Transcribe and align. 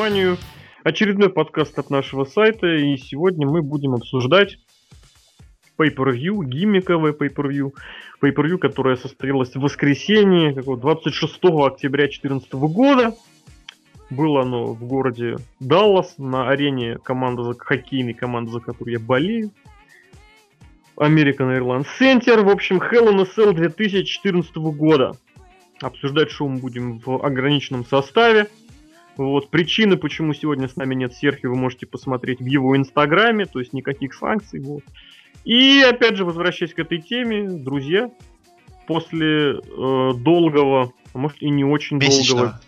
вниманию 0.00 0.38
очередной 0.82 1.28
подкаст 1.28 1.78
от 1.78 1.90
нашего 1.90 2.24
сайта, 2.24 2.66
и 2.74 2.96
сегодня 2.96 3.46
мы 3.46 3.60
будем 3.60 3.92
обсуждать 3.92 4.56
pay-per-view, 5.78 6.42
гиммиковое 6.42 7.12
pay-per-view, 7.12 7.74
pay-per-view, 8.22 8.56
которое 8.56 8.96
состоялось 8.96 9.54
в 9.54 9.60
воскресенье, 9.60 10.54
26 10.54 11.34
октября 11.44 12.04
2014 12.04 12.52
года. 12.54 13.14
Было 14.08 14.40
оно 14.40 14.68
в 14.68 14.82
городе 14.86 15.36
Даллас, 15.60 16.16
на 16.16 16.48
арене 16.48 16.96
команды, 16.96 17.42
за 17.42 17.52
хоккейной 17.52 18.14
команды, 18.14 18.52
за 18.52 18.60
которую 18.60 18.94
я 18.94 19.00
болею. 19.00 19.50
American 20.96 21.58
Airlines 21.58 21.86
Center. 22.00 22.42
В 22.42 22.48
общем, 22.48 22.78
Hell 22.78 23.12
in 23.12 23.20
a 23.20 23.26
Cell 23.36 23.52
2014 23.52 24.56
года. 24.56 25.12
Обсуждать 25.82 26.30
шоу 26.30 26.48
мы 26.48 26.58
будем 26.58 27.00
в 27.00 27.22
ограниченном 27.22 27.84
составе. 27.84 28.48
Вот 29.16 29.50
причины, 29.50 29.96
почему 29.96 30.32
сегодня 30.32 30.68
с 30.68 30.76
нами 30.76 30.94
нет 30.94 31.12
Серхио, 31.14 31.50
вы 31.50 31.56
можете 31.56 31.86
посмотреть 31.86 32.40
в 32.40 32.46
его 32.46 32.76
инстаграме, 32.76 33.46
то 33.46 33.58
есть 33.58 33.72
никаких 33.72 34.14
санкций. 34.14 34.60
Вот. 34.60 34.82
И 35.44 35.82
опять 35.82 36.16
же, 36.16 36.24
возвращаясь 36.24 36.74
к 36.74 36.78
этой 36.78 36.98
теме, 36.98 37.48
друзья, 37.48 38.10
после 38.86 39.58
э, 39.58 40.12
долгого, 40.16 40.92
а 41.12 41.18
может 41.18 41.42
и 41.42 41.50
не 41.50 41.64
очень 41.64 41.98
Месячного. 41.98 42.40
долгого, 42.40 42.60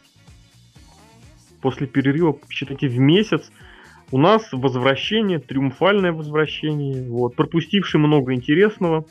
после 1.60 1.86
перерыва, 1.86 2.38
считайте, 2.50 2.88
в 2.88 2.98
месяц, 2.98 3.50
у 4.10 4.18
нас 4.18 4.48
возвращение, 4.52 5.38
триумфальное 5.38 6.12
возвращение, 6.12 7.08
вот, 7.08 7.34
пропустивший 7.34 7.98
много 7.98 8.34
интересного, 8.34 9.06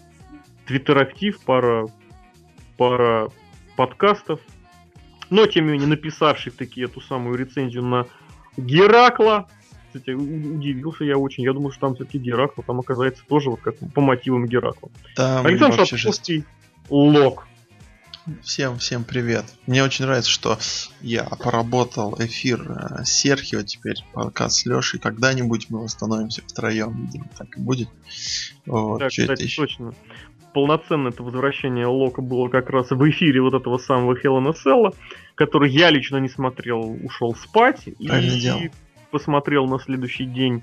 твиттер-актив, 0.67 1.39
пара, 1.43 1.87
пара 2.77 3.29
подкастов, 3.75 4.39
но 5.31 5.47
тем 5.47 5.65
не 5.65 5.71
менее 5.71 5.87
написавший 5.87 6.51
таки 6.51 6.81
эту 6.81 7.01
самую 7.01 7.35
рецензию 7.37 7.83
на 7.83 8.05
Геракла. 8.57 9.47
Кстати, 9.87 10.11
удивился 10.11 11.05
я 11.05 11.17
очень. 11.17 11.43
Я 11.43 11.53
думаю, 11.53 11.71
что 11.71 11.87
там 11.87 11.95
все-таки 11.95 12.19
Геракл 12.19 12.61
там 12.61 12.79
оказается 12.79 13.23
тоже 13.27 13.49
вот 13.49 13.61
как 13.61 13.75
по 13.93 14.01
мотивам 14.01 14.45
Геракла. 14.45 14.91
Там 15.15 15.45
Александр 15.45 15.85
Шатковский, 15.85 16.45
Лок. 16.89 17.47
Всем, 18.43 18.77
всем 18.77 19.03
привет. 19.03 19.45
Мне 19.65 19.83
очень 19.83 20.05
нравится, 20.05 20.29
что 20.29 20.59
я 21.01 21.23
поработал 21.23 22.15
эфир 22.19 22.61
э, 22.69 23.03
Серхио, 23.03 23.63
теперь 23.63 23.95
подкаст 24.13 24.59
с 24.59 24.65
Лешей. 24.67 24.99
Когда-нибудь 24.99 25.69
мы 25.69 25.81
восстановимся 25.81 26.43
втроем, 26.45 27.05
видимо, 27.05 27.25
так 27.35 27.57
и 27.57 27.59
будет. 27.59 27.89
Вот, 28.67 28.99
да, 28.99 29.07
кстати, 29.09 29.43
еще? 29.43 29.63
точно 29.63 29.95
полноценно 30.53 31.09
это 31.09 31.23
возвращение 31.23 31.85
Лока 31.85 32.21
было 32.21 32.47
как 32.49 32.69
раз 32.69 32.91
в 32.91 33.09
эфире 33.09 33.41
вот 33.41 33.53
этого 33.53 33.77
самого 33.77 34.15
Хелена 34.15 34.53
Селла, 34.53 34.93
который 35.41 35.71
я 35.71 35.89
лично 35.89 36.17
не 36.17 36.29
смотрел, 36.29 36.97
ушел 37.03 37.33
спать 37.33 37.89
Правильно 37.97 38.31
и 38.31 38.39
делал. 38.39 38.61
посмотрел 39.09 39.65
на 39.65 39.79
следующий 39.79 40.25
день 40.25 40.61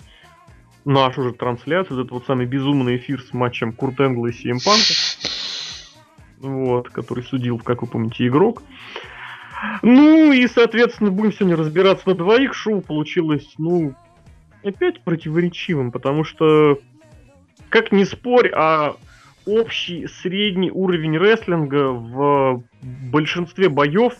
нашу 0.84 1.24
же 1.24 1.32
трансляцию, 1.32 1.96
вот 1.96 2.02
этот 2.04 2.12
вот 2.12 2.26
самый 2.26 2.46
безумный 2.46 2.96
эфир 2.96 3.20
с 3.20 3.32
матчем 3.32 3.72
Курт 3.72 3.98
Энгла 3.98 4.28
и 4.28 4.32
Сиэм 4.32 4.58
Панка, 4.64 4.94
вот, 6.38 6.90
который 6.90 7.24
судил, 7.24 7.58
как 7.58 7.82
вы 7.82 7.88
помните, 7.88 8.28
игрок. 8.28 8.62
Ну 9.82 10.32
и, 10.32 10.46
соответственно, 10.46 11.10
будем 11.10 11.32
сегодня 11.32 11.56
разбираться 11.56 12.08
на 12.08 12.14
двоих. 12.14 12.54
Шоу 12.54 12.80
получилось, 12.80 13.54
ну, 13.58 13.96
опять 14.62 15.02
противоречивым, 15.02 15.90
потому 15.90 16.22
что, 16.22 16.78
как 17.68 17.90
ни 17.90 18.04
спорь, 18.04 18.52
а 18.54 18.94
общий 19.44 20.06
средний 20.06 20.70
уровень 20.70 21.18
рестлинга 21.18 21.88
в 21.90 22.62
большинстве 23.10 23.68
боев 23.68 24.14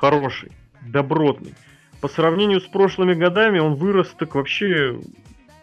хороший, 0.00 0.50
добротный. 0.80 1.54
По 2.00 2.08
сравнению 2.08 2.60
с 2.60 2.66
прошлыми 2.66 3.12
годами 3.12 3.58
он 3.58 3.74
вырос 3.74 4.08
так 4.18 4.34
вообще 4.34 4.98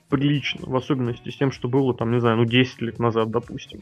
прилично, 0.09 0.61
в 0.65 0.75
особенности 0.75 1.29
с 1.29 1.35
тем, 1.35 1.51
что 1.51 1.67
было 1.67 1.93
там, 1.93 2.11
не 2.13 2.21
знаю, 2.21 2.37
ну 2.37 2.45
10 2.45 2.81
лет 2.81 2.99
назад, 2.99 3.29
допустим. 3.29 3.81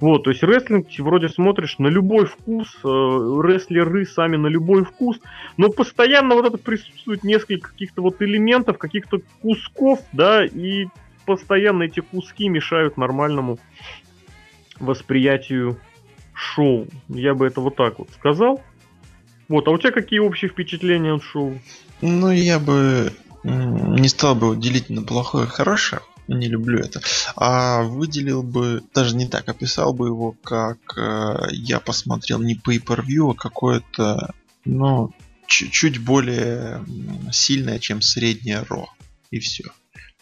Вот, 0.00 0.24
то 0.24 0.30
есть 0.30 0.42
рестлинг 0.42 0.88
вроде 0.98 1.28
смотришь 1.28 1.78
на 1.78 1.86
любой 1.86 2.24
вкус, 2.24 2.74
э, 2.82 2.88
рестлеры 2.88 4.04
сами 4.06 4.36
на 4.36 4.48
любой 4.48 4.84
вкус, 4.84 5.20
но 5.58 5.68
постоянно 5.68 6.34
вот 6.34 6.46
это 6.46 6.58
присутствует 6.58 7.22
несколько 7.22 7.70
каких-то 7.70 8.02
вот 8.02 8.20
элементов, 8.22 8.78
каких-то 8.78 9.20
кусков, 9.42 10.00
да, 10.12 10.44
и 10.44 10.86
постоянно 11.26 11.84
эти 11.84 12.00
куски 12.00 12.48
мешают 12.48 12.96
нормальному 12.96 13.58
восприятию 14.80 15.78
шоу. 16.34 16.86
Я 17.08 17.34
бы 17.34 17.46
это 17.46 17.60
вот 17.60 17.76
так 17.76 17.98
вот 17.98 18.08
сказал. 18.10 18.60
Вот, 19.50 19.68
а 19.68 19.72
у 19.72 19.78
тебя 19.78 19.90
какие 19.90 20.20
общие 20.20 20.50
впечатления 20.50 21.12
от 21.12 21.22
шоу? 21.22 21.60
Ну, 22.00 22.30
я 22.30 22.58
бы 22.58 23.12
не 23.42 24.08
стал 24.08 24.34
бы 24.34 24.56
делить 24.56 24.88
на 24.88 25.02
плохое 25.02 25.46
и 25.46 25.50
хорошее. 25.50 26.00
Не 26.28 26.46
люблю 26.46 26.78
это. 26.78 27.02
А 27.34 27.82
выделил 27.82 28.42
бы, 28.42 28.82
даже 28.94 29.16
не 29.16 29.26
так, 29.26 29.48
описал 29.48 29.92
бы 29.92 30.06
его, 30.06 30.36
как 30.44 30.78
э, 30.96 31.48
я 31.50 31.80
посмотрел 31.80 32.38
не 32.38 32.54
pay-per-view, 32.54 33.32
а 33.32 33.34
какое-то, 33.34 34.32
ну, 34.64 35.10
чуть-чуть 35.48 35.98
более 35.98 36.84
сильное, 37.32 37.80
чем 37.80 38.00
среднее 38.00 38.64
ро. 38.68 38.88
И 39.32 39.40
все. 39.40 39.64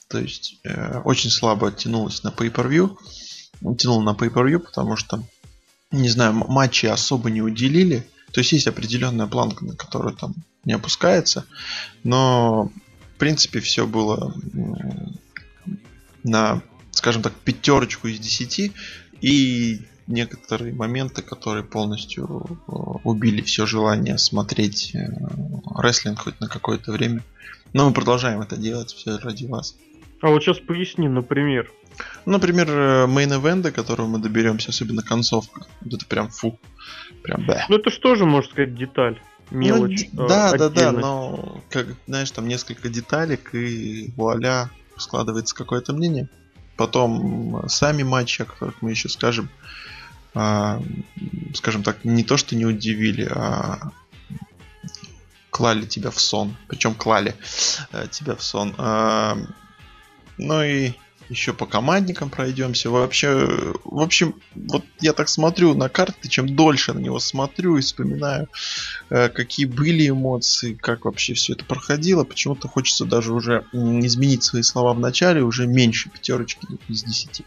То 0.09 0.19
есть 0.19 0.59
э, 0.65 1.01
очень 1.05 1.29
слабо 1.29 1.71
тянулось 1.71 2.23
на 2.23 2.29
pay-per-view 2.29 2.97
тянул 3.77 4.03
на 4.03 4.11
pay-per-view, 4.11 4.59
потому 4.59 4.97
что, 4.97 5.23
не 5.91 6.09
знаю, 6.09 6.33
матчи 6.33 6.87
особо 6.87 7.31
не 7.31 7.43
уделили. 7.43 8.07
То 8.33 8.41
есть 8.41 8.53
есть 8.53 8.67
определенная 8.67 9.27
планка, 9.27 9.65
на 9.65 9.75
которую 9.75 10.15
там 10.15 10.35
не 10.65 10.73
опускается. 10.75 11.45
Но, 12.05 12.71
в 13.15 13.19
принципе, 13.19 13.61
все 13.61 13.87
было 13.87 14.35
на, 16.25 16.63
скажем 16.91 17.23
так, 17.23 17.33
пятерочку 17.35 18.09
из 18.09 18.19
десяти. 18.19 18.73
И 19.21 19.81
некоторые 20.07 20.75
моменты, 20.75 21.23
которые 21.23 21.65
полностью 21.65 22.47
э, 22.49 22.73
убили 23.05 23.43
все 23.43 23.67
желание 23.67 24.19
смотреть 24.19 24.95
э, 24.95 25.09
рестлинг 25.77 26.21
хоть 26.21 26.41
на 26.41 26.49
какое-то 26.49 26.93
время. 26.93 27.23
Но 27.73 27.89
мы 27.89 27.95
продолжаем 27.95 28.41
это 28.41 28.57
делать 28.57 28.93
все 28.93 29.19
ради 29.19 29.45
вас. 29.47 29.77
А 30.21 30.29
вот 30.29 30.43
сейчас 30.43 30.59
поясни, 30.59 31.09
например. 31.09 31.71
Например, 32.27 32.69
мейн-эвенты, 33.09 33.71
к 33.71 33.75
которому 33.75 34.11
мы 34.11 34.19
доберемся, 34.19 34.71
особенно 34.71 35.03
концовка. 35.03 35.67
Вот 35.81 35.95
это 35.95 36.07
прям 36.07 36.29
фу. 36.29 36.59
Прям 37.23 37.47
да. 37.47 37.67
Ну 37.69 37.77
это 37.77 37.91
что 37.91 38.15
же, 38.15 38.25
можно 38.25 38.51
сказать, 38.51 38.75
деталь. 38.75 39.21
Ну, 39.51 39.59
мелочь. 39.59 40.09
Ну, 40.13 40.29
да, 40.29 40.53
да, 40.53 40.69
да, 40.69 40.93
но 40.93 41.63
как 41.71 41.87
знаешь, 42.07 42.31
там 42.31 42.47
несколько 42.49 42.89
деталек 42.89 43.55
и 43.55 44.13
вуаля 44.17 44.71
складывается 44.97 45.55
какое-то 45.55 45.93
мнение. 45.93 46.29
Потом 46.77 47.65
сами 47.69 48.03
матчи, 48.03 48.43
о 48.43 48.45
которых 48.45 48.83
мы 48.83 48.91
еще 48.91 49.09
скажем, 49.09 49.49
а, 50.35 50.81
скажем 51.55 51.83
так, 51.83 52.05
не 52.05 52.25
то 52.25 52.37
что 52.37 52.55
не 52.55 52.67
удивили, 52.67 53.29
а 53.31 53.91
клали 55.51 55.87
тебя 55.87 56.11
в 56.11 56.21
сон. 56.21 56.57
Причем 56.69 56.95
клали 56.95 57.35
э, 57.93 58.07
тебя 58.11 58.37
в 58.37 58.43
сон. 58.43 58.75
А, 58.79 59.39
ну 60.39 60.63
и 60.63 60.93
еще 61.29 61.53
по 61.53 61.67
командникам 61.67 62.31
пройдемся. 62.31 62.91
Вообще, 62.91 63.75
в 63.85 64.01
общем, 64.01 64.35
вот 64.55 64.85
я 65.01 65.13
так 65.13 65.29
смотрю 65.29 65.75
на 65.75 65.89
карты, 65.89 66.29
чем 66.29 66.55
дольше 66.55 66.95
на 66.95 66.99
него 66.99 67.19
смотрю 67.19 67.77
и 67.77 67.83
вспоминаю, 67.83 68.49
э, 69.11 69.29
какие 69.29 69.67
были 69.67 70.09
эмоции, 70.09 70.75
как 70.75 71.05
вообще 71.05 71.35
все 71.35 71.53
это 71.53 71.65
проходило, 71.65 72.25
почему-то 72.25 72.69
хочется 72.69 73.05
даже 73.05 73.33
уже 73.33 73.65
изменить 73.73 74.43
свои 74.43 74.63
слова 74.63 74.95
в 74.95 75.01
начале, 75.01 75.43
уже 75.43 75.67
меньше 75.67 76.09
пятерочки 76.09 76.67
из 76.89 77.03
десяти. 77.03 77.45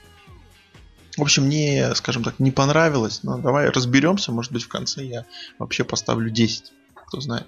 В 1.18 1.22
общем, 1.22 1.44
мне, 1.44 1.94
скажем 1.96 2.24
так, 2.24 2.40
не 2.40 2.52
понравилось, 2.52 3.24
но 3.24 3.38
давай 3.38 3.70
разберемся, 3.70 4.32
может 4.32 4.52
быть 4.52 4.64
в 4.64 4.70
конце 4.70 5.04
я 5.04 5.26
вообще 5.60 5.84
поставлю 5.84 6.30
10, 6.30 6.72
кто 7.08 7.20
знает. 7.20 7.48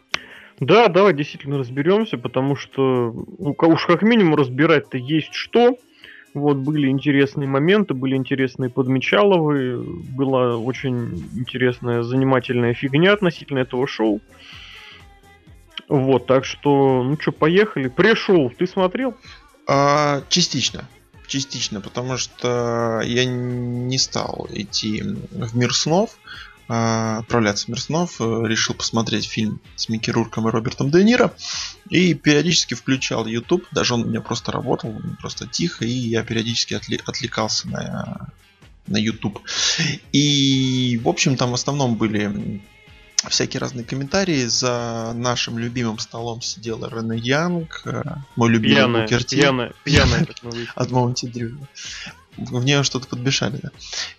Да, 0.60 0.88
давай 0.88 1.14
действительно 1.14 1.58
разберемся, 1.58 2.18
потому 2.18 2.56
что 2.56 3.14
ну, 3.40 3.56
уж 3.60 3.86
как 3.86 4.02
минимум 4.02 4.36
разбирать-то 4.36 4.98
есть 4.98 5.34
что. 5.34 5.78
Вот, 6.34 6.58
были 6.58 6.88
интересные 6.88 7.48
моменты, 7.48 7.94
были 7.94 8.16
интересные 8.16 8.70
подмечаловы, 8.72 9.84
была 9.84 10.58
очень 10.58 11.30
интересная, 11.36 12.02
занимательная 12.02 12.74
фигня 12.74 13.14
относительно 13.14 13.60
этого 13.60 13.86
шоу. 13.88 14.20
Вот, 15.90 16.26
так 16.26 16.46
что, 16.46 17.04
ну 17.04 17.20
что, 17.20 17.32
поехали. 17.32 17.88
Пришел, 17.88 18.50
ты 18.50 18.66
смотрел? 18.66 19.16
А, 19.68 20.22
частично. 20.30 20.90
Частично, 21.28 21.82
потому 21.82 22.18
что 22.18 23.02
я 23.04 23.26
не 23.26 23.98
стал 23.98 24.48
идти 24.52 25.04
в 25.04 25.56
мир 25.56 25.74
снов. 25.74 26.18
А, 26.76 27.20
отправляться 27.20 27.66
в 27.66 27.68
мир 27.68 27.80
снов, 27.80 28.20
э, 28.20 28.24
решил 28.48 28.74
посмотреть 28.74 29.28
фильм 29.30 29.62
с 29.76 29.90
Микки 29.90 30.10
Рурком 30.10 30.48
и 30.48 30.52
Робертом 30.52 30.90
Де 30.90 31.04
Ниро. 31.04 31.32
И 31.92 32.16
периодически 32.16 32.74
включал 32.74 33.28
YouTube, 33.28 33.68
даже 33.72 33.94
он 33.94 34.02
у 34.02 34.06
меня 34.06 34.22
просто 34.22 34.52
работал, 34.52 35.00
просто 35.20 35.46
тихо, 35.46 35.86
и 35.86 35.92
я 35.92 36.24
периодически 36.24 36.74
отли- 36.74 37.00
отвлекался 37.06 37.68
на, 37.68 38.30
на 38.88 38.98
YouTube. 38.98 39.40
И, 40.14 41.00
в 41.04 41.10
общем, 41.10 41.38
там 41.38 41.52
в 41.52 41.54
основном 41.54 41.94
были 41.94 42.60
всякие 43.30 43.60
разные 43.60 43.86
комментарии. 43.86 44.46
За 44.46 45.12
нашим 45.14 45.60
любимым 45.60 46.00
столом 46.00 46.42
сидела 46.42 46.90
Рене 46.90 47.20
Янг, 47.20 47.84
э, 47.86 48.02
мой 48.36 48.50
любимый 48.50 48.78
Пьяная, 48.78 49.02
Букер 49.04 49.24
Ти. 49.24 49.36
пьяная, 49.36 49.74
пьяная, 49.84 50.28
выяснили. 50.42 50.70
от 50.74 50.90
Моунти 50.90 51.28
Дрю. 51.28 51.56
В 52.38 52.64
нее 52.64 52.84
что-то 52.84 53.08
подмешали, 53.08 53.60
да. 53.62 53.72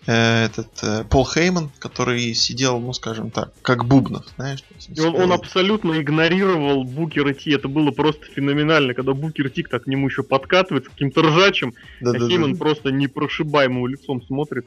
Э, 0.07 0.45
Этот 0.47 0.69
э, 0.83 1.05
Пол 1.05 1.27
Хейман, 1.27 1.71
который 1.79 2.33
сидел, 2.35 2.79
ну 2.79 2.93
скажем 2.93 3.31
так, 3.31 3.53
как 3.63 3.85
Бубнов, 3.87 4.25
знаешь. 4.37 4.63
И 4.89 5.01
он, 5.01 5.15
он 5.17 5.33
абсолютно 5.33 6.01
игнорировал 6.01 6.85
Букера 6.85 7.33
Ти. 7.35 7.51
Это 7.53 7.69
было 7.69 7.91
просто 7.91 8.25
феноменально, 8.27 8.95
когда 8.95 9.15
Букер 9.15 9.51
Ти 9.51 9.63
так 9.65 9.85
к 9.85 9.87
нему 9.87 10.09
еще 10.09 10.23
подкатывает 10.23 10.85
с 10.85 10.89
каким-то 10.89 11.23
ржачем, 11.23 11.75
а 12.01 12.05
Да-да-да. 12.05 12.29
Хейман 12.29 12.57
просто 12.57 12.91
непрошибаемым 12.91 13.87
лицом 13.89 14.23
смотрит. 14.23 14.67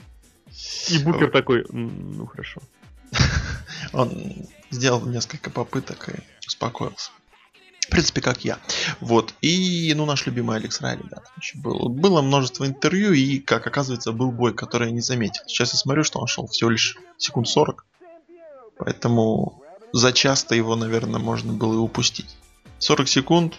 И 0.90 0.98
Букер 1.00 1.30
такой, 1.32 1.66
«М, 1.70 2.18
ну 2.18 2.26
хорошо. 2.26 2.62
Он 3.94 4.12
сделал 4.72 5.06
несколько 5.06 5.50
попыток 5.50 6.10
и 6.10 6.20
успокоился. 6.46 7.12
В 7.88 7.90
принципе, 7.90 8.22
как 8.22 8.44
я. 8.44 8.60
Вот. 9.00 9.34
И, 9.42 9.94
ну, 9.96 10.06
наш 10.06 10.26
любимый 10.26 10.58
Алекс 10.58 10.82
Райли, 10.82 11.04
да, 11.10 11.18
там 11.18 11.34
еще 11.42 11.58
был. 11.58 11.88
Было 11.88 12.22
множество 12.22 12.66
интервью, 12.66 13.14
и, 13.14 13.40
как 13.40 13.66
оказывается, 13.66 14.12
был 14.12 14.32
бой, 14.32 14.54
который 14.54 14.90
я 14.90 14.94
не 14.94 15.02
заметил. 15.02 15.44
Сейчас 15.48 15.72
я 15.72 15.80
смотрю, 15.80 16.04
что 16.04 16.20
он 16.20 16.28
шел 16.28 16.48
всего 16.48 16.70
лишь 16.70 16.98
секунд 17.18 17.48
40. 17.48 17.86
Поэтому 18.78 19.64
за 19.94 20.12
час-то 20.12 20.54
его, 20.54 20.76
наверное, 20.76 21.20
можно 21.20 21.54
было 21.54 21.76
и 21.76 21.78
упустить. 21.78 22.36
40 22.80 23.08
секунд, 23.08 23.56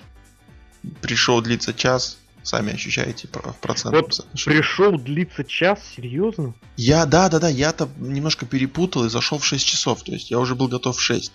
пришел 1.01 1.41
длится 1.41 1.73
час, 1.73 2.19
сами 2.43 2.75
ощущаете 2.75 3.29
в 3.29 3.57
процентном 3.61 4.05
Вот 4.05 4.15
соотношении. 4.15 4.59
Пришел 4.59 4.99
длиться 4.99 5.45
час, 5.45 5.81
серьезно? 5.97 6.55
Я, 6.77 7.07
да, 7.07 7.29
да, 7.29 7.39
да, 7.39 7.49
я-то 7.49 7.89
немножко 7.97 8.47
перепутал 8.47 9.05
и 9.07 9.09
зашел 9.09 9.39
в 9.39 9.45
6 9.45 9.65
часов, 9.65 10.03
то 10.03 10.13
есть 10.13 10.31
я 10.31 10.39
уже 10.39 10.55
был 10.55 10.69
готов 10.69 10.97
в 10.97 11.01
6. 11.01 11.33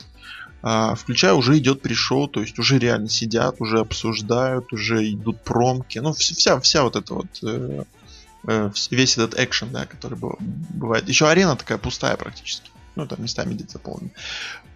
А, 0.66 0.96
включаю, 0.96 1.36
уже 1.36 1.58
идет 1.58 1.82
пришел, 1.82 2.30
то 2.30 2.40
есть 2.40 2.58
уже 2.58 2.80
реально 2.80 3.10
сидят, 3.10 3.60
уже 3.60 3.80
обсуждают, 3.80 4.72
уже 4.72 5.12
идут 5.12 5.44
промки, 5.44 6.00
ну 6.00 6.12
вс- 6.12 6.34
вся, 6.34 6.58
вся 6.62 6.84
вот 6.84 6.96
эта 6.96 7.14
вот, 7.16 7.28
э, 7.44 7.84
э, 8.48 8.72
весь 8.90 9.18
этот 9.18 9.38
экшен, 9.38 9.74
да, 9.74 9.86
который 9.86 10.18
быв- 10.18 10.40
бывает. 10.40 11.10
Еще 11.10 11.28
арена 11.28 11.58
такая 11.58 11.78
пустая 11.78 12.16
практически, 12.16 12.72
ну 12.96 13.06
там 13.06 13.22
местами 13.22 13.56
где-то 13.56 13.74
заполнена. 13.74 14.12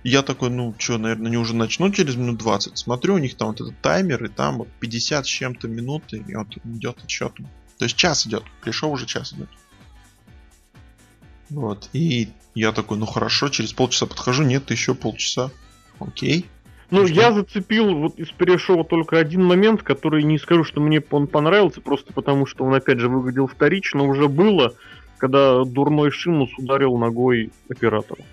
Я 0.03 0.23
такой, 0.23 0.49
ну 0.49 0.75
что, 0.77 0.97
наверное, 0.97 1.27
они 1.27 1.37
уже 1.37 1.55
начнут 1.55 1.95
через 1.95 2.17
минут 2.17 2.37
20. 2.37 2.77
Смотрю, 2.77 3.15
у 3.15 3.19
них 3.19 3.37
там 3.37 3.47
вот 3.49 3.61
этот 3.61 3.79
таймер, 3.79 4.25
и 4.25 4.27
там 4.27 4.57
вот 4.57 4.67
50 4.81 5.25
с 5.25 5.29
чем-то 5.29 5.69
минут, 5.69 6.03
и 6.11 6.35
вот 6.35 6.47
идет 6.65 6.97
отсчет. 7.01 7.33
То 7.77 7.85
есть 7.85 7.95
час 7.95 8.27
идет, 8.27 8.43
пришел 8.61 8.91
уже 8.91 9.05
час 9.05 9.31
идет. 9.31 9.49
Вот. 11.49 11.89
И 11.93 12.27
я 12.55 12.73
такой, 12.73 12.97
ну 12.97 13.05
хорошо, 13.05 13.47
через 13.47 13.71
полчаса 13.71 14.05
подхожу, 14.05 14.43
нет, 14.43 14.69
еще 14.69 14.93
полчаса. 14.93 15.49
Окей. 15.99 16.45
Ну, 16.89 17.05
что? 17.05 17.15
я 17.15 17.33
зацепил 17.33 17.93
вот 17.95 18.17
из 18.17 18.29
перешова 18.29 18.85
только 18.85 19.17
один 19.19 19.43
момент, 19.43 19.83
который 19.83 20.23
не 20.23 20.37
скажу, 20.39 20.63
что 20.63 20.79
мне 20.79 21.03
он 21.11 21.27
понравился, 21.27 21.81
просто 21.81 22.13
потому 22.13 22.45
что 22.45 22.63
он, 22.63 22.73
опять 22.75 22.99
же, 22.99 23.09
выглядел 23.09 23.47
вторично, 23.47 24.03
уже 24.03 24.29
было, 24.29 24.73
когда 25.17 25.63
дурной 25.65 26.11
Шимус 26.11 26.49
ударил 26.57 26.97
ногой 26.97 27.51
оператора. 27.69 28.23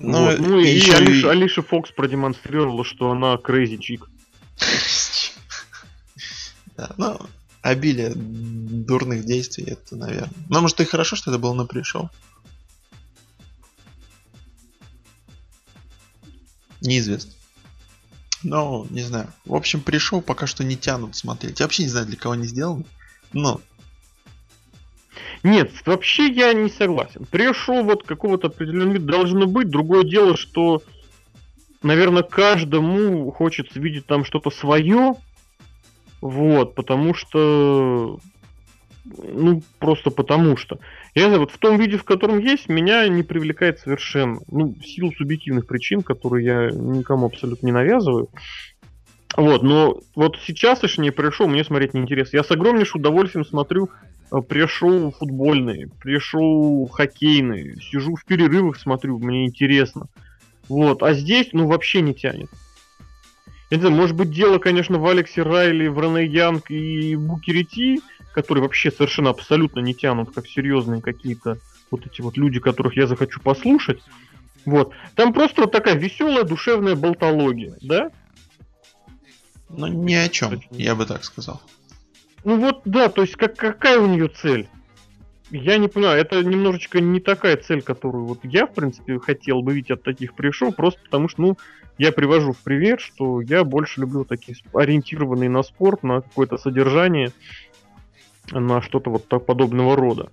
Ну, 0.00 0.24
Вот. 0.26 0.38
ну 0.40 0.58
и, 0.58 0.64
и 0.66 0.78
и 0.78 0.86
и- 0.86 0.90
Алиша, 0.90 1.30
Алиша 1.30 1.62
Фокс 1.62 1.92
продемонстрировала, 1.92 2.84
что 2.84 3.10
она 3.10 3.34
crazy 3.34 3.78
чик. 3.78 4.08
Да, 6.74 6.90
ну, 6.96 7.18
обилие 7.60 8.12
дурных 8.14 9.26
действий, 9.26 9.64
это, 9.68 9.94
наверное. 9.94 10.30
Ну, 10.48 10.60
может, 10.62 10.80
и 10.80 10.84
хорошо, 10.86 11.16
что 11.16 11.30
это 11.30 11.38
было 11.38 11.52
на 11.52 11.66
пришел. 11.66 12.08
Неизвестно. 16.82 17.32
Ну, 18.42 18.86
не 18.90 19.02
знаю. 19.02 19.32
В 19.44 19.54
общем, 19.54 19.80
пришел, 19.80 20.20
пока 20.20 20.46
что 20.46 20.64
не 20.64 20.76
тянут 20.76 21.14
смотреть. 21.14 21.60
Я 21.60 21.66
вообще 21.66 21.84
не 21.84 21.88
знаю, 21.88 22.06
для 22.06 22.16
кого 22.16 22.34
они 22.34 22.46
сделаны. 22.46 22.84
Но 23.32 23.60
Нет, 25.44 25.70
вообще 25.86 26.28
я 26.28 26.52
не 26.52 26.68
согласен. 26.68 27.24
Пришел 27.30 27.84
вот 27.84 28.04
какого-то 28.04 28.48
определенного 28.48 28.94
вида 28.94 29.06
должно 29.06 29.46
быть. 29.46 29.70
Другое 29.70 30.02
дело, 30.02 30.36
что, 30.36 30.82
наверное, 31.82 32.24
каждому 32.24 33.30
хочется 33.30 33.78
видеть 33.78 34.06
там 34.06 34.24
что-то 34.24 34.50
свое. 34.50 35.14
Вот, 36.20 36.74
потому 36.74 37.14
что... 37.14 38.18
Ну, 39.04 39.62
просто 39.78 40.10
потому 40.10 40.56
что. 40.56 40.78
Я 41.14 41.22
не 41.22 41.28
знаю, 41.28 41.40
вот 41.40 41.50
в 41.50 41.58
том 41.58 41.78
виде, 41.78 41.96
в 41.96 42.04
котором 42.04 42.38
есть, 42.38 42.68
меня 42.68 43.06
не 43.08 43.22
привлекает 43.22 43.80
совершенно. 43.80 44.40
Ну, 44.48 44.74
в 44.80 44.86
силу 44.86 45.12
субъективных 45.12 45.66
причин, 45.66 46.02
которые 46.02 46.44
я 46.44 46.70
никому 46.70 47.26
абсолютно 47.26 47.66
не 47.66 47.72
навязываю. 47.72 48.28
Вот, 49.36 49.62
но 49.62 50.00
вот 50.14 50.38
сейчас, 50.44 50.80
точнее, 50.80 51.10
пришел, 51.10 51.48
мне 51.48 51.64
смотреть 51.64 51.94
неинтересно. 51.94 52.36
Я 52.36 52.44
с 52.44 52.50
огромнейшим 52.50 53.00
удовольствием 53.00 53.46
смотрю 53.46 53.88
э, 54.30 54.40
пришел 54.42 55.10
футбольные, 55.10 55.88
пришел 56.00 56.86
хоккейные, 56.86 57.76
сижу 57.76 58.14
в 58.14 58.24
перерывах, 58.26 58.76
смотрю, 58.76 59.18
мне 59.18 59.46
интересно. 59.46 60.06
Вот, 60.68 61.02
а 61.02 61.14
здесь, 61.14 61.48
ну, 61.52 61.66
вообще 61.66 62.02
не 62.02 62.14
тянет. 62.14 62.50
Я 63.70 63.78
не 63.78 63.80
знаю, 63.80 63.96
может 63.96 64.14
быть, 64.14 64.30
дело, 64.30 64.58
конечно, 64.58 64.98
в 64.98 65.06
Алексе 65.06 65.42
Райли, 65.42 65.88
в 65.88 65.98
Рене 65.98 66.26
Янг 66.26 66.70
и 66.70 67.16
Букере 67.16 67.64
Ти, 67.64 68.02
которые 68.32 68.62
вообще 68.62 68.90
совершенно 68.90 69.30
абсолютно 69.30 69.80
не 69.80 69.94
тянут, 69.94 70.34
как 70.34 70.46
серьезные 70.46 71.00
какие-то 71.00 71.58
вот 71.90 72.06
эти 72.06 72.20
вот 72.20 72.36
люди, 72.36 72.60
которых 72.60 72.96
я 72.96 73.06
захочу 73.06 73.40
послушать. 73.40 74.00
Вот. 74.64 74.92
Там 75.14 75.32
просто 75.32 75.62
вот 75.62 75.72
такая 75.72 75.94
веселая 75.94 76.44
душевная 76.44 76.94
болтология, 76.94 77.76
да? 77.82 78.10
ну, 79.72 79.86
ни 79.86 80.14
о 80.14 80.28
чем, 80.28 80.60
я 80.70 80.94
бы 80.94 81.06
так 81.06 81.24
сказал. 81.24 81.60
Ну 82.44 82.58
вот, 82.58 82.82
да, 82.84 83.08
то 83.08 83.22
есть 83.22 83.36
как, 83.36 83.56
какая 83.56 83.98
у 83.98 84.06
нее 84.06 84.28
цель? 84.28 84.68
Я 85.50 85.76
не 85.76 85.88
понимаю, 85.88 86.20
это 86.20 86.42
немножечко 86.42 87.00
не 87.00 87.20
такая 87.20 87.56
цель, 87.56 87.82
которую 87.82 88.24
вот 88.24 88.40
я, 88.42 88.66
в 88.66 88.74
принципе, 88.74 89.18
хотел 89.18 89.62
бы 89.62 89.74
видеть 89.74 89.90
от 89.90 90.02
таких 90.02 90.34
пришел, 90.34 90.72
просто 90.72 91.00
потому 91.04 91.28
что, 91.28 91.42
ну, 91.42 91.58
я 91.98 92.10
привожу 92.10 92.52
в 92.52 92.58
пример, 92.58 92.98
что 92.98 93.42
я 93.42 93.62
больше 93.64 94.00
люблю 94.00 94.24
такие 94.24 94.56
ориентированные 94.72 95.50
на 95.50 95.62
спорт, 95.62 96.02
на 96.02 96.22
какое-то 96.22 96.56
содержание, 96.56 97.32
на 98.50 98.82
что-то 98.82 99.10
вот 99.10 99.28
так 99.28 99.46
подобного 99.46 99.96
рода. 99.96 100.30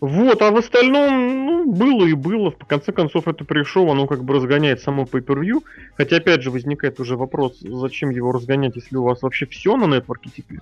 Вот, 0.00 0.42
а 0.42 0.50
в 0.50 0.56
остальном, 0.56 1.46
ну, 1.46 1.72
было 1.72 2.04
и 2.04 2.12
было. 2.12 2.50
В 2.50 2.58
конце 2.66 2.92
концов, 2.92 3.26
это 3.26 3.44
пришел, 3.44 3.90
оно 3.90 4.06
как 4.06 4.22
бы 4.22 4.34
разгоняет 4.34 4.80
само 4.80 5.04
pay-per-view. 5.04 5.62
Хотя, 5.96 6.16
опять 6.16 6.42
же, 6.42 6.50
возникает 6.50 7.00
уже 7.00 7.16
вопрос, 7.16 7.58
зачем 7.60 8.10
его 8.10 8.32
разгонять, 8.32 8.76
если 8.76 8.96
у 8.96 9.02
вас 9.02 9.22
вообще 9.22 9.46
все 9.46 9.76
на 9.76 9.86
нетворке 9.86 10.30
теперь? 10.36 10.60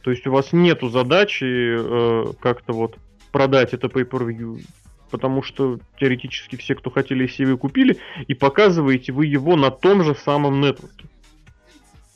То 0.00 0.10
есть 0.10 0.26
у 0.26 0.32
вас 0.32 0.52
нету 0.52 0.88
задачи 0.88 1.44
э, 1.44 2.32
как-то 2.40 2.72
вот 2.72 2.96
продать 3.30 3.74
это 3.74 3.88
pay-per-view, 3.88 4.64
потому 5.10 5.42
что 5.42 5.78
теоретически 6.00 6.56
все, 6.56 6.74
кто 6.74 6.90
хотели, 6.90 7.30
вы 7.44 7.56
купили, 7.58 7.98
и 8.26 8.34
показываете 8.34 9.12
вы 9.12 9.26
его 9.26 9.56
на 9.56 9.70
том 9.70 10.02
же 10.02 10.14
самом 10.14 10.60
нетворке. 10.60 11.04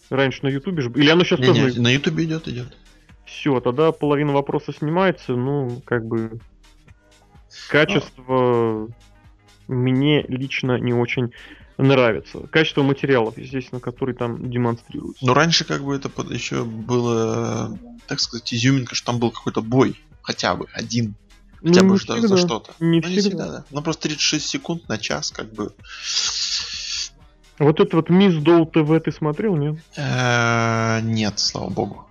Раньше 0.09 0.41
на 0.43 0.49
Ютубе 0.49 0.83
же... 0.83 0.91
Или 0.95 1.11
оно 1.11 1.25
сейчас 1.25 1.41
Не, 1.41 1.47
тоже... 1.47 1.73
не, 1.73 1.79
на 1.81 1.91
Ютубе 1.91 2.25
идет, 2.25 2.49
идет. 2.49 2.77
Все, 3.27 3.61
тогда 3.61 3.93
половина 3.93 4.33
вопроса 4.33 4.73
снимается, 4.73 5.33
ну, 5.33 5.83
как 5.85 6.07
бы... 6.07 6.41
Качество 7.69 8.89
мне 9.67 10.23
лично 10.23 10.79
не 10.79 10.93
очень 10.93 11.33
нравится. 11.79 12.41
Качество 12.49 12.83
материалов, 12.83 13.37
естественно, 13.39 13.81
который 13.81 14.15
там 14.15 14.49
демонстрируется. 14.51 15.25
Но 15.27 15.35
раньше 15.35 15.65
как 15.65 15.83
бы 15.83 15.95
это 15.97 16.09
под- 16.09 16.31
еще 16.31 16.65
было, 16.65 17.77
так 18.07 18.21
сказать, 18.21 18.53
изюминка, 18.55 18.95
что 18.95 19.07
там 19.13 19.19
был 19.21 19.31
какой-то 19.31 19.61
бой. 19.63 20.01
Хотя 20.23 20.55
бы 20.55 20.67
один. 20.73 21.15
Ну, 21.63 21.69
Хотя 21.69 21.81
не 21.83 21.89
бы 21.89 21.99
что- 21.99 22.13
за 22.21 22.27
всегда. 22.29 22.37
что-то. 22.37 22.73
Не 22.81 23.01
Ну, 23.01 23.09
всегда. 23.09 23.49
да. 23.49 23.65
Ну 23.71 23.83
просто 23.83 24.03
36 24.05 24.47
секунд 24.47 24.89
на 24.89 24.99
час, 24.99 25.31
как 25.31 25.53
бы. 25.53 25.73
Вот 27.59 27.81
это 27.81 27.97
вот 27.97 28.11
Мисс 28.11 28.35
Доу 28.35 28.67
ТВ 28.67 29.01
ты 29.03 29.11
смотрел, 29.13 29.57
нет? 29.57 29.77
Э, 29.97 31.01
Нет, 31.03 31.39
слава 31.39 31.71
богу. 31.71 32.07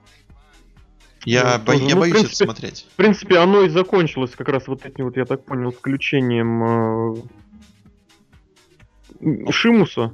Я, 1.25 1.58
Ну, 1.58 1.65
бо- 1.65 1.74
тоже. 1.74 1.86
я 1.86 1.96
Ну, 1.96 2.01
боюсь 2.01 2.13
принципе, 2.15 2.44
это 2.44 2.53
смотреть. 2.53 2.88
В 2.94 2.96
принципе, 2.96 3.38
оно 3.39 3.63
и 3.63 3.70
закончилось 3.70 4.32
как 4.36 4.48
раз 4.50 4.67
вот 4.67 4.86
этим 4.86 5.05
вот, 5.05 5.17
я 5.17 5.25
так 5.25 5.44
понял, 5.44 5.72
включением 5.72 7.24
э, 9.22 9.51
Шимуса, 9.51 10.13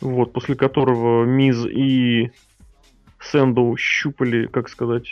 вот, 0.00 0.32
после 0.32 0.56
которого 0.56 1.24
Миз 1.24 1.64
и 1.66 2.30
Сэндоу 3.20 3.76
щупали, 3.76 4.46
как 4.46 4.68
сказать, 4.68 5.06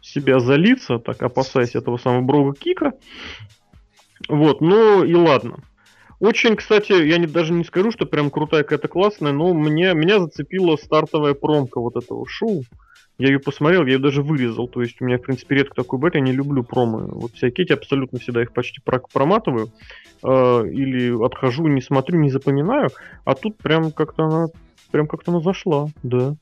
себя 0.00 0.38
за 0.38 0.54
лица, 0.54 0.98
так 0.98 1.22
опасаясь 1.22 1.74
этого 1.74 1.96
самого 1.96 2.22
Брога 2.22 2.54
Кика. 2.54 2.92
Вот, 4.28 4.60
ну 4.60 5.02
и 5.02 5.14
ладно. 5.14 5.58
Очень, 6.20 6.56
кстати, 6.56 6.92
я 6.92 7.18
не, 7.18 7.26
даже 7.26 7.52
не 7.52 7.64
скажу, 7.64 7.90
что 7.90 8.06
прям 8.06 8.30
крутая 8.30 8.62
какая-то 8.62 8.88
классная, 8.88 9.32
но 9.32 9.52
мне, 9.52 9.92
меня 9.94 10.18
зацепила 10.18 10.76
стартовая 10.76 11.34
промка 11.34 11.80
вот 11.80 11.96
этого 11.96 12.26
шоу. 12.26 12.64
Я 13.18 13.28
ее 13.28 13.40
посмотрел, 13.40 13.86
я 13.86 13.94
ее 13.94 13.98
даже 13.98 14.22
вырезал. 14.22 14.68
То 14.68 14.82
есть 14.82 15.00
у 15.00 15.04
меня, 15.04 15.18
в 15.18 15.22
принципе, 15.22 15.56
редко 15.56 15.74
такой 15.74 15.98
бэк, 15.98 16.14
я 16.14 16.20
не 16.20 16.32
люблю 16.32 16.62
промы. 16.62 17.06
Вот 17.06 17.32
всякие 17.32 17.64
эти 17.64 17.72
абсолютно 17.72 18.18
всегда 18.18 18.42
их 18.42 18.52
почти 18.52 18.80
проматываю. 18.80 19.70
Э, 20.22 20.66
или 20.68 21.24
отхожу, 21.24 21.66
не 21.66 21.80
смотрю, 21.80 22.18
не 22.20 22.30
запоминаю. 22.30 22.90
А 23.24 23.34
тут 23.34 23.56
прям 23.56 23.90
как-то 23.90 24.24
она 24.24 24.46
прям 24.90 25.06
как-то 25.06 25.32
она 25.32 25.40
зашла, 25.40 25.88
да. 26.02 26.36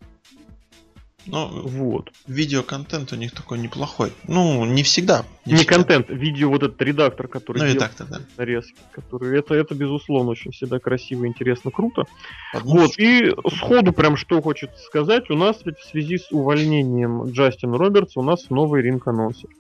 Ну, 1.27 1.49
вот. 1.49 2.13
Видеоконтент 2.27 3.13
у 3.13 3.17
них 3.17 3.33
такой 3.33 3.59
неплохой. 3.59 4.13
Ну, 4.29 4.65
не 4.65 4.83
всегда. 4.83 5.25
Не, 5.45 5.53
не 5.53 5.59
всегда. 5.59 5.77
контент, 5.77 6.07
видео 6.11 6.51
вот 6.51 6.63
этот 6.63 6.81
редактор, 6.83 7.29
который 7.29 7.59
ну, 7.59 7.75
редактор, 7.75 8.07
да. 8.07 8.21
нарезки, 8.37 8.77
который 8.93 9.39
это, 9.39 9.55
это 9.55 9.75
безусловно 9.75 10.31
очень 10.31 10.53
всегда 10.53 10.79
красиво, 10.79 11.27
интересно, 11.27 11.71
круто. 11.71 12.05
Одну 12.53 12.83
вот, 12.83 12.99
и 12.99 13.35
сходу 13.57 13.93
прям 13.93 14.17
что 14.17 14.41
хочется 14.43 14.79
сказать, 14.83 15.31
у 15.31 15.37
нас 15.37 15.59
ведь 15.65 15.79
в 15.79 15.91
связи 15.91 16.19
с 16.19 16.31
увольнением 16.31 17.31
Джастина 17.31 17.79
Робертса 17.79 18.21
у 18.21 18.23
нас 18.23 18.51
новый 18.51 18.83
ринг-анонсер. 18.83 19.51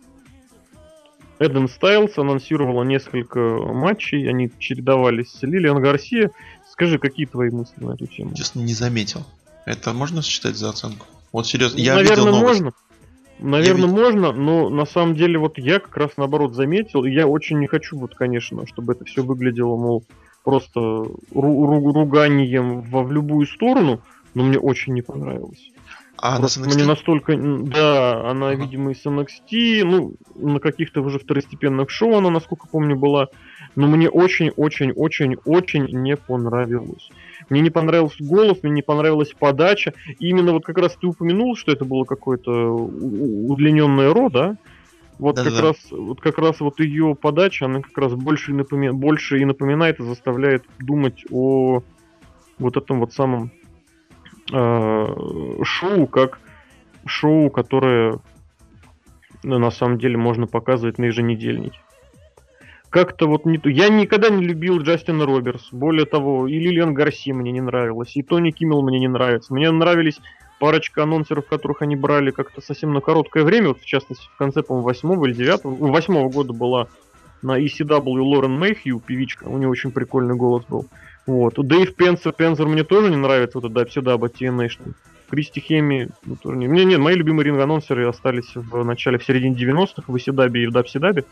Эден 1.38 1.68
Стайлс 1.68 2.16
анонсировала 2.16 2.84
несколько 2.84 3.38
матчей, 3.38 4.28
они 4.28 4.52
чередовались 4.58 5.30
с 5.32 5.42
Лилиан 5.42 5.80
Гарсия. 5.80 6.30
Скажи, 6.70 6.98
какие 6.98 7.26
твои 7.26 7.50
мысли 7.50 7.82
на 7.82 7.92
эту 7.92 8.06
тему? 8.06 8.34
Честно, 8.34 8.60
не 8.60 8.74
заметил. 8.74 9.24
Это 9.66 9.92
можно 9.92 10.22
считать 10.22 10.56
за 10.56 10.70
оценку? 10.70 11.06
Вот 11.34 11.48
серьезно, 11.48 11.78
я 11.78 11.96
Наверное, 11.96 12.26
видел 12.26 12.40
можно. 12.40 12.72
Наверное, 13.40 13.88
я 13.88 13.92
можно, 13.92 14.32
но 14.32 14.68
на 14.68 14.86
самом 14.86 15.16
деле 15.16 15.36
вот 15.36 15.58
я 15.58 15.80
как 15.80 15.96
раз 15.96 16.12
наоборот 16.16 16.54
заметил, 16.54 17.02
и 17.04 17.10
я 17.10 17.26
очень 17.26 17.58
не 17.58 17.66
хочу, 17.66 17.98
вот, 17.98 18.14
конечно, 18.14 18.64
чтобы 18.68 18.92
это 18.92 19.04
все 19.04 19.24
выглядело, 19.24 19.76
мол, 19.76 20.04
просто 20.44 20.78
ру- 20.78 21.10
ру- 21.34 21.92
руганием 21.92 22.82
во 22.82 23.02
в 23.02 23.10
любую 23.10 23.48
сторону, 23.48 24.00
но 24.34 24.44
мне 24.44 24.60
очень 24.60 24.92
не 24.92 25.02
понравилось. 25.02 25.72
А 26.18 26.36
она 26.36 26.46
с 26.46 26.56
NXT? 26.56 26.74
Мне 26.74 26.84
настолько... 26.84 27.36
Да, 27.36 28.30
она, 28.30 28.50
ага. 28.50 28.62
видимо, 28.62 28.92
из 28.92 29.04
NXT, 29.04 29.82
ну, 29.84 30.14
на 30.36 30.60
каких-то 30.60 31.02
уже 31.02 31.18
второстепенных 31.18 31.90
шоу 31.90 32.14
она, 32.14 32.30
насколько 32.30 32.68
помню, 32.68 32.94
была. 32.94 33.26
Но 33.74 33.88
мне 33.88 34.08
очень-очень-очень-очень 34.08 35.86
не 35.86 36.16
понравилось. 36.16 37.10
Мне 37.50 37.60
не 37.60 37.70
понравился 37.70 38.22
голос, 38.24 38.62
мне 38.62 38.72
не 38.72 38.82
понравилась 38.82 39.32
подача. 39.38 39.94
И 40.18 40.28
именно 40.28 40.52
вот 40.52 40.64
как 40.64 40.78
раз 40.78 40.96
ты 40.96 41.06
упомянул, 41.06 41.56
что 41.56 41.72
это 41.72 41.84
было 41.84 42.04
какое-то 42.04 42.50
удлиненное 42.50 44.12
ро, 44.12 44.30
да? 44.30 44.56
Вот 45.18 45.36
да, 45.36 45.44
как 45.44 45.52
да. 45.54 45.62
раз, 45.62 45.76
вот 45.90 46.20
как 46.20 46.38
раз 46.38 46.60
вот 46.60 46.80
ее 46.80 47.14
подача, 47.14 47.66
она 47.66 47.80
как 47.80 47.96
раз 47.96 48.14
больше, 48.14 48.52
напоми... 48.52 48.90
больше 48.90 49.38
и 49.38 49.44
напоминает 49.44 50.00
и 50.00 50.04
заставляет 50.04 50.64
думать 50.78 51.24
о 51.30 51.82
вот 52.58 52.76
этом 52.76 53.00
вот 53.00 53.12
самом 53.12 53.52
э, 54.52 55.06
шоу, 55.62 56.06
как 56.08 56.40
шоу, 57.06 57.50
которое 57.50 58.18
ну, 59.44 59.58
на 59.58 59.70
самом 59.70 59.98
деле 59.98 60.16
можно 60.16 60.46
показывать 60.46 60.98
на 60.98 61.04
еженедельнике 61.04 61.78
как-то 62.94 63.26
вот 63.26 63.44
не 63.44 63.58
то. 63.58 63.68
Я 63.68 63.88
никогда 63.88 64.28
не 64.30 64.44
любил 64.44 64.80
Джастина 64.80 65.26
Робертс. 65.26 65.72
Более 65.72 66.06
того, 66.06 66.46
и 66.46 66.60
Лилиан 66.60 66.94
Гарси 66.94 67.32
мне 67.32 67.50
не 67.50 67.60
нравилась, 67.60 68.14
и 68.14 68.22
Тони 68.22 68.52
Киммел 68.52 68.82
мне 68.82 69.00
не 69.00 69.08
нравится. 69.08 69.52
Мне 69.52 69.68
нравились 69.72 70.20
парочка 70.60 71.02
анонсеров, 71.02 71.44
которых 71.48 71.82
они 71.82 71.96
брали 71.96 72.30
как-то 72.30 72.60
совсем 72.60 72.92
на 72.92 73.00
короткое 73.00 73.42
время. 73.42 73.70
Вот, 73.70 73.80
в 73.80 73.84
частности, 73.84 74.28
в 74.32 74.38
конце, 74.38 74.62
по-моему, 74.62 74.86
восьмого 74.86 75.26
или 75.26 75.32
девятого, 75.32 75.76
ну, 75.76 75.90
восьмого 75.90 76.28
года 76.28 76.52
была 76.52 76.86
на 77.42 77.58
ECW 77.60 78.20
Лорен 78.20 78.52
Мэйхью, 78.52 79.00
певичка. 79.00 79.48
У 79.48 79.58
нее 79.58 79.68
очень 79.68 79.90
прикольный 79.90 80.36
голос 80.36 80.62
был. 80.68 80.86
Вот. 81.26 81.54
Дэйв 81.56 81.96
Пенсер, 81.96 82.30
Пенсер 82.30 82.68
мне 82.68 82.84
тоже 82.84 83.10
не 83.10 83.16
нравится, 83.16 83.58
вот 83.58 83.68
это 83.68 83.80
WCW 83.80 84.32
TNA. 84.32 84.94
Кристи 85.28 85.58
Хеми, 85.58 86.10
ну, 86.24 86.36
тоже 86.36 86.56
не. 86.58 86.68
Мне 86.68 86.84
нет, 86.84 87.00
мои 87.00 87.16
любимые 87.16 87.46
ринг-анонсеры 87.46 88.06
остались 88.06 88.54
в 88.54 88.84
начале, 88.84 89.18
в 89.18 89.24
середине 89.24 89.56
90-х 89.56 90.04
в 90.06 90.14
ECW 90.14 90.58
и 90.58 90.66
в 90.68 90.76
WCW. 90.76 91.24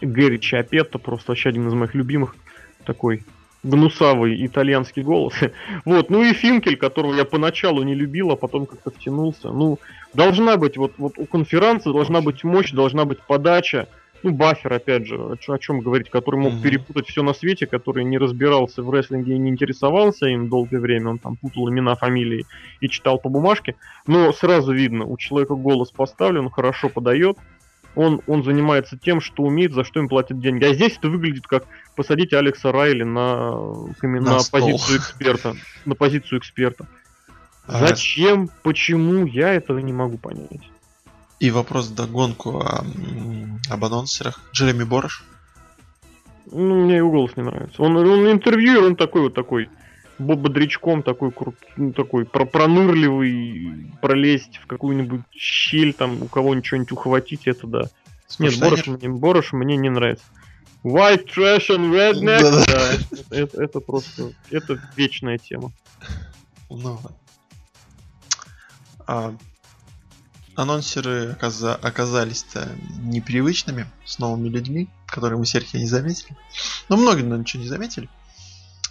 Гэри 0.00 0.38
Чапетто, 0.40 0.98
просто 0.98 1.32
вообще 1.32 1.50
один 1.50 1.68
из 1.68 1.74
моих 1.74 1.94
любимых, 1.94 2.36
такой 2.84 3.24
гнусавый 3.64 4.46
итальянский 4.46 5.02
голос. 5.02 5.34
вот, 5.84 6.10
ну 6.10 6.22
и 6.22 6.32
Финкель, 6.32 6.76
которого 6.76 7.14
я 7.14 7.24
поначалу 7.24 7.82
не 7.82 7.94
любил, 7.94 8.30
а 8.30 8.36
потом 8.36 8.66
как-то 8.66 8.90
втянулся. 8.90 9.50
Ну, 9.50 9.78
должна 10.12 10.56
быть, 10.56 10.76
вот, 10.76 10.92
вот 10.98 11.14
у 11.18 11.26
конференции 11.26 11.92
должна 11.92 12.20
быть 12.20 12.44
мощь, 12.44 12.72
должна 12.72 13.04
быть 13.04 13.20
подача. 13.20 13.88
Ну, 14.22 14.30
Баффер, 14.30 14.72
опять 14.72 15.06
же, 15.06 15.16
о, 15.16 15.36
о 15.48 15.58
чем 15.58 15.80
говорить, 15.80 16.08
который 16.08 16.40
мог 16.40 16.54
mm-hmm. 16.54 16.62
перепутать 16.62 17.08
все 17.08 17.22
на 17.22 17.34
свете, 17.34 17.66
который 17.66 18.04
не 18.04 18.16
разбирался 18.16 18.82
в 18.82 18.90
рестлинге 18.90 19.34
и 19.34 19.38
не 19.38 19.50
интересовался 19.50 20.26
им 20.26 20.48
долгое 20.48 20.78
время, 20.78 21.10
он 21.10 21.18
там 21.18 21.36
путал 21.36 21.68
имена, 21.68 21.94
фамилии 21.94 22.46
и 22.80 22.88
читал 22.88 23.18
по 23.18 23.28
бумажке. 23.28 23.76
Но 24.06 24.32
сразу 24.32 24.72
видно, 24.72 25.04
у 25.04 25.18
человека 25.18 25.54
голос 25.54 25.90
поставлен, 25.90 26.48
хорошо 26.48 26.88
подает, 26.88 27.36
он, 27.96 28.20
он 28.26 28.42
занимается 28.44 28.98
тем, 28.98 29.20
что 29.20 29.42
умеет, 29.42 29.72
за 29.72 29.84
что 29.84 30.00
им 30.00 30.08
платят 30.08 30.40
деньги. 30.40 30.64
А 30.64 30.74
здесь 30.74 30.96
это 30.98 31.08
выглядит 31.08 31.46
как 31.46 31.64
посадить 31.94 32.32
Алекса 32.32 32.72
Райли 32.72 33.04
на, 33.04 33.60
на, 34.02 34.20
на 34.20 34.38
позицию 34.50 34.98
эксперта. 34.98 35.56
На 35.84 35.94
позицию 35.94 36.38
эксперта. 36.38 36.86
А... 37.66 37.86
Зачем, 37.86 38.50
почему, 38.62 39.26
я 39.26 39.54
этого 39.54 39.78
не 39.78 39.92
могу 39.92 40.18
понять. 40.18 40.68
И 41.40 41.50
вопрос 41.50 41.88
догонку 41.88 42.58
о, 42.58 42.84
об 43.70 43.84
анонсерах. 43.84 44.40
Джереми 44.52 44.84
Борош? 44.84 45.24
Ну, 46.50 46.84
мне 46.84 46.96
его 46.96 47.10
голос 47.10 47.36
не 47.36 47.42
нравится. 47.42 47.82
Он, 47.82 47.96
он 47.96 48.30
интервьюер, 48.30 48.82
он 48.82 48.96
такой 48.96 49.22
вот 49.22 49.34
такой 49.34 49.68
бодрячком 50.18 51.02
такой 51.02 51.30
крут, 51.30 51.56
ну, 51.76 51.92
такой 51.92 52.24
про 52.24 52.44
пронырливый, 52.44 53.90
пролезть 54.00 54.58
в 54.58 54.66
какую-нибудь 54.66 55.22
щель, 55.32 55.92
там 55.92 56.22
у 56.22 56.26
кого 56.26 56.54
нибудь 56.54 56.92
ухватить, 56.92 57.46
это 57.46 57.66
да. 57.66 57.82
Нет, 58.38 58.58
Борош 58.58 58.86
мне, 58.86 59.08
Борош 59.08 59.52
мне 59.52 59.76
не 59.76 59.90
нравится. 59.90 60.24
White 60.82 61.26
trash 61.34 61.68
and 61.70 61.90
redneck, 61.90 62.42
да, 62.42 62.64
да 62.66 62.92
это, 62.92 63.34
это, 63.34 63.62
это 63.62 63.80
просто, 63.80 64.32
это 64.50 64.80
вечная 64.96 65.38
тема. 65.38 65.72
Ну, 66.68 67.00
а, 69.06 69.34
анонсеры 70.54 71.32
оказа- 71.32 71.76
оказались-то 71.76 72.68
непривычными, 73.02 73.86
с 74.04 74.18
новыми 74.18 74.48
людьми, 74.48 74.88
которые 75.06 75.38
мы 75.38 75.46
Серхия 75.46 75.78
не 75.78 75.86
заметили. 75.86 76.36
Но 76.88 76.96
многие, 76.96 77.22
наверное, 77.22 77.40
ничего 77.40 77.62
не 77.62 77.68
заметили. 77.68 78.08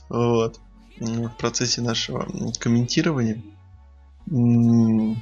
Вот 0.10 0.60
в 1.00 1.30
процессе 1.38 1.82
нашего 1.82 2.28
комментирования. 2.60 3.42
По-моему, 4.26 5.18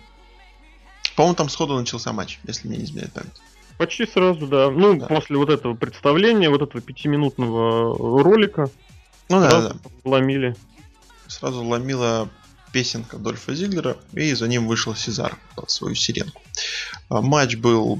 там 1.35 1.49
сходу 1.49 1.77
начался 1.77 2.13
матч, 2.13 2.39
если 2.45 2.67
мне 2.67 2.77
не 2.77 2.85
изменяет 2.85 3.13
память. 3.13 3.41
Почти 3.77 4.05
сразу, 4.05 4.47
да. 4.47 4.69
Ну, 4.69 4.99
да. 4.99 5.07
после 5.07 5.37
вот 5.37 5.49
этого 5.49 5.75
представления, 5.75 6.49
вот 6.49 6.61
этого 6.61 6.81
пятиминутного 6.81 8.23
ролика, 8.23 8.69
ну, 9.29 9.39
да, 9.39 9.69
да. 9.69 9.75
ломили. 10.03 10.55
Сразу 11.27 11.63
ломила 11.63 12.29
песенка 12.71 13.17
Дольфа 13.17 13.55
Зиглера, 13.55 13.97
и 14.13 14.33
за 14.33 14.47
ним 14.47 14.67
вышел 14.67 14.95
Сезар 14.95 15.37
под 15.55 15.71
свою 15.71 15.95
сиренку. 15.95 16.41
А, 17.09 17.21
матч 17.21 17.55
был 17.55 17.97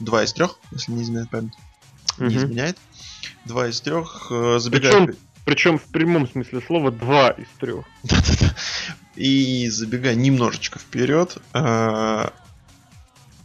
2 0.00 0.24
из 0.24 0.32
3, 0.32 0.46
если 0.72 0.92
не 0.92 1.02
изменяет 1.02 1.30
память. 1.30 1.54
Не 2.18 2.26
угу. 2.26 2.36
изменяет. 2.36 2.76
2 3.46 3.68
из 3.68 3.80
3. 3.80 3.94
Э, 4.30 4.58
забегая... 4.58 5.06
Причем 5.06 5.16
причем 5.46 5.78
в 5.78 5.84
прямом 5.84 6.28
смысле 6.28 6.60
слова 6.60 6.90
два 6.90 7.30
из 7.30 7.46
трех. 7.60 7.84
И 9.14 9.68
забегая 9.68 10.16
немножечко 10.16 10.80
вперед, 10.80 11.38
э, 11.54 12.28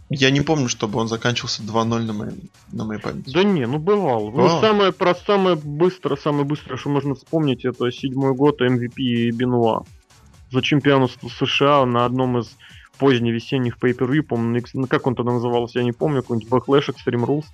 я 0.09 0.31
не 0.31 0.41
помню, 0.41 0.67
чтобы 0.67 0.99
он 0.99 1.07
заканчивался 1.07 1.61
2-0 1.61 1.99
на 1.99 2.13
моей, 2.13 2.51
на 2.71 2.85
моей 2.85 2.99
памяти. 2.99 3.31
Да 3.31 3.43
не, 3.43 3.67
ну 3.67 3.77
бывал. 3.77 4.31
Ну, 4.31 4.49
самое, 4.59 4.91
про 4.91 5.13
самое 5.13 5.55
быстрое, 5.55 6.17
самое 6.17 6.43
быстрое, 6.43 6.77
что 6.77 6.89
можно 6.89 7.13
вспомнить, 7.13 7.65
это 7.65 7.91
седьмой 7.91 8.33
год 8.33 8.61
MVP 8.61 9.29
Бенуа. 9.29 9.85
За 10.51 10.61
чемпионство 10.63 11.29
США 11.29 11.85
на 11.85 12.05
одном 12.05 12.39
из 12.39 12.57
поздневесенних 12.97 13.77
pay-per-view, 13.77 14.23
помню, 14.23 14.63
ну, 14.73 14.87
как 14.87 15.05
он 15.05 15.15
тогда 15.15 15.33
назывался, 15.33 15.79
я 15.79 15.85
не 15.85 15.91
помню, 15.91 16.23
какой-нибудь 16.23 16.49
Backlash 16.49 16.89
Extreme 16.89 17.25
Rules 17.25 17.45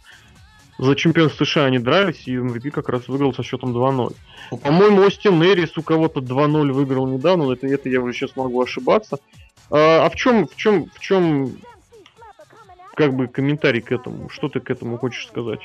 за 0.77 0.96
чемпионство 0.96 1.43
США 1.43 1.65
они 1.65 1.79
дрались, 1.79 2.27
и 2.27 2.36
MVP 2.36 2.69
как 2.69 2.89
раз 2.89 3.07
выиграл 3.07 3.34
со 3.34 3.43
счетом 3.43 3.75
2-0. 3.75 4.15
По-моему, 4.62 5.01
Остин 5.01 5.41
Эрис 5.43 5.75
у 5.77 5.81
кого-то 5.81 6.19
2-0 6.19 6.72
выиграл 6.72 7.07
недавно, 7.07 7.46
но 7.46 7.53
это, 7.53 7.67
это 7.67 7.89
я 7.89 8.00
уже 8.00 8.13
сейчас 8.13 8.36
могу 8.36 8.62
ошибаться. 8.62 9.17
А, 9.72 10.05
а 10.05 10.10
в 10.10 10.15
чем, 10.15 10.48
в 10.48 10.55
чем, 10.55 10.89
в 10.93 11.00
чем, 11.00 11.57
как 12.96 13.15
бы 13.15 13.27
комментарий 13.27 13.81
к 13.81 13.91
этому? 13.91 14.29
Что 14.29 14.50
ты 14.50 14.60
к 14.60 14.69
этому 14.69 14.98
хочешь 14.98 15.27
сказать? 15.27 15.62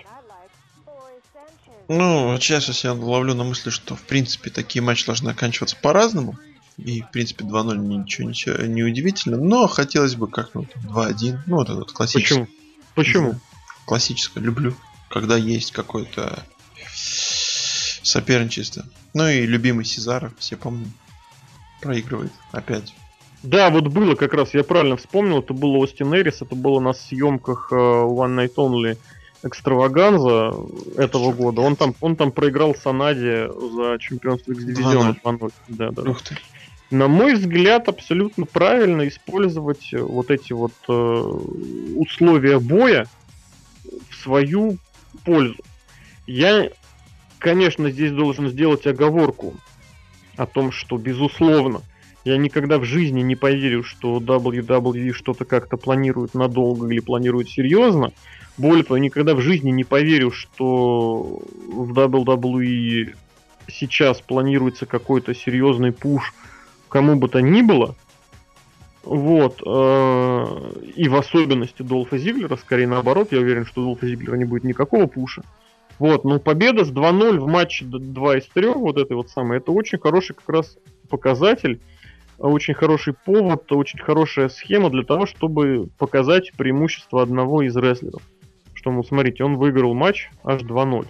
Ну, 1.89 2.37
сейчас 2.41 2.85
я 2.85 2.95
ловлю 2.95 3.35
на 3.35 3.45
мысли, 3.45 3.69
что 3.69 3.95
в 3.95 4.03
принципе 4.03 4.49
такие 4.49 4.83
матчи 4.83 5.05
должны 5.05 5.29
оканчиваться 5.29 5.77
по-разному. 5.77 6.39
И, 6.79 7.03
в 7.03 7.11
принципе, 7.11 7.45
2-0 7.45 7.77
ничего, 7.77 8.29
ничего 8.31 8.63
не 8.65 8.83
удивительно. 8.83 9.37
Но 9.37 9.67
хотелось 9.67 10.15
бы 10.15 10.27
как-нибудь 10.27 10.71
2-1. 10.75 11.41
Ну, 11.45 11.57
вот 11.57 11.69
этот 11.69 11.93
классический. 11.93 12.47
Почему? 12.95 13.29
Почему? 13.29 13.41
Классическое, 13.85 14.43
люблю 14.43 14.75
когда 15.13 15.37
есть 15.37 15.73
какое-то 15.73 16.45
соперничество. 18.03 18.85
Ну 19.15 19.29
и 19.29 19.47
любимый 19.47 19.85
Сезар, 19.85 20.33
все 20.39 20.57
помним, 20.57 20.93
проигрывает 21.81 22.33
опять. 22.51 22.95
Да, 23.43 23.71
вот 23.71 23.89
было 23.89 24.15
как 24.15 24.35
раз, 24.35 24.55
я 24.55 24.65
правильно 24.65 24.97
вспомнил, 24.97 25.41
это 25.41 25.53
было 25.53 25.79
Остин 25.79 26.15
Эрис, 26.15 26.43
это 26.43 26.55
было 26.55 26.81
на 26.81 26.93
съемках 26.93 27.73
uh, 27.73 28.07
One 28.07 28.37
Night 28.37 28.55
Only 28.55 28.97
экстраваганза 29.43 30.55
этого 30.97 31.33
года. 31.33 31.63
Он 31.63 31.75
там, 31.75 31.97
он 32.01 32.15
там 32.15 32.31
проиграл 32.31 32.77
Санаде 32.77 33.49
за 33.49 33.99
чемпионство 33.99 34.53
X-дивизиона 34.53 35.17
2-0. 35.25 35.53
Да, 35.69 35.91
да. 35.91 36.03
Ух 36.09 36.23
ты. 36.23 36.37
На 36.93 37.09
мой 37.09 37.35
взгляд, 37.35 37.89
абсолютно 37.89 38.47
правильно 38.47 39.09
использовать 39.09 39.93
вот 39.93 40.31
эти 40.31 40.53
вот 40.53 40.73
э, 40.89 40.93
условия 40.93 42.61
боя 42.61 43.09
в 44.11 44.15
свою 44.15 44.79
пользу. 45.25 45.57
Я, 46.27 46.71
конечно, 47.39 47.91
здесь 47.91 48.13
должен 48.13 48.49
сделать 48.49 48.87
оговорку 48.87 49.55
о 50.37 50.47
том, 50.47 50.73
что, 50.73 50.97
безусловно, 50.97 51.83
я 52.25 52.37
никогда 52.37 52.79
в 52.79 52.85
жизни 52.85 53.21
не 53.21 53.35
поверю, 53.35 53.83
что 53.83 54.19
WWE 54.19 55.13
что-то 55.13 55.45
как-то 55.45 55.77
планирует 55.77 56.35
надолго 56.35 56.89
или 56.89 57.01
планирует 57.01 57.49
серьезно. 57.49 58.13
Более 58.57 58.85
того, 58.85 58.99
никогда 58.99 59.35
в 59.35 59.41
жизни 59.41 59.71
не 59.71 59.83
поверю, 59.83 60.31
что 60.31 61.43
в 61.69 61.93
WWE 61.93 63.15
сейчас 63.69 64.21
планируется 64.21 64.87
какой-то 64.87 65.35
серьезный 65.35 65.93
пуш 65.93 66.33
кому 66.93 67.17
бы 67.17 67.29
то 67.29 67.41
ни 67.41 67.63
было. 67.63 67.97
Вот. 69.05 69.63
Э, 69.67 70.73
и 70.95 71.09
в 71.09 71.17
особенности 71.17 71.83
Долфа 71.83 72.19
Зиглера, 72.19 72.57
скорее 72.57 72.87
наоборот, 72.87 73.29
я 73.33 73.39
уверен, 73.39 73.67
что 73.67 73.83
Долфа 73.83 74.07
Зиглера 74.07 74.37
не 74.37 74.45
будет 74.45 74.65
никакого 74.65 75.07
пуша. 75.07 75.43
Вот, 75.99 76.25
но 76.25 76.41
победа 76.41 76.85
с 76.85 76.91
2-0 76.91 77.39
в 77.39 77.47
матче 77.47 77.85
2 77.85 78.39
из 78.39 78.47
3, 78.47 78.69
вот 78.69 78.97
этой 78.97 79.15
вот 79.15 79.31
самой, 79.31 79.59
это 79.59 79.73
очень 79.73 79.99
хороший 79.99 80.35
как 80.35 80.49
раз 80.49 80.79
показатель 81.09 81.81
очень 82.39 82.75
хороший 82.75 83.15
повод, 83.15 83.71
очень 83.73 84.01
хорошая 84.01 84.49
схема 84.49 84.91
для 84.91 85.05
того, 85.05 85.27
чтобы 85.27 85.89
показать 85.99 86.53
преимущество 86.57 87.23
одного 87.23 87.63
из 87.63 87.77
рестлеров. 87.77 88.23
Что, 88.75 88.91
ну, 88.91 89.05
смотрите, 89.05 89.45
он 89.45 89.57
выиграл 89.57 89.95
матч 89.95 90.29
аж 90.43 90.63
2-0. 90.63 91.07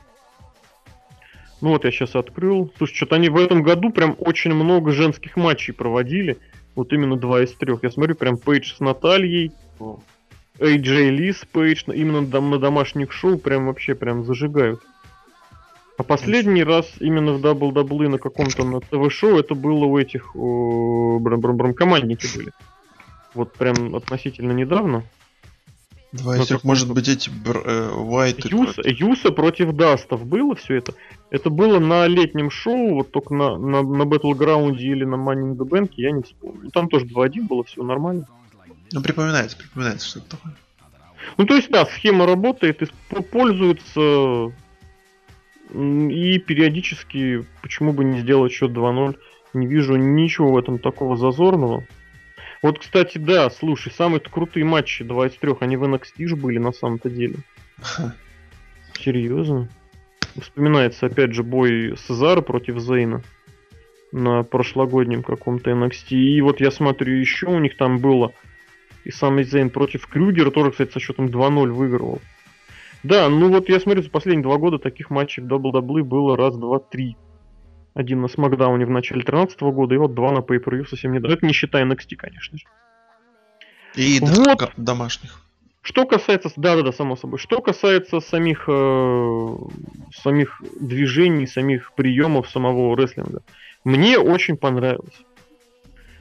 Ну 1.62 1.68
вот 1.68 1.84
я 1.84 1.90
сейчас 1.90 2.16
открыл. 2.16 2.70
Слушай, 2.76 2.94
что-то 2.94 3.16
они 3.16 3.28
в 3.28 3.36
этом 3.36 3.62
году 3.62 3.90
прям 3.90 4.16
очень 4.18 4.52
много 4.52 4.90
женских 4.90 5.36
матчей 5.36 5.72
проводили. 5.72 6.38
Вот 6.74 6.92
именно 6.92 7.16
два 7.16 7.42
из 7.42 7.52
трех. 7.52 7.82
Я 7.82 7.90
смотрю, 7.90 8.14
прям 8.14 8.36
Пейдж 8.36 8.74
с 8.74 8.80
Натальей, 8.80 9.52
AJ 10.58 11.10
Ли 11.10 11.32
с 11.32 11.44
Пейдж, 11.44 11.84
именно 11.86 12.20
на 12.20 12.58
домашних 12.58 13.12
шоу 13.12 13.38
прям 13.38 13.66
вообще 13.66 13.94
прям 13.94 14.24
зажигают. 14.24 14.80
А 15.98 16.02
последний 16.04 16.64
раз 16.64 16.90
именно 17.00 17.34
в 17.34 17.44
WWE 17.44 18.08
на 18.08 18.18
каком-то 18.18 18.64
на 18.64 18.80
ТВ-шоу 18.80 19.38
это 19.38 19.54
было 19.54 19.84
у 19.84 19.98
этих 19.98 20.34
брам 20.34 21.40
брам 21.40 21.56
брам 21.56 21.74
командники 21.74 22.26
были. 22.36 22.50
Вот 23.34 23.52
прям 23.52 23.94
относительно 23.94 24.52
недавно. 24.52 25.04
Два 26.12 26.36
из 26.36 26.46
трех, 26.46 26.62
может 26.62 26.92
быть, 26.92 27.08
эти 27.08 27.30
Уайт... 27.30 28.44
Э, 28.44 28.48
Юса, 28.48 28.82
Юса 28.84 29.32
против 29.32 29.72
Дастов 29.72 30.26
было 30.26 30.54
все 30.54 30.76
это. 30.76 30.92
Это 31.30 31.48
было 31.48 31.78
на 31.78 32.06
летнем 32.06 32.50
шоу, 32.50 32.96
вот 32.96 33.10
только 33.10 33.32
на, 33.32 33.56
на, 33.56 33.82
на 33.82 34.02
Battleground 34.02 34.76
или 34.76 35.04
на 35.04 35.14
Money 35.14 35.52
in 35.52 35.56
the 35.56 35.66
Bank, 35.66 35.92
я 35.96 36.10
не 36.10 36.22
вспомню. 36.22 36.70
Там 36.70 36.90
тоже 36.90 37.06
2-1 37.06 37.46
было, 37.48 37.64
все 37.64 37.82
нормально. 37.82 38.28
Ну, 38.92 39.02
припоминается, 39.02 39.56
припоминается, 39.56 40.06
что 40.06 40.18
это 40.18 40.28
такое. 40.32 40.54
Ну, 41.38 41.46
то 41.46 41.54
есть, 41.54 41.70
да, 41.70 41.86
схема 41.86 42.26
работает, 42.26 42.82
пользуется 43.30 44.52
и 45.72 46.38
периодически, 46.38 47.46
почему 47.62 47.94
бы 47.94 48.04
не 48.04 48.20
сделать 48.20 48.52
счет 48.52 48.72
2-0, 48.72 49.16
не 49.54 49.66
вижу 49.66 49.96
ничего 49.96 50.52
в 50.52 50.58
этом 50.58 50.78
такого 50.78 51.16
зазорного. 51.16 51.86
Вот, 52.62 52.78
кстати, 52.78 53.18
да, 53.18 53.50
слушай, 53.50 53.92
самые 53.92 54.20
крутые 54.20 54.64
матчи 54.64 55.04
2 55.04 55.26
из 55.26 55.32
3, 55.34 55.54
они 55.60 55.76
в 55.76 55.84
NXT 55.84 56.26
же 56.26 56.36
были 56.36 56.58
на 56.58 56.72
самом-то 56.72 57.10
деле. 57.10 57.36
Серьезно? 58.94 59.68
Вспоминается, 60.40 61.06
опять 61.06 61.32
же, 61.32 61.42
бой 61.42 61.96
Сезара 61.96 62.40
против 62.40 62.78
Зейна 62.78 63.22
на 64.12 64.44
прошлогоднем 64.44 65.22
каком-то 65.22 65.70
NXT. 65.70 66.14
И 66.14 66.40
вот 66.40 66.60
я 66.60 66.70
смотрю, 66.70 67.14
еще 67.14 67.46
у 67.46 67.58
них 67.58 67.76
там 67.76 67.98
было 67.98 68.32
и 69.04 69.10
самый 69.10 69.42
Зейн 69.44 69.70
против 69.70 70.06
Крюгера, 70.06 70.50
тоже, 70.50 70.70
кстати, 70.70 70.92
со 70.92 71.00
счетом 71.00 71.26
2-0 71.26 71.70
выигрывал. 71.72 72.20
Да, 73.02 73.28
ну 73.28 73.48
вот 73.48 73.68
я 73.68 73.80
смотрю, 73.80 74.02
за 74.02 74.10
последние 74.10 74.44
два 74.44 74.58
года 74.58 74.78
таких 74.78 75.10
матчей 75.10 75.42
в 75.42 75.46
WWE 75.46 76.04
было 76.04 76.36
раз, 76.36 76.56
два, 76.56 76.78
три. 76.78 77.16
Один 77.94 78.22
на 78.22 78.28
Смакдауне 78.28 78.86
в 78.86 78.90
начале 78.90 79.22
2013 79.22 79.60
года, 79.60 79.94
и 79.94 79.98
вот 79.98 80.14
два 80.14 80.32
на 80.32 80.38
pay 80.38 80.62
per 80.62 80.86
совсем 80.86 81.12
недавно. 81.12 81.34
Это 81.34 81.46
не 81.46 81.52
считая 81.52 81.84
NXT, 81.84 82.16
конечно 82.16 82.58
же. 82.58 82.64
И 83.94 84.18
вот. 84.20 84.72
домашних. 84.76 85.40
Что 85.82 86.06
касается, 86.06 86.50
да, 86.56 86.76
да, 86.76 86.82
да, 86.82 86.92
само 86.92 87.16
собой. 87.16 87.38
Что 87.38 87.60
касается 87.60 88.20
самих 88.20 88.64
э, 88.68 89.56
самих 90.14 90.62
движений, 90.80 91.46
самих 91.46 91.92
приемов 91.92 92.48
самого 92.48 92.96
рестлинга, 92.96 93.42
мне 93.84 94.16
очень 94.18 94.56
понравилось. 94.56 95.20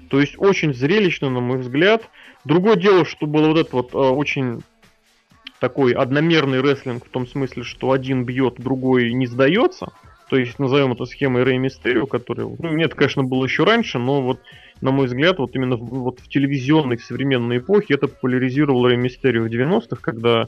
То 0.10 0.20
есть 0.20 0.34
очень 0.38 0.74
зрелищно, 0.74 1.30
на 1.30 1.40
мой 1.40 1.60
взгляд. 1.60 2.10
Другое 2.44 2.76
дело, 2.76 3.06
что 3.06 3.28
было 3.28 3.48
вот 3.50 3.58
это 3.60 3.76
вот 3.76 3.94
э, 3.94 3.98
очень 3.98 4.64
такой 5.60 5.94
одномерный 5.94 6.60
рестлинг 6.60 7.06
в 7.06 7.10
том 7.10 7.28
смысле, 7.28 7.64
что 7.64 7.92
один 7.92 8.26
бьет, 8.26 8.56
другой 8.58 9.14
не 9.14 9.28
сдается. 9.28 9.94
То 10.32 10.38
есть 10.38 10.60
назовем 10.60 10.94
это 10.94 11.04
схемой 11.04 11.44
Рэй 11.44 11.58
Мистерио, 11.58 12.06
который, 12.06 12.46
ну, 12.58 12.72
нет, 12.72 12.96
конечно, 12.96 13.22
было 13.22 13.44
еще 13.44 13.66
раньше, 13.66 14.00
но 14.00 14.22
вот, 14.22 14.40
на 14.80 14.92
мой 14.92 15.08
взгляд, 15.08 15.40
вот 15.40 15.54
именно 15.58 15.76
в, 15.76 15.84
вот 15.84 16.22
в 16.22 16.30
телевизионной 16.30 16.98
современной 17.00 17.58
эпохе 17.58 17.96
это 17.96 18.08
популяризировал 18.08 18.88
Рэй 18.88 18.96
Мистерио 18.96 19.44
в 19.44 19.48
90-х, 19.48 19.98
когда 20.00 20.46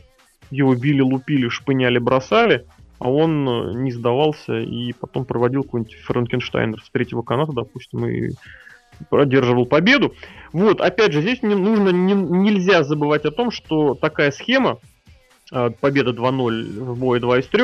его 0.51 0.73
били, 0.73 1.01
лупили, 1.01 1.49
шпыняли, 1.49 1.99
бросали, 1.99 2.65
а 2.99 3.11
он 3.11 3.45
э, 3.45 3.73
не 3.73 3.91
сдавался 3.91 4.57
и 4.57 4.93
потом 4.93 5.25
проводил 5.25 5.63
какой-нибудь 5.63 5.95
Франкенштайнер 5.95 6.81
с 6.81 6.89
третьего 6.89 7.21
каната, 7.21 7.51
допустим, 7.51 8.07
и 8.07 8.29
продерживал 9.09 9.65
победу. 9.65 10.13
Вот, 10.53 10.79
опять 10.79 11.11
же, 11.11 11.19
здесь 11.19 11.43
не 11.43 11.55
нужно, 11.55 11.89
не, 11.89 12.13
нельзя 12.13 12.85
забывать 12.85 13.25
о 13.25 13.31
том, 13.31 13.51
что 13.51 13.95
такая 13.95 14.31
схема, 14.31 14.79
Э, 15.53 15.69
победа 15.69 16.11
2-0 16.11 16.79
в 16.79 16.99
бое 16.99 17.19
2 17.19 17.39
из 17.39 17.47
3, 17.47 17.63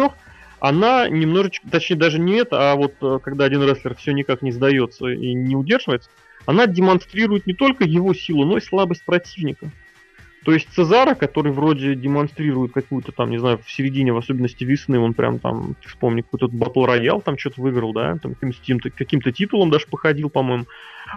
она 0.60 1.08
немножечко, 1.08 1.70
точнее 1.70 1.98
даже 1.98 2.20
не 2.20 2.36
это, 2.36 2.72
а 2.72 2.76
вот 2.76 2.96
э, 3.02 3.20
когда 3.24 3.46
один 3.46 3.64
рестлер 3.64 3.96
все 3.96 4.12
никак 4.12 4.42
не 4.42 4.52
сдается 4.52 5.08
и 5.08 5.34
не 5.34 5.56
удерживается, 5.56 6.10
она 6.46 6.68
демонстрирует 6.68 7.48
не 7.48 7.54
только 7.54 7.84
его 7.84 8.14
силу, 8.14 8.46
но 8.46 8.58
и 8.58 8.62
слабость 8.62 9.06
противника. 9.06 9.72
То 10.44 10.54
есть 10.54 10.70
Цезара, 10.74 11.16
который 11.16 11.52
вроде 11.52 11.96
демонстрирует 11.96 12.72
какую-то 12.72 13.12
там, 13.12 13.30
не 13.30 13.38
знаю, 13.38 13.60
в 13.64 13.70
середине, 13.70 14.14
в 14.14 14.18
особенности 14.18 14.64
весны, 14.64 14.98
он 14.98 15.14
прям 15.14 15.40
там, 15.40 15.76
вспомни, 15.86 16.22
какой-то 16.22 16.48
батл 16.48 16.86
роял 16.86 17.22
там 17.22 17.38
что-то 17.38 17.62
выиграл, 17.62 17.94
да, 17.94 18.18
там 18.18 18.36
каким-то, 18.36 18.90
каким-то 18.90 19.32
титулом 19.32 19.70
даже 19.70 19.88
походил, 19.88 20.30
по-моему. 20.30 20.66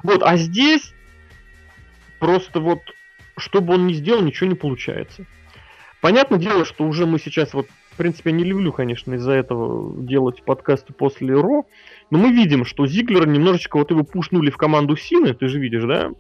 Вот, 0.03 0.23
а 0.23 0.37
здесь 0.37 0.93
просто 2.19 2.61
вот, 2.61 2.81
что 3.37 3.61
бы 3.61 3.75
он 3.75 3.87
ни 3.87 3.93
сделал, 3.93 4.23
ничего 4.23 4.49
не 4.49 4.57
получается. 4.57 5.25
Понятное 6.01 6.39
дело, 6.39 6.65
что 6.65 6.85
уже 6.85 7.07
мы 7.07 7.21
сейчас 7.21 7.55
вот 7.55 7.69
в 7.93 7.97
принципе, 7.97 8.33
не 8.33 8.45
люблю, 8.45 8.73
конечно, 8.73 9.15
из-за 9.15 9.33
этого 9.33 9.95
делать 10.03 10.43
подкасты 10.43 10.95
после 10.95 11.35
Ро, 11.35 11.67
но 12.11 12.19
мы 12.19 12.33
видим, 12.33 12.65
что 12.65 12.87
Зиглера 12.87 13.27
немножечко 13.27 13.77
вот 13.77 13.91
его 13.91 14.03
пушнули 14.03 14.51
в 14.51 14.57
команду 14.57 14.97
Сины, 14.97 15.35
ты 15.35 15.47
же 15.49 15.59
видишь, 15.59 15.85
да? 15.85 16.11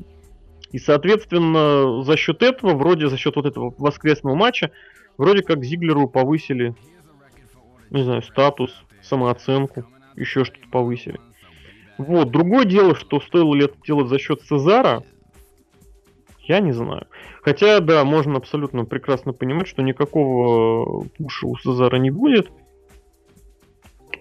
И, 0.70 0.78
соответственно, 0.78 2.02
за 2.02 2.16
счет 2.16 2.42
этого, 2.42 2.74
вроде 2.74 3.08
за 3.08 3.16
счет 3.16 3.36
вот 3.36 3.46
этого 3.46 3.74
воскресного 3.78 4.34
матча, 4.34 4.70
вроде 5.16 5.42
как 5.42 5.64
Зиглеру 5.64 6.08
повысили, 6.08 6.74
не 7.90 8.04
знаю, 8.04 8.22
статус, 8.22 8.84
самооценку, 9.00 9.84
еще 10.14 10.44
что-то 10.44 10.68
повысили. 10.70 11.18
Вот, 11.96 12.30
другое 12.30 12.66
дело, 12.66 12.94
что 12.94 13.20
стоило 13.20 13.54
ли 13.54 13.64
это 13.64 13.76
делать 13.86 14.08
за 14.08 14.18
счет 14.18 14.42
Цезара, 14.42 15.04
я 16.42 16.60
не 16.60 16.72
знаю. 16.72 17.06
Хотя, 17.42 17.80
да, 17.80 18.04
можно 18.04 18.36
абсолютно 18.36 18.84
прекрасно 18.84 19.32
понимать, 19.32 19.68
что 19.68 19.82
никакого 19.82 21.06
пуша 21.16 21.46
у 21.46 21.56
Сезара 21.58 21.96
не 21.96 22.10
будет. 22.10 22.50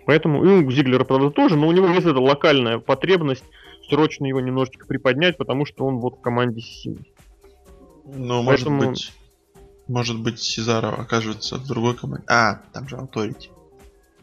Поэтому, 0.05 0.43
и 0.43 0.65
у 0.65 0.71
Зиглера, 0.71 1.03
правда, 1.03 1.29
тоже, 1.29 1.55
но 1.55 1.67
у 1.67 1.71
него 1.71 1.87
есть 1.87 2.07
эта 2.07 2.19
локальная 2.19 2.79
потребность 2.79 3.45
срочно 3.89 4.25
его 4.25 4.39
немножечко 4.39 4.87
приподнять, 4.87 5.37
потому 5.37 5.65
что 5.65 5.85
он 5.85 5.99
вот 5.99 6.17
в 6.17 6.21
команде 6.21 6.61
сильный. 6.61 7.13
Ну, 8.05 8.43
Поэтому... 8.45 8.77
может 8.77 8.91
быть, 8.91 9.13
может 9.87 10.19
быть, 10.21 10.39
Сезара 10.39 10.89
окажется 10.89 11.57
в 11.57 11.67
другой 11.67 11.95
команде. 11.95 12.25
А, 12.27 12.61
там 12.73 12.87
же 12.87 12.95
Authority. 12.95 13.49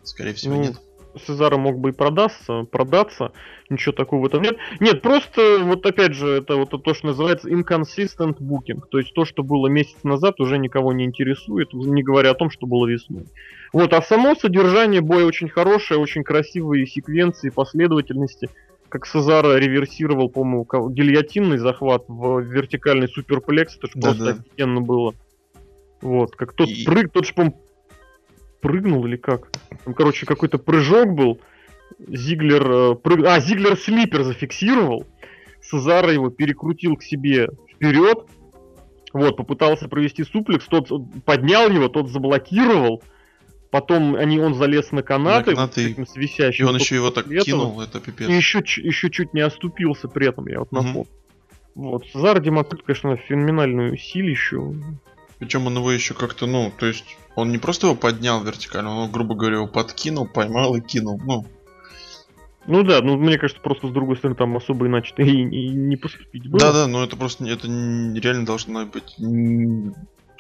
Скорее 0.02 0.32
всего, 0.32 0.54
ну, 0.54 0.62
нет. 0.62 0.80
Сезара 1.26 1.56
мог 1.56 1.78
бы 1.78 1.90
и 1.90 1.92
продаться, 1.92 2.64
продаться, 2.64 3.32
ничего 3.70 3.92
такого 3.92 4.22
в 4.22 4.26
этом 4.26 4.42
нет. 4.42 4.56
Нет, 4.80 5.02
просто, 5.02 5.58
вот 5.62 5.84
опять 5.86 6.14
же, 6.14 6.28
это 6.28 6.56
вот 6.56 6.70
то, 6.70 6.94
что 6.94 7.06
называется 7.06 7.48
inconsistent 7.48 8.38
booking, 8.38 8.82
то 8.90 8.98
есть 8.98 9.14
то, 9.14 9.24
что 9.24 9.42
было 9.42 9.68
месяц 9.68 9.96
назад, 10.04 10.40
уже 10.40 10.58
никого 10.58 10.92
не 10.92 11.04
интересует, 11.04 11.72
не 11.72 12.02
говоря 12.02 12.30
о 12.30 12.34
том, 12.34 12.50
что 12.50 12.66
было 12.66 12.86
весной. 12.86 13.26
Вот, 13.72 13.92
а 13.92 14.02
само 14.02 14.34
содержание 14.34 15.00
боя 15.00 15.24
очень 15.24 15.48
хорошее, 15.48 16.00
очень 16.00 16.24
красивые 16.24 16.86
секвенции, 16.86 17.50
последовательности. 17.50 18.48
как 18.88 19.06
Сезара 19.06 19.56
реверсировал, 19.56 20.30
по-моему, 20.30 20.66
гильотинный 20.90 21.58
захват 21.58 22.04
в 22.08 22.40
вертикальный 22.40 23.08
суперплекс, 23.08 23.76
это 23.76 23.86
же 23.88 23.92
да, 23.96 24.08
просто 24.08 24.24
да. 24.24 24.30
офигенно 24.30 24.80
было. 24.80 25.14
Вот, 26.00 26.36
как 26.36 26.52
тот 26.52 26.68
и... 26.68 26.84
прыг, 26.84 27.12
тот 27.12 27.26
же, 27.26 27.34
по 27.34 27.52
прыгнул 28.60 29.04
или 29.06 29.16
как? 29.16 29.50
Там, 29.84 29.94
короче, 29.94 30.26
какой-то 30.26 30.58
прыжок 30.58 31.12
был. 31.12 31.40
Зиглер 32.06 32.70
э, 32.70 32.94
прыг... 32.96 33.24
А, 33.26 33.40
Зиглер 33.40 33.76
слипер 33.76 34.22
зафиксировал. 34.22 35.06
Сезара 35.62 36.12
его 36.12 36.30
перекрутил 36.30 36.96
к 36.96 37.02
себе 37.02 37.48
вперед. 37.74 38.26
Вот, 39.12 39.36
попытался 39.36 39.88
провести 39.88 40.22
суплекс, 40.22 40.66
тот 40.66 40.90
поднял 41.24 41.70
его, 41.70 41.88
тот 41.88 42.10
заблокировал. 42.10 43.02
Потом 43.70 44.16
они, 44.16 44.38
он 44.38 44.54
залез 44.54 44.92
на 44.92 45.02
канаты, 45.02 45.50
на 45.50 45.56
канаты 45.56 45.94
вот, 45.98 46.08
с 46.08 46.16
висящим. 46.16 46.64
И 46.64 46.68
он 46.68 46.76
еще 46.76 46.94
его 46.94 47.10
так 47.10 47.26
кинул, 47.26 47.80
это 47.80 48.00
пипец. 48.00 48.28
И 48.28 48.32
еще, 48.32 48.58
еще 48.58 49.10
чуть 49.10 49.34
не 49.34 49.40
оступился 49.40 50.08
при 50.08 50.28
этом, 50.28 50.46
я 50.48 50.60
вот 50.60 50.68
угу. 50.72 50.82
напомню. 50.82 51.06
Вот, 51.74 52.04
Зар 52.12 52.40
демонстрирует, 52.40 52.86
конечно, 52.86 53.16
феноменальную 53.16 53.96
силищу. 53.96 54.74
Причем 55.38 55.66
он 55.66 55.76
его 55.76 55.92
еще 55.92 56.14
как-то, 56.14 56.46
ну, 56.46 56.72
то 56.76 56.86
есть, 56.86 57.16
он 57.38 57.52
не 57.52 57.58
просто 57.58 57.86
его 57.86 57.96
поднял 57.96 58.42
вертикально, 58.42 59.02
он, 59.02 59.12
грубо 59.12 59.36
говоря, 59.36 59.56
его 59.56 59.68
подкинул, 59.68 60.26
поймал 60.26 60.74
и 60.74 60.80
кинул. 60.80 61.20
Ну, 61.24 61.46
ну 62.66 62.82
да, 62.82 63.00
ну 63.00 63.16
мне 63.16 63.38
кажется, 63.38 63.62
просто 63.62 63.86
с 63.86 63.90
другой 63.92 64.16
стороны 64.16 64.36
там 64.36 64.56
особо 64.56 64.88
иначе 64.88 65.14
и, 65.18 65.22
и 65.22 65.68
не 65.68 65.96
поступить 65.96 66.48
было. 66.48 66.60
Да, 66.60 66.72
да, 66.72 66.86
но 66.88 67.04
это 67.04 67.16
просто 67.16 67.44
это 67.46 67.68
реально 67.68 68.44
должно 68.44 68.86
быть 68.86 69.16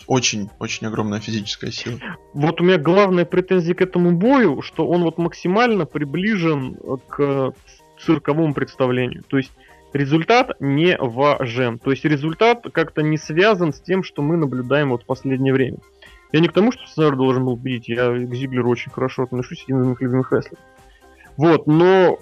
очень, 0.08 0.50
очень 0.58 0.88
огромная 0.88 1.20
физическая 1.20 1.70
сила. 1.70 2.00
Вот 2.34 2.60
у 2.60 2.64
меня 2.64 2.78
главная 2.78 3.24
претензия 3.24 3.74
к 3.74 3.80
этому 3.80 4.16
бою, 4.16 4.60
что 4.62 4.88
он 4.88 5.04
вот 5.04 5.18
максимально 5.18 5.86
приближен 5.86 6.76
к 7.08 7.52
цирковому 8.00 8.54
представлению. 8.54 9.22
То 9.28 9.38
есть 9.38 9.52
результат 9.92 10.60
не 10.60 10.96
важен. 10.98 11.78
То 11.78 11.92
есть 11.92 12.04
результат 12.04 12.66
как-то 12.72 13.02
не 13.02 13.18
связан 13.18 13.72
с 13.72 13.80
тем, 13.80 14.02
что 14.02 14.20
мы 14.20 14.36
наблюдаем 14.36 14.90
вот 14.90 15.04
в 15.04 15.06
последнее 15.06 15.52
время. 15.52 15.78
Я 16.32 16.40
не 16.40 16.48
к 16.48 16.52
тому, 16.52 16.72
что 16.72 16.86
Снайер 16.86 17.16
должен 17.16 17.44
был 17.44 17.56
победить. 17.56 17.88
Я 17.88 18.10
к 18.12 18.34
Зиглеру 18.34 18.70
очень 18.70 18.90
хорошо 18.90 19.22
отношусь, 19.22 19.64
один 19.64 19.80
из 19.80 19.86
моих 19.86 20.00
любимых 20.00 20.32
рестлеров. 20.32 20.64
Вот, 21.36 21.66
но 21.66 22.18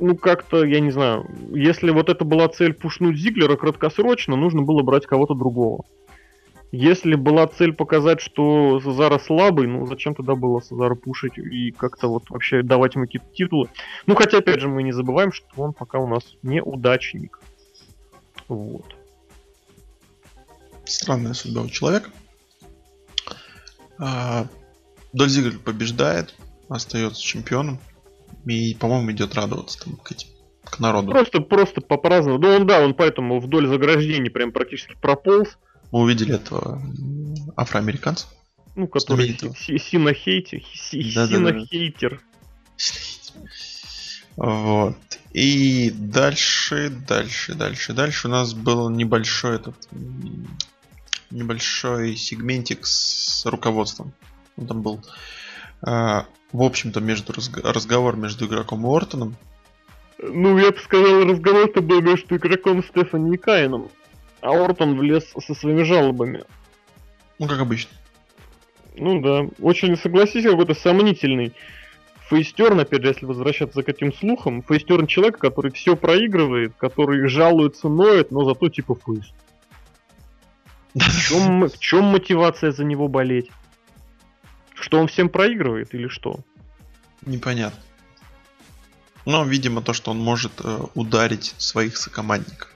ну, 0.00 0.16
как-то, 0.16 0.64
я 0.64 0.80
не 0.80 0.90
знаю, 0.90 1.26
если 1.50 1.90
вот 1.90 2.08
это 2.08 2.24
была 2.24 2.48
цель 2.48 2.72
пушнуть 2.72 3.16
Зиглера 3.16 3.56
краткосрочно, 3.56 4.36
нужно 4.36 4.62
было 4.62 4.82
брать 4.82 5.06
кого-то 5.06 5.34
другого. 5.34 5.84
Если 6.70 7.14
была 7.14 7.46
цель 7.46 7.72
показать, 7.72 8.20
что 8.20 8.78
Сазара 8.80 9.18
слабый, 9.18 9.66
ну 9.66 9.86
зачем 9.86 10.14
тогда 10.14 10.34
было 10.34 10.60
Сазара 10.60 10.94
пушить 10.94 11.38
и 11.38 11.70
как-то 11.72 12.08
вот 12.08 12.28
вообще 12.28 12.62
давать 12.62 12.94
ему 12.94 13.06
какие-то 13.06 13.26
титулы? 13.32 13.68
Ну 14.06 14.14
хотя, 14.14 14.38
опять 14.38 14.60
же, 14.60 14.68
мы 14.68 14.82
не 14.82 14.92
забываем, 14.92 15.32
что 15.32 15.46
он 15.56 15.72
пока 15.72 15.98
у 15.98 16.06
нас 16.06 16.36
неудачник. 16.42 17.40
Вот. 18.48 18.84
Странная 20.84 21.32
судьба 21.32 21.62
у 21.62 21.68
человека. 21.68 22.10
А, 23.98 24.46
Дользигль 25.12 25.58
побеждает, 25.58 26.34
остается 26.68 27.22
чемпионом. 27.22 27.78
И, 28.46 28.74
по-моему, 28.74 29.12
идет 29.12 29.34
радоваться 29.34 29.80
там 29.80 29.96
к 29.96 30.12
этим 30.12 30.28
к 30.64 30.78
народу. 30.80 31.10
Просто, 31.10 31.40
просто 31.40 31.80
по-праздному. 31.80 32.38
Ну, 32.38 32.48
он, 32.48 32.66
да, 32.66 32.80
он 32.80 32.94
поэтому 32.94 33.40
вдоль 33.40 33.66
заграждений 33.66 34.30
прям 34.30 34.52
практически 34.52 34.94
прополз. 35.00 35.58
Мы 35.92 36.00
увидели 36.00 36.34
этого 36.34 36.82
афроамериканца. 37.56 38.26
Ну, 38.76 38.86
который 38.86 39.28
синохейтер. 39.28 40.62
Синохейтер. 40.74 42.20
Вот. 44.36 44.96
И 45.32 45.90
дальше, 45.90 46.90
дальше, 46.90 47.54
дальше, 47.54 47.92
дальше 47.92 48.28
у 48.28 48.30
нас 48.30 48.54
был 48.54 48.88
небольшой 48.88 49.56
этот 49.56 49.74
небольшой 51.30 52.16
сегментик 52.16 52.86
с 52.86 53.44
руководством. 53.46 54.12
Там 54.56 54.82
был, 54.82 55.00
э, 55.86 56.22
в 56.52 56.62
общем-то, 56.62 57.00
между 57.00 57.32
разговор 57.32 58.16
между 58.16 58.46
игроком 58.46 58.86
и 58.86 58.96
Ортоном. 58.96 59.36
Ну, 60.18 60.58
я 60.58 60.72
бы 60.72 60.78
сказал, 60.78 61.24
разговор-то 61.24 61.80
был 61.80 62.00
между 62.00 62.36
игроком 62.36 62.82
Стефани 62.82 63.34
и 63.34 63.38
Каином 63.38 63.88
а 64.40 64.52
Ортон 64.52 64.96
влез 64.96 65.32
со 65.38 65.54
своими 65.54 65.82
жалобами. 65.82 66.44
Ну, 67.38 67.46
как 67.46 67.60
обычно. 67.60 67.90
Ну 68.96 69.20
да, 69.20 69.48
очень, 69.60 69.96
согласись, 69.96 70.44
какой-то 70.44 70.74
сомнительный 70.74 71.52
фейстерн, 72.28 72.80
опять 72.80 73.02
же, 73.02 73.08
если 73.08 73.26
возвращаться 73.26 73.82
к 73.82 73.88
этим 73.88 74.12
слухам, 74.12 74.62
фейстерн 74.62 75.06
человек, 75.06 75.38
который 75.38 75.70
все 75.70 75.96
проигрывает, 75.96 76.74
который 76.76 77.26
жалуется, 77.28 77.88
ноет, 77.88 78.30
но 78.32 78.44
зато 78.44 78.68
типа 78.68 78.96
фейс. 78.96 79.32
В 81.08 81.28
чем, 81.28 81.68
в 81.68 81.78
чем 81.78 82.04
мотивация 82.04 82.72
за 82.72 82.84
него 82.84 83.08
болеть? 83.08 83.50
Что 84.74 84.98
он 84.98 85.08
всем 85.08 85.28
проигрывает 85.28 85.94
или 85.94 86.08
что? 86.08 86.40
Непонятно. 87.26 87.80
Но, 89.24 89.44
видимо, 89.44 89.82
то, 89.82 89.92
что 89.92 90.10
он 90.10 90.18
может 90.18 90.52
э, 90.64 90.80
ударить 90.94 91.54
своих 91.58 91.96
сокомандников 91.96 92.68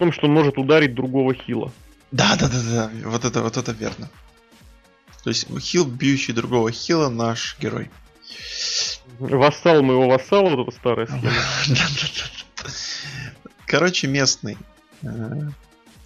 том, 0.00 0.12
что 0.12 0.26
он 0.26 0.32
может 0.32 0.56
ударить 0.56 0.94
другого 0.94 1.34
хила. 1.34 1.70
Да, 2.10 2.34
да, 2.36 2.48
да, 2.48 2.62
да, 2.62 2.90
вот 3.04 3.24
это, 3.26 3.42
вот 3.42 3.56
это 3.58 3.72
верно. 3.72 4.08
То 5.22 5.28
есть 5.28 5.46
хил, 5.60 5.84
бьющий 5.84 6.32
другого 6.32 6.72
хила, 6.72 7.10
наш 7.10 7.56
герой. 7.60 7.90
Вассал 9.18 9.82
моего 9.82 10.08
вассала, 10.08 10.56
вот 10.56 10.68
это 10.68 10.76
старая 10.76 11.06
схема. 11.06 11.32
Короче, 13.66 14.06
местный. 14.06 14.56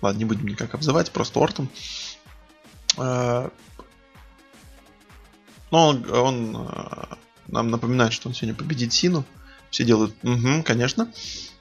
Э, 0.05 0.07
ладно, 0.07 0.19
не 0.19 0.25
будем 0.25 0.47
никак 0.47 0.75
обзывать, 0.75 1.11
просто 1.11 1.41
Ортон. 1.41 1.69
Э, 2.99 3.49
но 5.71 5.89
он, 5.89 6.11
он 6.11 6.69
э, 6.69 7.15
нам 7.49 7.71
напоминает, 7.71 8.13
что 8.13 8.29
он 8.29 8.35
сегодня 8.35 8.55
победит 8.55 8.93
Сину. 8.93 9.25
Все 9.71 9.85
делают, 9.85 10.15
угу, 10.23 10.63
конечно. 10.65 11.11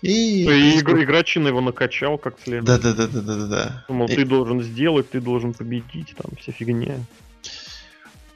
И, 0.01 0.43
и 0.43 0.77
игр, 0.77 1.01
играчин 1.01 1.47
его 1.47 1.61
накачал 1.61 2.19
как 2.19 2.39
следует. 2.43 2.65
Да, 2.65 2.77
да, 2.77 2.93
да, 2.93 3.07
да, 3.07 3.21
да, 3.21 3.47
да. 3.47 3.85
Думал, 3.87 4.07
и... 4.07 4.15
ты 4.15 4.25
должен 4.25 4.61
сделать, 4.61 5.09
ты 5.09 5.19
должен 5.19 5.53
победить, 5.53 6.13
там 6.15 6.35
вся 6.39 6.51
фигня. 6.51 6.99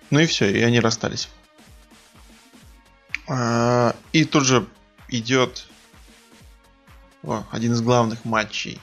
Ну 0.09 0.19
и 0.19 0.25
все, 0.25 0.49
и 0.49 0.61
они 0.61 0.79
расстались. 0.79 1.29
А, 3.27 3.93
и 4.13 4.23
тут 4.23 4.45
же 4.45 4.65
идет 5.09 5.67
о, 7.21 7.43
один 7.51 7.73
из 7.73 7.81
главных 7.81 8.25
матчей 8.25 8.79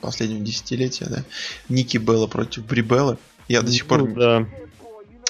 последнего 0.00 0.40
десятилетия, 0.40 1.06
да. 1.08 1.24
Ники 1.68 1.98
Белла 1.98 2.26
против 2.26 2.66
Бри 2.66 2.82
Белла. 2.82 3.18
Я 3.48 3.62
до 3.62 3.70
сих 3.70 3.86
пор. 3.86 4.08
Ну, 4.08 4.14
да. 4.14 4.46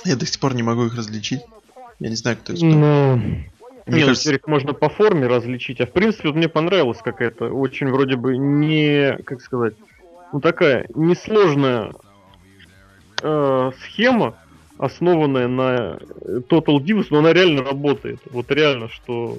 Я 0.05 0.17
до 0.17 0.27
сих 0.27 0.41
пор 0.41 0.55
не 0.55 0.63
могу 0.63 0.87
их 0.87 0.95
различить. 0.95 1.41
Я 1.99 2.09
не 2.09 2.17
знаю, 2.17 2.37
кто 2.37 2.53
из 2.53 2.59
кто. 2.59 2.67
Ну, 2.67 3.17
мне 3.87 3.99
Нет, 3.99 4.07
кажется... 4.07 4.35
их 4.35 4.47
можно 4.47 4.73
по 4.73 4.89
форме 4.89 5.29
различить, 5.29 5.81
а 5.81 5.87
в 5.87 5.93
принципе 5.93 6.29
вот 6.29 6.37
мне 6.37 6.49
понравилась 6.49 6.99
какая-то 7.03 7.47
очень 7.51 7.89
вроде 7.89 8.17
бы 8.17 8.37
не, 8.37 9.17
как 9.25 9.41
сказать, 9.41 9.75
ну 10.33 10.41
такая 10.41 10.87
несложная 10.95 11.93
э, 13.23 13.71
схема, 13.85 14.37
основанная 14.77 15.47
на 15.47 15.99
Total 16.49 16.79
Divas, 16.79 17.07
но 17.11 17.21
она 17.21 17.33
реально 17.33 17.63
работает. 17.63 18.21
Вот 18.31 18.51
реально, 18.51 18.89
что 18.89 19.39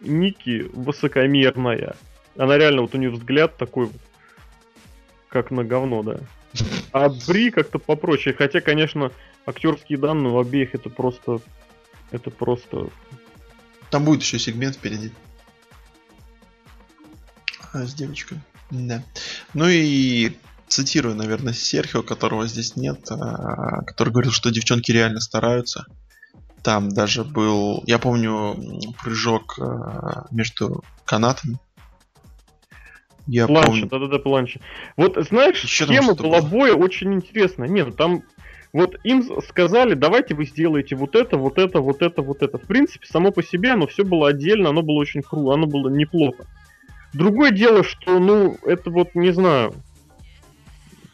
Ники 0.00 0.66
высокомерная. 0.72 1.96
Она 2.38 2.56
реально, 2.56 2.82
вот 2.82 2.94
у 2.94 2.98
нее 2.98 3.10
взгляд 3.10 3.56
такой, 3.58 3.90
как 5.28 5.50
на 5.50 5.64
говно, 5.64 6.02
да. 6.02 6.20
А 6.92 7.10
Бри 7.26 7.50
как-то 7.50 7.78
попроще. 7.78 8.34
Хотя, 8.34 8.62
конечно, 8.62 9.12
актерские 9.44 9.98
данные 9.98 10.32
у 10.32 10.38
обеих 10.38 10.74
это 10.74 10.88
просто... 10.88 11.40
Это 12.10 12.30
просто 12.30 12.88
там 13.90 14.04
будет 14.04 14.22
еще 14.22 14.38
сегмент 14.38 14.76
впереди. 14.76 15.12
А, 17.72 17.84
с 17.86 17.94
девочкой. 17.94 18.38
Да. 18.70 19.02
Ну 19.54 19.68
и 19.68 20.36
цитирую, 20.68 21.14
наверное, 21.14 21.52
Серхио, 21.52 22.02
которого 22.02 22.46
здесь 22.46 22.76
нет, 22.76 23.10
а, 23.10 23.82
который 23.82 24.10
говорил, 24.10 24.32
что 24.32 24.50
девчонки 24.50 24.92
реально 24.92 25.20
стараются. 25.20 25.86
Там 26.62 26.90
даже 26.90 27.24
был, 27.24 27.82
я 27.86 27.98
помню, 27.98 28.56
прыжок 29.02 29.58
а, 29.58 30.26
между 30.30 30.84
канатами. 31.04 31.58
Я 33.28 33.46
помню... 33.46 33.86
да-да-да, 33.86 34.18
планча. 34.18 34.60
Вот, 34.96 35.16
знаешь, 35.28 35.62
Еще 35.62 35.84
схема 35.84 36.14
была 36.14 36.40
боя 36.40 36.74
очень 36.74 37.12
интересная. 37.12 37.68
Нет, 37.68 37.94
там 37.96 38.22
вот 38.72 38.96
им 39.04 39.22
сказали, 39.46 39.94
давайте 39.94 40.34
вы 40.34 40.46
сделаете 40.46 40.96
вот 40.96 41.14
это, 41.14 41.36
вот 41.36 41.58
это, 41.58 41.80
вот 41.80 42.02
это, 42.02 42.22
вот 42.22 42.42
это. 42.42 42.58
В 42.58 42.62
принципе, 42.62 43.06
само 43.06 43.30
по 43.30 43.42
себе 43.42 43.72
оно 43.72 43.86
все 43.86 44.04
было 44.04 44.28
отдельно, 44.28 44.70
оно 44.70 44.82
было 44.82 44.96
очень 44.96 45.22
круто, 45.22 45.54
оно 45.54 45.66
было 45.66 45.88
неплохо. 45.90 46.46
Другое 47.12 47.50
дело, 47.50 47.84
что, 47.84 48.18
ну, 48.18 48.56
это 48.64 48.90
вот, 48.90 49.14
не 49.14 49.30
знаю, 49.32 49.74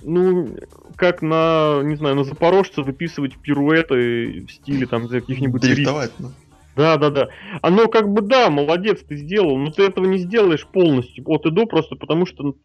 ну, 0.02 0.56
как 0.96 1.22
на, 1.22 1.80
не 1.82 1.96
знаю, 1.96 2.14
на 2.14 2.24
Запорожце 2.24 2.82
выписывать 2.82 3.36
пируэты 3.38 4.46
в 4.46 4.52
стиле 4.52 4.86
там 4.86 5.08
каких-нибудь... 5.08 5.62
Дрифтовать, 5.62 6.12
ну. 6.18 6.32
Да, 6.76 6.96
да, 6.96 7.10
да. 7.10 7.28
Оно 7.62 7.86
как 7.88 8.12
бы, 8.12 8.22
да, 8.22 8.50
молодец, 8.50 9.00
ты 9.06 9.16
сделал, 9.16 9.56
но 9.58 9.70
ты 9.70 9.84
этого 9.84 10.06
не 10.06 10.18
сделаешь 10.18 10.66
полностью 10.66 11.24
от 11.26 11.46
и 11.46 11.50
до, 11.50 11.66
просто 11.66 11.94
потому 11.96 12.26
что 12.26 12.56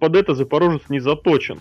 под 0.00 0.16
это 0.16 0.34
Запорожец 0.34 0.82
не 0.88 1.00
заточен. 1.00 1.58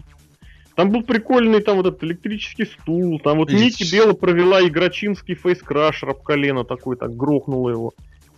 Там 0.76 0.92
был 0.92 1.04
прикольный 1.04 1.62
там 1.62 1.78
вот 1.78 1.88
этот 1.88 2.04
электрический 2.04 2.66
стул, 2.66 3.20
там 3.20 3.38
вот 3.38 3.50
Ники 3.50 3.90
Бело 3.90 4.14
провела 4.14 4.62
игрочинский 4.62 5.34
фейскрашер 5.34 6.10
об 6.10 6.22
колено 6.22 6.66
такой, 6.66 6.98
так 6.98 7.16
грохнула 7.16 7.70
его. 7.70 7.94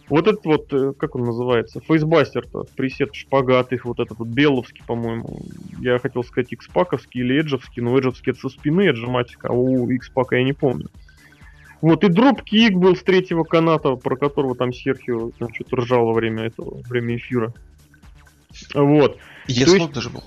Вот 0.08 0.27
этот 0.27 0.45
вот, 0.45 0.71
э, 0.71 0.93
как 0.97 1.15
он 1.15 1.23
называется, 1.23 1.82
фейсбастер-то, 1.82 2.65
пресет 2.77 3.13
шпагатых, 3.13 3.84
вот 3.84 3.99
этот 3.99 4.19
вот 4.19 4.30
беловский, 4.30 4.82
по-моему. 4.88 5.41
Я 5.82 5.99
хотел 5.99 6.23
сказать 6.23 6.53
икспаковский 6.53 7.21
или 7.21 7.39
эджевский, 7.39 7.82
но 7.82 7.97
эджевский 7.97 8.32
это 8.32 8.39
со 8.39 8.49
спины 8.49 8.88
отжиматика, 8.88 9.49
а 9.49 9.51
у 9.51 9.91
икспака 9.91 10.38
я 10.38 10.43
не 10.43 10.53
помню. 10.53 10.88
Вот, 11.81 12.03
и 12.03 12.09
dropkick 12.10 12.73
был 12.75 12.95
с 12.95 13.03
третьего 13.03 13.43
каната, 13.43 13.95
про 13.95 14.15
которого 14.15 14.55
там 14.55 14.73
Серхио 14.73 15.31
там, 15.37 15.53
что-то 15.53 15.77
ржал 15.77 16.05
во 16.05 16.13
время 16.13 16.45
этого, 16.45 16.81
время 16.87 17.17
эфира. 17.17 17.53
Вот. 18.73 19.17
Yes 19.47 19.61
Lock 19.61 19.79
есть... 19.79 19.93
даже 19.93 20.09
был. 20.09 20.23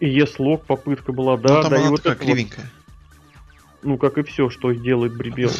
И 0.00 0.08
Yes 0.08 0.32
Lock 0.32 0.64
попытка 0.64 1.12
была, 1.12 1.36
да, 1.36 1.56
ну, 1.56 1.62
там 1.62 1.70
да. 1.70 1.76
Она 1.76 1.86
и 1.86 1.90
вот 1.90 2.02
такая 2.02 2.26
кривенькая. 2.26 2.64
Вот, 2.64 2.72
ну, 3.82 3.98
как 3.98 4.18
и 4.18 4.22
все, 4.22 4.48
что 4.48 4.72
делает 4.72 5.14
Бри 5.16 5.29
Белл. 5.29 5.50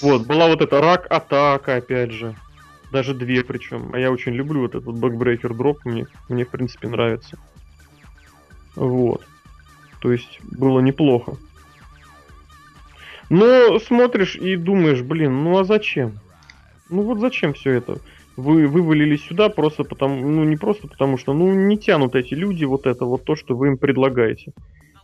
Вот, 0.00 0.26
была 0.26 0.48
вот 0.48 0.60
эта 0.60 0.80
rack 0.80 1.15
attack, 1.15 1.76
опять 1.76 2.12
же. 2.12 2.36
Даже 2.92 3.14
две 3.14 3.42
причем. 3.42 3.90
А 3.94 3.98
я 3.98 4.10
очень 4.10 4.32
люблю 4.32 4.60
вот 4.60 4.74
этот 4.74 4.94
backbreaker 4.94 5.54
drop, 5.54 5.84
мне, 5.84 6.06
мне 6.28 6.44
в 6.44 6.50
принципе 6.50 6.88
нравится. 6.88 7.38
Вот. 8.76 9.24
То 10.00 10.12
есть 10.12 10.40
было 10.42 10.80
неплохо. 10.80 11.36
Но 13.32 13.78
смотришь 13.78 14.36
и 14.36 14.56
думаешь, 14.56 15.00
блин, 15.00 15.42
ну 15.42 15.56
а 15.56 15.64
зачем? 15.64 16.20
Ну 16.90 17.00
вот 17.00 17.18
зачем 17.18 17.54
все 17.54 17.70
это? 17.70 17.98
Вы 18.36 18.68
вывалили 18.68 19.16
сюда 19.16 19.48
просто 19.48 19.84
потому, 19.84 20.28
ну 20.28 20.44
не 20.44 20.58
просто 20.58 20.86
потому 20.86 21.16
что, 21.16 21.32
ну 21.32 21.50
не 21.50 21.78
тянут 21.78 22.14
эти 22.14 22.34
люди 22.34 22.66
вот 22.66 22.86
это 22.86 23.06
вот 23.06 23.24
то, 23.24 23.34
что 23.34 23.56
вы 23.56 23.68
им 23.68 23.78
предлагаете. 23.78 24.52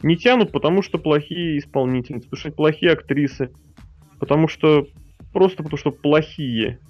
Не 0.03 0.19
тянут, 0.19 0.53
потому 0.53 0.83
что 0.83 0.99
плохие 0.99 1.59
исполнительницы, 1.59 2.29
потому 2.29 2.41
что 2.41 2.51
плохие 2.53 2.93
актрисы, 2.93 3.51
Потому 4.19 4.47
что... 4.47 4.87
Просто 5.33 5.63
потому 5.63 5.79
что 5.79 5.91
плохие. 5.91 6.81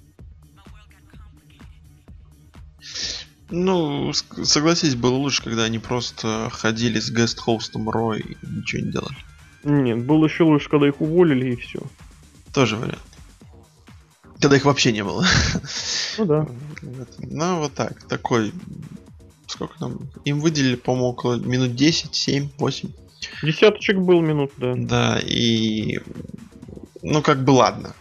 Ну, 3.48 4.12
согласись, 4.12 4.96
было 4.96 5.14
лучше, 5.14 5.44
когда 5.44 5.64
они 5.64 5.78
просто 5.78 6.48
ходили 6.50 6.98
с 6.98 7.12
гест-хостом 7.12 7.88
Ро 7.88 8.14
и 8.14 8.36
ничего 8.42 8.82
не 8.82 8.90
делали. 8.90 9.16
Нет, 9.64 10.04
было 10.04 10.26
еще 10.26 10.44
лучше, 10.44 10.68
когда 10.68 10.88
их 10.88 11.00
уволили 11.00 11.52
и 11.52 11.56
все. 11.56 11.80
Тоже 12.52 12.76
вариант. 12.76 13.02
Когда 14.40 14.56
их 14.56 14.64
вообще 14.64 14.92
не 14.92 15.02
было. 15.02 15.24
Ну 16.18 16.24
да. 16.24 16.48
Ну, 17.18 17.58
вот 17.58 17.74
так. 17.74 18.02
Такой... 18.08 18.52
Сколько 19.46 19.78
там? 19.78 20.00
Им 20.24 20.40
выделили, 20.40 20.76
по-моему, 20.76 21.08
около 21.08 21.36
минут 21.36 21.74
10, 21.74 22.14
7, 22.14 22.48
8. 22.58 22.90
Десяточек 23.42 23.98
был 23.98 24.20
минут, 24.20 24.52
да. 24.58 24.74
Да, 24.76 25.20
и 25.20 25.98
ну, 27.02 27.22
как 27.22 27.44
бы 27.44 27.50
ладно. 27.52 27.94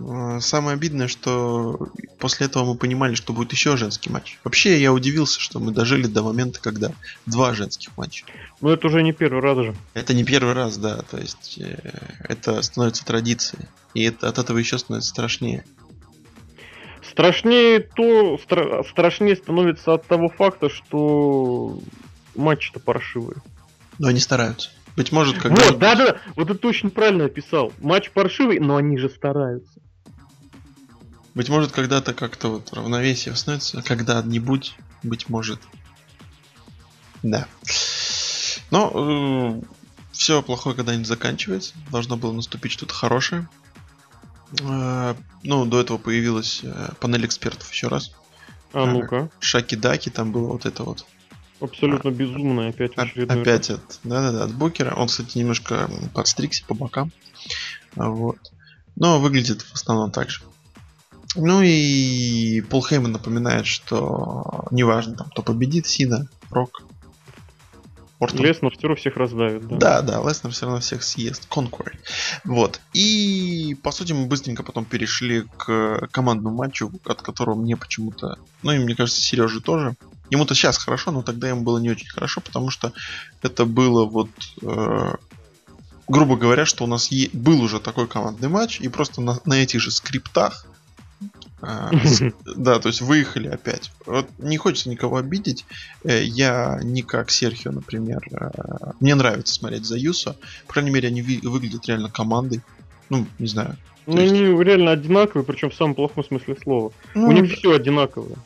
Э, 0.00 0.40
самое 0.40 0.74
обидное, 0.74 1.08
что 1.08 1.88
после 2.18 2.46
этого 2.46 2.64
мы 2.64 2.74
понимали, 2.74 3.14
что 3.14 3.32
будет 3.32 3.52
еще 3.52 3.76
женский 3.76 4.10
матч. 4.10 4.38
Вообще, 4.44 4.80
я 4.80 4.92
удивился, 4.92 5.40
что 5.40 5.60
мы 5.60 5.72
дожили 5.72 6.06
до 6.06 6.22
момента, 6.22 6.60
когда 6.60 6.92
два 7.26 7.52
женских 7.54 7.96
матча. 7.96 8.24
Ну, 8.60 8.70
это 8.70 8.86
уже 8.86 9.02
не 9.02 9.12
первый 9.12 9.42
раз 9.42 9.58
же. 9.58 9.74
Это 9.94 10.14
не 10.14 10.24
первый 10.24 10.54
раз, 10.54 10.78
да. 10.78 11.02
То 11.02 11.18
есть, 11.18 11.58
э, 11.58 11.78
это 12.28 12.62
становится 12.62 13.04
традицией. 13.04 13.66
И 13.94 14.02
это, 14.04 14.28
от 14.28 14.38
этого 14.38 14.58
еще 14.58 14.78
становится 14.78 15.10
страшнее. 15.10 15.64
Страшнее 17.02 17.80
то, 17.80 18.36
стра- 18.36 18.88
страшнее 18.88 19.36
становится 19.36 19.94
от 19.94 20.06
того 20.06 20.28
факта, 20.28 20.70
что 20.70 21.80
матчи-то 22.34 22.80
паршивые. 22.80 23.42
Но 23.98 24.08
они 24.08 24.20
стараются. 24.20 24.70
Быть 24.96 25.12
может, 25.12 25.38
когда... 25.38 25.62
Вот, 25.62 25.78
да-да, 25.78 26.18
вот 26.36 26.50
это 26.50 26.66
очень 26.68 26.90
правильно 26.90 27.26
описал. 27.26 27.72
Матч 27.80 28.10
паршивый, 28.10 28.58
но 28.60 28.76
они 28.76 28.96
же 28.96 29.08
стараются. 29.08 29.80
Быть 31.40 31.48
может, 31.48 31.72
когда-то 31.72 32.12
как-то 32.12 32.48
вот 32.48 32.70
равновесие 32.74 33.34
становится, 33.34 33.80
когда-нибудь, 33.80 34.76
быть 35.02 35.30
может. 35.30 35.58
Да. 37.22 37.46
Но 38.70 38.92
э, 38.94 39.62
все 40.12 40.42
плохое 40.42 40.76
когда-нибудь 40.76 41.06
заканчивается. 41.06 41.72
Должно 41.90 42.18
было 42.18 42.32
наступить 42.32 42.72
что-то 42.72 42.92
хорошее. 42.92 43.48
Э, 44.60 45.14
ну, 45.42 45.64
до 45.64 45.80
этого 45.80 45.96
появилась 45.96 46.60
э, 46.62 46.90
панель 47.00 47.24
экспертов 47.24 47.72
еще 47.72 47.88
раз. 47.88 48.12
А 48.74 48.84
ну-ка. 48.84 49.30
Шаки-даки, 49.40 50.10
там 50.10 50.32
было 50.32 50.48
вот 50.48 50.66
это 50.66 50.82
вот 50.82 51.06
Абсолютно 51.58 52.10
безумный 52.10 52.68
опять 52.68 52.92
очередной 52.98 53.40
Опять 53.40 53.70
от, 53.70 53.98
да-да-да, 54.04 54.44
от 54.44 54.54
Букера. 54.54 54.94
Он, 54.94 55.08
кстати, 55.08 55.38
немножко 55.38 55.90
подстригся 56.12 56.66
по 56.66 56.74
бокам. 56.74 57.10
А, 57.96 58.10
вот. 58.10 58.36
Но 58.96 59.18
выглядит 59.18 59.62
в 59.62 59.72
основном 59.72 60.10
так 60.10 60.28
же. 60.28 60.42
Ну 61.36 61.62
и 61.62 62.60
Пол 62.62 62.84
Хейман 62.84 63.12
напоминает, 63.12 63.66
что 63.66 64.66
неважно, 64.70 65.14
там, 65.16 65.30
кто 65.30 65.42
победит, 65.42 65.86
Сина, 65.86 66.28
Рок, 66.50 66.82
Ортон. 68.18 68.44
Леснер 68.44 68.70
все 68.72 68.82
равно 68.82 68.96
всех 68.96 69.16
раздавит, 69.16 69.66
да? 69.66 69.76
Да, 69.76 70.02
да, 70.02 70.28
Леснер 70.28 70.52
все 70.52 70.66
равно 70.66 70.80
всех 70.80 71.02
съест. 71.02 71.46
Конкур. 71.46 71.92
Вот. 72.44 72.80
И, 72.92 73.76
по 73.82 73.92
сути, 73.92 74.12
мы 74.12 74.26
быстренько 74.26 74.62
потом 74.62 74.84
перешли 74.84 75.44
к 75.56 76.06
командному 76.10 76.54
матчу, 76.54 76.92
от 77.04 77.22
которого 77.22 77.54
мне 77.54 77.76
почему-то, 77.76 78.38
ну 78.62 78.72
и 78.72 78.78
мне 78.78 78.94
кажется, 78.94 79.20
Сереже 79.20 79.60
тоже, 79.60 79.96
Ему-то 80.30 80.54
сейчас 80.54 80.78
хорошо, 80.78 81.10
но 81.10 81.22
тогда 81.22 81.48
ему 81.48 81.62
было 81.62 81.78
не 81.78 81.90
очень 81.90 82.08
хорошо, 82.08 82.40
потому 82.40 82.70
что 82.70 82.92
это 83.42 83.64
было 83.64 84.04
вот, 84.04 84.30
э, 84.62 85.14
грубо 86.06 86.36
говоря, 86.36 86.64
что 86.66 86.84
у 86.84 86.86
нас 86.86 87.10
е- 87.10 87.30
был 87.32 87.60
уже 87.60 87.80
такой 87.80 88.06
командный 88.06 88.48
матч, 88.48 88.80
и 88.80 88.86
просто 88.88 89.20
на, 89.20 89.40
на 89.44 89.54
этих 89.54 89.80
же 89.80 89.90
скриптах 89.90 90.66
да, 92.56 92.78
то 92.78 92.88
есть 92.88 93.00
выехали 93.00 93.48
опять. 93.48 93.90
Вот 94.06 94.28
не 94.38 94.56
хочется 94.56 94.88
никого 94.88 95.16
обидеть. 95.16 95.66
Э, 96.04 96.22
я 96.22 96.80
не 96.82 97.02
как 97.02 97.30
Серхио, 97.30 97.72
например. 97.72 98.22
Э, 98.32 98.92
мне 99.00 99.14
нравится 99.14 99.54
смотреть 99.54 99.84
за 99.84 99.96
Юсо. 99.96 100.36
По 100.66 100.74
крайней 100.74 100.90
мере, 100.90 101.08
они 101.08 101.22
выглядят 101.22 101.86
реально 101.86 102.10
командой. 102.10 102.60
Ну, 103.08 103.26
не 103.38 103.46
знаю. 103.46 103.76
Ну, 104.06 104.18
они 104.18 104.40
реально 104.64 104.92
одинаковые, 104.92 105.44
причем 105.44 105.70
в 105.70 105.74
самом 105.74 105.94
плохом 105.94 106.24
смысле 106.24 106.56
слова. 106.62 106.92
Ну, 107.14 107.28
У 107.28 107.32
них 107.32 107.52
все 107.52 107.74
одинаковое. 107.74 108.36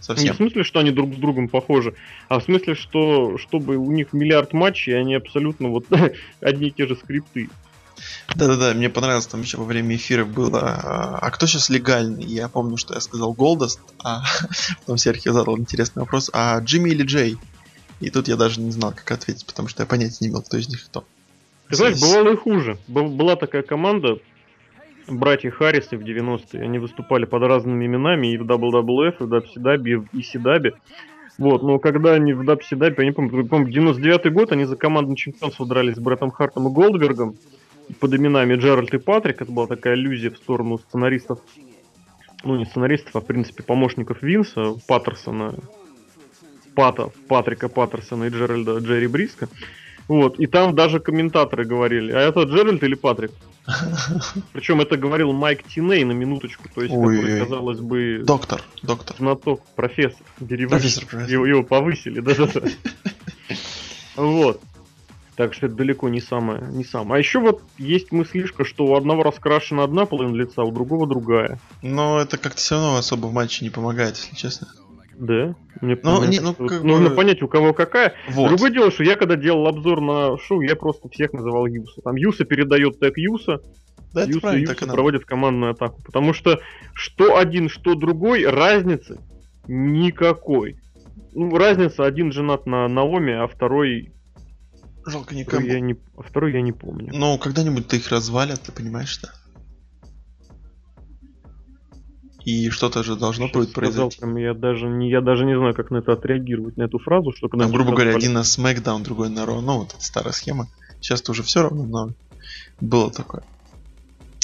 Совсем. 0.00 0.26
Не 0.26 0.32
в 0.32 0.36
смысле, 0.36 0.64
что 0.64 0.80
они 0.80 0.90
друг 0.90 1.14
с 1.14 1.16
другом 1.16 1.48
похожи, 1.48 1.94
а 2.28 2.40
в 2.40 2.42
смысле, 2.42 2.74
что 2.74 3.38
чтобы 3.38 3.76
у 3.76 3.92
них 3.92 4.12
миллиард 4.12 4.52
матчей, 4.52 4.98
они 4.98 5.14
абсолютно 5.14 5.68
вот 5.68 5.86
одни 6.40 6.68
и 6.68 6.70
те 6.72 6.86
же 6.86 6.96
скрипты. 6.96 7.48
Да-да-да, 8.34 8.74
мне 8.74 8.88
понравилось, 8.88 9.26
там 9.26 9.42
еще 9.42 9.58
во 9.58 9.64
время 9.64 9.96
эфира 9.96 10.24
было, 10.24 10.60
а, 10.60 11.18
а 11.20 11.30
кто 11.30 11.46
сейчас 11.46 11.68
легальный? 11.70 12.24
Я 12.24 12.48
помню, 12.48 12.76
что 12.76 12.94
я 12.94 13.00
сказал 13.00 13.32
Голдост, 13.32 13.80
а 14.02 14.22
потом 14.80 14.98
Серхио 14.98 15.32
задал 15.32 15.58
интересный 15.58 16.00
вопрос, 16.00 16.30
а 16.32 16.58
Джимми 16.60 16.90
или 16.90 17.02
Джей? 17.02 17.36
И 18.00 18.10
тут 18.10 18.28
я 18.28 18.36
даже 18.36 18.60
не 18.60 18.72
знал, 18.72 18.92
как 18.92 19.10
ответить, 19.12 19.46
потому 19.46 19.68
что 19.68 19.82
я 19.82 19.86
понятия 19.86 20.18
не 20.20 20.28
имел, 20.28 20.42
кто 20.42 20.56
из 20.56 20.68
них 20.68 20.84
кто. 20.84 21.04
Ты 21.68 21.76
знаешь, 21.76 22.00
бывало 22.00 22.32
и 22.32 22.36
хуже. 22.36 22.76
Была 22.88 23.36
такая 23.36 23.62
команда, 23.62 24.18
братья 25.08 25.50
Харрисы 25.50 25.96
в 25.96 26.02
90-е. 26.02 26.62
Они 26.62 26.78
выступали 26.78 27.24
под 27.24 27.42
разными 27.44 27.86
именами 27.86 28.32
и 28.32 28.36
в 28.36 28.42
WWF, 28.42 29.16
и 29.20 29.22
в 29.22 29.32
WCW, 29.32 30.08
и 30.12 30.22
Сидаби. 30.22 30.74
Вот, 31.38 31.62
но 31.62 31.78
когда 31.78 32.12
они 32.12 32.34
в 32.34 32.42
WCW, 32.42 32.94
я 32.98 33.04
не 33.04 33.12
помню, 33.12 33.46
помню 33.46 33.72
99-й 33.72 34.30
год, 34.30 34.52
они 34.52 34.64
за 34.64 34.76
командный 34.76 35.16
чемпионство 35.16 35.66
дрались 35.66 35.96
с 35.96 35.98
Брэттом 35.98 36.30
Хартом 36.30 36.68
и 36.68 36.72
Голдбергом 36.72 37.36
под 38.00 38.14
именами 38.14 38.54
Джеральд 38.54 38.92
и 38.94 38.98
Патрик. 38.98 39.42
Это 39.42 39.52
была 39.52 39.66
такая 39.66 39.94
иллюзия 39.94 40.30
в 40.30 40.36
сторону 40.36 40.78
сценаристов, 40.78 41.40
ну 42.44 42.56
не 42.56 42.64
сценаристов, 42.64 43.16
а 43.16 43.20
в 43.20 43.26
принципе 43.26 43.62
помощников 43.62 44.22
Винса, 44.22 44.74
Паттерсона, 44.86 45.54
Пата, 46.74 47.10
Патрика 47.28 47.68
Паттерсона 47.68 48.24
и 48.24 48.30
Джеральда 48.30 48.78
Джерри 48.78 49.06
Бриска. 49.06 49.48
Вот, 50.08 50.40
и 50.40 50.46
там 50.46 50.74
даже 50.74 50.98
комментаторы 50.98 51.64
говорили, 51.64 52.12
а 52.12 52.18
это 52.18 52.42
Джеральд 52.42 52.82
или 52.82 52.94
Патрик? 52.94 53.30
Причем 54.52 54.80
это 54.80 54.96
говорил 54.96 55.32
Майк 55.32 55.62
Тиней 55.62 56.04
на 56.04 56.12
минуточку, 56.12 56.64
то 56.74 56.82
есть, 56.82 56.92
Ой, 56.94 57.16
который, 57.16 57.40
казалось 57.40 57.80
бы... 57.80 58.22
Доктор, 58.24 58.62
доктор. 58.82 59.16
Знаток, 59.16 59.62
профессор. 59.76 60.26
Профессор, 60.38 61.06
профессор. 61.06 61.32
Его, 61.32 61.46
его 61.46 61.62
повысили, 61.62 62.20
да-да-да. 62.20 62.62
Вот. 64.16 64.60
Так 65.36 65.54
что 65.54 65.66
это 65.66 65.76
далеко 65.76 66.08
не 66.08 66.20
самое, 66.20 66.62
не 66.70 66.84
самое. 66.84 67.16
А 67.16 67.18
еще 67.18 67.40
вот 67.40 67.62
есть 67.78 68.12
мыслишка, 68.12 68.64
что 68.64 68.84
у 68.84 68.94
одного 68.94 69.22
раскрашена 69.22 69.82
одна 69.82 70.04
половина 70.04 70.34
лица, 70.34 70.62
у 70.62 70.70
другого 70.70 71.06
другая. 71.06 71.58
Но 71.82 72.20
это 72.20 72.36
как-то 72.36 72.58
все 72.58 72.74
равно 72.74 72.96
особо 72.96 73.26
в 73.26 73.32
матче 73.32 73.64
не 73.64 73.70
помогает, 73.70 74.16
если 74.16 74.36
честно. 74.36 74.68
Да. 75.14 75.54
Мне 75.80 75.98
ну, 76.02 76.24
не, 76.24 76.40
ну, 76.40 76.52
как 76.52 76.82
нужно 76.82 77.10
бы... 77.10 77.14
понять, 77.14 77.42
у 77.42 77.48
кого 77.48 77.72
какая. 77.72 78.14
Вот. 78.28 78.48
Другое 78.48 78.70
дело, 78.70 78.90
что 78.90 79.04
я 79.04 79.16
когда 79.16 79.36
делал 79.36 79.66
обзор 79.66 80.00
на 80.00 80.36
шоу, 80.38 80.60
я 80.60 80.76
просто 80.76 81.08
всех 81.08 81.32
называл 81.32 81.66
Юса. 81.66 82.00
Там 82.02 82.16
Юса 82.16 82.44
передает 82.44 82.98
тег 82.98 83.16
Юса, 83.16 83.60
Да, 84.12 84.24
Юса 84.24 84.40
правильно, 84.40 84.70
Юса 84.70 84.86
проводят 84.86 85.24
командную 85.24 85.72
атаку. 85.72 86.02
Потому 86.04 86.34
что 86.34 86.60
что 86.92 87.36
один, 87.36 87.68
что 87.68 87.94
другой, 87.94 88.46
разницы 88.46 89.18
никакой. 89.66 90.76
Ну, 91.34 91.56
разница, 91.56 92.04
один 92.04 92.32
женат 92.32 92.66
на 92.66 92.88
Наоми, 92.88 93.32
а 93.32 93.46
второй, 93.46 94.12
Жалко 95.04 95.34
второй 95.34 95.40
никому. 95.40 95.66
я 95.66 95.80
не, 95.80 95.96
второй 96.16 96.52
я 96.52 96.62
не 96.62 96.72
помню. 96.72 97.10
Но 97.12 97.38
когда-нибудь-то 97.38 97.96
их 97.96 98.08
развалят, 98.08 98.62
ты 98.62 98.72
понимаешь, 98.72 99.18
да? 99.22 99.30
И 102.44 102.70
что-то 102.70 103.04
же 103.04 103.16
должно 103.16 103.46
Сейчас 103.46 103.56
будет 103.56 103.70
сказал 103.70 103.92
произойти. 103.92 104.18
прям, 104.18 104.36
я 104.36 104.54
даже 104.54 104.86
не, 104.86 105.10
я 105.10 105.20
даже 105.20 105.44
не 105.44 105.56
знаю, 105.56 105.74
как 105.74 105.90
на 105.90 105.98
это 105.98 106.12
отреагировать, 106.12 106.76
на 106.76 106.82
эту 106.82 106.98
фразу, 106.98 107.32
что 107.32 107.48
когда 107.48 107.64
Там, 107.66 107.72
грубо 107.72 107.92
говоря, 107.92 108.16
один 108.16 108.32
на 108.32 108.40
SmackDown, 108.40 109.02
другой 109.02 109.28
на 109.28 109.40
Raw. 109.40 109.60
Ну, 109.60 109.78
вот 109.78 109.94
эта 109.94 110.02
старая 110.02 110.32
схема. 110.32 110.68
Сейчас-то 111.00 111.32
уже 111.32 111.42
все 111.42 111.62
равно, 111.62 111.84
но 111.84 112.14
было 112.80 113.10
такое. 113.12 113.44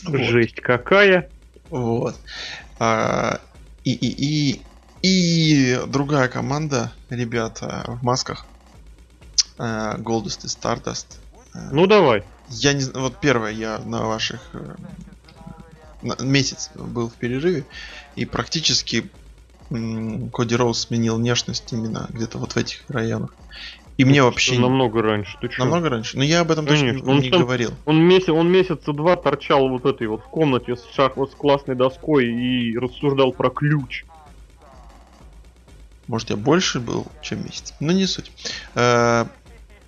Вот. 0.04 0.20
Жесть 0.20 0.60
какая. 0.60 1.28
Вот. 1.70 2.14
А, 2.78 3.40
и, 3.82 3.92
и, 3.92 4.52
и, 4.52 4.62
и 5.02 5.78
другая 5.88 6.28
команда, 6.28 6.92
ребята 7.10 7.84
в 7.88 8.04
масках. 8.04 8.46
Goldust 9.58 10.44
и 10.44 10.46
Stardust. 10.48 11.06
А, 11.54 11.70
Ну 11.72 11.86
давай. 11.86 12.22
Я 12.48 12.72
не 12.72 12.80
знаю, 12.80 13.06
вот 13.06 13.18
первое, 13.20 13.50
я 13.52 13.78
на 13.78 14.06
ваших 14.06 14.40
э, 14.54 14.74
на- 16.02 16.16
месяц 16.22 16.70
был 16.74 17.08
в 17.10 17.14
перерыве, 17.14 17.66
и 18.14 18.24
практически 18.24 19.10
м, 19.70 20.30
Коди 20.30 20.56
Роуз 20.56 20.80
сменил 20.80 21.16
внешность 21.16 21.70
именно 21.72 22.06
где-то 22.10 22.38
вот 22.38 22.52
в 22.52 22.56
этих 22.56 22.84
районах. 22.88 23.34
И 23.98 24.04
мне 24.04 24.22
вообще 24.22 24.58
намного 24.58 25.02
раньше. 25.02 25.36
Ты 25.40 25.48
чё? 25.48 25.64
намного 25.64 25.88
раньше. 25.90 26.16
Но 26.16 26.22
я 26.24 26.40
об 26.40 26.50
этом 26.52 26.64
точно 26.66 26.86
Конечно, 26.90 27.10
он 27.10 27.18
не 27.18 27.30
там- 27.30 27.42
говорил. 27.42 27.72
Он, 27.84 27.98
месяц, 28.00 28.28
он 28.28 28.48
месяца 28.50 28.92
два 28.92 29.16
торчал 29.16 29.68
вот 29.68 29.84
этой 29.86 30.06
вот 30.06 30.22
в 30.22 30.28
комнате 30.28 30.76
с 30.76 30.84
шах 30.94 31.16
вот 31.16 31.32
с 31.32 31.34
классной 31.34 31.74
доской 31.74 32.26
и 32.26 32.78
рассуждал 32.78 33.32
про 33.32 33.50
ключ. 33.50 34.04
Может, 36.06 36.30
я 36.30 36.36
больше 36.36 36.80
был, 36.80 37.06
чем 37.20 37.44
месяц. 37.44 37.74
Но 37.80 37.92
не 37.92 38.06
суть. 38.06 38.32
Э, 38.74 39.26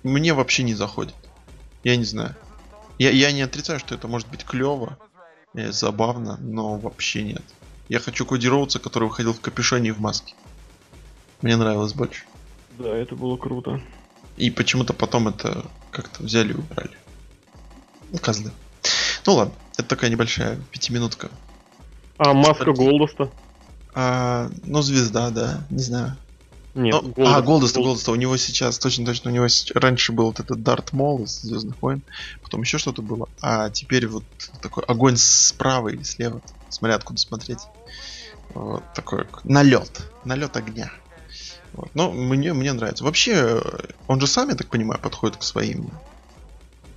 Мне 0.03 0.33
вообще 0.33 0.63
не 0.63 0.73
заходит. 0.73 1.15
Я 1.83 1.95
не 1.95 2.05
знаю. 2.05 2.35
Я, 2.97 3.09
я 3.11 3.31
не 3.31 3.41
отрицаю, 3.41 3.79
что 3.79 3.95
это 3.95 4.07
может 4.07 4.27
быть 4.27 4.43
клево, 4.45 4.97
э, 5.53 5.71
забавно, 5.71 6.37
но 6.37 6.77
вообще 6.77 7.23
нет. 7.23 7.43
Я 7.89 7.99
хочу 7.99 8.25
Коди 8.25 8.47
Роудса, 8.47 8.79
который 8.79 9.09
выходил 9.09 9.33
в 9.33 9.41
капюшоне 9.41 9.89
и 9.89 9.91
в 9.91 9.99
маске. 9.99 10.35
Мне 11.41 11.55
нравилось 11.57 11.93
больше. 11.93 12.23
Да, 12.77 12.95
это 12.95 13.15
было 13.15 13.37
круто. 13.37 13.81
И 14.37 14.49
почему-то 14.49 14.93
потом 14.93 15.27
это 15.27 15.65
как-то 15.91 16.23
взяли 16.23 16.53
и 16.53 16.55
убрали. 16.55 16.95
Ну, 18.11 18.17
козлы. 18.17 18.51
Ну 19.25 19.33
ладно, 19.33 19.53
это 19.73 19.83
такая 19.83 20.09
небольшая 20.09 20.59
пятиминутка. 20.71 21.29
А 22.17 22.33
маска. 22.33 22.71
Голдаста? 22.71 23.31
А, 23.93 24.49
ну, 24.63 24.81
звезда, 24.81 25.31
да, 25.31 25.65
не 25.69 25.83
знаю. 25.83 26.15
Нет, 26.73 26.95
Ну, 27.01 27.11
Голдаст- 27.11 27.35
а, 27.35 27.41
Голдаста, 27.41 27.79
Голд- 27.79 27.83
Голдаста. 27.85 28.11
У 28.11 28.15
него 28.15 28.37
сейчас, 28.37 28.79
точно 28.79 29.05
точно, 29.05 29.31
у 29.31 29.33
него 29.33 29.47
раньше 29.75 30.13
был 30.13 30.25
вот 30.27 30.39
этот 30.39 30.63
Дарт 30.63 30.93
Мол 30.93 31.23
из 31.23 31.41
Звездных 31.41 31.81
войн, 31.81 32.01
потом 32.41 32.61
еще 32.61 32.77
что-то 32.77 33.01
было, 33.01 33.27
а 33.41 33.69
теперь 33.69 34.07
вот 34.07 34.23
такой 34.61 34.83
огонь 34.85 35.17
справа 35.17 35.89
или 35.89 36.03
слева, 36.03 36.41
смотря 36.69 36.95
откуда 36.95 37.19
смотреть. 37.19 37.67
Вот 38.53 38.83
такой 38.93 39.25
налет, 39.43 40.01
налет 40.23 40.55
огня. 40.55 40.91
Вот. 41.73 41.89
Но 41.93 42.11
мне, 42.11 42.53
мне 42.53 42.73
нравится. 42.73 43.03
Вообще, 43.03 43.61
он 44.07 44.19
же 44.19 44.27
сам, 44.27 44.49
я 44.49 44.55
так 44.55 44.67
понимаю, 44.67 44.99
подходит 44.99 45.37
к 45.37 45.43
своим. 45.43 45.89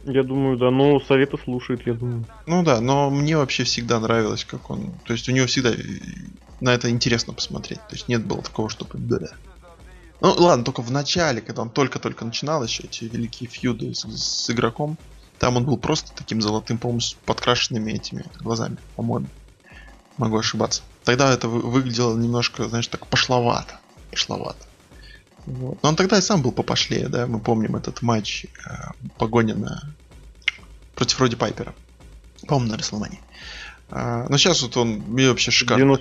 Я 0.04 0.22
думаю, 0.22 0.58
да, 0.58 0.70
но 0.70 1.00
советы 1.00 1.38
слушает, 1.42 1.86
я 1.86 1.94
думаю. 1.94 2.26
Ну 2.46 2.62
да, 2.62 2.80
но 2.80 3.08
мне 3.10 3.36
вообще 3.36 3.64
всегда 3.64 4.00
нравилось, 4.00 4.44
как 4.44 4.70
он. 4.70 4.92
То 5.06 5.14
есть 5.14 5.28
у 5.28 5.32
него 5.32 5.46
всегда 5.46 5.70
э, 5.70 5.76
на 6.60 6.74
это 6.74 6.90
интересно 6.90 7.32
посмотреть. 7.32 7.78
То 7.88 7.94
есть 7.94 8.08
нет 8.08 8.26
было 8.26 8.42
такого, 8.42 8.68
чтобы. 8.68 8.90
Да. 8.98 9.18
Ну 10.24 10.34
ладно, 10.38 10.64
только 10.64 10.80
в 10.80 10.90
начале, 10.90 11.42
когда 11.42 11.60
он 11.60 11.68
только-только 11.68 12.24
начинал 12.24 12.64
еще 12.64 12.84
эти 12.84 13.04
великие 13.04 13.46
фьюды 13.46 13.94
с, 13.94 14.06
с 14.06 14.48
игроком, 14.48 14.96
там 15.38 15.58
он 15.58 15.66
был 15.66 15.76
просто 15.76 16.12
таким 16.16 16.40
золотым, 16.40 16.80
с 16.98 17.12
подкрашенными 17.26 17.92
этими 17.92 18.24
глазами, 18.40 18.78
по-моему. 18.96 19.26
Могу 20.16 20.38
ошибаться. 20.38 20.80
Тогда 21.04 21.30
это 21.30 21.46
вы- 21.46 21.60
выглядело 21.60 22.16
немножко, 22.16 22.66
знаешь, 22.70 22.86
так 22.86 23.06
пошловато. 23.06 23.78
Пошловато. 24.10 24.66
Вот. 25.44 25.82
Но 25.82 25.90
он 25.90 25.96
тогда 25.96 26.16
и 26.16 26.22
сам 26.22 26.40
был 26.40 26.52
попошлее, 26.52 27.08
да, 27.08 27.26
мы 27.26 27.38
помним 27.38 27.76
этот 27.76 28.00
матч 28.00 28.46
э, 28.46 28.48
погоня 29.18 29.54
на 29.56 29.94
против 30.94 31.20
Роди 31.20 31.36
Пайпера. 31.36 31.74
По-моему, 32.46 32.72
на 32.72 32.78
Реслмане. 32.78 33.20
но 33.90 34.38
сейчас 34.38 34.62
вот 34.62 34.74
он 34.78 35.02
мне 35.06 35.28
вообще 35.28 35.50
шикарно. 35.50 35.98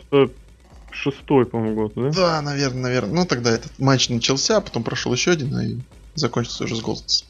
96-й, 1.05 1.45
по-моему, 1.45 1.75
год, 1.75 1.93
да? 1.95 2.09
Да, 2.11 2.41
наверное, 2.41 2.81
наверное. 2.83 3.13
Ну, 3.15 3.25
тогда 3.25 3.51
этот 3.51 3.77
матч 3.79 4.09
начался, 4.09 4.61
потом 4.61 4.83
прошел 4.83 5.13
еще 5.13 5.31
один 5.31 5.57
и 5.59 5.77
закончился 6.15 6.65
уже 6.65 6.75
с 6.75 6.81
Голдс. 6.81 7.23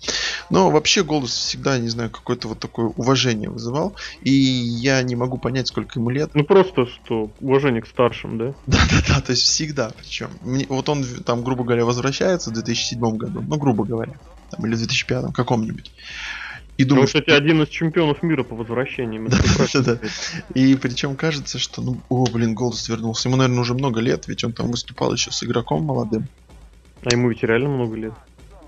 Но 0.49 0.69
вообще 0.69 1.03
Голдс 1.03 1.31
всегда, 1.31 1.77
не 1.77 1.87
знаю, 1.87 2.09
какое-то 2.09 2.49
вот 2.49 2.59
такое 2.59 2.87
уважение 2.87 3.49
вызывал. 3.49 3.95
И 4.21 4.31
я 4.31 5.01
не 5.03 5.15
могу 5.15 5.37
понять, 5.37 5.67
сколько 5.67 5.99
ему 5.99 6.09
лет. 6.09 6.31
Ну 6.33 6.43
просто 6.43 6.85
что, 6.87 7.31
уважение 7.39 7.81
к 7.81 7.87
старшим, 7.87 8.37
да? 8.37 8.53
Да-да-да, 8.67 9.21
то 9.21 9.31
есть 9.31 9.43
всегда. 9.43 9.91
Причем. 9.97 10.29
Мне- 10.41 10.65
Вот 10.67 10.89
он 10.89 11.05
там, 11.25 11.43
грубо 11.43 11.63
говоря, 11.63 11.85
возвращается 11.85 12.49
в 12.49 12.53
2007 12.53 12.99
году. 13.17 13.41
Ну, 13.41 13.57
грубо 13.57 13.85
говоря. 13.85 14.13
Там, 14.49 14.65
или 14.65 14.75
в 14.75 14.77
2005 14.79 15.33
каком-нибудь. 15.33 15.91
И 16.77 16.83
Ну, 16.83 16.89
думаю, 16.89 17.07
кстати, 17.07 17.29
один 17.29 17.61
из 17.61 17.69
чемпионов 17.69 18.23
мира 18.23 18.43
по 18.43 18.55
возвращениям. 18.55 19.27
И 20.55 20.75
причем 20.75 21.15
кажется, 21.15 21.59
что, 21.59 21.81
ну, 21.81 22.01
о, 22.09 22.25
блин, 22.25 22.55
Голдс 22.55 22.89
вернулся. 22.89 23.29
Ему, 23.29 23.37
наверное, 23.37 23.61
уже 23.61 23.73
много 23.75 23.99
лет, 23.99 24.27
ведь 24.27 24.43
он 24.43 24.53
там 24.53 24.71
выступал 24.71 25.13
еще 25.13 25.31
с 25.31 25.43
игроком 25.43 25.83
молодым. 25.83 26.27
А 27.05 27.11
ему 27.11 27.29
ведь 27.29 27.43
реально 27.43 27.69
много 27.69 27.95
лет. 27.95 28.13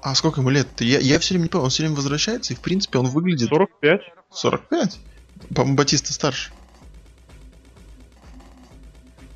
А 0.04 0.14
сколько 0.14 0.42
ему 0.42 0.52
лет? 0.52 0.68
Я, 0.82 1.00
я 1.00 1.18
все 1.18 1.34
время 1.34 1.44
не 1.46 1.50
понял, 1.50 1.64
он 1.64 1.70
все 1.72 1.82
время 1.82 1.96
возвращается, 1.96 2.54
и 2.54 2.56
в 2.56 2.60
принципе 2.60 3.00
он 3.00 3.08
выглядит 3.08 3.50
45? 3.50 4.02
45. 4.32 5.00
По-моему, 5.56 5.76
Батиста 5.76 6.14
старше. 6.14 6.52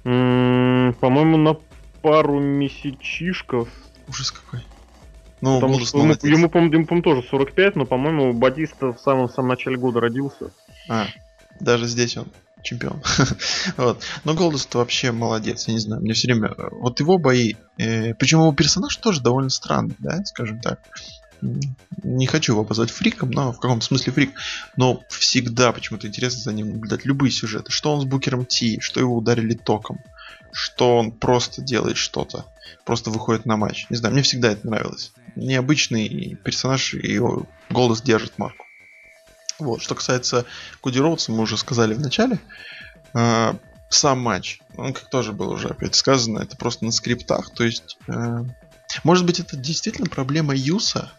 М, 0.03 0.95
По-моему, 0.99 1.37
на 1.37 1.55
пару 2.01 2.39
месячишков. 2.39 3.67
Ужас 4.07 4.31
какой. 4.31 4.61
Ну, 5.41 5.59
Потому 5.59 5.79
что 5.79 5.99
ему, 5.99 6.13
ему, 6.21 6.49
по-моему, 6.49 6.73
ему, 6.73 6.85
по-моему, 6.85 7.03
тоже 7.03 7.27
45, 7.29 7.75
но, 7.75 7.85
по-моему, 7.85 8.33
Батиста 8.33 8.93
в 8.93 8.99
самом, 8.99 9.29
самом 9.29 9.49
начале 9.49 9.77
года 9.77 10.01
родился. 10.01 10.51
А, 10.89 11.07
даже 11.59 11.85
здесь 11.85 12.17
он 12.17 12.27
чемпион. 12.61 13.01
вот. 13.77 14.03
Но 14.23 14.33
Голдс 14.33 14.67
вообще 14.73 15.11
молодец, 15.11 15.67
я 15.67 15.73
не 15.73 15.79
знаю. 15.79 16.01
Мне 16.01 16.13
все 16.13 16.27
время... 16.27 16.53
Вот 16.71 16.99
его 16.99 17.17
бои... 17.17 17.53
э, 17.77 18.13
причем 18.15 18.39
его 18.39 18.53
персонаж 18.53 18.95
тоже 18.97 19.21
довольно 19.21 19.49
странный, 19.49 19.95
да, 19.99 20.23
скажем 20.25 20.59
так. 20.59 20.79
Не 22.03 22.27
хочу 22.27 22.53
его 22.53 22.65
позвать 22.65 22.91
фриком, 22.91 23.31
но 23.31 23.53
в 23.53 23.59
каком 23.59 23.79
смысле 23.79 24.11
фрик. 24.11 24.31
Но 24.75 25.01
всегда 25.09 25.71
почему-то 25.71 26.07
интересно 26.07 26.41
за 26.41 26.53
ним 26.53 26.71
наблюдать 26.73 27.05
любые 27.05 27.31
сюжеты. 27.31 27.71
Что 27.71 27.93
он 27.93 28.01
с 28.01 28.05
Букером 28.05 28.45
Ти, 28.45 28.79
что 28.81 28.99
его 28.99 29.15
ударили 29.15 29.53
током, 29.53 29.99
что 30.51 30.97
он 30.97 31.11
просто 31.11 31.61
делает 31.61 31.97
что-то, 31.97 32.45
просто 32.85 33.09
выходит 33.09 33.45
на 33.45 33.57
матч. 33.57 33.87
Не 33.89 33.97
знаю, 33.97 34.13
мне 34.13 34.23
всегда 34.23 34.51
это 34.51 34.67
нравилось. 34.67 35.11
Необычный 35.35 36.37
персонаж, 36.43 36.93
и 36.93 37.19
голос 37.69 38.01
держит 38.01 38.37
марку. 38.37 38.65
Вот, 39.59 39.81
что 39.81 39.95
касается 39.95 40.45
Коди 40.81 40.99
Роудса, 40.99 41.31
мы 41.31 41.41
уже 41.41 41.57
сказали 41.57 41.93
в 41.93 41.99
начале. 41.99 42.39
А, 43.13 43.55
сам 43.89 44.19
матч, 44.19 44.59
он 44.77 44.93
как 44.93 45.09
тоже 45.09 45.33
было 45.33 45.53
уже 45.53 45.69
опять 45.69 45.95
сказано, 45.95 46.39
это 46.39 46.55
просто 46.55 46.85
на 46.85 46.91
скриптах. 46.91 47.49
То 47.51 47.63
есть, 47.63 47.97
э, 48.07 48.43
может 49.03 49.25
быть, 49.25 49.39
это 49.39 49.57
действительно 49.57 50.07
проблема 50.07 50.55
Юса. 50.55 51.11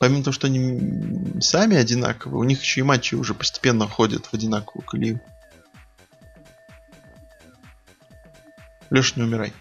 Помимо 0.00 0.22
того, 0.22 0.32
что 0.32 0.46
они 0.46 1.40
сами 1.40 1.76
одинаковые, 1.76 2.38
у 2.38 2.44
них 2.44 2.60
еще 2.60 2.80
и 2.80 2.84
матчи 2.84 3.14
уже 3.14 3.34
постепенно 3.34 3.88
ходят 3.88 4.26
в 4.26 4.34
одинаковую 4.34 4.84
колею. 4.84 5.20
Леша, 8.90 9.12
не 9.16 9.22
умирай. 9.22 9.52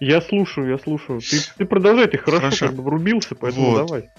Я 0.00 0.20
слушаю, 0.20 0.68
я 0.70 0.78
слушаю. 0.78 1.20
Ты, 1.20 1.40
ты 1.56 1.64
продолжай, 1.64 2.06
ты 2.06 2.18
хорошо, 2.18 2.42
Хорошо. 2.44 2.66
как 2.66 2.76
бы 2.76 2.82
врубился, 2.82 3.34
поэтому 3.34 3.70
Вот. 3.70 3.86
давай. 3.86 4.10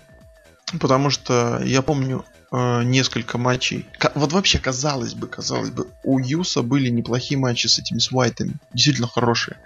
Потому 0.80 1.10
что 1.12 1.62
я 1.64 1.82
помню 1.82 2.26
э, 2.52 2.84
несколько 2.84 3.38
матчей. 3.38 3.86
Ка- 4.00 4.12
вот 4.16 4.34
вообще, 4.34 4.60
казалось 4.60 5.14
бы, 5.14 5.28
казалось 5.28 5.70
бы, 5.70 5.88
у 6.04 6.20
Юса 6.20 6.62
были 6.62 6.90
неплохие 6.90 7.40
матчи 7.40 7.68
с 7.68 7.78
этими 7.80 8.00
с 8.00 8.12
Уайтами. 8.12 8.54
Действительно 8.74 9.08
хорошие. 9.08 9.58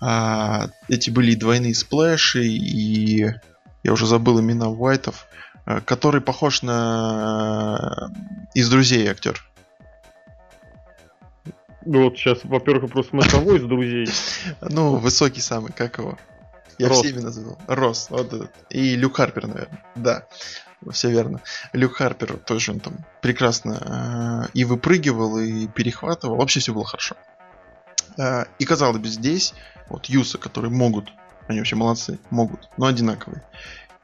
А, 0.00 0.68
эти 0.88 1.10
были 1.10 1.32
и 1.32 1.36
двойные 1.36 1.74
сплэши, 1.74 2.44
и 2.44 3.26
я 3.84 3.92
уже 3.92 4.06
забыл 4.06 4.40
имена 4.40 4.68
Уайтов, 4.68 5.26
э, 5.66 5.80
который 5.84 6.20
похож 6.22 6.62
на 6.62 8.08
э, 8.10 8.58
из 8.58 8.68
друзей 8.70 9.06
актер. 9.08 9.44
Ну 11.84 12.04
вот 12.04 12.16
сейчас, 12.16 12.40
во-первых, 12.44 12.84
вопрос 12.84 13.08
смысловой 13.08 13.58
из 13.58 13.64
друзей. 13.64 14.06
Ну, 14.60 14.96
высокий 14.96 15.40
самый, 15.40 15.72
как 15.72 15.98
его? 15.98 16.18
Я 16.78 16.88
Росс. 16.88 16.98
все 16.98 17.10
имена 17.10 17.30
забыл. 17.30 17.58
Рос, 17.66 18.06
вот 18.10 18.32
этот. 18.32 18.50
И 18.70 18.96
Люк 18.96 19.16
Харпер, 19.16 19.46
наверное. 19.46 19.84
Да. 19.94 20.26
все 20.90 21.10
верно. 21.10 21.40
Люк 21.72 21.94
Харпер 21.94 22.38
тоже 22.38 22.72
он 22.72 22.80
там 22.80 23.04
прекрасно 23.20 24.46
э, 24.46 24.50
и 24.54 24.64
выпрыгивал, 24.64 25.38
и 25.38 25.66
перехватывал. 25.68 26.36
Вообще 26.36 26.60
все 26.60 26.72
было 26.72 26.84
хорошо. 26.84 27.16
Э, 28.16 28.44
и 28.58 28.64
казалось 28.64 28.98
бы, 28.98 29.08
здесь 29.08 29.54
вот 29.88 30.06
Юса, 30.06 30.38
которые 30.38 30.70
могут, 30.70 31.12
они 31.48 31.58
вообще 31.58 31.76
молодцы, 31.76 32.18
могут, 32.30 32.68
но 32.76 32.86
одинаковые. 32.86 33.42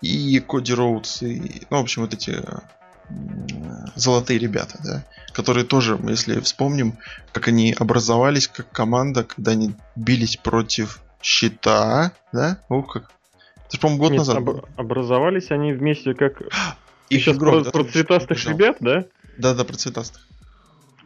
И 0.00 0.38
Коди 0.40 0.74
Роудс, 0.74 1.22
и, 1.22 1.62
ну, 1.70 1.78
в 1.78 1.80
общем, 1.80 2.02
вот 2.02 2.14
эти 2.14 2.36
золотые 3.94 4.38
ребята, 4.38 4.78
да, 4.84 5.04
которые 5.32 5.64
тоже, 5.64 5.98
если 6.08 6.40
вспомним, 6.40 6.98
как 7.32 7.48
они 7.48 7.74
образовались 7.78 8.48
как 8.48 8.70
команда, 8.70 9.24
когда 9.24 9.52
они 9.52 9.74
бились 9.96 10.36
против 10.36 11.00
щита, 11.22 12.12
да? 12.32 12.58
Ух, 12.68 12.92
как. 12.92 13.10
Это 13.66 13.76
же, 13.76 13.80
по-моему, 13.80 14.02
год 14.02 14.10
Нет, 14.12 14.18
назад. 14.18 14.36
Об- 14.38 14.64
образовались 14.76 15.50
они 15.50 15.72
вместе 15.72 16.14
как... 16.14 16.42
И 17.10 17.18
сейчас 17.18 17.36
игрок, 17.36 17.54
про, 17.54 17.64
да, 17.64 17.70
про 17.70 17.84
цветастых 17.84 18.46
ребят, 18.46 18.76
да? 18.80 19.04
Да-да, 19.38 19.64
про 19.64 19.76
цветастых. 19.76 20.26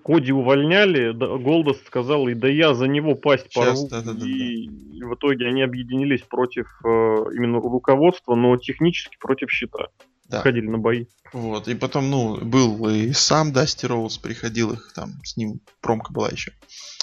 Коди 0.04 0.32
увольняли, 0.32 1.12
Голдос 1.12 1.80
сказал, 1.86 2.26
и 2.26 2.34
да 2.34 2.48
я 2.48 2.74
за 2.74 2.88
него 2.88 3.14
пасть 3.14 3.52
порву. 3.54 3.88
Да, 3.88 4.02
да, 4.02 4.12
да, 4.12 4.26
и 4.26 4.68
да. 4.68 5.06
в 5.06 5.14
итоге 5.14 5.46
они 5.46 5.62
объединились 5.62 6.22
против 6.22 6.66
э, 6.84 6.88
именно 6.88 7.60
руководства, 7.60 8.34
но 8.34 8.56
технически 8.56 9.16
против 9.20 9.50
щита 9.50 9.88
да. 10.32 10.42
ходили 10.42 10.66
на 10.66 10.78
бои. 10.78 11.06
Вот, 11.32 11.68
и 11.68 11.74
потом, 11.74 12.10
ну, 12.10 12.36
был 12.44 12.88
и 12.88 13.12
сам 13.12 13.52
Дасти 13.52 13.86
Роуз, 13.86 14.18
приходил 14.18 14.72
их 14.72 14.92
там, 14.94 15.12
с 15.24 15.36
ним 15.36 15.60
промка 15.80 16.12
была 16.12 16.28
еще. 16.28 16.52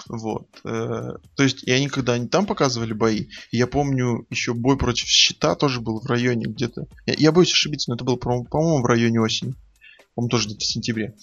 Вот. 0.07 0.47
Э, 0.63 1.13
то 1.35 1.43
есть, 1.43 1.63
и 1.63 1.71
они, 1.71 1.87
когда 1.87 2.13
они 2.13 2.27
там 2.27 2.45
показывали 2.45 2.93
бои, 2.93 3.27
я 3.51 3.67
помню, 3.67 4.25
еще 4.29 4.53
бой 4.53 4.77
против 4.77 5.07
Щита 5.07 5.55
тоже 5.55 5.81
был 5.81 5.99
в 5.99 6.05
районе 6.05 6.45
где-то. 6.45 6.87
Я, 7.05 7.15
я 7.17 7.31
боюсь 7.31 7.51
ошибиться, 7.51 7.89
но 7.89 7.95
это 7.95 8.03
было, 8.03 8.15
по-моему, 8.15 8.81
в 8.81 8.85
районе 8.85 9.19
осени. 9.19 9.55
По-моему, 10.15 10.29
тоже 10.29 10.47
где-то 10.47 10.61
в 10.61 10.67
сентябре. 10.67 11.15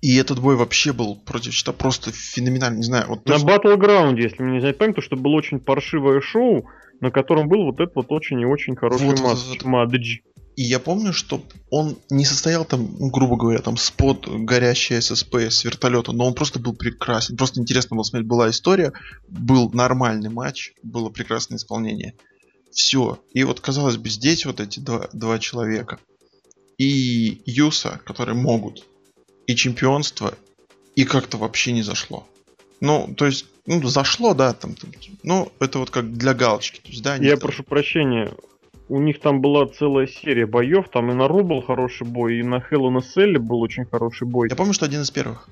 И 0.00 0.16
этот 0.16 0.40
бой 0.40 0.56
вообще 0.56 0.92
был 0.92 1.16
против 1.16 1.52
Щита 1.52 1.72
просто 1.72 2.10
феноменальный, 2.12 2.78
не 2.78 2.84
знаю. 2.84 3.08
Вот 3.08 3.26
на 3.26 3.38
что... 3.38 3.46
Battleground, 3.46 4.16
если 4.16 4.42
мне 4.42 4.54
не 4.54 4.60
знать 4.60 4.78
память, 4.78 4.96
то 4.96 5.02
что 5.02 5.16
было 5.16 5.32
очень 5.32 5.60
паршивое 5.60 6.20
шоу, 6.20 6.66
на 7.00 7.10
котором 7.10 7.48
был 7.48 7.64
вот 7.64 7.80
этот 7.80 7.96
вот 7.96 8.06
очень 8.10 8.40
и 8.40 8.46
очень 8.46 8.76
хороший 8.76 9.06
вот, 9.06 9.20
матч. 9.20 9.38
Вот, 9.38 9.62
вот. 9.62 9.64
матч. 9.64 10.22
И 10.60 10.64
я 10.64 10.78
помню, 10.78 11.14
что 11.14 11.42
он 11.70 11.96
не 12.10 12.26
состоял 12.26 12.66
там, 12.66 12.94
ну, 12.98 13.08
грубо 13.08 13.36
говоря, 13.36 13.62
там 13.62 13.78
спот 13.78 14.28
горящий 14.28 15.00
ССП 15.00 15.36
с 15.36 15.64
вертолета, 15.64 16.12
но 16.12 16.26
он 16.26 16.34
просто 16.34 16.58
был 16.58 16.74
прекрасен. 16.74 17.38
Просто 17.38 17.62
интересно 17.62 17.96
было 17.96 18.04
смотреть. 18.04 18.28
Была 18.28 18.50
история, 18.50 18.92
был 19.26 19.70
нормальный 19.70 20.28
матч, 20.28 20.74
было 20.82 21.08
прекрасное 21.08 21.56
исполнение. 21.56 22.12
Все. 22.72 23.18
И 23.32 23.42
вот, 23.44 23.60
казалось 23.60 23.96
бы, 23.96 24.10
здесь 24.10 24.44
вот 24.44 24.60
эти 24.60 24.80
два, 24.80 25.08
два 25.14 25.38
человека. 25.38 25.98
И 26.76 27.40
Юса, 27.46 27.98
которые 28.04 28.34
могут. 28.34 28.84
И 29.46 29.56
чемпионство. 29.56 30.34
И 30.94 31.06
как-то 31.06 31.38
вообще 31.38 31.72
не 31.72 31.82
зашло. 31.82 32.28
Ну, 32.80 33.14
то 33.16 33.24
есть, 33.24 33.46
ну, 33.64 33.82
зашло, 33.88 34.34
да, 34.34 34.52
там, 34.52 34.74
там 34.74 34.92
ну, 35.22 35.50
это 35.58 35.78
вот 35.78 35.88
как 35.88 36.12
для 36.12 36.34
галочки. 36.34 36.82
То 36.82 36.88
есть, 36.90 37.02
да, 37.02 37.16
Я 37.16 37.30
там... 37.30 37.40
прошу 37.40 37.62
прощения, 37.62 38.34
у 38.90 38.98
них 38.98 39.20
там 39.20 39.40
была 39.40 39.66
целая 39.66 40.08
серия 40.08 40.46
боев, 40.46 40.88
там 40.88 41.12
и 41.12 41.14
на 41.14 41.28
Ру 41.28 41.44
был 41.44 41.62
хороший 41.62 42.06
бой, 42.06 42.40
и 42.40 42.42
на 42.42 42.56
Hell 42.56 42.88
in 42.88 42.98
a 42.98 43.00
Cell 43.00 43.38
был 43.38 43.60
очень 43.60 43.84
хороший 43.84 44.26
бой. 44.26 44.48
Я 44.50 44.56
помню, 44.56 44.72
что 44.72 44.84
один 44.84 45.02
из 45.02 45.10
первых. 45.12 45.48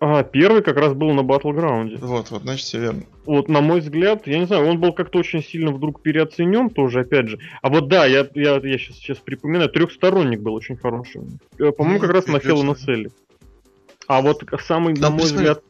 А, 0.00 0.22
первый 0.22 0.62
как 0.62 0.78
раз 0.78 0.94
был 0.94 1.12
на 1.12 1.20
Battleground. 1.20 1.98
Вот, 2.00 2.30
вот, 2.30 2.42
значит, 2.42 2.64
все 2.64 2.80
верно. 2.80 3.02
Вот, 3.26 3.50
на 3.50 3.60
мой 3.60 3.80
взгляд, 3.80 4.26
я 4.26 4.38
не 4.38 4.46
знаю, 4.46 4.66
он 4.66 4.80
был 4.80 4.94
как-то 4.94 5.18
очень 5.18 5.42
сильно 5.42 5.72
вдруг 5.72 6.00
переоценен 6.00 6.70
тоже, 6.70 7.00
опять 7.00 7.28
же. 7.28 7.38
А 7.60 7.68
вот 7.68 7.88
да, 7.88 8.06
я, 8.06 8.26
я, 8.34 8.56
я 8.56 8.78
сейчас, 8.78 8.96
сейчас 8.96 9.18
припоминаю, 9.18 9.68
трехсторонник 9.68 10.40
был 10.40 10.54
очень 10.54 10.78
хороший. 10.78 11.20
Э, 11.58 11.70
по-моему, 11.70 12.00
ну, 12.00 12.06
как 12.06 12.14
раз 12.14 12.26
на 12.28 12.38
Hell 12.38 12.62
in 12.62 12.70
a 12.70 12.72
Cell. 12.72 13.12
А 14.06 14.22
вот 14.22 14.42
самый, 14.62 14.94
Там 14.94 15.02
на 15.02 15.10
мой 15.10 15.26
взгляд, 15.26 15.62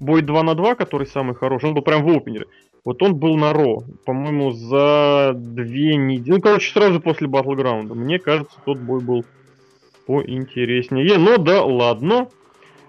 бой 0.00 0.22
2 0.22 0.42
на 0.42 0.54
2, 0.54 0.74
который 0.76 1.06
самый 1.06 1.34
хороший, 1.34 1.66
он 1.66 1.74
был 1.74 1.82
прям 1.82 2.02
в 2.02 2.08
опенере. 2.08 2.46
Вот 2.84 3.02
он 3.02 3.16
был 3.16 3.36
на 3.36 3.52
Ро, 3.52 3.82
по-моему, 4.04 4.52
за 4.52 5.32
две 5.34 5.96
недели. 5.96 6.34
Ну, 6.34 6.40
короче, 6.40 6.70
сразу 6.70 7.00
после 7.00 7.26
Батлграунда. 7.26 7.94
Мне 7.94 8.18
кажется, 8.18 8.56
тот 8.64 8.78
бой 8.78 9.00
был 9.00 9.24
поинтереснее. 10.06 11.18
Но 11.18 11.38
да, 11.38 11.64
ладно. 11.64 12.28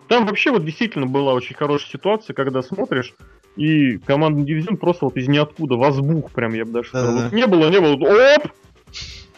Там 0.09 0.25
вообще 0.25 0.51
вот 0.51 0.65
действительно 0.65 1.07
была 1.07 1.33
очень 1.33 1.55
хорошая 1.55 1.89
ситуация, 1.89 2.33
когда 2.33 2.61
смотришь, 2.61 3.15
и 3.55 3.97
командный 3.99 4.45
дивизион 4.45 4.77
просто 4.77 5.05
вот 5.05 5.17
из 5.17 5.27
ниоткуда 5.27 5.77
возбух 5.77 6.31
прям, 6.31 6.53
я 6.53 6.65
бы 6.65 6.71
даже 6.71 6.89
сказал. 6.89 7.23
Вот 7.23 7.31
не 7.31 7.47
было, 7.47 7.69
не 7.69 7.79
было. 7.79 7.95
Оп! 7.95 8.51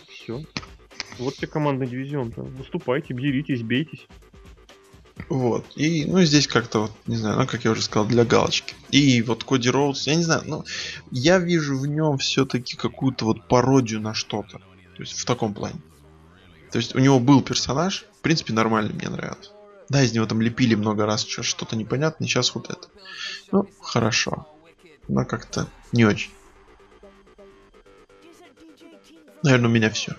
Все. 0.09 0.41
Вот 1.19 1.35
тебе 1.35 1.47
командный 1.47 1.87
дивизион. 1.87 2.29
-то. 2.29 2.41
Выступайте, 2.41 3.13
беритесь, 3.13 3.61
бейтесь. 3.61 4.07
Вот. 5.29 5.65
И, 5.75 6.05
ну, 6.05 6.23
здесь 6.23 6.47
как-то, 6.47 6.83
вот, 6.83 6.91
не 7.05 7.17
знаю, 7.17 7.37
ну, 7.37 7.47
как 7.47 7.65
я 7.65 7.71
уже 7.71 7.81
сказал, 7.81 8.07
для 8.07 8.23
галочки. 8.23 8.75
И 8.91 9.21
вот 9.21 9.43
Коди 9.43 9.69
Роудс, 9.69 10.07
я 10.07 10.15
не 10.15 10.23
знаю, 10.23 10.43
ну, 10.45 10.63
я 11.11 11.39
вижу 11.39 11.77
в 11.77 11.85
нем 11.85 12.17
все-таки 12.17 12.75
какую-то 12.75 13.25
вот 13.25 13.47
пародию 13.47 13.99
на 13.99 14.13
что-то. 14.13 14.59
То 14.59 15.03
есть 15.03 15.19
в 15.19 15.25
таком 15.25 15.53
плане. 15.53 15.79
То 16.71 16.77
есть 16.77 16.95
у 16.95 16.99
него 16.99 17.19
был 17.19 17.41
персонаж, 17.41 18.05
в 18.19 18.21
принципе, 18.21 18.53
нормальный, 18.53 18.93
мне 18.93 19.09
нравился. 19.09 19.51
Да, 19.89 20.03
из 20.03 20.13
него 20.13 20.25
там 20.25 20.41
лепили 20.41 20.75
много 20.75 21.05
раз 21.05 21.25
что-то 21.25 21.75
непонятное, 21.75 22.27
сейчас 22.27 22.53
вот 22.55 22.69
это. 22.69 22.87
Ну, 23.51 23.67
хорошо. 23.79 24.47
Но 25.07 25.25
как-то 25.25 25.67
не 25.91 26.05
очень. 26.05 26.31
Наверное, 29.43 29.69
у 29.69 29.73
меня 29.73 29.89
все. 29.89 30.15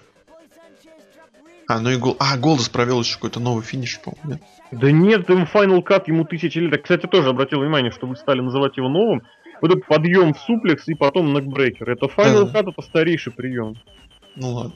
А, 1.68 1.80
ну 1.80 1.90
и 1.90 1.96
гол. 1.96 2.16
А, 2.18 2.38
Голдос 2.38 2.70
провел 2.70 3.00
еще 3.00 3.16
какой-то 3.16 3.40
новый 3.40 3.62
финиш, 3.62 4.00
по-моему, 4.00 4.42
Да 4.72 4.90
нет, 4.90 5.28
им 5.28 5.42
Final 5.42 5.82
Cut 5.82 6.04
ему 6.06 6.24
тысячи 6.24 6.58
лет. 6.58 6.82
Кстати, 6.82 7.06
тоже 7.06 7.28
обратил 7.28 7.60
внимание, 7.60 7.92
что 7.92 8.06
вы 8.06 8.16
стали 8.16 8.40
называть 8.40 8.78
его 8.78 8.88
новым. 8.88 9.22
Вот 9.60 9.72
этот 9.72 9.86
подъем 9.86 10.32
в 10.32 10.38
суплекс 10.38 10.88
и 10.88 10.94
потом 10.94 11.34
нокбрейкер. 11.34 11.90
Это 11.90 12.06
Final 12.06 12.50
да. 12.50 12.60
Cut, 12.60 12.70
это 12.70 12.82
старейший 12.82 13.32
прием. 13.32 13.76
Ну 14.34 14.52
ладно. 14.52 14.72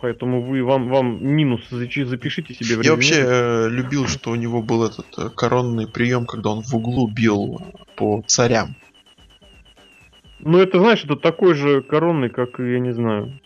Поэтому 0.00 0.42
вы 0.42 0.62
вам 0.62 0.90
вам 0.90 1.24
минус 1.24 1.62
запишите 1.70 2.52
себе 2.52 2.76
в 2.76 2.84
Я 2.84 2.92
вообще 2.92 3.24
э, 3.24 3.68
любил, 3.70 4.06
что 4.06 4.30
у 4.30 4.34
него 4.34 4.62
был 4.62 4.84
этот 4.84 5.06
э, 5.16 5.30
коронный 5.30 5.88
прием, 5.88 6.26
когда 6.26 6.50
он 6.50 6.62
в 6.62 6.74
углу 6.74 7.08
бил 7.08 7.62
по 7.96 8.22
царям. 8.26 8.76
Ну 10.40 10.58
это 10.58 10.78
знаешь, 10.78 11.02
это 11.02 11.16
такой 11.16 11.54
же 11.54 11.80
коронный, 11.80 12.28
как 12.28 12.58
я 12.58 12.78
не 12.78 12.92
знаю. 12.92 13.40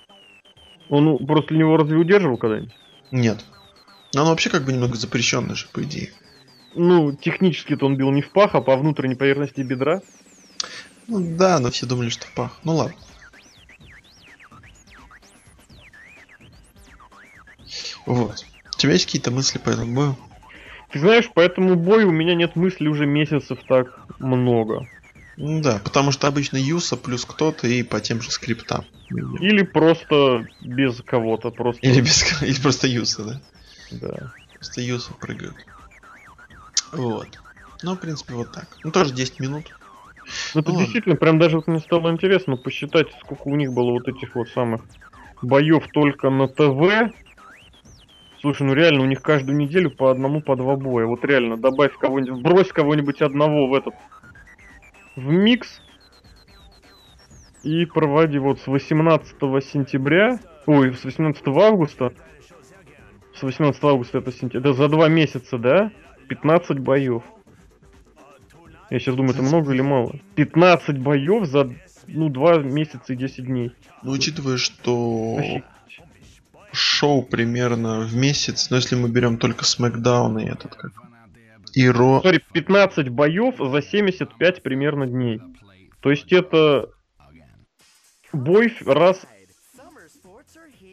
Он 0.88 1.24
просто 1.26 1.54
него 1.54 1.76
разве 1.76 1.96
удерживал 1.96 2.36
когда-нибудь? 2.36 2.74
Нет. 3.10 3.44
Но 4.14 4.22
он 4.22 4.28
вообще 4.28 4.50
как 4.50 4.64
бы 4.64 4.72
немного 4.72 4.96
запрещенный 4.96 5.54
же, 5.54 5.66
по 5.72 5.82
идее. 5.82 6.10
Ну, 6.74 7.12
технически-то 7.12 7.86
он 7.86 7.96
бил 7.96 8.10
не 8.10 8.22
в 8.22 8.30
пах, 8.30 8.54
а 8.54 8.60
по 8.60 8.76
внутренней 8.76 9.14
поверхности 9.14 9.60
бедра. 9.60 10.00
Ну 11.08 11.36
да, 11.36 11.58
но 11.58 11.70
все 11.70 11.86
думали, 11.86 12.08
что 12.08 12.26
в 12.26 12.34
пах. 12.34 12.58
Ну 12.64 12.76
ладно. 12.76 12.96
Вот. 18.06 18.44
У 18.74 18.78
тебя 18.78 18.92
есть 18.92 19.06
какие-то 19.06 19.30
мысли 19.30 19.58
по 19.58 19.70
этому 19.70 19.94
бою? 19.94 20.16
Ты 20.90 20.98
знаешь, 20.98 21.30
по 21.30 21.40
этому 21.40 21.76
бою 21.76 22.08
у 22.08 22.12
меня 22.12 22.34
нет 22.34 22.56
мыслей 22.56 22.88
уже 22.88 23.06
месяцев 23.06 23.58
так 23.66 23.98
много. 24.18 24.86
Ну 25.36 25.62
да, 25.62 25.80
потому 25.82 26.12
что 26.12 26.26
обычно 26.26 26.56
Юса 26.56 26.96
плюс 26.96 27.24
кто-то 27.24 27.66
и 27.66 27.82
по 27.82 28.00
тем 28.00 28.20
же 28.20 28.30
скриптам. 28.30 28.84
Или 29.40 29.62
просто 29.62 30.46
без 30.60 31.00
кого-то, 31.02 31.50
просто. 31.50 31.86
Или 31.86 32.00
без 32.00 32.42
или 32.42 32.60
просто 32.60 32.86
Юса, 32.86 33.24
да? 33.24 33.40
Да. 33.90 34.32
Просто 34.54 34.80
Юса 34.80 35.12
прыгают. 35.14 35.56
Вот. 36.92 37.28
Ну, 37.82 37.94
в 37.94 37.98
принципе, 37.98 38.34
вот 38.34 38.52
так. 38.52 38.66
Ну, 38.84 38.90
тоже 38.90 39.12
10 39.12 39.40
минут. 39.40 39.64
Ну, 40.54 40.60
это 40.60 40.72
ну, 40.72 40.78
действительно, 40.78 41.16
прям 41.16 41.38
даже 41.38 41.56
вот 41.56 41.66
мне 41.66 41.80
стало 41.80 42.10
интересно 42.10 42.56
посчитать, 42.56 43.08
сколько 43.24 43.48
у 43.48 43.56
них 43.56 43.72
было 43.72 43.92
вот 43.92 44.08
этих 44.08 44.34
вот 44.34 44.48
самых 44.50 44.82
боев 45.40 45.84
только 45.92 46.30
на 46.30 46.46
ТВ. 46.46 47.12
Слушай, 48.40 48.62
ну 48.62 48.74
реально, 48.74 49.02
у 49.02 49.06
них 49.06 49.22
каждую 49.22 49.56
неделю 49.56 49.90
по 49.90 50.10
одному, 50.10 50.40
по 50.40 50.56
два 50.56 50.76
боя. 50.76 51.06
Вот 51.06 51.24
реально, 51.24 51.56
добавь 51.56 51.96
кого-нибудь, 51.98 52.42
брось 52.42 52.72
кого-нибудь 52.72 53.22
одного 53.22 53.68
в 53.68 53.74
этот 53.74 53.94
в 55.16 55.24
микс 55.24 55.80
и 57.62 57.84
проводи 57.86 58.38
вот 58.38 58.60
с 58.60 58.66
18 58.66 59.36
сентября, 59.64 60.38
ой, 60.66 60.94
с 60.94 61.04
18 61.04 61.42
августа, 61.48 62.12
с 63.34 63.42
18 63.42 63.82
августа 63.84 64.18
это 64.18 64.32
сентябрь, 64.32 64.58
это 64.58 64.72
за 64.72 64.88
два 64.88 65.08
месяца, 65.08 65.58
да? 65.58 65.92
15 66.28 66.78
боев. 66.78 67.22
Я 68.90 68.98
сейчас 68.98 69.14
думаю, 69.14 69.34
это 69.34 69.42
много 69.42 69.72
или 69.72 69.80
мало? 69.80 70.12
15 70.34 70.98
боев 70.98 71.46
за, 71.46 71.72
ну, 72.06 72.28
2 72.28 72.58
месяца 72.58 73.12
и 73.12 73.16
10 73.16 73.46
дней. 73.46 73.72
Ну, 74.02 74.12
учитывая, 74.12 74.58
что 74.58 75.38
шоу 76.72 77.22
примерно 77.22 78.00
в 78.00 78.14
месяц, 78.14 78.70
но 78.70 78.76
если 78.76 78.96
мы 78.96 79.08
берем 79.08 79.38
только 79.38 79.64
Смакдаун 79.64 80.38
и 80.38 80.46
этот 80.46 80.74
как 80.74 80.92
и 81.72 81.88
Ро... 81.88 82.20
Sorry, 82.24 82.42
15 82.52 83.08
боев 83.08 83.56
за 83.58 83.82
75 83.82 84.62
примерно 84.62 85.06
дней. 85.06 85.40
То 86.00 86.10
есть 86.10 86.32
это 86.32 86.90
бой 88.32 88.72
раз 88.84 89.24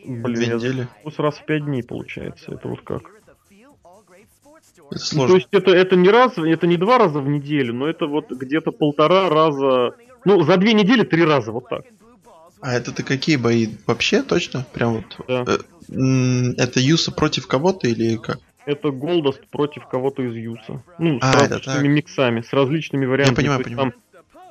Блин, 0.06 0.34
Две 0.34 0.48
недели. 0.48 0.88
раз 1.18 1.36
в 1.36 1.46
пять 1.46 1.66
дней 1.66 1.84
получается. 1.84 2.54
Это 2.54 2.68
вот 2.68 2.82
как? 2.82 3.04
Это 4.92 5.28
то 5.28 5.36
есть 5.36 5.50
это, 5.52 5.72
это 5.72 5.96
не 5.96 6.10
раз, 6.10 6.38
это 6.38 6.66
не 6.66 6.78
два 6.78 6.98
раза 6.98 7.20
в 7.20 7.30
неделю, 7.30 7.76
но 7.76 7.88
это 7.88 8.08
вот 8.08 8.32
где-то 8.32 8.72
полтора 8.72 9.30
раза. 9.30 9.96
Ну, 10.26 10.42
за 10.42 10.58
две 10.58 10.74
недели 10.74 11.04
три 11.04 11.24
раза, 11.24 11.52
вот 11.52 11.70
так. 11.70 11.86
А 12.60 12.74
это 12.74 12.92
ты 12.92 13.04
какие 13.04 13.36
бои? 13.36 13.68
Вообще 13.86 14.24
точно? 14.24 14.66
Прям 14.74 14.96
вот. 14.96 15.26
Да. 15.28 15.46
э, 15.90 16.54
это 16.58 16.80
Юса 16.80 17.12
против 17.12 17.46
кого-то 17.46 17.88
или 17.88 18.18
как? 18.18 18.40
Это 18.66 18.91
Голдост 18.91 19.47
против 19.47 19.88
кого-то 19.88 20.24
из 20.24 20.36
Юса. 20.36 20.84
Ну, 20.97 21.20
с 21.20 21.24
А, 21.24 21.45
это 21.45 21.55
различными 21.55 21.88
миксами, 21.88 22.41
с 22.41 22.53
различными 22.53 23.05
вариантами. 23.05 23.36
понимаю, 23.36 23.60
есть 23.60 23.70
понимаю. 23.70 23.91
Там 23.91 24.01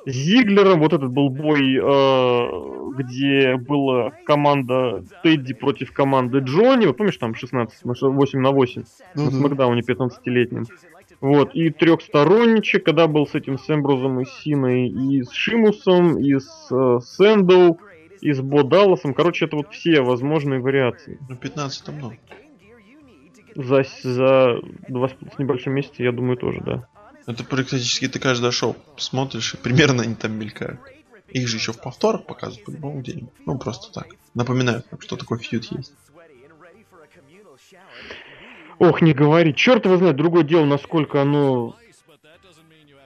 с 0.05 0.11
Зиглером, 0.11 0.79
вот 0.79 0.93
этот 0.93 1.11
был 1.11 1.29
бой, 1.29 1.75
э, 1.75 2.93
где 2.97 3.57
была 3.57 4.11
команда 4.25 5.03
Тедди 5.23 5.53
против 5.53 5.91
команды 5.91 6.39
Джонни. 6.39 6.85
Вот 6.85 6.97
помнишь, 6.97 7.17
там 7.17 7.35
16, 7.35 7.81
8 7.83 8.39
на 8.39 8.51
8 8.51 8.83
Ну 9.15 9.25
на 9.25 9.31
Смакдауне 9.31 9.81
15-летнем. 9.81 10.65
Вот, 11.21 11.53
и 11.53 11.69
трехсторонничек, 11.69 12.85
когда 12.85 13.07
был 13.07 13.27
с 13.27 13.35
этим 13.35 13.59
с 13.59 13.69
Эмброзом 13.69 14.21
и 14.21 14.25
с 14.25 14.29
Синой, 14.39 14.87
и 14.87 15.21
с 15.23 15.31
Шимусом, 15.31 16.17
и 16.17 16.39
с 16.39 16.67
э, 16.71 16.99
Сэндоу, 17.03 17.77
и 18.21 18.31
с 18.31 18.39
Бо 18.39 18.63
Далласом. 18.63 19.13
Короче, 19.13 19.45
это 19.45 19.57
вот 19.57 19.73
все 19.73 20.01
возможные 20.01 20.61
вариации. 20.61 21.19
Ну, 21.27 21.35
15 21.35 21.81
это 21.81 21.91
много. 21.91 22.17
За, 23.59 23.83
за 24.03 24.61
два 24.87 25.09
с 25.09 25.37
небольшим 25.37 25.73
месяца, 25.73 26.01
я 26.01 26.13
думаю, 26.13 26.37
тоже, 26.37 26.61
да. 26.61 26.87
Это 27.27 27.43
практически 27.43 28.07
ты 28.07 28.17
каждое 28.17 28.51
шоу 28.51 28.77
смотришь, 28.95 29.53
и 29.53 29.57
примерно 29.57 30.03
они 30.03 30.15
там 30.15 30.31
мелькают. 30.31 30.79
Их 31.27 31.49
же 31.49 31.57
еще 31.57 31.73
в 31.73 31.81
повторах 31.81 32.25
показывают 32.25 32.63
по-любому 32.63 33.01
где-нибудь. 33.01 33.33
Ну, 33.45 33.57
просто 33.57 33.91
так. 33.93 34.07
Напоминают, 34.33 34.85
что 34.99 35.17
такое 35.17 35.39
фьюд 35.39 35.65
есть. 35.65 35.93
Ох, 38.79 39.01
не 39.01 39.13
говори. 39.13 39.53
Черт 39.53 39.83
его 39.83 39.97
знает, 39.97 40.15
другое 40.15 40.43
дело, 40.43 40.63
насколько 40.63 41.21
оно 41.21 41.75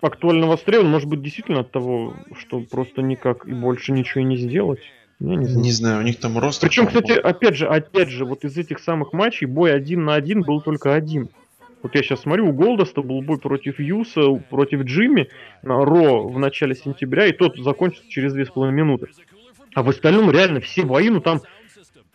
актуально 0.02 0.46
востребовано. 0.46 0.92
Может 0.92 1.10
быть, 1.10 1.24
действительно 1.24 1.62
от 1.62 1.72
того, 1.72 2.16
что 2.38 2.60
просто 2.60 3.02
никак 3.02 3.48
и 3.48 3.54
больше 3.54 3.92
ничего 3.92 4.22
и 4.22 4.26
не 4.26 4.38
сделать. 4.38 4.82
Я 5.24 5.36
не 5.36 5.46
знаю. 5.46 5.64
Не 5.64 5.72
знаю, 5.72 6.00
у 6.00 6.04
них 6.04 6.20
там 6.20 6.38
рост. 6.38 6.62
Причем, 6.62 6.88
кстати, 6.88 7.14
опять 7.14 7.56
же, 7.56 7.66
опять 7.66 8.10
же, 8.10 8.26
вот 8.26 8.44
из 8.44 8.58
этих 8.58 8.80
самых 8.80 9.14
матчей 9.14 9.48
бой 9.48 9.74
один 9.74 10.04
на 10.04 10.16
один 10.16 10.42
был 10.42 10.60
только 10.60 10.94
один. 10.94 11.30
Вот 11.82 11.96
я 11.96 12.04
сейчас 12.04 12.22
смотрю, 12.22 12.50
у 12.50 12.54
Голдоста 12.54 13.02
был 13.02 13.22
бой 13.22 13.38
против 13.38 13.80
Юса, 13.80 14.34
против 14.50 14.84
Джимми 14.84 15.30
на 15.62 15.84
Ро 15.84 16.28
в 16.28 16.38
начале 16.40 16.76
сентября, 16.76 17.28
и 17.28 17.32
тот 17.32 17.58
закончился 17.58 18.10
через 18.10 18.36
2,5 18.36 18.72
минуты. 18.72 19.08
А 19.74 19.82
в 19.82 19.90
остальном 19.90 20.30
реально 20.30 20.60
все 20.60 20.84
бои, 20.84 21.10
ну 21.10 21.22
там, 21.22 21.42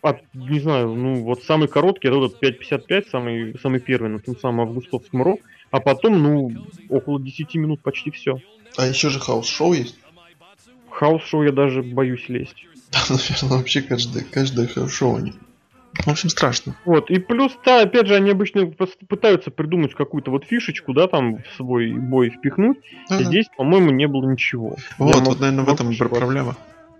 от, 0.01 0.21
не 0.35 0.59
знаю, 0.59 0.93
ну 0.93 1.23
вот 1.23 1.43
самый 1.43 1.67
короткий, 1.67 2.09
это 2.09 2.17
вот 2.17 2.37
этот 2.39 2.61
5.55, 2.61 3.09
самый, 3.09 3.59
самый 3.59 3.79
первый 3.79 4.09
на 4.09 4.19
том 4.19 4.37
самом 4.37 4.61
августовском 4.61 5.23
Ро, 5.23 5.37
а 5.71 5.79
потом, 5.79 6.21
ну, 6.21 6.51
около 6.89 7.19
10 7.19 7.55
минут 7.55 7.81
почти 7.81 8.11
все. 8.11 8.39
А 8.77 8.85
еще 8.85 9.09
же 9.09 9.19
хаус-шоу 9.19 9.73
есть. 9.73 9.99
Хаус-шоу 10.89 11.43
я 11.43 11.51
даже 11.51 11.81
боюсь 11.81 12.29
лезть. 12.29 12.67
Да, 12.91 12.99
наверное, 13.09 13.57
вообще 13.57 13.81
каждое, 13.81 14.23
каждое 14.23 14.67
хаус-шоу 14.67 15.17
они. 15.17 15.33
В 15.93 16.07
общем, 16.07 16.29
страшно. 16.29 16.75
Вот, 16.85 17.09
и 17.09 17.19
плюс, 17.19 17.51
да, 17.65 17.81
опять 17.81 18.07
же, 18.07 18.15
они 18.15 18.29
обычно 18.29 18.71
пытаются 19.07 19.51
придумать 19.51 19.95
какую-то 19.95 20.31
вот 20.31 20.45
фишечку, 20.45 20.93
да, 20.93 21.07
там 21.07 21.37
в 21.37 21.55
свой 21.55 21.93
бой 21.93 22.29
впихнуть. 22.29 22.77
Ага. 23.09 23.23
Здесь, 23.23 23.47
по-моему, 23.57 23.89
не 23.89 24.07
было 24.07 24.29
ничего. 24.29 24.75
Я 24.77 25.05
Вот, 25.05 25.15
могу- 25.15 25.29
вот, 25.31 25.39
наверное, 25.39 25.65
в 25.65 25.69
этом 25.73 25.91
и 25.91 25.97
проблема. 25.97 26.53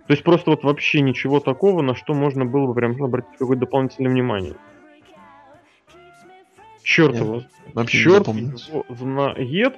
То 0.06 0.12
есть 0.12 0.24
просто 0.24 0.50
вот 0.50 0.64
вообще 0.64 1.02
ничего 1.02 1.38
такого, 1.38 1.82
на 1.82 1.94
что 1.94 2.14
можно 2.14 2.44
было 2.44 2.66
бы 2.66 2.74
прям 2.74 3.00
обратить 3.02 3.30
какое-то 3.38 3.60
дополнительное 3.60 4.10
внимание. 4.10 4.56
Черт 6.82 7.12
Нет, 7.12 7.22
его, 7.22 7.42
Вообще 7.74 7.98
не 7.98 8.04
черт 8.04 8.26
его 8.26 8.84
знает. 8.88 9.76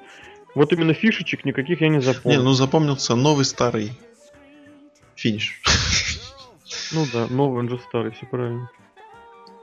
Вот 0.54 0.72
именно 0.72 0.94
фишечек 0.94 1.44
никаких 1.44 1.80
я 1.82 1.88
не 1.88 1.96
Не, 1.96 2.02
запомнил. 2.02 2.42
ну 2.42 2.52
запомнился 2.52 3.14
новый 3.14 3.44
старый 3.44 3.92
финиш. 5.22 5.60
Ну 6.92 7.06
да, 7.12 7.26
новый 7.28 7.60
он 7.60 7.68
же 7.68 7.78
старый, 7.88 8.10
все 8.12 8.26
правильно. 8.26 8.70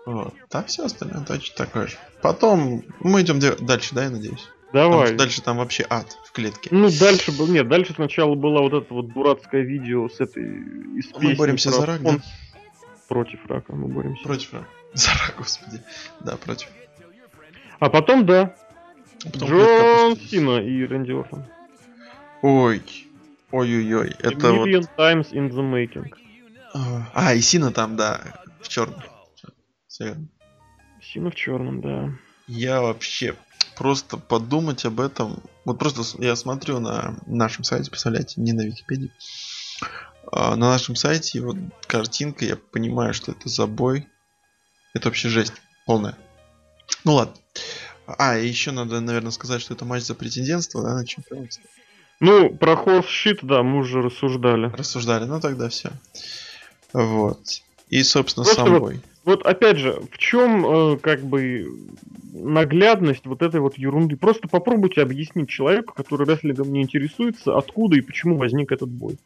Вот. 0.05 0.34
А 0.51 0.64
все 0.64 0.86
остальное 0.86 1.24
точно 1.26 1.55
такое 1.66 1.88
же. 1.88 1.97
Потом 2.22 2.84
мы 3.01 3.22
идем 3.22 3.39
де- 3.39 3.55
дальше, 3.55 3.93
да, 3.93 4.03
я 4.05 4.10
надеюсь? 4.10 4.47
Потому 4.72 4.91
Давай. 4.91 5.07
что 5.07 5.16
дальше 5.18 5.41
там 5.41 5.57
вообще 5.57 5.86
ад 5.89 6.18
в 6.26 6.32
клетке. 6.32 6.70
Ну, 6.72 6.89
дальше 6.99 7.32
был. 7.32 7.47
Нет, 7.47 7.68
дальше 7.68 7.93
сначала 7.93 8.36
было 8.36 8.62
вот 8.62 8.74
это 8.74 8.93
вот 8.93 9.12
дурацкое 9.14 9.62
видео 9.64 10.07
с 10.10 10.20
этой 10.20 10.43
из 10.97 11.12
Мы 11.20 11.36
боремся 11.36 11.70
про 11.70 11.78
за 11.80 11.86
рак, 11.86 12.01
да? 12.03 12.10
фон- 12.12 12.22
Против 13.07 13.39
рака 13.47 13.74
мы 13.76 13.88
боремся. 13.88 14.24
Против 14.24 14.53
рака. 14.53 14.68
За 14.93 15.10
рак, 15.12 15.36
господи. 15.38 15.82
Да, 16.22 16.38
против. 16.38 16.68
А 17.80 17.89
потом, 17.89 18.26
да, 18.26 18.55
А 19.26 19.30
потом 19.32 19.49
Джон. 19.49 20.18
Сина 20.18 20.60
и 20.60 20.84
Рэнди 20.86 21.12
Ортон. 21.12 21.45
Ой. 22.41 22.82
Ой-ой-ой. 23.51 24.15
Это 24.19 24.53
вот... 24.53 24.67
times 24.97 25.31
in 25.31 25.49
the 25.49 25.61
making. 25.61 26.11
А, 27.13 27.33
и 27.33 27.41
Сина 27.41 27.71
там, 27.71 27.95
да, 27.95 28.21
в 28.61 28.67
черном. 28.67 29.01
Всё 29.87 30.05
верно. 30.05 30.27
Сина 31.01 31.31
в 31.31 31.35
черном, 31.35 31.81
да. 31.81 32.13
Я 32.47 32.81
вообще 32.81 33.35
просто 33.75 34.17
подумать 34.17 34.85
об 34.85 34.99
этом. 34.99 35.41
Вот 35.65 35.79
просто 35.79 36.03
я 36.23 36.35
смотрю 36.35 36.79
на 36.79 37.15
нашем 37.25 37.63
сайте, 37.63 37.89
представляете, 37.89 38.41
не 38.41 38.53
на 38.53 38.61
Википедии. 38.61 39.11
А, 40.31 40.55
на 40.55 40.69
нашем 40.69 40.95
сайте 40.95 41.41
вот 41.41 41.57
картинка, 41.87 42.45
я 42.45 42.55
понимаю, 42.55 43.13
что 43.13 43.31
это 43.31 43.49
забой. 43.49 44.07
Это 44.93 45.07
вообще 45.07 45.29
жесть 45.29 45.53
полная. 45.85 46.15
Ну 47.03 47.13
ладно. 47.13 47.35
А, 48.05 48.37
и 48.37 48.47
еще 48.47 48.71
надо, 48.71 48.99
наверное, 48.99 49.31
сказать, 49.31 49.61
что 49.61 49.73
это 49.73 49.85
матч 49.85 50.03
за 50.03 50.15
претендентство, 50.15 50.83
да, 50.83 50.95
на 50.95 51.05
чемпионство. 51.05 51.63
Ну, 52.20 52.49
про 52.49 52.76
хорс 52.76 53.07
щит, 53.07 53.39
да, 53.43 53.63
мы 53.63 53.80
уже 53.80 54.01
рассуждали. 54.01 54.67
Рассуждали, 54.76 55.26
ну 55.26 55.39
тогда 55.39 55.70
все. 55.70 55.91
Вот. 56.91 57.39
И, 57.89 58.03
собственно, 58.03 58.43
Просто 58.43 58.61
сам 58.63 58.72
вот- 58.74 58.80
бой. 58.82 58.99
Вот 59.26 59.45
опять 59.45 59.78
же, 59.78 60.01
в 60.11 60.17
чем 60.17 60.97
как 60.99 61.22
бы 61.22 61.67
наглядность 62.34 63.26
вот 63.26 63.41
этой 63.41 63.59
вот 63.59 63.78
ерунды? 63.78 64.17
Просто 64.17 64.47
попробуйте 64.47 65.01
объяснить 65.01 65.49
человеку, 65.49 65.93
который 65.93 66.26
рестлингом 66.28 66.72
не 66.72 66.82
интересуется, 66.82 67.55
откуда 67.55 67.95
и 67.97 68.01
почему 68.01 68.38
возник 68.38 68.72
этот 68.72 68.89
бой. 68.89 69.17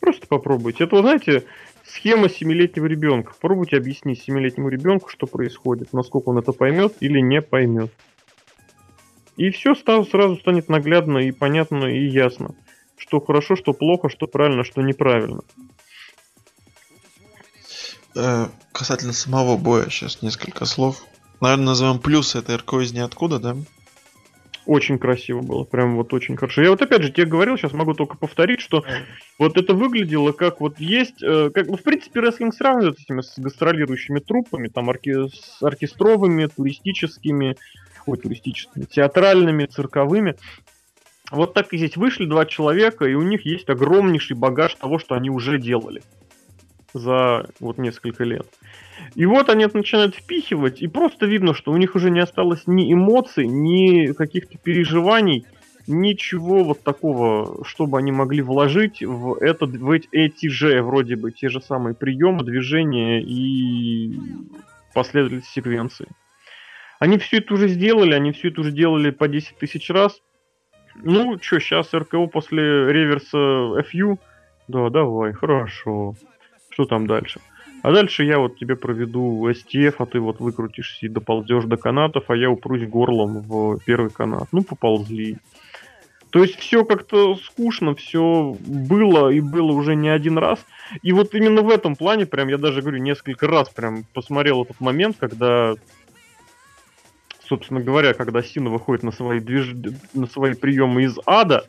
Просто 0.00 0.26
попробуйте. 0.26 0.84
Это, 0.84 0.96
вы 0.96 1.02
знаете, 1.02 1.44
схема 1.84 2.30
семилетнего 2.30 2.86
ребенка. 2.86 3.32
Попробуйте 3.32 3.76
объяснить 3.76 4.22
семилетнему 4.22 4.68
ребенку, 4.68 5.10
что 5.10 5.26
происходит, 5.26 5.92
насколько 5.92 6.30
он 6.30 6.38
это 6.38 6.52
поймет 6.52 6.94
или 7.00 7.20
не 7.20 7.42
поймет. 7.42 7.92
И 9.40 9.48
все 9.48 9.74
сразу 9.74 10.36
станет 10.36 10.68
наглядно 10.68 11.16
и 11.16 11.32
понятно 11.32 11.86
и 11.86 12.06
ясно. 12.06 12.54
Что 12.98 13.22
хорошо, 13.22 13.56
что 13.56 13.72
плохо, 13.72 14.10
что 14.10 14.26
правильно, 14.26 14.64
что 14.64 14.82
неправильно. 14.82 15.40
Э, 18.14 18.48
касательно 18.72 19.14
самого 19.14 19.56
боя, 19.56 19.88
сейчас 19.88 20.20
несколько 20.20 20.66
слов. 20.66 21.02
Наверное, 21.40 21.68
назовем 21.68 22.00
плюсы 22.00 22.38
это 22.38 22.58
РКО 22.58 22.80
из 22.82 22.92
ниоткуда, 22.92 23.38
да? 23.38 23.56
Очень 24.66 24.98
красиво 24.98 25.40
было, 25.40 25.64
прям 25.64 25.96
вот 25.96 26.12
очень 26.12 26.36
хорошо. 26.36 26.60
Я 26.60 26.68
вот 26.68 26.82
опять 26.82 27.02
же 27.02 27.10
тебе 27.10 27.24
говорил, 27.24 27.56
сейчас 27.56 27.72
могу 27.72 27.94
только 27.94 28.18
повторить, 28.18 28.60
что 28.60 28.84
вот 29.38 29.56
это 29.56 29.72
выглядело 29.72 30.32
как 30.32 30.60
вот 30.60 30.78
есть, 30.78 31.22
э, 31.22 31.48
как, 31.48 31.66
ну, 31.66 31.78
в 31.78 31.82
принципе, 31.82 32.20
рестлинг 32.20 32.54
сравнивают 32.54 32.98
с 32.98 33.04
этими 33.04 33.22
с 33.22 33.38
гастролирующими 33.38 34.18
труппами, 34.18 34.68
там 34.68 34.90
орке- 34.90 35.28
с 35.28 35.62
оркестровыми, 35.62 36.44
туристическими, 36.44 37.56
ой, 38.06 38.18
туристическими, 38.18 38.84
театральными, 38.84 39.66
цирковыми. 39.66 40.36
Вот 41.30 41.54
так 41.54 41.72
и 41.72 41.78
здесь 41.78 41.96
вышли 41.96 42.26
два 42.26 42.44
человека, 42.44 43.04
и 43.04 43.14
у 43.14 43.22
них 43.22 43.44
есть 43.46 43.68
огромнейший 43.68 44.36
багаж 44.36 44.74
того, 44.74 44.98
что 44.98 45.14
они 45.14 45.30
уже 45.30 45.58
делали 45.58 46.02
за 46.92 47.48
вот 47.60 47.78
несколько 47.78 48.24
лет. 48.24 48.46
И 49.14 49.26
вот 49.26 49.48
они 49.48 49.64
это 49.64 49.76
начинают 49.76 50.14
впихивать, 50.14 50.82
и 50.82 50.88
просто 50.88 51.26
видно, 51.26 51.54
что 51.54 51.72
у 51.72 51.76
них 51.76 51.94
уже 51.94 52.10
не 52.10 52.20
осталось 52.20 52.62
ни 52.66 52.92
эмоций, 52.92 53.46
ни 53.46 54.12
каких-то 54.12 54.58
переживаний, 54.58 55.46
ничего 55.86 56.64
вот 56.64 56.82
такого, 56.82 57.64
чтобы 57.64 57.98
они 57.98 58.12
могли 58.12 58.42
вложить 58.42 59.02
в, 59.02 59.34
это, 59.40 59.66
в 59.66 59.90
эти, 59.90 60.48
же, 60.48 60.82
вроде 60.82 61.16
бы, 61.16 61.32
те 61.32 61.48
же 61.48 61.60
самые 61.60 61.94
приемы, 61.94 62.44
движения 62.44 63.22
и 63.22 64.18
последовательность 64.94 65.50
секвенции. 65.50 66.06
Они 67.00 67.16
все 67.18 67.38
это 67.38 67.54
уже 67.54 67.66
сделали, 67.66 68.12
они 68.12 68.30
все 68.30 68.48
это 68.48 68.60
уже 68.60 68.70
делали 68.70 69.10
по 69.10 69.26
10 69.26 69.56
тысяч 69.56 69.90
раз. 69.90 70.20
Ну, 70.94 71.38
что, 71.40 71.58
сейчас 71.58 71.94
РКО 71.94 72.26
после 72.26 72.92
реверса 72.92 73.38
FU? 73.38 74.18
Да, 74.68 74.90
давай, 74.90 75.32
хорошо. 75.32 76.14
Что 76.68 76.84
там 76.84 77.06
дальше? 77.06 77.40
А 77.82 77.90
дальше 77.90 78.24
я 78.24 78.38
вот 78.38 78.58
тебе 78.58 78.76
проведу 78.76 79.48
STF, 79.48 79.94
а 79.98 80.06
ты 80.06 80.20
вот 80.20 80.40
выкрутишься 80.40 81.06
и 81.06 81.08
доползешь 81.08 81.64
до 81.64 81.78
канатов, 81.78 82.24
а 82.28 82.36
я 82.36 82.50
упрусь 82.50 82.86
горлом 82.86 83.40
в 83.40 83.78
первый 83.86 84.10
канат. 84.10 84.48
Ну, 84.52 84.62
поползли. 84.62 85.38
То 86.30 86.42
есть 86.42 86.56
все 86.56 86.84
как-то 86.84 87.34
скучно, 87.36 87.94
все 87.94 88.56
было 88.60 89.30
и 89.30 89.40
было 89.40 89.72
уже 89.72 89.96
не 89.96 90.08
один 90.08 90.38
раз. 90.38 90.64
И 91.02 91.12
вот 91.12 91.34
именно 91.34 91.62
в 91.62 91.70
этом 91.70 91.96
плане, 91.96 92.26
прям 92.26 92.48
я 92.48 92.58
даже 92.58 92.82
говорю, 92.82 92.98
несколько 92.98 93.48
раз 93.48 93.68
прям 93.70 94.04
посмотрел 94.14 94.62
этот 94.62 94.80
момент, 94.80 95.16
когда, 95.18 95.74
собственно 97.50 97.80
говоря, 97.80 98.14
когда 98.14 98.42
Сина 98.42 98.70
выходит 98.70 99.02
на 99.02 99.10
свои, 99.10 99.40
движ... 99.40 99.74
на 100.14 100.26
свои 100.28 100.54
приемы 100.54 101.02
из 101.02 101.16
ада, 101.26 101.66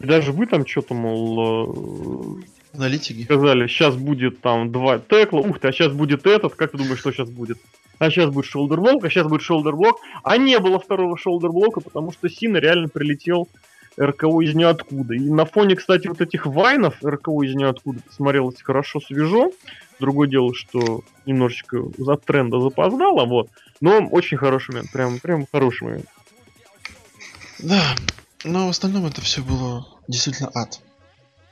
и 0.00 0.06
даже 0.06 0.32
вы 0.32 0.46
там 0.46 0.66
что-то, 0.66 0.92
мол, 0.92 2.40
э, 2.40 2.76
Аналитики. 2.76 3.22
Сказали, 3.22 3.68
сейчас 3.68 3.94
будет 3.94 4.40
там 4.40 4.72
два 4.72 4.98
текла, 4.98 5.40
ух 5.40 5.60
ты, 5.60 5.68
а 5.68 5.72
сейчас 5.72 5.92
будет 5.92 6.26
этот, 6.26 6.56
как 6.56 6.72
ты 6.72 6.78
думаешь, 6.78 6.98
что 6.98 7.12
сейчас 7.12 7.30
будет? 7.30 7.58
А 8.00 8.10
сейчас 8.10 8.30
будет 8.30 8.46
шолдерблок, 8.46 9.04
а 9.04 9.08
сейчас 9.08 9.28
будет 9.28 9.42
шолдерблок. 9.42 9.96
А 10.24 10.36
не 10.36 10.58
было 10.58 10.80
второго 10.80 11.16
шолдерблока, 11.16 11.80
потому 11.80 12.10
что 12.10 12.28
Сина 12.28 12.56
реально 12.56 12.88
прилетел 12.88 13.48
РКО 13.96 14.40
из 14.42 14.56
ниоткуда. 14.56 15.14
И 15.14 15.20
на 15.30 15.44
фоне, 15.44 15.76
кстати, 15.76 16.08
вот 16.08 16.20
этих 16.20 16.46
вайнов 16.46 16.96
РКО 17.04 17.44
из 17.44 17.54
ниоткуда 17.54 18.00
смотрелось 18.10 18.60
хорошо, 18.60 18.98
свежо. 19.00 19.52
Другое 20.00 20.28
дело, 20.28 20.52
что 20.54 21.02
немножечко 21.24 21.78
от 22.06 22.24
тренда 22.24 22.60
запоздало, 22.60 23.24
вот. 23.26 23.50
Но 23.80 24.06
очень 24.08 24.36
хороший 24.36 24.72
момент, 24.72 24.90
прям, 24.90 25.18
прям 25.18 25.46
хороший 25.50 25.84
момент. 25.84 26.06
Да, 27.60 27.94
но 28.44 28.66
в 28.66 28.70
остальном 28.70 29.06
это 29.06 29.20
все 29.20 29.42
было 29.42 29.86
действительно 30.08 30.50
ад. 30.54 30.80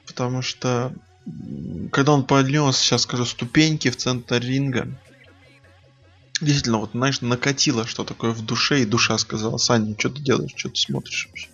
Потому 0.06 0.42
что 0.42 0.92
когда 1.92 2.12
он 2.12 2.24
поднес, 2.24 2.76
сейчас 2.78 3.02
скажу, 3.02 3.24
ступеньки 3.24 3.90
в 3.90 3.96
центр 3.96 4.40
ринга, 4.40 4.88
действительно, 6.40 6.78
вот, 6.78 6.90
знаешь, 6.92 7.20
накатило 7.20 7.86
что 7.86 8.04
такое 8.04 8.32
в 8.32 8.44
душе, 8.44 8.82
и 8.82 8.86
душа 8.86 9.16
сказала, 9.18 9.56
Саня, 9.56 9.94
что 9.98 10.10
ты 10.10 10.20
делаешь, 10.20 10.52
что 10.56 10.68
ты 10.68 10.76
смотришь 10.76 11.28
вообще? 11.28 11.48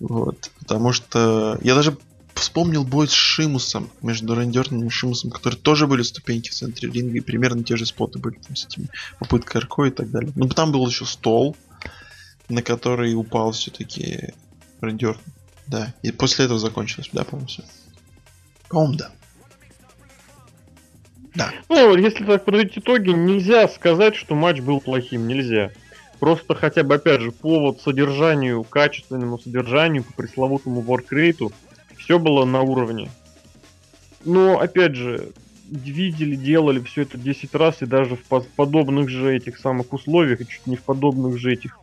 Вот. 0.00 0.50
Потому 0.58 0.92
что 0.92 1.58
я 1.62 1.74
даже 1.74 1.96
вспомнил 2.34 2.84
бой 2.84 3.08
с 3.08 3.12
Шимусом 3.12 3.90
между 4.02 4.34
Рандерном 4.34 4.86
и 4.86 4.90
Шимусом, 4.90 5.30
которые 5.30 5.58
тоже 5.58 5.86
были 5.86 6.02
ступеньки 6.02 6.50
в 6.50 6.54
центре 6.54 6.90
ринга, 6.90 7.18
и 7.18 7.20
примерно 7.20 7.62
те 7.62 7.76
же 7.76 7.86
споты 7.86 8.18
были 8.18 8.36
там 8.36 8.56
с 8.56 8.66
этими 8.66 8.88
попыткой 9.18 9.60
Арко 9.60 9.84
и 9.84 9.90
так 9.90 10.10
далее. 10.10 10.32
Но 10.34 10.46
ну, 10.46 10.50
там 10.50 10.72
был 10.72 10.86
еще 10.86 11.04
стол, 11.04 11.56
на 12.48 12.62
который 12.62 13.14
упал 13.14 13.52
все-таки 13.52 14.34
Рандер. 14.80 15.18
Да. 15.66 15.94
И 16.02 16.10
после 16.10 16.46
этого 16.46 16.58
закончилось, 16.58 17.10
да, 17.12 17.24
по-моему, 17.24 17.48
все. 17.48 17.64
По-моему, 18.68 18.94
да. 18.94 19.10
Да. 21.34 21.52
Ну, 21.68 21.96
если 21.96 22.24
так 22.24 22.44
подводить 22.44 22.76
итоги, 22.76 23.10
нельзя 23.10 23.68
сказать, 23.68 24.16
что 24.16 24.34
матч 24.34 24.60
был 24.60 24.80
плохим, 24.80 25.28
нельзя. 25.28 25.70
Просто 26.18 26.54
хотя 26.54 26.82
бы, 26.82 26.96
опять 26.96 27.20
же, 27.20 27.32
по 27.32 27.74
содержанию, 27.82 28.62
качественному 28.64 29.38
содержанию, 29.38 30.04
по 30.04 30.12
пресловутому 30.12 30.80
воркрейту, 30.82 31.52
все 32.00 32.18
было 32.18 32.44
на 32.44 32.62
уровне. 32.62 33.10
Но, 34.24 34.58
опять 34.58 34.94
же, 34.94 35.30
видели, 35.70 36.34
делали 36.34 36.80
все 36.80 37.02
это 37.02 37.16
10 37.16 37.54
раз, 37.54 37.82
и 37.82 37.86
даже 37.86 38.16
в 38.16 38.24
подобных 38.56 39.08
же 39.08 39.34
этих 39.34 39.58
самых 39.58 39.92
условиях, 39.92 40.40
и 40.40 40.46
чуть 40.46 40.66
не 40.66 40.76
в 40.76 40.82
подобных 40.82 41.38
же 41.38 41.52
этих 41.52 41.78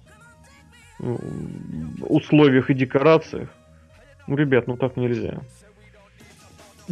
условиях 2.01 2.69
и 2.69 2.73
декорациях. 2.73 3.49
Ну, 4.27 4.35
ребят, 4.35 4.67
ну 4.67 4.75
так 4.75 4.97
нельзя. 4.97 5.39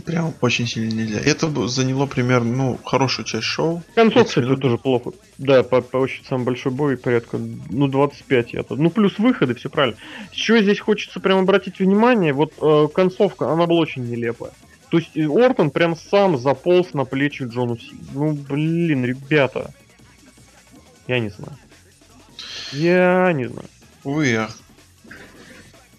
Прям 0.03 0.33
очень 0.41 0.67
сильно 0.67 0.93
нельзя. 0.93 1.19
Это 1.19 1.67
заняло 1.67 2.05
примерно, 2.05 2.55
ну, 2.55 2.79
хорошую 2.83 3.25
часть 3.25 3.45
шоу. 3.45 3.81
Концовка, 3.95 4.27
кстати, 4.27 4.55
тоже 4.57 4.77
плохо. 4.77 5.11
Да, 5.37 5.63
по, 5.63 5.79
по 5.79 5.97
очень 5.97 6.25
самый 6.25 6.43
большой 6.43 6.73
бой, 6.73 6.97
порядка, 6.97 7.39
ну, 7.69 7.87
25 7.87 8.53
я 8.53 8.59
-то. 8.59 8.75
Ну, 8.75 8.89
плюс 8.89 9.17
выходы, 9.19 9.55
все 9.55 9.69
правильно. 9.69 9.97
Еще 10.33 10.61
здесь 10.61 10.79
хочется 10.79 11.21
прям 11.21 11.39
обратить 11.39 11.79
внимание, 11.79 12.33
вот 12.33 12.53
э, 12.61 12.87
концовка, 12.93 13.49
она 13.51 13.67
была 13.67 13.79
очень 13.79 14.05
нелепая. 14.05 14.51
То 14.89 14.97
есть 14.97 15.15
э, 15.15 15.27
Ортон 15.27 15.71
прям 15.71 15.95
сам 15.95 16.37
заполз 16.37 16.93
на 16.93 17.05
плечи 17.05 17.43
Джону 17.43 17.77
Си. 17.77 17.95
Ну, 18.13 18.33
блин, 18.33 19.05
ребята. 19.05 19.73
Я 21.07 21.19
не 21.19 21.29
знаю. 21.29 21.57
Я 22.73 23.31
не 23.33 23.45
знаю. 23.45 23.67
Увы, 24.03 24.35
ах. 24.35 24.57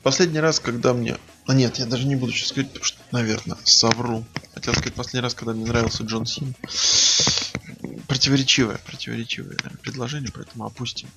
Последний 0.03 0.41
раз, 0.41 0.61
когда 0.61 0.93
мне 0.93 1.17
а 1.47 1.55
нет, 1.55 1.79
я 1.79 1.87
даже 1.87 2.07
не 2.07 2.17
буду 2.17 2.33
сейчас 2.33 2.49
сказать, 2.49 2.69
потому 2.69 2.85
что, 2.85 2.99
наверное, 3.13 3.57
совру. 3.65 4.25
Хотел 4.55 4.75
сказать 4.75 4.95
последний 4.95 5.21
раз, 5.21 5.35
когда 5.35 5.53
мне 5.53 5.65
нравился 5.65 6.03
Джон 6.03 6.27
Син. 6.27 6.55
Противоречивое, 8.09 8.79
противоречивое 8.79 9.57
наверное, 9.57 9.79
предложение, 9.81 10.31
поэтому 10.35 10.67
опустим. 10.67 11.09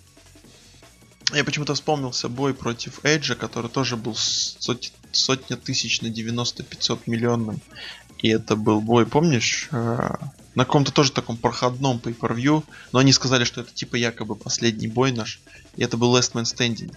Я 1.34 1.44
почему-то 1.44 1.74
вспомнился 1.74 2.30
бой 2.30 2.54
против 2.54 3.04
Эйджа, 3.04 3.36
который 3.36 3.70
тоже 3.70 3.98
был 3.98 4.16
сот... 4.16 4.92
сотня 5.12 5.58
тысяч 5.58 6.02
на 6.02 6.08
90-500 6.08 7.02
миллионным. 7.08 7.60
И 8.20 8.30
это 8.30 8.56
был 8.56 8.82
бой, 8.82 9.06
помнишь, 9.06 9.70
э, 9.72 10.10
на 10.56 10.66
каком-то 10.66 10.92
тоже 10.92 11.12
таком 11.12 11.38
проходном 11.38 11.98
pay 11.98 12.18
per 12.18 12.64
но 12.92 13.00
они 13.00 13.14
сказали, 13.14 13.46
что 13.46 13.62
это 13.62 13.74
типа 13.74 13.96
якобы 13.96 14.36
последний 14.36 14.88
бой 14.88 15.12
наш. 15.12 15.40
И 15.78 15.84
это 15.84 15.98
был 15.98 16.16
Last 16.16 16.34
Man 16.34 16.44
Standing. 16.44 16.94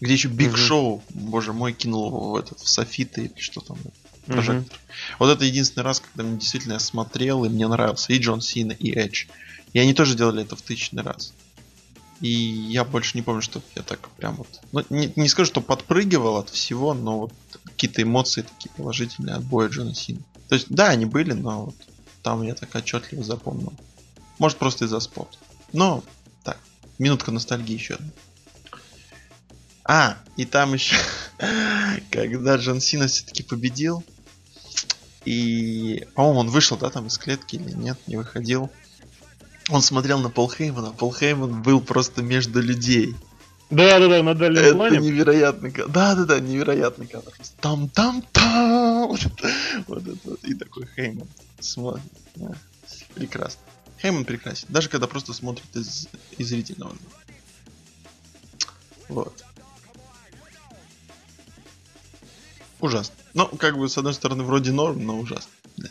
Где 0.00 0.12
еще 0.12 0.28
Биг 0.28 0.56
Шоу, 0.56 1.02
боже 1.10 1.52
мой, 1.52 1.72
кинул 1.72 2.08
его 2.08 2.30
в 2.32 2.36
этот 2.36 2.60
в 2.60 2.68
софиты 2.68 3.26
или 3.26 3.40
что 3.40 3.60
там. 3.60 3.78
Прожектор. 4.26 4.76
Угу. 4.76 5.16
Вот 5.20 5.30
это 5.30 5.44
единственный 5.44 5.84
раз, 5.84 6.00
когда 6.00 6.24
мне 6.24 6.38
действительно 6.38 6.74
я 6.74 6.78
смотрел, 6.80 7.44
и 7.44 7.48
мне 7.48 7.68
нравился 7.68 8.12
и 8.12 8.18
Джон 8.18 8.40
Сина, 8.40 8.72
и 8.72 8.90
Эдж. 8.90 9.26
И 9.72 9.78
они 9.78 9.94
тоже 9.94 10.16
делали 10.16 10.42
это 10.42 10.56
в 10.56 10.62
тысячный 10.62 11.02
раз. 11.02 11.32
И 12.20 12.30
я 12.30 12.84
больше 12.84 13.12
не 13.16 13.22
помню, 13.22 13.42
что 13.42 13.62
я 13.74 13.82
так 13.82 14.08
прям 14.10 14.36
вот... 14.36 14.48
Ну, 14.72 14.84
не, 14.90 15.12
не 15.16 15.28
скажу, 15.28 15.46
что 15.46 15.60
подпрыгивал 15.60 16.38
от 16.38 16.50
всего, 16.50 16.94
но 16.94 17.20
вот 17.20 17.32
какие-то 17.64 18.02
эмоции 18.02 18.42
такие 18.42 18.70
положительные 18.74 19.36
от 19.36 19.44
боя 19.44 19.68
Джона 19.68 19.94
Сина. 19.94 20.20
То 20.48 20.54
есть, 20.54 20.66
да, 20.70 20.88
они 20.88 21.04
были, 21.04 21.32
но 21.32 21.66
вот 21.66 21.76
там 22.22 22.42
я 22.42 22.54
так 22.54 22.74
отчетливо 22.74 23.22
запомнил. 23.22 23.72
Может, 24.38 24.58
просто 24.58 24.86
из-за 24.86 25.00
спорта. 25.00 25.36
Но, 25.72 26.02
так, 26.42 26.58
минутка 26.98 27.30
ностальгии 27.30 27.74
еще 27.74 27.94
одна. 27.94 28.10
А, 29.88 30.16
и 30.36 30.44
там 30.44 30.74
еще, 30.74 30.96
когда 32.10 32.56
Джон 32.56 32.80
Сина 32.80 33.06
все-таки 33.06 33.42
победил, 33.42 34.02
и, 35.24 36.06
по-моему, 36.14 36.40
он 36.40 36.50
вышел, 36.50 36.76
да, 36.76 36.90
там 36.90 37.06
из 37.06 37.18
клетки 37.18 37.56
или 37.56 37.72
нет, 37.72 37.98
не 38.06 38.16
выходил. 38.16 38.70
Он 39.68 39.82
смотрел 39.82 40.20
на 40.20 40.30
Пол 40.30 40.50
Хеймана. 40.50 40.92
Пол 40.92 41.12
Хейман 41.12 41.62
был 41.62 41.80
просто 41.80 42.22
между 42.22 42.60
людей. 42.60 43.16
Да, 43.70 43.98
да, 43.98 44.08
да, 44.08 44.22
на 44.22 44.34
дальнем 44.34 44.62
Это 44.62 44.74
плане. 44.76 44.98
невероятный 44.98 45.72
кадр. 45.72 45.90
Да, 45.90 46.14
да, 46.14 46.24
да, 46.24 46.40
невероятный 46.40 47.08
кадр. 47.08 47.32
Там, 47.60 47.88
там, 47.88 48.22
там. 48.32 49.08
Вот 49.08 49.24
это, 49.24 49.52
вот 49.86 50.06
это 50.06 50.18
вот. 50.24 50.44
И 50.44 50.54
такой 50.54 50.88
Хейман 50.94 51.28
смотрит. 51.60 52.04
Да. 52.36 52.54
Прекрасно. 53.14 53.60
Хейман 54.00 54.24
прекрасен. 54.24 54.66
Даже 54.68 54.88
когда 54.88 55.06
просто 55.06 55.32
смотрит 55.32 55.74
из, 55.74 56.08
из 56.38 56.48
зрительного. 56.48 56.94
Вот. 59.08 59.44
Ужасно. 62.86 63.14
Ну, 63.34 63.46
как 63.46 63.78
бы, 63.78 63.88
с 63.88 63.98
одной 63.98 64.14
стороны, 64.14 64.42
вроде 64.44 64.72
норм, 64.72 65.04
но 65.04 65.18
ужасно. 65.18 65.50
Да. 65.76 65.88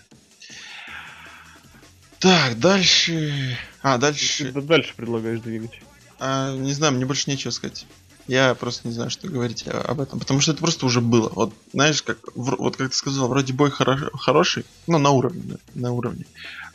Так, 2.20 2.60
дальше... 2.60 3.58
А, 3.82 3.98
дальше... 3.98 4.52
Ты 4.52 4.62
дальше 4.62 4.93
предлагаешь 4.96 5.41
двигать. 5.41 5.80
А, 6.20 6.56
не 6.56 6.74
знаю, 6.74 6.93
мне 6.93 7.06
больше 7.06 7.30
нечего 7.30 7.52
сказать. 7.52 7.86
Я 8.28 8.56
просто 8.56 8.88
не 8.88 8.93
знаю, 8.93 9.12
что 9.12 9.28
говорить 9.28 9.68
об 9.68 10.02
этом, 10.02 10.20
потому 10.20 10.39
что 10.39 10.52
это 10.52 10.62
просто 10.62 10.88
уже 10.88 11.00
было. 11.00 11.30
Вот, 11.30 11.54
знаешь, 11.74 12.02
как, 12.02 12.18
вот 12.34 12.76
как 12.76 12.89
ты 12.89 12.96
сказал, 12.96 13.28
вроде 13.28 13.54
бой 13.54 13.70
хоро- 13.70 14.10
хороший, 14.18 14.66
ну, 14.88 14.98
на 14.98 15.12
уровне, 15.12 15.58
на 15.76 15.91
уровне. 15.91 16.26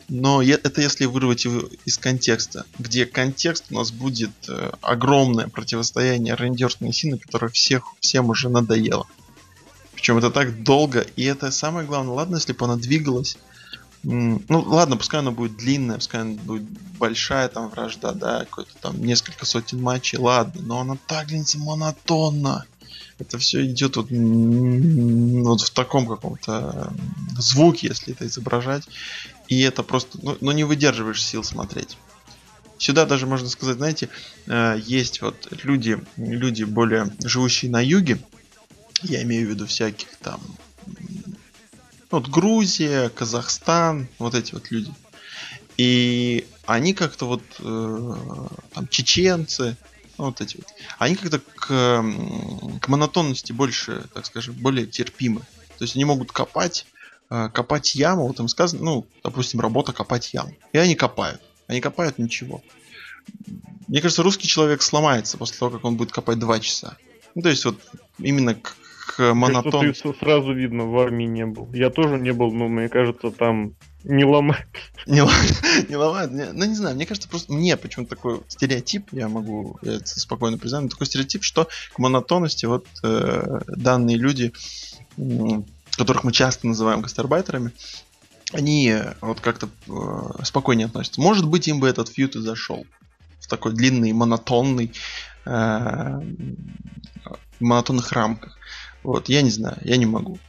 Но 0.07 0.41
это 0.41 0.81
если 0.81 1.05
вырвать 1.05 1.45
его 1.45 1.69
из 1.85 1.97
контекста, 1.97 2.65
где 2.79 3.05
контекст 3.05 3.65
у 3.69 3.75
нас 3.75 3.91
будет 3.91 4.31
э, 4.47 4.71
огромное 4.81 5.47
противостояние 5.47 6.35
Рейндерсона 6.35 6.89
и 6.89 6.91
Сина, 6.91 7.17
которое 7.17 7.49
всех, 7.49 7.83
всем 7.99 8.29
уже 8.29 8.49
надоело. 8.49 9.07
Причем 10.01 10.17
это 10.17 10.31
так 10.31 10.63
долго, 10.63 11.05
и 11.15 11.23
это 11.25 11.51
самое 11.51 11.85
главное, 11.85 12.15
ладно, 12.15 12.37
если 12.37 12.53
бы 12.53 12.65
она 12.65 12.75
двигалась. 12.75 13.37
Ну, 14.01 14.41
ладно, 14.49 14.97
пускай 14.97 15.19
она 15.19 15.29
будет 15.29 15.57
длинная, 15.57 15.97
пускай 15.97 16.21
она 16.21 16.33
будет 16.41 16.63
большая 16.97 17.47
там 17.49 17.69
вражда, 17.69 18.13
да, 18.13 18.39
какой-то 18.39 18.71
там 18.81 18.99
несколько 18.99 19.45
сотен 19.45 19.79
матчей, 19.79 20.17
ладно, 20.17 20.59
но 20.63 20.79
она 20.79 20.97
так 21.05 21.27
длинится 21.27 21.59
монотонно. 21.59 22.65
Это 23.19 23.37
все 23.37 23.63
идет 23.63 23.95
вот, 23.95 24.07
вот 24.09 25.61
в 25.61 25.69
таком 25.69 26.07
каком-то 26.07 26.91
звуке, 27.37 27.89
если 27.89 28.13
это 28.13 28.25
изображать. 28.25 28.87
И 29.49 29.61
это 29.61 29.83
просто, 29.83 30.17
ну, 30.23 30.35
ну 30.41 30.51
не 30.51 30.63
выдерживаешь 30.63 31.23
сил 31.23 31.43
смотреть. 31.43 31.95
Сюда 32.79 33.05
даже 33.05 33.27
можно 33.27 33.49
сказать, 33.49 33.77
знаете, 33.77 34.09
э, 34.47 34.79
есть 34.83 35.21
вот 35.21 35.47
люди, 35.63 35.99
люди 36.17 36.63
более 36.63 37.13
живущие 37.23 37.69
на 37.69 37.85
юге, 37.85 38.19
я 39.03 39.23
имею 39.23 39.47
в 39.47 39.49
виду 39.51 39.65
всяких 39.67 40.15
там... 40.17 40.41
Вот 42.09 42.27
Грузия, 42.27 43.09
Казахстан, 43.09 44.07
вот 44.19 44.35
эти 44.35 44.53
вот 44.53 44.69
люди. 44.71 44.91
И 45.77 46.45
они 46.65 46.93
как-то 46.93 47.25
вот... 47.25 47.43
Э, 47.59 48.15
там 48.73 48.87
чеченцы, 48.87 49.77
ну, 50.17 50.25
вот 50.25 50.39
эти 50.39 50.57
вот, 50.57 50.67
они 50.99 51.15
как-то 51.15 51.39
к, 51.39 52.03
к 52.79 52.87
монотонности 52.87 53.53
больше, 53.53 54.05
так 54.13 54.25
скажем, 54.25 54.53
более 54.55 54.85
терпимы. 54.85 55.41
То 55.79 55.83
есть 55.83 55.95
они 55.95 56.05
могут 56.05 56.31
копать, 56.31 56.85
э, 57.31 57.49
копать 57.51 57.95
яму, 57.95 58.27
вот 58.27 58.39
им 58.39 58.47
сказано, 58.47 58.83
ну, 58.83 59.07
допустим, 59.23 59.61
работа 59.61 59.93
копать 59.93 60.33
яму. 60.33 60.53
И 60.73 60.77
они 60.77 60.95
копают. 60.95 61.41
Они 61.65 61.81
копают 61.81 62.19
ничего. 62.19 62.61
Мне 63.87 63.99
кажется, 64.01 64.21
русский 64.23 64.47
человек 64.47 64.83
сломается 64.83 65.37
после 65.37 65.57
того, 65.57 65.71
как 65.71 65.85
он 65.85 65.95
будет 65.95 66.11
копать 66.11 66.37
два 66.37 66.59
часа. 66.59 66.97
Ну, 67.33 67.41
то 67.41 67.49
есть 67.49 67.65
вот 67.65 67.79
именно 68.19 68.53
к 68.53 68.75
монотон... 69.17 69.93
Что 69.93 70.13
ты 70.13 70.19
сразу 70.19 70.53
видно, 70.53 70.85
в 70.85 70.97
армии 70.97 71.25
не 71.25 71.45
был. 71.45 71.69
Я 71.73 71.89
тоже 71.89 72.17
не 72.17 72.33
был, 72.33 72.51
но 72.51 72.67
мне 72.67 72.89
кажется, 72.89 73.31
там 73.31 73.75
не 74.03 74.23
ломать. 74.23 74.65
Не, 75.05 75.21
не 75.89 75.95
ломают. 75.95 76.31
Не- 76.31 76.51
ну, 76.51 76.65
не 76.65 76.75
знаю, 76.75 76.95
мне 76.95 77.05
кажется, 77.05 77.29
просто 77.29 77.53
мне 77.53 77.77
почему-то 77.77 78.15
такой 78.15 78.41
стереотип, 78.47 79.07
я 79.11 79.27
могу 79.29 79.77
я 79.81 79.95
это 79.95 80.19
спокойно 80.19 80.57
признать, 80.57 80.83
но 80.83 80.89
такой 80.89 81.07
стереотип, 81.07 81.43
что 81.43 81.67
к 81.93 81.99
монотонности 81.99 82.65
вот 82.65 82.87
э, 83.03 83.61
данные 83.67 84.17
люди, 84.17 84.53
которых 85.97 86.23
мы 86.23 86.31
часто 86.31 86.67
называем 86.67 87.01
гастарбайтерами, 87.01 87.71
они 88.53 88.89
э, 88.89 89.13
вот 89.21 89.39
как-то 89.39 89.69
э, 89.87 90.43
спокойнее 90.43 90.85
относятся. 90.85 91.21
Может 91.21 91.47
быть, 91.47 91.67
им 91.67 91.79
бы 91.79 91.87
этот 91.87 92.09
фьют 92.09 92.35
и 92.35 92.41
зашел. 92.41 92.85
В 93.39 93.47
такой 93.47 93.73
длинный, 93.73 94.11
монотонный, 94.13 94.93
э, 95.45 96.21
монотонных 97.59 98.11
рамках. 98.11 98.57
Вот, 99.03 99.29
я 99.29 99.41
не 99.41 99.49
знаю, 99.49 99.77
я 99.81 99.97
не 99.97 100.05
могу. 100.05 100.39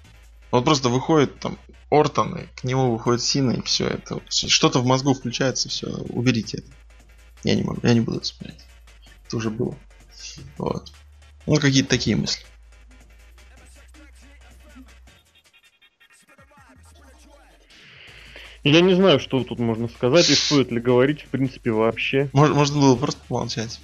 Вот 0.50 0.64
просто 0.64 0.88
выходит 0.88 1.38
там 1.40 1.58
Ортон, 1.90 2.36
и 2.36 2.46
к 2.54 2.64
нему 2.64 2.92
выходит 2.92 3.22
Сина, 3.22 3.52
и 3.52 3.62
все 3.62 3.86
это. 3.86 4.20
Что-то 4.28 4.80
в 4.80 4.86
мозгу 4.86 5.14
включается, 5.14 5.68
все, 5.68 5.86
уберите 5.86 6.58
это. 6.58 6.70
Я 7.44 7.54
не 7.54 7.62
могу, 7.62 7.80
я 7.82 7.94
не 7.94 8.00
буду 8.00 8.18
это 8.18 8.26
смотреть. 8.26 8.60
Это 9.26 9.36
уже 9.36 9.50
было. 9.50 9.76
Вот. 10.58 10.92
Ну, 11.46 11.56
какие-то 11.56 11.88
такие 11.88 12.16
мысли. 12.16 12.44
Я 18.64 18.80
не 18.80 18.94
знаю, 18.94 19.18
что 19.18 19.42
тут 19.42 19.58
можно 19.58 19.88
сказать 19.88 20.30
и 20.30 20.34
стоит 20.34 20.70
ли 20.70 20.80
говорить, 20.80 21.22
в 21.22 21.28
принципе, 21.28 21.72
вообще. 21.72 22.30
Мож- 22.32 22.54
можно 22.54 22.80
было 22.80 22.94
просто 22.94 23.20
помолчать. 23.26 23.80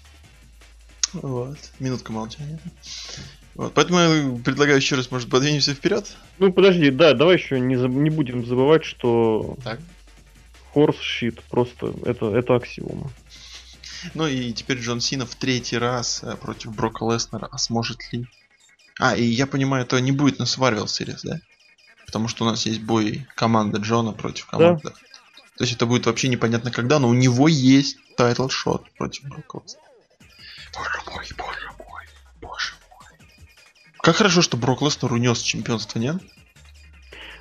Вот. 1.15 1.59
Минутка 1.81 2.13
молчания. 2.13 2.61
Вот. 3.59 3.75
Поэтому 3.75 3.99
я 3.99 4.39
предлагаю 4.45 4.77
еще 4.79 4.95
раз, 4.95 5.11
может, 5.11 5.29
подвинемся 5.29 5.75
вперед. 5.75 6.17
Ну, 6.39 6.53
подожди, 6.53 6.91
да, 6.91 7.13
давай 7.13 7.37
еще 7.37 7.59
не, 7.59 7.75
заб- 7.75 7.89
не 7.89 8.09
будем 8.09 8.47
забывать, 8.47 8.85
что 8.85 9.57
Так. 9.65 9.81
horse 10.73 10.97
shit 11.01 11.43
просто 11.51 11.93
это, 12.07 12.35
это 12.35 12.55
аксиома. 12.55 13.11
Ну 14.15 14.29
и 14.29 14.53
теперь 14.53 14.79
Джон 14.79 15.01
Сина 15.01 15.27
в 15.27 15.35
третий 15.35 15.77
раз 15.77 16.23
э, 16.23 16.37
против 16.37 16.73
Брока 16.77 17.05
Леснера. 17.05 17.49
А 17.51 17.59
сможет 17.59 17.99
ли? 18.13 18.29
А, 19.01 19.17
и 19.17 19.25
я 19.25 19.49
понимаю, 19.49 19.85
это 19.85 20.01
не 20.01 20.13
будет 20.13 20.39
на 20.39 20.45
Survivor 20.45 20.85
Series, 20.85 21.19
да? 21.25 21.41
Потому 22.07 22.29
что 22.29 22.45
у 22.45 22.47
нас 22.49 22.65
есть 22.65 22.81
бой 22.81 23.27
команды 23.35 23.81
Джона 23.81 24.13
против 24.13 24.47
команды. 24.47 24.91
То 25.57 25.65
есть 25.65 25.73
это 25.73 25.85
будет 25.87 26.07
вообще 26.07 26.29
непонятно 26.29 26.71
когда, 26.71 27.01
но 27.01 27.09
у 27.09 27.13
него 27.15 27.49
есть 27.49 27.99
title 28.17 28.49
shot 28.49 28.89
против 28.93 29.25
Брока 29.25 29.59
Леснера. 29.65 29.83
Боже 30.73 31.01
мой, 31.07 31.15
боже 31.17 31.35
мой, 31.37 31.47
боже 31.49 31.67
мой. 31.77 31.78
Как 34.09 34.17
хорошо, 34.17 34.41
что 34.41 34.57
Брок 34.57 34.81
Леснер 34.81 35.13
унес 35.13 35.43
чемпионство, 35.43 35.99
нет? 35.99 36.17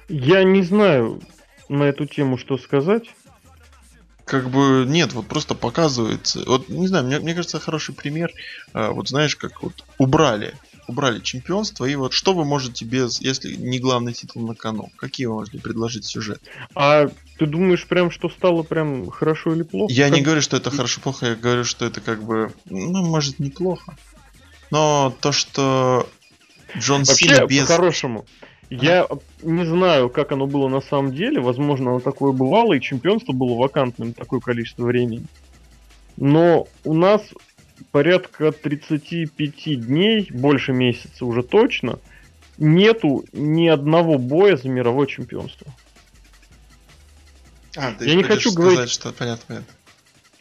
Я 0.09 0.43
не 0.43 0.63
знаю 0.63 1.21
на 1.69 1.83
эту 1.83 2.05
тему, 2.05 2.37
что 2.37 2.57
сказать. 2.57 3.05
Как 4.25 4.49
бы 4.49 4.83
нет, 4.85 5.13
вот 5.13 5.27
просто 5.27 5.55
показывается. 5.55 6.43
Вот 6.45 6.67
не 6.67 6.87
знаю, 6.87 7.05
мне, 7.05 7.19
мне 7.19 7.33
кажется, 7.35 7.61
хороший 7.61 7.95
пример. 7.95 8.33
а, 8.73 8.91
вот 8.91 9.07
знаешь, 9.07 9.37
как 9.37 9.63
вот 9.63 9.85
убрали, 9.97 10.55
убрали 10.89 11.21
чемпионство, 11.21 11.85
и 11.85 11.95
вот 11.95 12.11
что 12.11 12.33
вы 12.33 12.43
можете 12.43 12.83
без, 12.83 13.21
если 13.21 13.55
не 13.55 13.79
главный 13.79 14.11
титул 14.11 14.45
на 14.45 14.53
кону, 14.53 14.91
какие 14.97 15.27
вы 15.27 15.35
можете 15.35 15.59
предложить 15.59 16.03
сюжет? 16.03 16.41
А 16.75 17.07
ты 17.37 17.45
думаешь 17.45 17.87
прям, 17.87 18.11
что 18.11 18.27
стало 18.27 18.63
прям 18.63 19.09
хорошо 19.09 19.53
или 19.53 19.63
плохо? 19.63 19.93
Я 19.93 20.09
не 20.09 20.17
Как- 20.17 20.25
говорю, 20.25 20.41
что 20.41 20.57
это 20.57 20.69
хорошо, 20.69 20.99
плохо, 20.99 21.27
я 21.27 21.35
говорю, 21.35 21.63
что 21.63 21.85
это 21.85 22.01
как 22.01 22.23
бы, 22.23 22.51
ну, 22.65 23.05
может, 23.05 23.39
неплохо. 23.39 23.95
Но 24.69 25.15
то, 25.21 25.31
что 25.31 26.09
Джон 26.75 27.05
Сина 27.05 27.45
без... 27.45 27.61
по-хорошему, 27.61 28.25
я 28.69 29.07
не 29.43 29.65
знаю, 29.65 30.09
как 30.09 30.31
оно 30.31 30.47
было 30.47 30.67
на 30.67 30.81
самом 30.81 31.13
деле. 31.13 31.39
Возможно, 31.39 31.91
оно 31.91 31.99
такое 31.99 32.31
бывало, 32.31 32.73
и 32.73 32.81
чемпионство 32.81 33.31
было 33.33 33.55
вакантным 33.55 34.13
такое 34.13 34.39
количество 34.39 34.83
времени. 34.85 35.25
Но 36.17 36.67
у 36.83 36.93
нас 36.93 37.21
порядка 37.91 38.51
35 38.51 39.85
дней, 39.85 40.27
больше 40.31 40.73
месяца 40.73 41.25
уже 41.25 41.43
точно, 41.43 41.99
нету 42.57 43.23
ни 43.31 43.67
одного 43.67 44.17
боя 44.17 44.57
за 44.57 44.67
мировое 44.67 45.07
чемпионство. 45.07 45.67
А, 47.77 47.93
ты 47.93 48.05
Я 48.09 48.15
не 48.15 48.23
хочу 48.23 48.51
сказать, 48.51 48.73
говорить- 48.73 48.91
что 48.91 49.13
понятно, 49.13 49.43
понятно. 49.47 49.73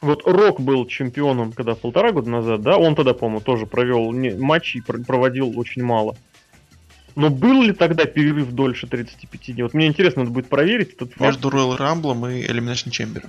Вот 0.06 0.22
Рок 0.24 0.60
был 0.60 0.86
чемпионом, 0.86 1.52
когда 1.52 1.74
полтора 1.74 2.12
года 2.12 2.30
назад, 2.30 2.62
да, 2.62 2.78
он 2.78 2.94
тогда, 2.94 3.12
по-моему, 3.14 3.40
тоже 3.40 3.66
провел 3.66 4.12
не- 4.12 4.30
матчи 4.34 4.80
проводил 4.80 5.58
очень 5.58 5.82
мало. 5.82 6.16
Но 7.16 7.30
был 7.30 7.62
ли 7.62 7.72
тогда 7.72 8.04
перерыв 8.04 8.52
дольше 8.52 8.86
35 8.86 9.52
дней? 9.54 9.62
Вот 9.62 9.74
мне 9.74 9.86
интересно, 9.86 10.22
надо 10.22 10.32
будет 10.34 10.48
проверить 10.48 10.92
этот 10.94 11.10
факт 11.14 11.20
Между 11.42 11.48
Royal 11.48 11.78
Rumble 11.78 12.38
и 12.40 12.46
Elimination 12.46 12.90
Chamber. 12.90 13.24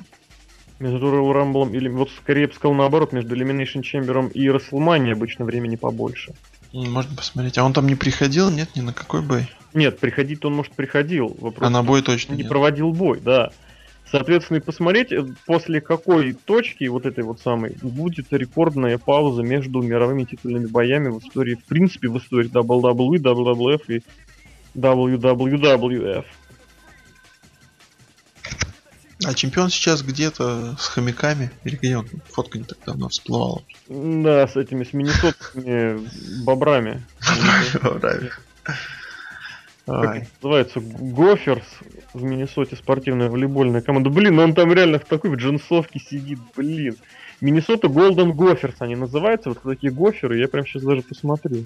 между 0.80 1.08
Royal 1.08 1.34
Rumble 1.34 1.76
или 1.76 1.88
вот 1.90 2.10
скорее 2.12 2.42
я 2.42 2.48
бы 2.50 2.54
сказал 2.54 2.74
наоборот, 2.76 3.14
между 3.14 3.36
Elimination 3.36 3.82
Chamber 3.82 4.32
и 4.34 4.48
WrestleMania 4.48 5.14
обычно 5.14 5.46
времени 5.46 5.76
побольше. 5.78 6.34
Можно 6.74 7.16
посмотреть. 7.16 7.58
А 7.58 7.64
он 7.64 7.72
там 7.74 7.88
не 7.88 7.96
приходил? 7.96 8.52
Нет, 8.52 8.76
ни 8.76 8.82
на 8.82 8.94
какой 8.94 9.22
бой. 9.22 9.48
Нет, 9.74 10.00
приходить 10.00 10.44
он, 10.44 10.54
может, 10.54 10.74
приходил. 10.74 11.36
Вопрос, 11.40 11.66
А 11.66 11.70
на 11.70 11.82
бой 11.82 12.02
точно 12.02 12.34
не 12.34 12.40
нет. 12.40 12.50
проводил 12.50 12.92
бой, 12.92 13.20
да. 13.22 13.52
Соответственно, 14.10 14.58
и 14.58 14.62
посмотреть, 14.62 15.12
э, 15.12 15.26
после 15.46 15.82
какой 15.82 16.34
точки 16.34 16.86
вот 16.86 17.06
этой 17.06 17.24
вот 17.24 17.42
самой 17.42 17.76
будет 17.82 18.28
рекордная 18.32 18.98
пауза 18.98 19.42
между 19.42 19.82
мировыми 19.82 20.24
титульными 20.24 20.68
боями 20.68 21.10
в 21.10 21.20
истории, 21.20 21.56
в 21.56 21.66
принципе, 21.66 22.08
в 22.08 22.18
истории 22.18 22.50
WWE, 22.50 23.18
WWF 23.18 23.82
и 23.90 24.04
WWF. 24.76 26.26
А 29.26 29.34
чемпион 29.34 29.70
сейчас 29.70 30.04
где-то 30.04 30.78
с 30.80 30.88
хомяками. 30.88 31.52
Или 31.64 31.76
где 31.76 31.98
он? 31.98 32.08
Фотка 32.32 32.60
не 32.60 32.64
так 32.64 32.78
давно 32.86 33.10
всплывала. 33.10 33.64
Да, 33.90 34.48
с 34.48 34.56
этими, 34.56 34.84
с 34.84 34.94
миннесотскими 34.94 36.44
бобрами. 36.44 37.04
Как 39.88 40.06
Ай. 40.06 40.20
это 40.20 40.30
называется? 40.42 40.80
Гоферс 40.82 41.66
в 42.14 42.24
Миннесоте 42.24 42.76
спортивная 42.76 43.30
волейбольная 43.30 43.82
команда. 43.82 44.10
Блин, 44.10 44.36
ну 44.36 44.44
он 44.44 44.54
там 44.54 44.72
реально 44.74 45.00
в 45.00 45.06
такой 45.06 45.30
в 45.32 45.36
джинсовке 45.36 46.00
сидит, 46.00 46.40
блин. 46.56 46.96
Миннесота 47.42 47.88
Голден 47.88 48.32
Гоферс 48.32 48.76
они 48.80 48.96
называются, 48.96 49.50
вот 49.50 49.62
такие 49.62 49.92
гоферы, 49.92 50.40
я 50.40 50.48
прям 50.48 50.66
сейчас 50.66 50.84
даже 50.84 51.04
посмотрю. 51.04 51.66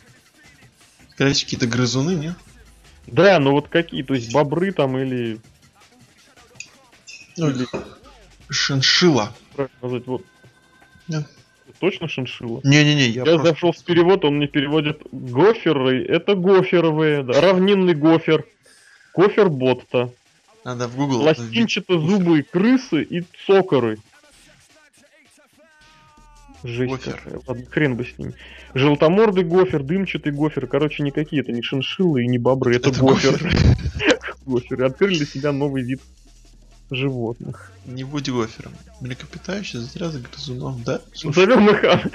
Всего, 1.16 1.30
какие-то 1.30 1.68
грызуны, 1.68 2.16
нет? 2.16 2.36
Да, 3.08 3.40
ну 3.40 3.52
вот 3.52 3.68
какие, 3.70 4.04
то 4.04 4.14
есть 4.14 4.34
бобры 4.34 4.72
там 4.74 4.98
или, 4.98 5.40
Ну, 7.38 7.50
или 7.50 7.66
Шиншила. 8.50 9.34
как 9.56 9.72
назвать, 9.82 10.08
вот. 10.08 10.26
Нет. 11.08 11.26
Точно 11.80 12.08
шиншилла? 12.08 12.62
Не-не-не, 12.64 13.08
я, 13.08 13.22
Я, 13.22 13.26
просто... 13.26 13.48
зашел 13.48 13.72
в 13.72 13.84
перевод, 13.84 14.24
он 14.24 14.36
мне 14.38 14.48
переводит 14.48 15.02
гоферы, 15.12 16.06
это 16.06 16.36
гоферовые, 16.36 17.24
да, 17.24 17.42
равнинный 17.42 17.96
гофер, 17.96 18.46
гофер 19.16 19.50
ботта, 19.50 20.14
Надо 20.64 20.88
в 20.88 20.96
Google. 20.96 21.22
пластинчато-зубые 21.22 22.44
крысы 22.44 23.04
и 23.04 23.24
цокоры. 23.46 23.98
Жесть 26.64 26.92
Гофер. 26.92 27.16
какая. 27.16 27.42
Ладно, 27.48 27.66
хрен 27.66 27.96
бы 27.96 28.06
с 28.06 28.18
ними. 28.20 28.36
Желтомордый 28.76 29.44
гофер, 29.44 29.82
дымчатый 29.82 30.32
гофер. 30.32 30.68
Короче, 30.68 31.02
никакие 31.02 31.42
это 31.42 31.52
не 31.52 31.64
шиншиллы 31.64 32.24
и 32.24 32.28
не 32.28 32.38
бобры, 32.38 32.76
это, 32.76 32.90
Это 32.90 33.00
гофер. 33.00 33.32
Гоферы. 34.46 34.86
Открыли 34.86 35.18
для 35.18 35.26
себя 35.26 35.52
новый 35.52 35.82
вид 35.82 36.02
животных. 36.92 37.72
Не 37.86 38.04
будь 38.04 38.30
гофером. 38.30 38.74
Млекопитающие 39.00 39.82
застрял 39.82 40.12
за 40.12 40.20
грызуном, 40.20 40.84
да? 40.84 41.02
Назовем 41.24 41.70
их 41.70 41.84
а- 41.84 42.10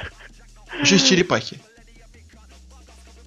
еще 0.81 0.95
есть 0.95 1.09
черепахи. 1.09 1.59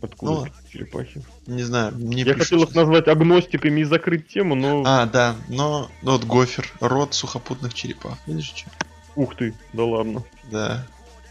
Откуда 0.02 0.32
Ну 0.32 0.48
черепахи? 0.72 1.24
Не 1.48 1.64
знаю, 1.64 1.94
мне 1.96 2.24
Я 2.24 2.34
хотел 2.34 2.64
их 2.64 2.74
назвать 2.74 3.08
агностиками 3.08 3.82
и 3.82 3.84
закрыть 3.84 4.28
тему, 4.28 4.56
но... 4.56 4.84
А, 4.86 5.06
да, 5.06 5.36
но 5.48 5.90
ну, 6.02 6.12
вот 6.12 6.24
гофер, 6.26 6.72
род 6.80 7.14
сухопутных 7.14 7.74
черепах. 7.74 8.18
Видишь, 8.26 8.54
что? 8.56 8.70
Ух 9.16 9.36
ты, 9.36 9.54
да 9.74 9.84
ладно. 9.84 10.24
Да. 10.52 10.86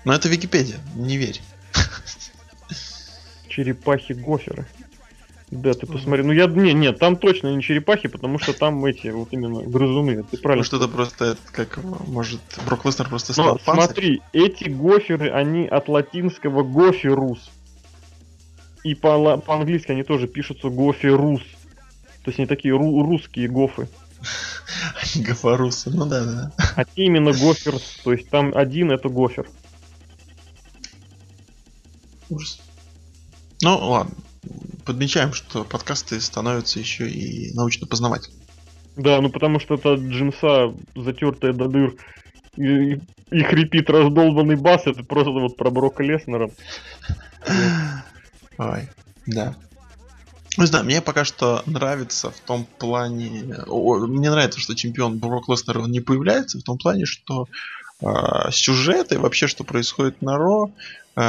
Но 0.04 0.12
это 0.12 0.28
Википедия, 0.28 0.78
не 0.94 1.16
верь. 1.16 1.40
Черепахи-гоферы. 3.48 4.66
Да, 5.50 5.72
ты 5.72 5.86
посмотри. 5.86 6.22
Ну 6.22 6.32
я 6.32 6.46
не, 6.46 6.74
нет, 6.74 6.98
там 6.98 7.16
точно 7.16 7.54
не 7.54 7.62
черепахи, 7.62 8.08
потому 8.08 8.38
что 8.38 8.52
там 8.52 8.84
эти 8.84 9.08
вот 9.08 9.28
именно 9.30 9.62
грызуны. 9.62 10.22
Ты 10.22 10.36
правильно. 10.36 10.60
Может 10.60 10.74
это 10.74 10.88
просто 10.88 11.38
как 11.52 11.78
может 12.06 12.40
Брок 12.66 12.84
Леснер 12.84 13.08
просто 13.08 13.32
Но 13.36 13.56
стал 13.56 13.60
панцирь? 13.64 13.84
смотри, 13.84 14.22
эти 14.34 14.68
гоферы, 14.68 15.30
они 15.30 15.66
от 15.66 15.88
латинского 15.88 16.62
гоферус. 16.62 17.50
И 18.84 18.94
по- 18.94 19.36
по-английски 19.38 19.92
они 19.92 20.02
тоже 20.02 20.26
пишутся 20.28 20.68
гоферус. 20.68 21.42
То 22.24 22.30
есть 22.30 22.38
они 22.38 22.46
такие 22.46 22.74
ру- 22.74 23.02
русские 23.02 23.48
гофы. 23.48 23.88
Они 25.14 25.24
Гафарусы. 25.24 25.90
Ну 25.90 26.06
да, 26.06 26.24
да. 26.24 26.52
А 26.76 26.84
те 26.84 27.04
именно 27.04 27.32
гоферс. 27.32 28.00
То 28.04 28.12
есть 28.12 28.28
там 28.28 28.52
один 28.54 28.90
это 28.90 29.08
гофер. 29.08 29.48
Ужас. 32.30 32.60
Ну 33.62 33.76
ладно. 33.78 34.14
Подмечаем, 34.84 35.32
что 35.32 35.64
подкасты 35.64 36.20
становятся 36.20 36.78
еще 36.78 37.08
и 37.08 37.52
научно-познавательными. 37.54 38.42
Да, 38.96 39.20
ну 39.20 39.30
потому 39.30 39.60
что 39.60 39.74
это 39.74 39.94
джинса, 39.94 40.74
затертая 40.96 41.52
до 41.52 41.68
дыр, 41.68 41.94
и, 42.56 42.94
и- 42.94 43.00
и 43.30 43.42
хрипит 43.42 43.90
раздолбанный 43.90 44.56
бас, 44.56 44.86
это 44.86 45.04
просто 45.04 45.30
вот 45.32 45.56
про 45.56 45.70
Брока 45.70 46.02
Леснера. 46.02 46.50
Ой, 48.58 48.88
да. 49.26 49.56
Не 50.56 50.66
знаю, 50.66 50.84
мне 50.84 51.00
пока 51.00 51.24
что 51.24 51.62
нравится 51.66 52.30
в 52.30 52.40
том 52.40 52.64
плане... 52.64 53.56
о, 53.68 53.98
мне 54.06 54.30
нравится, 54.30 54.58
что 54.58 54.74
чемпион 54.74 55.18
Брок 55.18 55.48
Леснер 55.48 55.86
не 55.86 56.00
появляется, 56.00 56.58
в 56.58 56.64
том 56.64 56.78
плане, 56.78 57.06
что 57.06 57.46
э, 58.00 58.06
сюжет 58.50 59.12
и 59.12 59.16
вообще, 59.16 59.46
что 59.46 59.62
происходит 59.62 60.20
на 60.20 60.36
Ро, 60.36 60.72
э, 61.14 61.20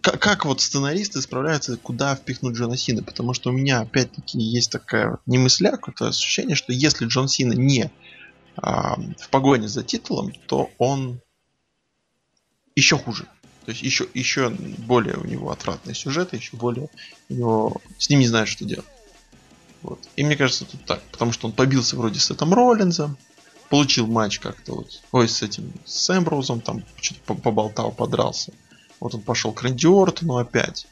как, 0.00 0.18
как 0.18 0.44
вот 0.46 0.60
сценаристы 0.60 1.22
справляются, 1.22 1.76
куда 1.76 2.16
впихнуть 2.16 2.56
Джона 2.56 2.76
Сина, 2.76 3.04
потому 3.04 3.34
что 3.34 3.50
у 3.50 3.52
меня 3.52 3.80
опять-таки 3.80 4.40
есть 4.40 4.72
такая 4.72 5.10
вот 5.10 5.20
какое-то 5.60 6.08
ощущение, 6.08 6.56
что 6.56 6.72
если 6.72 7.06
Джон 7.06 7.28
Сина 7.28 7.52
не 7.52 7.92
а, 8.56 8.96
в 9.18 9.28
погоне 9.30 9.68
за 9.68 9.82
титулом, 9.82 10.32
то 10.46 10.70
он 10.78 11.20
еще 12.76 12.98
хуже. 12.98 13.26
То 13.64 13.70
есть 13.70 13.82
еще, 13.82 14.06
еще 14.12 14.50
более 14.50 15.16
у 15.16 15.24
него 15.24 15.50
отвратный 15.50 15.94
сюжет, 15.94 16.34
еще 16.34 16.56
более 16.56 16.88
у 17.28 17.34
него... 17.34 17.76
С 17.98 18.10
ним 18.10 18.20
не 18.20 18.26
знают, 18.26 18.48
что 18.48 18.64
делать. 18.64 18.86
Вот. 19.82 20.00
И 20.16 20.24
мне 20.24 20.36
кажется, 20.36 20.64
тут 20.64 20.84
так. 20.84 21.02
Потому 21.10 21.32
что 21.32 21.46
он 21.46 21.52
побился 21.52 21.96
вроде 21.96 22.20
с 22.20 22.30
этим 22.30 22.52
Роллинзом, 22.52 23.16
получил 23.70 24.06
матч 24.06 24.38
как-то 24.38 24.74
вот... 24.74 25.02
Ой, 25.12 25.28
с 25.28 25.42
этим, 25.42 25.72
с 25.86 26.10
Эмброузом 26.16 26.60
там 26.60 26.84
что-то 27.00 27.20
по- 27.24 27.34
поболтал, 27.34 27.90
подрался. 27.90 28.52
Вот 29.00 29.14
он 29.14 29.22
пошел 29.22 29.52
к 29.52 29.62
Рэнди 29.62 29.86
Ортону 29.86 30.36
опять. 30.36 30.86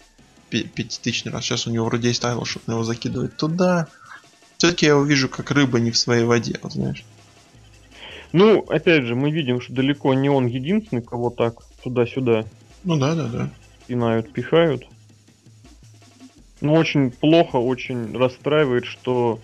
Пятитысячный 0.48 1.32
раз. 1.32 1.44
Сейчас 1.44 1.66
у 1.66 1.70
него 1.70 1.86
вроде 1.86 2.08
есть 2.08 2.22
title, 2.22 2.44
чтобы 2.44 2.72
его 2.72 2.84
закидывать 2.84 3.36
туда. 3.36 3.88
Все-таки 4.56 4.86
я 4.86 4.92
его 4.92 5.02
вижу 5.02 5.28
как 5.28 5.50
рыба 5.50 5.80
не 5.80 5.90
в 5.90 5.96
своей 5.96 6.24
воде, 6.24 6.58
вот 6.62 6.72
знаешь. 6.72 7.04
Ну, 8.32 8.60
опять 8.60 9.04
же, 9.04 9.14
мы 9.14 9.30
видим, 9.30 9.60
что 9.60 9.74
далеко 9.74 10.14
не 10.14 10.30
он 10.30 10.46
единственный, 10.46 11.02
кого 11.02 11.30
так 11.30 11.56
туда-сюда 11.82 12.46
Ну 12.84 12.98
да, 12.98 13.14
да, 13.14 13.28
да. 13.28 13.50
пинают, 13.86 14.32
пихают. 14.32 14.86
Ну, 16.60 16.74
очень 16.74 17.10
плохо, 17.10 17.56
очень 17.56 18.16
расстраивает, 18.16 18.84
что 18.84 19.40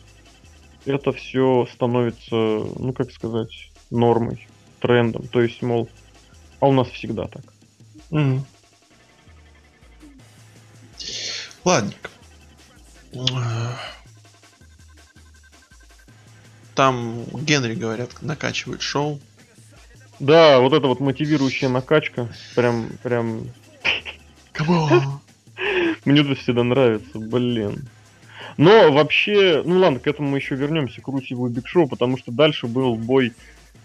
это 0.84 1.12
все 1.12 1.68
становится, 1.72 2.34
ну, 2.34 2.92
как 2.92 3.10
сказать, 3.10 3.70
нормой, 3.90 4.46
трендом. 4.80 5.26
То 5.28 5.42
есть, 5.42 5.62
мол, 5.62 5.88
а 6.60 6.68
у 6.68 6.72
нас 6.72 6.88
всегда 6.88 7.26
так. 7.26 7.42
Мгм. 8.10 8.44
Ладненько. 11.64 12.10
Там 16.74 17.24
Генри, 17.42 17.74
говорят, 17.74 18.22
накачивает 18.22 18.82
шоу. 18.82 19.18
Да, 20.20 20.60
вот 20.60 20.72
эта 20.72 20.88
вот 20.88 21.00
мотивирующая 21.00 21.68
накачка, 21.68 22.28
прям, 22.56 22.88
прям, 23.02 23.44
мне 26.04 26.20
это 26.20 26.34
всегда 26.34 26.64
нравится, 26.64 27.18
блин. 27.18 27.88
Но 28.56 28.90
вообще, 28.90 29.62
ну 29.64 29.78
ладно, 29.78 30.00
к 30.00 30.08
этому 30.08 30.30
мы 30.30 30.38
еще 30.38 30.56
вернемся, 30.56 31.00
к 31.00 31.06
Русеву 31.06 31.46
и 31.46 31.50
Биг 31.50 31.68
Шоу, 31.68 31.86
потому 31.86 32.18
что 32.18 32.32
дальше 32.32 32.66
был 32.66 32.96
бой, 32.96 33.32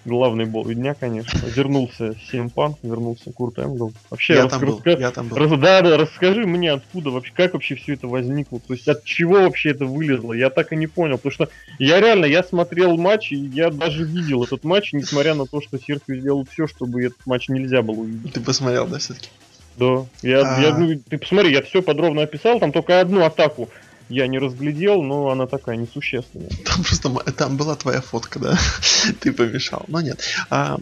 главный 0.05 0.45
бой 0.45 0.75
дня, 0.75 0.93
конечно. 0.93 1.39
Вернулся 1.47 2.15
Punk, 2.31 2.75
вернулся 2.83 3.31
Курт 3.31 3.59
Энгл. 3.59 3.93
Вообще, 4.09 4.33
Я 4.35 4.43
рас- 4.43 4.51
там 4.51 4.61
был, 4.61 4.79
раска- 4.79 4.99
я 4.99 5.11
там 5.11 5.27
был. 5.27 5.37
Раз- 5.37 5.59
да, 5.59 5.81
да, 5.81 5.97
расскажи 5.97 6.45
мне, 6.45 6.71
откуда 6.71 7.09
вообще, 7.09 7.31
как 7.33 7.53
вообще 7.53 7.75
все 7.75 7.93
это 7.93 8.07
возникло, 8.07 8.59
то 8.59 8.73
есть 8.73 8.87
от 8.87 9.03
чего 9.03 9.41
вообще 9.41 9.71
это 9.71 9.85
вылезло, 9.85 10.33
я 10.33 10.49
так 10.49 10.71
и 10.73 10.75
не 10.75 10.87
понял, 10.87 11.17
потому 11.17 11.31
что 11.31 11.49
я 11.79 11.99
реально, 11.99 12.25
я 12.25 12.43
смотрел 12.43 12.97
матч, 12.97 13.31
и 13.31 13.35
я 13.37 13.69
даже 13.69 14.03
видел 14.03 14.43
этот 14.43 14.63
матч, 14.63 14.93
несмотря 14.93 15.35
на 15.35 15.45
то, 15.45 15.61
что 15.61 15.77
Серхио 15.77 16.15
сделал 16.15 16.45
все, 16.51 16.67
чтобы 16.67 17.03
этот 17.03 17.25
матч 17.25 17.49
нельзя 17.49 17.81
было 17.81 18.01
увидеть. 18.01 18.33
Ты 18.33 18.41
посмотрел, 18.41 18.87
да, 18.87 18.97
все-таки? 18.99 19.29
Да, 19.77 20.05
я, 20.21 20.41
А. 20.57 20.61
я, 20.61 20.77
ну, 20.77 20.99
ты 21.09 21.17
посмотри, 21.17 21.51
я 21.51 21.61
все 21.63 21.81
подробно 21.81 22.23
описал, 22.23 22.59
там 22.59 22.71
только 22.71 22.99
одну 22.99 23.23
атаку 23.25 23.69
я 24.09 24.27
не 24.27 24.39
разглядел, 24.39 25.01
но 25.01 25.29
она 25.29 25.47
такая 25.47 25.75
несущественная. 25.75 26.49
Там 26.65 26.83
просто 26.83 27.09
там 27.33 27.57
была 27.57 27.75
твоя 27.75 28.01
фотка, 28.01 28.39
да? 28.39 28.57
ты 29.19 29.31
помешал. 29.31 29.85
Но 29.87 30.01
нет. 30.01 30.21
А, 30.49 30.77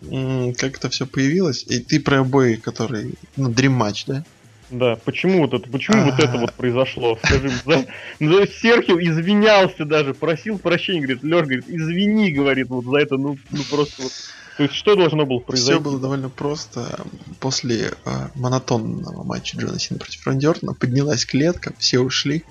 как 0.00 0.76
это 0.76 0.88
все 0.88 1.06
появилось? 1.06 1.64
И 1.68 1.80
ты 1.80 2.00
про 2.00 2.24
бой, 2.24 2.56
который. 2.56 3.14
Ну, 3.36 3.50
Dream 3.50 3.78
Match, 3.78 4.04
да? 4.06 4.24
Да, 4.70 4.96
почему 4.96 5.40
вот 5.46 5.54
это, 5.54 5.70
почему 5.70 6.04
вот 6.04 6.18
это 6.18 6.34
А. 6.34 6.38
вот 6.38 6.52
произошло? 6.52 7.18
Скажи, 7.24 7.50
за, 7.64 7.86
за 8.20 8.46
Серхио 8.46 9.00
извинялся 9.00 9.86
даже, 9.86 10.12
просил 10.12 10.58
прощения, 10.58 11.00
говорит, 11.00 11.22
Лёш, 11.22 11.42
говорит, 11.44 11.64
извини, 11.68 12.32
говорит, 12.32 12.68
вот 12.68 12.84
за 12.84 12.98
это, 12.98 13.16
ну, 13.16 13.38
ну 13.50 13.62
просто 13.70 14.02
вот. 14.02 14.12
То 14.58 14.64
есть 14.64 14.74
что 14.74 14.96
должно 14.96 15.24
было 15.24 15.38
произойти? 15.38 15.74
Все 15.74 15.80
было 15.80 16.00
довольно 16.00 16.28
просто. 16.30 17.06
После 17.38 17.92
э, 18.04 18.28
монотонного 18.34 19.22
матча 19.22 19.56
Джона 19.56 19.78
Сина 19.78 20.00
против 20.00 20.26
Рэнди 20.26 20.46
Ортона 20.46 20.74
поднялась 20.74 21.24
клетка, 21.24 21.72
все 21.78 22.00
ушли. 22.00 22.42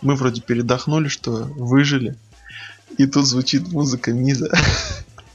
Мы 0.00 0.14
вроде 0.14 0.42
передохнули, 0.42 1.08
что 1.08 1.32
выжили. 1.32 2.14
И 2.98 3.06
тут 3.06 3.26
звучит 3.26 3.66
музыка 3.66 4.12
Миза. 4.12 4.56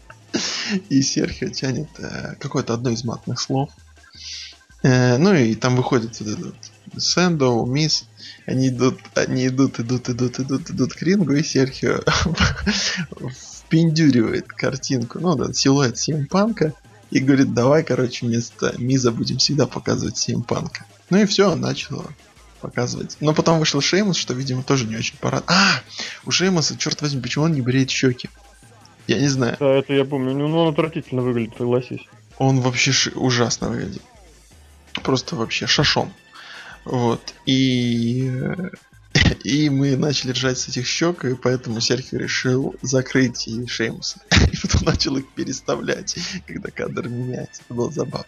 И 0.89 1.01
Серхио 1.01 1.49
тянет 1.49 1.89
э, 1.99 2.35
какое-то 2.39 2.75
одно 2.75 2.91
из 2.91 3.03
матных 3.03 3.37
слов. 3.37 3.69
Э, 4.83 5.17
ну 5.17 5.33
и 5.33 5.53
там 5.55 5.75
выходит 5.75 6.17
вот 6.21 6.29
этот 6.29 6.55
Сэндоу, 6.95 7.65
Мисс. 7.65 8.05
Они 8.45 8.69
идут, 8.69 8.99
они 9.15 9.47
идут, 9.47 9.81
идут, 9.81 10.09
идут, 10.09 10.39
идут, 10.39 10.69
идут 10.69 10.93
к 10.93 11.01
рингу, 11.01 11.33
и 11.33 11.43
Серхио 11.43 11.99
впендюривает 13.71 14.49
картинку, 14.49 15.19
ну 15.21 15.35
да, 15.35 15.53
силуэт 15.53 15.97
Симпанка, 15.97 16.73
и 17.09 17.19
говорит, 17.19 17.53
давай, 17.53 17.83
короче, 17.83 18.25
вместо 18.25 18.75
Миза 18.77 19.11
будем 19.11 19.37
всегда 19.37 19.65
показывать 19.65 20.17
Симпанка. 20.17 20.85
Ну 21.09 21.17
и 21.17 21.25
все, 21.25 21.55
начало 21.55 22.07
показывать. 22.59 23.15
Но 23.21 23.33
потом 23.33 23.59
вышел 23.59 23.79
Шеймус, 23.79 24.17
что, 24.17 24.33
видимо, 24.33 24.61
тоже 24.61 24.85
не 24.87 24.97
очень 24.97 25.17
парад. 25.17 25.45
А, 25.47 25.81
у 26.25 26.31
Шеймуса, 26.31 26.77
черт 26.77 27.01
возьми, 27.01 27.21
почему 27.21 27.45
он 27.45 27.53
не 27.53 27.61
бреет 27.61 27.89
щеки? 27.89 28.29
Я 29.07 29.19
не 29.19 29.29
знаю. 29.29 29.55
Да, 29.57 29.71
это 29.71 29.93
я 29.93 30.03
помню, 30.03 30.33
ну 30.33 30.57
он 30.57 30.73
отвратительно 30.73 31.21
выглядит, 31.21 31.55
согласись. 31.57 32.05
Он 32.37 32.59
вообще 32.59 32.91
ши- 32.91 33.11
ужасно 33.15 33.69
выглядит. 33.69 34.01
Просто 35.01 35.37
вообще 35.37 35.65
шашом. 35.65 36.13
Вот. 36.83 37.33
И... 37.45 38.31
И 39.43 39.69
мы 39.69 39.95
начали 39.95 40.31
ржать 40.31 40.57
с 40.57 40.67
этих 40.67 40.85
щек, 40.87 41.25
и 41.25 41.35
поэтому 41.35 41.79
Серхио 41.81 42.19
решил 42.19 42.75
закрыть 42.81 43.47
и 43.47 43.65
Шеймуса. 43.67 44.21
И 44.51 44.57
потом 44.57 44.83
начал 44.83 45.17
их 45.17 45.31
переставлять, 45.33 46.17
когда 46.45 46.69
кадр 46.69 47.07
меняется. 47.07 47.61
Это 47.65 47.73
было 47.73 47.91
забавно. 47.91 48.25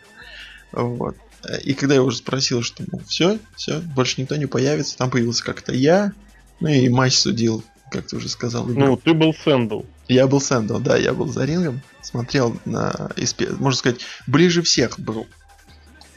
Вот. 0.71 1.15
И 1.63 1.73
когда 1.73 1.95
я 1.95 2.03
уже 2.03 2.17
спросил, 2.17 2.61
что 2.61 2.83
все, 3.07 3.37
все, 3.55 3.79
больше 3.79 4.21
никто 4.21 4.35
не 4.35 4.45
появится, 4.45 4.97
там 4.97 5.11
появился 5.11 5.43
как-то 5.43 5.73
я, 5.73 6.13
ну 6.59 6.69
и 6.69 6.87
матч 6.87 7.17
судил, 7.17 7.63
как 7.91 8.07
ты 8.07 8.15
уже 8.15 8.29
сказал, 8.29 8.69
игру. 8.71 8.79
Ну, 8.85 8.97
ты 8.97 9.13
был 9.13 9.33
Сэндл. 9.33 9.81
Я 10.07 10.27
был 10.27 10.39
Сэндл, 10.39 10.79
да, 10.79 10.95
я 10.97 11.13
был 11.13 11.27
за 11.27 11.43
рингом, 11.45 11.81
смотрел 12.01 12.57
на, 12.65 13.11
можно 13.59 13.77
сказать, 13.77 13.99
ближе 14.25 14.61
всех 14.61 14.99
был 14.99 15.27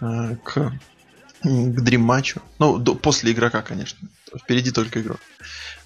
э, 0.01 0.37
к, 0.45 0.53
к 1.43 1.45
Dream 1.45 1.99
матчу. 1.99 2.41
Ну, 2.59 2.79
до- 2.79 2.95
после 2.95 3.33
игрока, 3.33 3.63
конечно. 3.63 4.09
Впереди 4.39 4.71
только 4.71 5.01
игрок. 5.01 5.21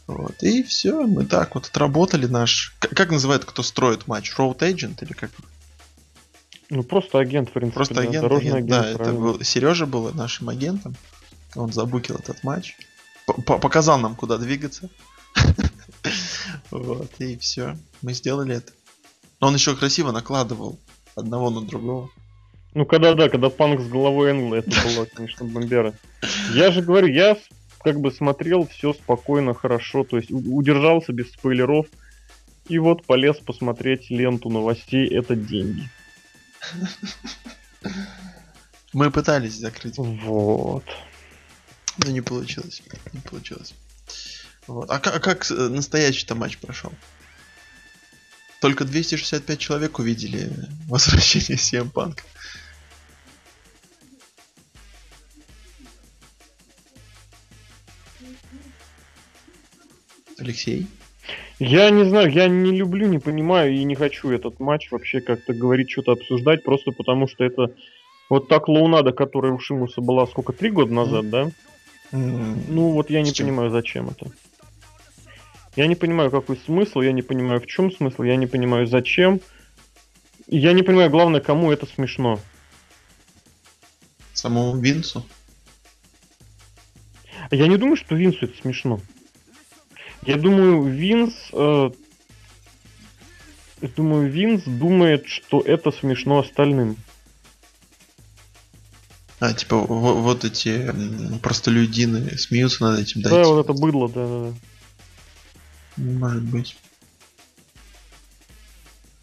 Вот. 0.07 0.43
И 0.43 0.63
все, 0.63 1.07
мы 1.07 1.25
так 1.25 1.55
вот 1.55 1.67
отработали 1.67 2.27
наш... 2.27 2.75
К- 2.81 2.89
как 2.95 3.11
называют, 3.11 3.45
кто 3.45 3.63
строит 3.63 4.07
матч? 4.09 4.33
Road 4.37 4.59
Agent 4.59 5.03
или 5.05 5.13
как? 5.13 5.31
Ну, 6.69 6.83
просто 6.83 7.19
агент, 7.19 7.51
в 7.51 7.53
принципе. 7.53 7.75
Просто 7.77 8.01
агент, 8.01 8.23
дорожный 8.23 8.53
агент. 8.59 8.71
Да, 8.71 8.91
это 8.91 9.13
был... 9.13 9.41
Сережа 9.43 9.87
был 9.87 10.13
нашим 10.15 10.49
агентом. 10.49 10.95
Он 11.55 11.73
забукил 11.73 12.17
этот 12.17 12.43
матч. 12.45 12.77
П- 13.27 13.59
Показал 13.59 13.99
нам, 13.99 14.15
куда 14.15 14.37
двигаться. 14.39 14.89
Вот, 16.71 17.11
и 17.19 17.37
все. 17.39 17.77
Мы 18.03 18.13
сделали 18.15 18.57
это. 18.57 18.73
Но 19.41 19.49
он 19.49 19.55
еще 19.55 19.77
красиво 19.77 20.13
накладывал 20.13 20.79
одного 21.15 21.51
на 21.51 21.63
другого. 21.63 22.11
Ну, 22.75 22.87
когда, 22.87 23.15
да, 23.15 23.29
когда 23.29 23.51
панк 23.51 23.81
с 23.81 23.89
головой 23.89 24.31
Энгла, 24.31 24.57
это 24.57 24.71
было, 24.85 25.05
конечно, 25.05 25.45
бомбера. 25.47 25.95
Я 26.53 26.71
же 26.71 26.83
говорю, 26.83 27.09
я 27.09 27.37
как 27.83 28.01
бы 28.01 28.11
смотрел 28.11 28.66
все 28.66 28.93
спокойно, 28.93 29.55
хорошо, 29.55 30.05
то 30.05 30.16
есть 30.16 30.31
удержался 30.31 31.12
без 31.12 31.33
спойлеров. 31.33 31.87
И 32.68 32.78
вот 32.78 33.05
полез 33.05 33.39
посмотреть 33.39 34.11
ленту 34.11 34.49
новостей, 34.49 35.09
это 35.09 35.35
деньги. 35.35 35.89
Мы 38.93 39.11
пытались 39.11 39.55
закрыть. 39.55 39.97
Вот. 39.97 40.85
Но 41.99 42.11
не 42.11 42.20
получилось. 42.20 42.83
Не 43.12 43.20
получилось. 43.20 43.74
Вот. 44.66 44.91
А 44.91 44.99
как, 44.99 45.16
а 45.16 45.20
как 45.20 45.51
э, 45.51 45.55
настоящий-то 45.55 46.35
матч 46.35 46.59
прошел? 46.59 46.93
Только 48.61 48.85
265 48.85 49.59
человек 49.59 49.99
увидели 49.99 50.53
возвращение 50.87 51.57
CM 51.57 51.91
Punk. 51.91 52.20
Алексей? 60.41 60.86
Я 61.59 61.91
не 61.91 62.05
знаю, 62.05 62.30
я 62.30 62.49
не 62.49 62.72
люблю, 62.72 63.07
не 63.07 63.18
понимаю 63.18 63.74
и 63.74 63.84
не 63.84 63.95
хочу 63.95 64.30
этот 64.30 64.61
матч 64.61 64.91
вообще 64.91 65.20
как-то 65.20 65.53
говорить, 65.53 65.91
что-то 65.91 66.12
обсуждать, 66.12 66.64
просто 66.64 66.93
потому 66.93 67.28
что 67.28 67.45
это 67.45 67.74
вот 68.30 68.49
та 68.49 68.61
клоунада, 68.61 69.12
которая 69.12 69.53
у 69.53 69.59
Шимуса 69.59 70.01
была 70.01 70.26
сколько, 70.26 70.53
три 70.53 70.70
года 70.70 70.93
назад, 70.93 71.26
mm. 71.26 71.30
да? 71.30 71.51
Mm. 72.12 72.64
Ну 72.68 72.91
вот 72.93 73.11
я 73.11 73.22
не 73.22 73.32
понимаю, 73.32 73.70
зачем 73.70 74.09
это. 74.09 74.30
Я 75.76 75.86
не 75.86 75.95
понимаю, 75.95 76.30
какой 76.30 76.57
смысл, 76.57 77.01
я 77.01 77.12
не 77.12 77.22
понимаю, 77.22 77.61
в 77.61 77.66
чем 77.66 77.93
смысл, 77.93 78.22
я 78.22 78.36
не 78.36 78.47
понимаю, 78.47 78.86
зачем. 78.86 79.41
И 80.47 80.59
я 80.59 80.72
не 80.72 80.82
понимаю, 80.82 81.11
главное, 81.11 81.41
кому 81.41 81.70
это 81.70 81.86
смешно. 81.86 82.41
Самому 84.32 84.76
Винсу? 84.80 85.24
Я 87.51 87.68
не 87.68 87.76
думаю, 87.76 87.97
что 87.97 88.14
Винсу 88.14 88.47
это 88.47 88.61
смешно. 88.61 89.01
Я 90.23 90.37
думаю, 90.37 90.85
Винс... 90.85 91.35
Э, 91.53 91.91
я 93.81 93.89
думаю, 93.89 94.31
Винс 94.31 94.64
думает, 94.64 95.27
что 95.27 95.61
это 95.61 95.91
смешно 95.91 96.41
остальным. 96.41 96.97
А, 99.39 99.55
типа, 99.55 99.79
вот 99.79 100.45
эти 100.45 100.93
простолюдины 101.39 102.37
смеются 102.37 102.85
над 102.85 103.01
этим, 103.01 103.23
да? 103.23 103.31
Да, 103.31 103.45
вот 103.45 103.64
это 103.64 103.73
быдло, 103.73 104.09
да, 104.09 104.27
да, 104.27 104.51
да. 104.51 104.55
Может 105.97 106.43
быть. 106.43 106.77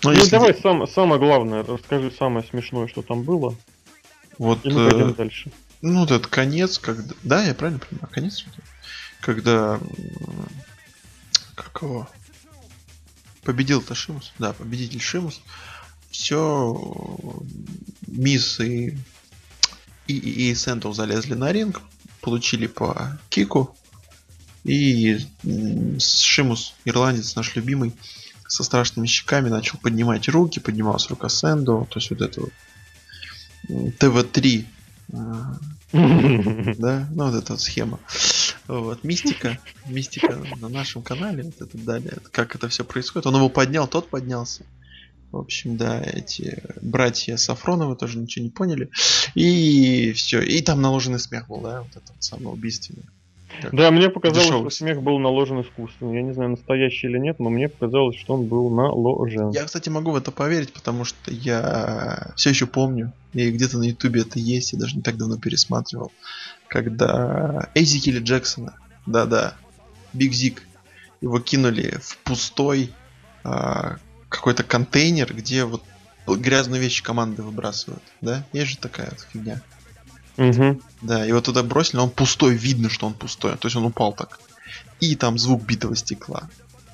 Но 0.04 0.12
ну, 0.12 0.28
давай 0.30 0.54
ты... 0.54 0.62
сам, 0.62 0.88
самое 0.88 1.20
главное, 1.20 1.64
расскажи 1.64 2.12
самое 2.12 2.46
смешное, 2.46 2.88
что 2.88 3.04
там 3.04 3.24
было. 3.24 3.56
Вот. 4.40 4.66
И 4.66 4.70
мы 4.70 4.90
пойдем 4.90 5.10
э... 5.10 5.14
дальше. 5.14 5.52
Ну, 5.82 6.00
вот 6.02 6.12
этот 6.12 6.28
конец, 6.28 6.80
когда. 6.80 7.14
Да, 7.24 7.44
я 7.44 7.54
правильно 7.54 7.80
понимаю, 7.80 8.10
конец. 8.12 8.46
Когда. 9.22 9.80
Как 11.58 11.82
его? 11.82 12.08
Победил-то 13.44 13.96
Шимус. 13.96 14.32
Да, 14.38 14.54
победитель 14.54 15.02
Шимус. 15.02 15.42
Все. 16.12 17.44
Мисс 18.06 18.60
и. 18.60 18.96
И, 20.06 20.16
и, 20.16 20.52
и 20.52 20.56
Сентов 20.56 20.96
залезли 20.96 21.34
на 21.34 21.52
ринг. 21.52 21.82
Получили 22.22 22.68
по 22.68 23.20
кику. 23.30 23.76
И 24.64 25.18
Шимус, 26.00 26.76
ирландец 26.86 27.36
наш 27.36 27.56
любимый, 27.56 27.94
со 28.48 28.64
страшными 28.64 29.08
щеками 29.08 29.50
начал 29.50 29.80
поднимать 29.80 30.28
руки, 30.30 30.60
поднимался 30.60 31.10
рука 31.10 31.30
Сэндо, 31.30 31.88
то 31.90 32.00
есть 32.00 32.10
вот 32.10 32.22
это 32.22 32.42
вот 32.42 32.54
ТВ-3, 33.98 34.66
а, 35.14 35.58
да, 36.78 37.08
ну 37.12 37.32
вот 37.32 37.36
эта 37.36 37.54
вот 37.54 37.62
схема. 37.62 38.00
Вот, 38.68 39.04
мистика, 39.04 39.60
мистика 39.86 40.44
на 40.60 40.70
нашем 40.70 41.02
канале, 41.02 41.44
вот 41.44 41.62
это 41.62 41.78
далее, 41.78 42.18
как 42.32 42.56
это 42.56 42.68
все 42.68 42.84
происходит. 42.84 43.28
Он 43.28 43.36
его 43.36 43.50
поднял, 43.50 43.88
тот 43.88 44.10
поднялся. 44.10 44.66
В 45.32 45.38
общем, 45.38 45.76
да, 45.76 46.02
эти 46.02 46.64
братья 46.82 47.36
Сафроновы 47.36 47.96
тоже 47.96 48.18
ничего 48.18 48.46
не 48.46 48.52
поняли. 48.52 48.90
И 49.36 50.14
все. 50.14 50.42
И 50.42 50.62
там 50.62 50.82
наложенный 50.82 51.20
смех 51.20 51.48
был, 51.48 51.62
да, 51.62 51.82
вот 51.82 51.92
это 51.92 52.14
вот 52.14 52.24
самое 52.24 52.50
убийственное. 52.50 53.06
Да, 53.72 53.92
мне 53.92 54.10
показалось, 54.10 54.48
дешевый. 54.48 54.70
что 54.70 54.78
смех 54.78 55.02
был 55.02 55.20
наложен 55.20 55.62
искусственно. 55.62 56.14
Я 56.14 56.22
не 56.22 56.34
знаю, 56.34 56.52
настоящий 56.52 57.08
или 57.08 57.18
нет, 57.18 57.40
но 57.40 57.50
мне 57.50 57.70
показалось, 57.70 58.18
что 58.18 58.36
он 58.36 58.46
был 58.46 58.70
наложен. 58.70 59.50
Я, 59.52 59.66
кстати, 59.66 59.90
могу 59.90 60.12
в 60.12 60.16
это 60.16 60.32
поверить, 60.32 60.74
потому 60.74 61.04
что 61.04 61.32
я 61.32 62.32
все 62.36 62.50
еще 62.50 62.68
помню, 62.68 63.14
и 63.34 63.52
где-то 63.52 63.78
на 63.78 63.84
ютубе 63.84 64.22
это 64.22 64.40
есть, 64.40 64.74
я 64.74 64.80
даже 64.80 64.96
не 64.96 65.02
так 65.02 65.18
давно 65.18 65.38
пересматривал, 65.38 66.12
когда 66.68 67.70
Эзикеля 67.76 68.22
Джексона, 68.22 68.74
да-да, 69.06 69.56
Биг 70.14 70.34
Зик, 70.34 70.64
его 71.22 71.40
кинули 71.40 71.98
в 72.02 72.18
пустой 72.20 72.92
а, 73.44 73.98
какой-то 74.30 74.64
контейнер, 74.64 75.34
где 75.34 75.66
вот 75.66 75.84
грязные 76.28 76.82
вещи 76.82 77.04
команды 77.04 77.42
выбрасывают, 77.42 78.04
да? 78.22 78.46
Есть 78.52 78.72
же 78.72 78.78
такая 78.78 79.10
вот 79.10 79.22
фигня. 79.32 79.62
Угу. 80.38 80.82
Да, 81.02 81.26
его 81.26 81.42
туда 81.42 81.64
бросили, 81.64 81.98
он 81.98 82.10
пустой, 82.10 82.56
видно, 82.56 82.90
что 82.90 83.08
он 83.08 83.14
пустой. 83.14 83.58
То 83.58 83.68
есть 83.68 83.76
он 83.76 83.86
упал 83.86 84.14
так. 84.14 84.40
И 85.00 85.16
там 85.16 85.38
звук 85.38 85.64
битого 85.64 85.96
стекла. 85.96 86.50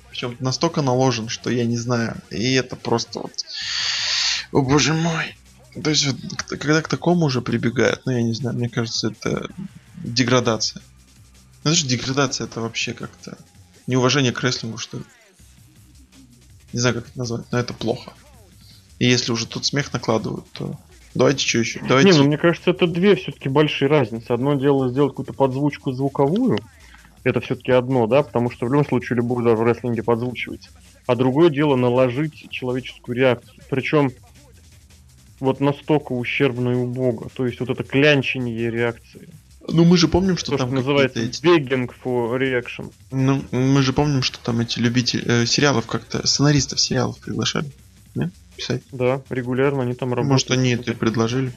Причем 0.09 0.37
настолько 0.39 0.81
наложен, 0.81 1.29
что 1.29 1.49
я 1.49 1.65
не 1.65 1.77
знаю. 1.77 2.17
И 2.29 2.53
это 2.53 2.75
просто 2.75 3.19
вот... 3.19 3.45
О 4.51 4.61
боже 4.61 4.93
мой. 4.93 5.35
То 5.81 5.89
есть, 5.89 6.07
когда 6.47 6.81
к 6.81 6.87
такому 6.87 7.25
уже 7.25 7.41
прибегают, 7.41 8.03
ну 8.05 8.11
я 8.11 8.21
не 8.21 8.33
знаю, 8.33 8.55
мне 8.55 8.69
кажется, 8.69 9.07
это 9.07 9.49
деградация. 9.95 10.81
Ну 11.63 11.73
же 11.73 11.87
деградация, 11.87 12.45
это 12.45 12.61
вообще 12.61 12.93
как-то 12.93 13.37
неуважение 13.87 14.31
к 14.31 14.43
рестлингу, 14.43 14.77
что 14.77 14.97
ли. 14.97 15.03
Не 16.73 16.79
знаю, 16.79 16.95
как 16.95 17.07
это 17.07 17.17
назвать, 17.17 17.51
но 17.51 17.57
это 17.57 17.73
плохо. 17.73 18.13
И 18.99 19.07
если 19.07 19.31
уже 19.31 19.47
тут 19.47 19.65
смех 19.65 19.91
накладывают, 19.93 20.45
то 20.51 20.79
Давайте 21.15 21.47
что 21.47 21.59
еще? 21.59 21.81
Давайте... 21.87 22.11
Не, 22.11 22.17
ну 22.17 22.23
мне 22.25 22.37
кажется, 22.37 22.71
это 22.71 22.87
две 22.87 23.15
все-таки 23.15 23.49
большие 23.49 23.87
разницы. 23.87 24.31
Одно 24.31 24.55
дело 24.55 24.89
сделать 24.89 25.11
какую-то 25.11 25.33
подзвучку 25.33 25.91
звуковую, 25.91 26.57
это 27.23 27.39
все-таки 27.39 27.71
одно, 27.71 28.07
да, 28.07 28.23
потому 28.23 28.49
что 28.49 28.65
в 28.65 28.71
любом 28.71 28.85
случае 28.85 29.17
любой 29.17 29.43
удар 29.43 29.55
в 29.55 29.63
рестлинге 29.63 30.03
подзвучивается. 30.03 30.69
А 31.05 31.15
другое 31.15 31.49
дело 31.49 31.75
наложить 31.75 32.49
человеческую 32.49 33.15
реакцию. 33.15 33.55
Причем 33.69 34.11
вот 35.39 35.59
настолько 35.59 36.13
ущербную 36.13 36.83
у 36.83 36.87
бога. 36.87 37.27
То 37.33 37.45
есть 37.45 37.59
вот 37.59 37.69
это 37.69 37.83
клянчение 37.83 38.71
реакции. 38.71 39.29
Ну 39.67 39.85
мы 39.85 39.97
же 39.97 40.07
помним, 40.07 40.37
что 40.37 40.51
То, 40.51 40.57
там 40.57 40.69
что 40.69 40.75
называется 40.75 41.19
эти... 41.21 41.41
begging 41.41 41.89
for 42.03 42.37
reaction. 42.37 42.91
Ну 43.11 43.43
мы 43.51 43.81
же 43.81 43.93
помним, 43.93 44.21
что 44.21 44.39
там 44.39 44.59
эти 44.59 44.79
любители 44.79 45.23
э, 45.25 45.45
сериалов 45.45 45.85
как-то 45.85 46.25
сценаристов 46.27 46.79
сериалов 46.79 47.17
приглашали. 47.19 47.71
Нет? 48.15 48.31
Писать? 48.55 48.83
Да, 48.91 49.21
регулярно 49.29 49.83
они 49.83 49.93
там 49.93 50.09
работают. 50.09 50.31
Может, 50.31 50.51
они 50.51 50.71
это 50.71 50.93
предложили. 50.93 51.51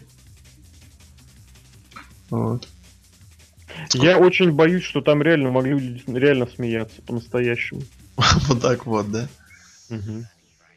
Вот. 2.31 2.69
Сколько? 3.89 4.07
Я 4.07 4.19
очень 4.19 4.53
боюсь, 4.53 4.85
что 4.85 5.01
там 5.01 5.23
реально 5.23 5.51
могли 5.51 6.03
реально 6.07 6.47
смеяться 6.47 7.03
по-настоящему. 7.03 7.83
Вот 8.49 8.63
так 8.63 8.87
вот, 8.87 9.11
да? 9.11 9.29
Угу. 9.91 10.27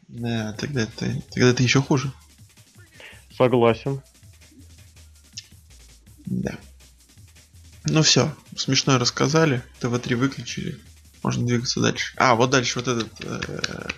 Да, 0.08 0.52
тогда 0.58 0.82
это, 0.82 1.22
тогда 1.30 1.50
это 1.50 1.62
еще 1.62 1.80
хуже. 1.80 2.12
Согласен. 3.36 4.02
Да. 6.26 6.58
Ну 7.84 8.02
все, 8.02 8.34
смешно 8.56 8.98
рассказали, 8.98 9.62
ТВ-3 9.80 10.16
выключили, 10.16 10.78
можно 11.22 11.46
двигаться 11.46 11.80
дальше. 11.80 12.12
А, 12.16 12.34
вот 12.34 12.50
дальше 12.50 12.78
вот 12.78 12.88
этот 12.88 13.10
э, 13.24 13.88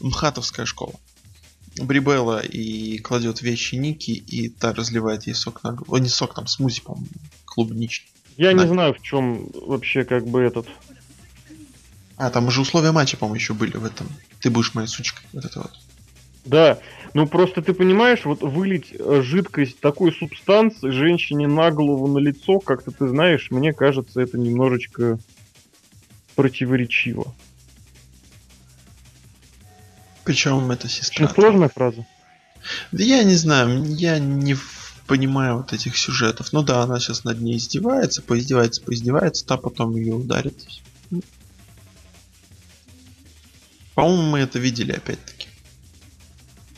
Мхатовская 0.00 0.66
школа. 0.66 0.94
Брибелла 1.80 2.40
и 2.40 2.98
кладет 2.98 3.42
вещи 3.42 3.74
Ники, 3.76 4.10
и 4.10 4.48
та 4.48 4.72
разливает 4.72 5.26
ей 5.26 5.34
сок 5.34 5.62
на 5.62 5.72
голову. 5.72 5.94
О, 5.94 5.98
не 5.98 6.08
сок, 6.08 6.34
там 6.34 6.46
смузи, 6.46 6.80
по-моему, 6.82 7.08
клубничный. 7.44 8.10
Я 8.36 8.54
да. 8.54 8.62
не 8.62 8.68
знаю, 8.68 8.94
в 8.94 9.02
чем 9.02 9.48
вообще 9.52 10.04
как 10.04 10.26
бы 10.26 10.42
этот... 10.42 10.66
А, 12.16 12.30
там 12.30 12.46
уже 12.46 12.60
условия 12.60 12.92
матча, 12.92 13.16
по-моему, 13.16 13.36
еще 13.36 13.54
были 13.54 13.76
в 13.76 13.84
этом. 13.84 14.08
Ты 14.40 14.50
будешь 14.50 14.74
моей 14.74 14.88
сучкой. 14.88 15.26
Вот 15.32 15.44
это 15.44 15.60
вот. 15.60 15.72
Да, 16.44 16.78
ну 17.14 17.26
просто 17.26 17.62
ты 17.62 17.72
понимаешь, 17.72 18.24
вот 18.24 18.42
вылить 18.42 18.94
э, 18.98 19.22
жидкость 19.22 19.80
такой 19.80 20.12
субстанции 20.12 20.90
женщине 20.90 21.48
на 21.48 21.70
голову, 21.70 22.06
на 22.06 22.18
лицо, 22.18 22.58
как-то 22.58 22.90
ты 22.90 23.08
знаешь, 23.08 23.50
мне 23.50 23.72
кажется, 23.72 24.20
это 24.20 24.38
немножечко 24.38 25.18
противоречиво. 26.34 27.34
Причем 30.24 30.70
это 30.70 30.88
сестра. 30.88 31.26
Очень 31.26 31.34
сложная 31.34 31.68
фраза. 31.68 32.06
Да 32.92 33.04
я 33.04 33.24
не 33.24 33.34
знаю, 33.34 33.84
я 33.84 34.18
не 34.18 34.56
понимаю 35.06 35.58
вот 35.58 35.72
этих 35.72 35.96
сюжетов. 35.96 36.52
Ну 36.52 36.62
да, 36.62 36.82
она 36.82 36.98
сейчас 36.98 37.24
над 37.24 37.40
ней 37.40 37.58
издевается, 37.58 38.22
поиздевается, 38.22 38.82
поиздевается, 38.82 39.46
та 39.46 39.56
потом 39.56 39.94
ее 39.96 40.14
ударит. 40.14 40.66
По-моему, 43.94 44.22
мы 44.22 44.40
это 44.40 44.58
видели 44.58 44.92
опять-таки. 44.92 45.48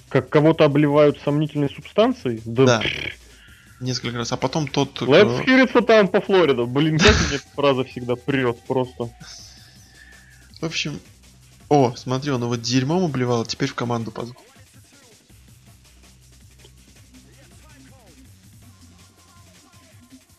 Как 0.09 0.29
кого-то 0.29 0.65
обливают 0.65 1.21
сомнительной 1.21 1.71
субстанцией? 1.71 2.43
Да. 2.45 2.65
да. 2.65 2.83
Несколько 3.81 4.19
раз. 4.19 4.33
А 4.33 4.37
потом 4.37 4.67
тот... 4.69 5.03
Let's 5.03 5.45
hear 5.47 5.67
it 5.67 5.87
там 5.87 6.09
по 6.09 6.21
Флорида. 6.21 6.65
Блин, 6.65 6.99
как 6.99 7.15
мне 7.29 7.39
фраза 7.55 7.85
всегда 7.85 8.17
прет 8.17 8.59
просто. 8.63 9.11
В 10.61 10.65
общем... 10.65 11.01
О, 11.69 11.95
смотри, 11.97 12.31
он 12.31 12.43
его 12.43 12.57
дерьмом 12.57 13.03
убливал, 13.03 13.43
а 13.43 13.47
теперь 13.47 13.69
в 13.69 13.75
команду 13.75 14.11
позвал. 14.11 14.37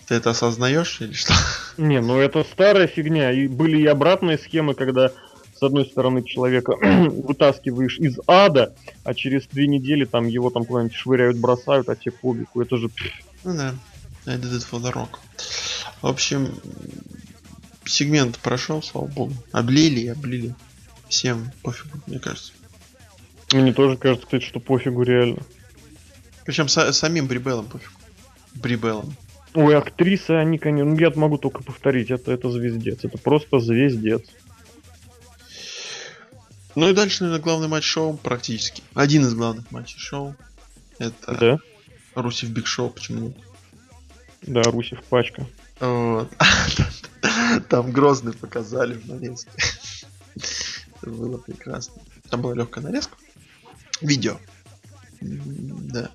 Ты 0.08 0.16
это 0.16 0.30
осознаешь 0.30 1.02
или 1.02 1.12
что? 1.12 1.34
Не, 1.78 2.00
ну 2.00 2.18
это 2.18 2.46
старая 2.46 2.88
фигня. 2.88 3.32
И 3.34 3.48
были 3.48 3.82
и 3.82 3.86
обратные 3.86 4.38
схемы, 4.38 4.74
когда 4.74 5.12
с 5.54 5.62
одной 5.62 5.86
стороны 5.86 6.24
человека 6.24 6.76
вытаскиваешь 7.10 8.00
из 8.00 8.18
ада, 8.26 8.74
а 9.04 9.14
через 9.14 9.48
две 9.48 9.68
недели 9.68 10.06
там 10.06 10.28
его 10.28 10.50
там 10.50 10.64
куда-нибудь 10.64 10.96
швыряют, 10.96 11.38
бросают, 11.38 11.90
а 11.90 11.96
те 11.96 12.12
побегу. 12.12 12.62
Это 12.62 12.78
же... 12.78 12.90
Ну 13.44 13.54
да, 13.58 13.76
I 14.26 14.38
did 14.38 14.54
it 14.54 14.66
for 14.70 14.82
the 14.82 14.94
rock. 14.94 15.20
В 16.02 16.08
общем, 16.08 16.54
сегмент 17.84 18.40
прошел, 18.40 18.82
слава 18.82 19.08
богу. 19.08 19.34
Облили 19.52 20.00
и 20.00 20.08
облили. 20.08 20.56
Всем 21.10 21.52
пофигу, 21.64 22.00
мне 22.08 22.20
кажется. 22.20 22.54
Мне 23.54 23.74
тоже 23.74 23.98
кажется, 23.98 24.26
кстати, 24.26 24.44
что 24.44 24.60
пофигу 24.60 25.04
реально. 25.04 25.42
Причем 26.46 26.66
са- 26.66 26.92
самим 26.92 27.28
Брибеллом 27.28 27.66
пофигу. 27.68 27.94
Брибеллом. 28.56 29.16
Ой, 29.54 29.76
актрисы, 29.78 30.32
они, 30.32 30.58
конечно, 30.58 30.92
ну, 30.92 31.00
я 31.00 31.10
могу 31.16 31.38
только 31.38 31.64
повторить, 31.64 32.12
это, 32.12 32.32
это 32.32 32.52
звездец, 32.52 33.00
это 33.04 33.18
просто 33.18 33.60
звездец. 33.60 34.22
Ну 36.76 36.90
и 36.90 36.94
дальше, 36.94 37.24
наверное, 37.24 37.44
главный 37.44 37.68
матч 37.68 37.86
шоу 37.86 38.18
практически. 38.18 38.84
Один 38.94 39.24
из 39.24 39.34
главных 39.34 39.72
матчей 39.72 39.98
шоу. 40.00 40.36
Это 41.00 41.34
Да, 41.34 41.60
Русев 42.22 42.50
Биг 42.50 42.68
Шоу, 42.68 42.90
почему 42.90 43.20
нет? 43.28 43.38
да, 44.44 44.62
Русев 44.64 45.02
пачка. 45.06 45.48
Вот. 45.80 46.32
Там 47.70 47.92
Грозный 47.92 48.34
показали 48.34 48.94
в 48.94 49.08
нарезке. 49.08 49.50
Это 51.02 51.12
было 51.12 51.38
прекрасно. 51.38 52.02
Там 52.30 52.42
была 52.42 52.56
легкая 52.56 52.84
нарезка. 52.84 53.16
Видео. 54.02 54.38
Да. 55.22 56.10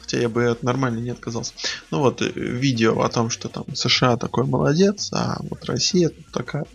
Хотя 0.00 0.18
я 0.18 0.28
бы 0.28 0.46
от 0.46 0.62
нормально 0.62 0.98
не 1.00 1.10
отказался. 1.10 1.52
Ну 1.90 1.98
вот, 2.00 2.22
э, 2.22 2.30
видео 2.30 3.00
о 3.02 3.08
том, 3.08 3.30
что 3.30 3.48
там 3.48 3.64
США 3.74 4.16
такой 4.16 4.44
молодец, 4.44 5.10
а 5.12 5.38
вот 5.50 5.64
Россия 5.64 6.10
тут 6.10 6.26
такая. 6.32 6.66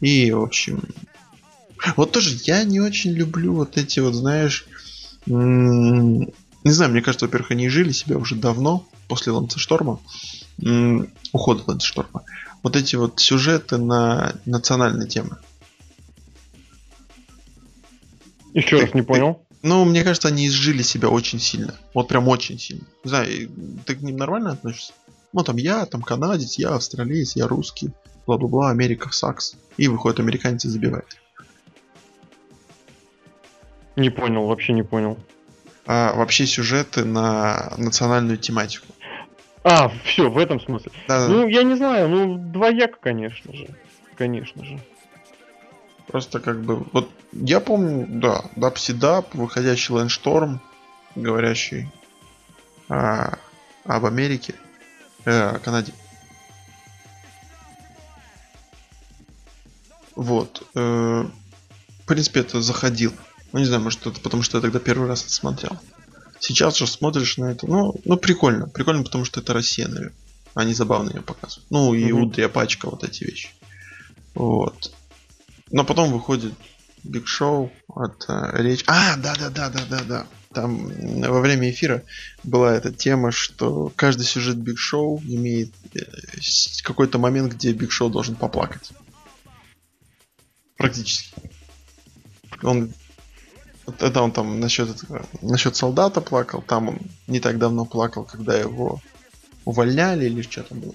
И, 0.00 0.30
в 0.32 0.42
общем... 0.42 0.82
Вот 1.96 2.12
тоже 2.12 2.36
я 2.44 2.62
не 2.64 2.78
очень 2.78 3.12
люблю 3.12 3.54
вот 3.54 3.76
эти 3.76 4.00
вот, 4.00 4.14
знаешь... 4.14 4.66
Не 5.26 6.72
знаю, 6.72 6.92
мне 6.92 7.00
кажется, 7.00 7.26
во-первых, 7.26 7.52
они 7.52 7.68
жили 7.68 7.90
себя 7.90 8.18
уже 8.18 8.34
давно, 8.34 8.86
после 9.08 9.32
Ланцешторма, 9.32 9.98
ухода 11.32 11.62
Ланцешторма. 11.66 12.22
Вот 12.62 12.76
эти 12.76 12.96
вот 12.96 13.18
сюжеты 13.18 13.78
на 13.78 14.34
национальные 14.44 15.08
темы. 15.08 15.38
Еще 18.54 18.78
Ты- 18.78 18.82
раз 18.86 18.94
не 18.94 19.02
понял. 19.02 19.44
Ну, 19.62 19.84
мне 19.84 20.02
кажется, 20.04 20.28
они 20.28 20.46
изжили 20.46 20.82
себя 20.82 21.10
очень 21.10 21.38
сильно. 21.38 21.74
Вот 21.92 22.08
прям 22.08 22.28
очень 22.28 22.58
сильно. 22.58 22.84
Не 23.04 23.08
знаю, 23.08 23.50
ты 23.84 23.94
к 23.94 24.00
ним 24.00 24.16
нормально 24.16 24.52
относишься? 24.52 24.94
Ну, 25.32 25.44
там 25.44 25.56
я, 25.56 25.84
там 25.86 26.02
канадец, 26.02 26.58
я 26.58 26.74
австралиец, 26.74 27.36
я 27.36 27.46
русский, 27.46 27.90
бла-бла-бла, 28.26 28.70
Америка 28.70 29.10
в 29.10 29.14
сакс. 29.14 29.56
И 29.76 29.86
выходит 29.86 30.18
американец 30.18 30.64
и 30.64 30.68
забивает. 30.68 31.20
Не 33.96 34.10
понял, 34.10 34.46
вообще 34.46 34.72
не 34.72 34.82
понял. 34.82 35.18
А 35.86 36.14
вообще 36.14 36.46
сюжеты 36.46 37.04
на 37.04 37.72
национальную 37.76 38.38
тематику. 38.38 38.86
А, 39.62 39.90
все, 40.04 40.30
в 40.30 40.38
этом 40.38 40.58
смысле. 40.60 40.90
Да, 41.06 41.28
Ну, 41.28 41.46
я 41.46 41.62
не 41.64 41.74
знаю, 41.74 42.08
ну, 42.08 42.38
двояко, 42.38 42.98
конечно 43.00 43.52
же. 43.54 43.68
Конечно 44.16 44.64
же. 44.64 44.80
Просто 46.10 46.40
как 46.40 46.62
бы... 46.62 46.84
Вот 46.92 47.10
я 47.32 47.60
помню, 47.60 48.06
да, 48.08 48.44
Дапсидап, 48.56 49.34
выходящий 49.34 49.92
Лэншторм, 49.92 50.60
говорящий 51.14 51.88
а, 52.88 53.38
об 53.84 54.04
Америке, 54.04 54.54
э, 55.24 55.58
Канаде. 55.58 55.92
Вот. 60.16 60.66
э, 60.74 60.80
в 60.80 62.06
принципе, 62.06 62.40
это 62.40 62.60
заходил. 62.60 63.12
Ну, 63.52 63.60
не 63.60 63.64
знаю, 63.64 63.82
может, 63.82 64.04
это 64.06 64.20
потому, 64.20 64.42
что 64.42 64.58
я 64.58 64.62
тогда 64.62 64.80
первый 64.80 65.08
раз 65.08 65.22
это 65.22 65.32
смотрел. 65.32 65.78
Сейчас 66.40 66.76
же 66.76 66.86
смотришь 66.86 67.36
на 67.36 67.52
это, 67.52 67.66
ну, 67.66 67.94
ну 68.04 68.16
прикольно. 68.16 68.66
Прикольно, 68.66 69.04
потому 69.04 69.24
что 69.24 69.40
это 69.40 69.52
Россия, 69.52 69.86
наверное. 69.86 70.14
Они 70.54 70.74
забавно 70.74 71.10
ее 71.10 71.22
показывают. 71.22 71.70
Ну, 71.70 71.94
и 71.94 72.12
Мгм. 72.12 72.24
Утрия 72.24 72.48
пачка, 72.48 72.90
вот 72.90 73.04
эти 73.04 73.24
вещи. 73.24 73.50
Вот. 74.34 74.92
Но 75.70 75.84
потом 75.84 76.12
выходит 76.12 76.54
Биг 77.04 77.26
Шоу 77.26 77.72
от 77.88 78.24
э, 78.28 78.62
речь. 78.62 78.84
А, 78.86 79.16
да, 79.16 79.34
да, 79.36 79.50
да, 79.50 79.70
да, 79.70 79.84
да, 79.88 80.02
да. 80.04 80.26
Там 80.52 80.88
во 81.20 81.40
время 81.40 81.70
эфира 81.70 82.02
была 82.42 82.74
эта 82.74 82.92
тема, 82.92 83.30
что 83.30 83.92
каждый 83.94 84.24
сюжет 84.24 84.56
Биг 84.56 84.78
Шоу 84.78 85.20
имеет 85.24 85.72
э, 85.94 86.00
какой-то 86.82 87.18
момент, 87.18 87.54
где 87.54 87.72
Биг 87.72 87.92
Шоу 87.92 88.10
должен 88.10 88.34
поплакать. 88.34 88.90
Практически. 90.76 91.34
Он 92.62 92.92
это 93.98 94.22
он 94.22 94.32
там 94.32 94.60
насчет 94.60 94.88
насчет 95.42 95.76
солдата 95.76 96.20
плакал, 96.20 96.62
там 96.62 96.88
он 96.90 96.98
не 97.26 97.40
так 97.40 97.58
давно 97.58 97.84
плакал, 97.84 98.24
когда 98.24 98.56
его 98.56 99.00
увольняли 99.64 100.26
или 100.26 100.42
что 100.42 100.62
там 100.62 100.80
было. 100.80 100.94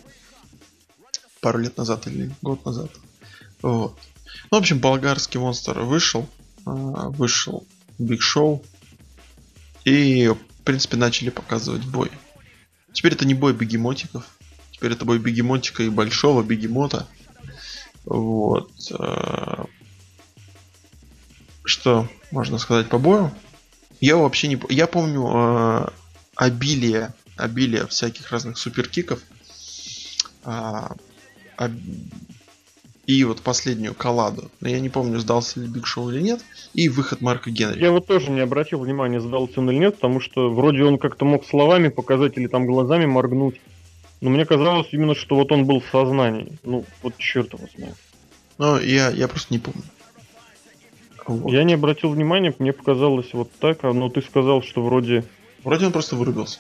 Пару 1.42 1.60
лет 1.60 1.78
назад 1.78 2.08
или 2.08 2.34
год 2.42 2.66
назад. 2.66 2.90
Вот. 3.62 3.98
Ну, 4.52 4.58
в 4.58 4.62
общем, 4.62 4.80
болгарский 4.80 5.40
монстр 5.40 5.80
вышел, 5.82 6.30
а, 6.66 7.10
вышел 7.10 7.66
Биг 7.98 8.22
Шоу, 8.22 8.64
и, 9.84 10.28
в 10.28 10.64
принципе, 10.64 10.98
начали 10.98 11.30
показывать 11.30 11.86
бой. 11.86 12.12
Теперь 12.94 13.14
это 13.14 13.26
не 13.26 13.34
бой 13.34 13.54
бегемотиков, 13.54 14.26
теперь 14.72 14.94
это 14.94 15.06
бой 15.06 15.20
бегемотика 15.20 15.84
и 15.84 15.90
большого 15.90 16.44
бегемота. 16.44 17.08
Вот. 18.06 18.72
а, 19.00 19.66
Что 21.64 22.10
можно 22.32 22.58
сказать 22.58 22.90
по 22.90 22.98
бою? 22.98 23.32
Я 24.00 24.18
вообще 24.18 24.48
не... 24.48 24.60
Я 24.70 24.88
помню 24.88 25.26
а, 25.28 25.94
обилие, 26.36 27.14
обилие 27.38 27.88
всяких 27.88 28.32
разных 28.32 28.58
суперкиков. 28.58 29.20
И 33.08 33.24
вот 33.24 33.42
последнюю 33.42 33.94
колладу. 33.94 34.50
Но 34.62 34.70
я 34.70 34.80
не 34.80 34.90
помню, 34.90 35.20
сдался 35.20 35.60
ли 35.60 35.68
Биг 35.68 35.86
Шоу 35.86 36.10
или 36.12 36.22
нет. 36.22 36.42
И 36.74 36.90
выход 36.90 37.22
Марка 37.22 37.52
Генри. 37.52 37.82
Я 37.82 37.92
вот 37.92 38.08
тоже 38.08 38.32
не 38.32 38.40
обратил 38.40 38.80
внимания, 38.80 39.20
сдался 39.20 39.60
он 39.60 39.70
или 39.70 39.78
нет, 39.78 39.96
потому 39.96 40.20
что 40.20 40.50
вроде 40.52 40.84
он 40.84 40.98
как-то 40.98 41.26
мог 41.26 41.46
словами 41.46 41.90
показать 41.90 42.38
или 42.38 42.48
там 42.48 42.66
глазами 42.66 43.06
моргнуть. 43.06 43.62
Но 44.22 44.30
мне 44.30 44.46
казалось 44.46 44.88
именно, 44.92 45.14
что 45.14 45.36
вот 45.36 45.52
он 45.52 45.66
был 45.66 45.82
в 45.82 45.86
сознании. 45.92 46.58
Ну, 46.64 46.86
вот 47.04 47.18
черт 47.18 47.54
его 47.54 47.68
знает. 47.76 47.96
Но 48.58 48.80
я, 48.80 49.10
я 49.10 49.28
просто 49.28 49.54
не 49.54 49.60
помню. 49.60 49.84
Вот. 51.28 51.52
Я 51.52 51.64
не 51.64 51.74
обратил 51.74 52.10
внимания, 52.12 52.54
мне 52.60 52.72
показалось 52.72 53.34
вот 53.34 53.52
так, 53.60 53.84
а 53.84 53.94
но 53.94 54.10
ты 54.10 54.22
сказал, 54.22 54.62
что 54.62 54.84
вроде... 54.84 55.26
Вроде 55.64 55.88
он 55.88 55.92
просто 55.92 56.16
вырубился. 56.16 56.60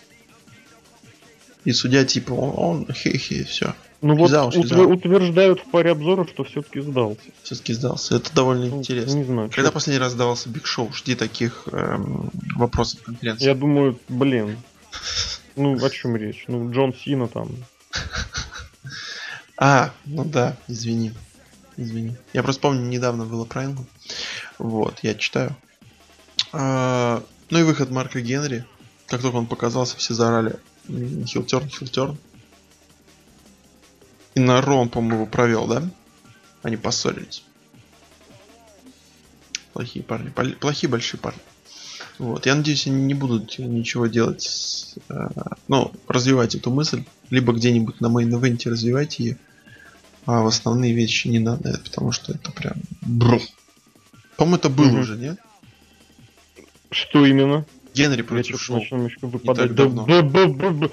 И 1.65 1.71
судья 1.73 2.05
типа, 2.05 2.31
он, 2.33 2.85
он 2.87 2.93
хе-хе, 2.93 3.43
все. 3.43 3.73
Ну 4.01 4.15
вот 4.15 4.27
Шизал, 4.27 4.49
утвер- 4.49 4.61
шизал. 4.61 4.91
утверждают 4.91 5.59
в 5.61 5.71
паре 5.71 5.91
обзоров, 5.91 6.29
что 6.29 6.43
все-таки 6.43 6.79
сдался. 6.81 7.21
Все-таки 7.43 7.73
сдался. 7.73 8.15
Это 8.17 8.33
довольно 8.35 8.67
Ну, 8.67 8.77
интересно. 8.77 9.15
Не 9.17 9.23
знаю. 9.23 9.49
Когда 9.49 9.69
чё. 9.69 9.73
последний 9.73 9.99
раз 9.99 10.11
сдавался 10.13 10.47
Биг 10.49 10.67
Шоу? 10.67 10.93
Жди 10.93 11.15
таких 11.15 11.63
эм, 11.71 12.29
вопросов 12.55 13.01
конференции. 13.01 13.45
Я 13.45 13.55
думаю, 13.55 13.99
блин. 14.09 14.57
Ну, 15.57 15.81
о 15.83 15.89
чем 15.89 16.17
речь? 16.17 16.43
Ну, 16.49 16.69
Джон 16.71 16.93
Сина 16.93 17.27
там. 17.29 17.49
А, 19.57 19.91
ну 20.05 20.25
да, 20.25 20.57
извини. 20.67 21.13
Извини. 21.77 22.15
Я 22.33 22.43
просто 22.43 22.61
помню, 22.61 22.81
недавно 22.89 23.25
было 23.25 23.45
Прайнгу. 23.45 23.85
Вот, 24.59 24.99
я 25.01 25.15
читаю. 25.15 25.55
А, 26.51 27.23
ну 27.49 27.59
и 27.59 27.63
выход 27.63 27.89
Марка 27.89 28.19
Генри. 28.21 28.65
Как 29.07 29.21
только 29.21 29.35
он 29.37 29.45
показался, 29.45 29.95
все 29.97 30.13
заорали 30.13 30.57
хилтерн, 30.87 31.69
хилтерн. 31.69 32.17
И 34.35 34.39
на 34.39 34.61
Ро 34.61 34.77
он, 34.77 34.89
по-моему, 34.89 35.27
провел, 35.27 35.67
да? 35.67 35.83
Они 36.61 36.77
поссорились. 36.77 37.43
Плохие 39.73 40.03
парни. 40.03 40.29
Плохие 40.29 40.89
большие 40.89 41.19
парни. 41.19 41.39
Вот. 42.17 42.45
Я 42.45 42.55
надеюсь, 42.55 42.87
они 42.87 43.03
не 43.03 43.13
будут 43.13 43.57
ничего 43.59 44.07
делать. 44.07 44.41
с, 44.41 44.95
э, 45.09 45.27
ну, 45.67 45.91
развивать 46.07 46.55
эту 46.55 46.71
мысль. 46.71 47.03
Либо 47.29 47.53
где-нибудь 47.53 48.01
на 48.01 48.07
main 48.07 48.30
event'е 48.30 48.69
развивайте 48.69 49.23
ее. 49.23 49.37
А 50.25 50.41
в 50.41 50.47
основные 50.47 50.93
вещи 50.93 51.27
не 51.27 51.39
надо, 51.39 51.79
потому 51.83 52.11
что 52.11 52.31
это 52.31 52.51
прям... 52.51 52.75
бру. 53.01 53.41
По-моему, 54.37 54.57
это 54.57 54.69
было 54.69 54.87
Мгм. 54.87 54.99
уже, 54.99 55.17
нет? 55.17 55.39
Что 56.89 57.25
именно? 57.25 57.65
Генри 57.95 58.21
против 58.21 58.61
Шоу. 58.61 58.81
выпадать. 59.21 59.73
Да, 59.75 59.85
да, 59.87 60.21
да, 60.21 60.45
да, 60.47 60.69
да. 60.71 60.89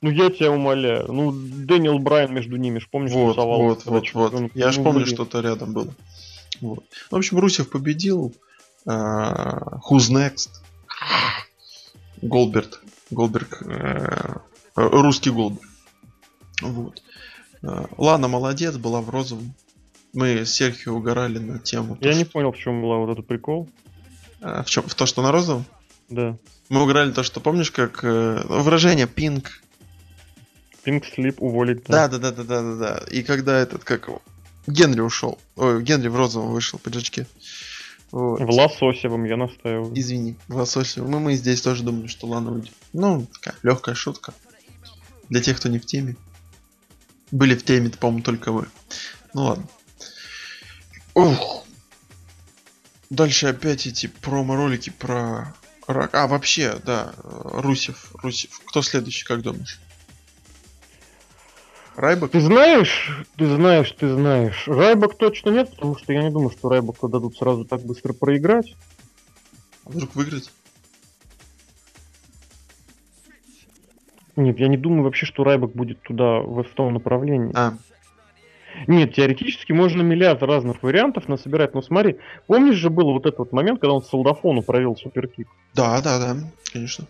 Ну 0.00 0.10
я 0.10 0.30
тебя 0.30 0.50
умоляю. 0.52 1.12
Ну, 1.12 1.32
Дэниел 1.32 1.98
Брайан 1.98 2.32
между 2.32 2.56
ними, 2.56 2.78
ж 2.78 2.88
помнишь, 2.88 3.12
Вот, 3.12 3.30
тусовался, 3.34 3.90
вот, 3.90 4.12
вот, 4.14 4.32
вот. 4.32 4.50
Я 4.54 4.70
Ну, 4.70 4.84
помню, 4.84 5.06
что-то 5.06 5.40
рядом 5.40 5.72
было. 5.72 5.92
Вот. 6.60 6.84
В 7.10 7.16
общем, 7.16 7.38
Русев 7.38 7.68
победил. 7.70 8.32
А, 8.86 9.78
Who's 9.90 10.10
next? 10.12 10.50
Голберт. 12.22 12.80
Голберг. 13.10 13.62
э, 13.62 14.36
Русский 14.76 15.30
Голберг. 15.30 15.62
Вот. 16.62 17.02
А, 17.62 17.86
Лана 17.96 18.28
молодец, 18.28 18.76
была 18.76 19.00
в 19.00 19.10
розовом. 19.10 19.54
Мы 20.12 20.44
с 20.44 20.52
Серхио 20.54 20.94
угорали 20.94 21.38
на 21.38 21.58
тему. 21.58 21.96
то, 21.96 22.08
Я 22.08 22.14
не 22.14 22.22
что- 22.24 22.32
понял, 22.32 22.52
в 22.52 22.56
чем 22.58 22.82
была 22.82 22.98
вот 22.98 23.10
этот 23.10 23.26
прикол. 23.26 23.68
а, 24.40 24.62
в 24.62 24.70
чем? 24.70 24.84
В 24.84 24.94
то, 24.94 25.06
что 25.06 25.22
на 25.22 25.32
розовом? 25.32 25.64
Да. 26.08 26.36
Мы 26.68 26.82
угорали 26.82 27.12
то, 27.12 27.22
что 27.22 27.40
помнишь, 27.40 27.70
как 27.70 28.02
э, 28.02 28.42
выражение 28.48 29.06
пинг. 29.06 29.62
Пинк 30.82 31.04
слип 31.06 31.42
уволить. 31.42 31.84
Да, 31.84 32.08
да, 32.08 32.18
да, 32.18 32.32
да, 32.32 32.44
да, 32.44 32.62
да, 32.62 32.74
да. 32.76 33.04
И 33.10 33.22
когда 33.22 33.58
этот, 33.58 33.84
как 33.84 34.08
его, 34.08 34.22
Генри 34.66 35.00
ушел. 35.00 35.38
Ой, 35.56 35.82
Генри 35.82 36.08
в 36.08 36.16
розовом 36.16 36.52
вышел, 36.52 36.78
пиджачке. 36.78 37.26
Вот. 38.10 38.40
В 38.40 38.50
лососевом 38.50 39.24
я 39.24 39.36
настаиваю. 39.36 39.92
Извини, 39.98 40.36
в 40.48 40.56
лососе. 40.56 41.02
Мы, 41.02 41.20
мы 41.20 41.34
здесь 41.34 41.60
тоже 41.60 41.82
думали, 41.82 42.06
что 42.06 42.26
Лана 42.26 42.52
уйдет. 42.52 42.72
Ну, 42.92 43.26
такая 43.26 43.54
легкая 43.62 43.94
шутка. 43.94 44.32
Для 45.28 45.42
тех, 45.42 45.58
кто 45.58 45.68
не 45.68 45.78
в 45.78 45.84
теме. 45.84 46.16
Были 47.30 47.54
в 47.54 47.64
теме, 47.64 47.90
по-моему, 47.90 48.22
только 48.22 48.52
вы. 48.52 48.66
Ну 49.34 49.42
ладно. 49.44 49.68
Ух. 51.14 51.66
Дальше 53.10 53.46
опять 53.46 53.86
эти 53.86 54.06
промо-ролики 54.06 54.90
про 54.90 55.54
рак. 55.88 56.14
А, 56.14 56.26
вообще, 56.26 56.76
да, 56.84 57.12
э, 57.16 57.60
Русев, 57.60 58.14
Русев. 58.22 58.60
Кто 58.66 58.82
следующий, 58.82 59.24
как 59.24 59.42
думаешь? 59.42 59.80
Райбок? 61.96 62.30
Ты 62.30 62.40
знаешь, 62.40 63.24
ты 63.36 63.46
знаешь, 63.46 63.90
ты 63.98 64.08
знаешь. 64.08 64.68
Райбок 64.68 65.18
точно 65.18 65.50
нет, 65.50 65.70
потому 65.70 65.96
что 65.96 66.12
я 66.12 66.22
не 66.22 66.30
думаю, 66.30 66.50
что 66.50 66.68
Райбоку 66.68 67.08
дадут 67.08 67.36
сразу 67.36 67.64
так 67.64 67.82
быстро 67.82 68.12
проиграть. 68.12 68.76
А 69.84 69.90
Вдруг 69.90 70.14
выиграть? 70.14 70.52
Нет, 74.36 74.60
я 74.60 74.68
не 74.68 74.76
думаю 74.76 75.02
вообще, 75.02 75.26
что 75.26 75.42
Райбок 75.42 75.72
будет 75.72 76.00
туда, 76.02 76.38
в, 76.38 76.62
том 76.76 76.94
направлении. 76.94 77.50
А, 77.56 77.76
Нет, 78.86 79.14
теоретически 79.14 79.72
можно 79.72 80.02
миллиард 80.02 80.42
разных 80.42 80.82
вариантов 80.82 81.28
насобирать. 81.28 81.74
Но 81.74 81.82
смотри, 81.82 82.16
помнишь 82.46 82.76
же 82.76 82.90
был 82.90 83.12
вот 83.12 83.26
этот 83.26 83.38
вот 83.38 83.52
момент, 83.52 83.80
когда 83.80 83.94
он 83.94 84.02
солдафону 84.02 84.62
провел 84.62 84.96
суперкик? 84.96 85.48
да, 85.74 86.00
да, 86.00 86.18
да, 86.18 86.36
конечно. 86.72 87.06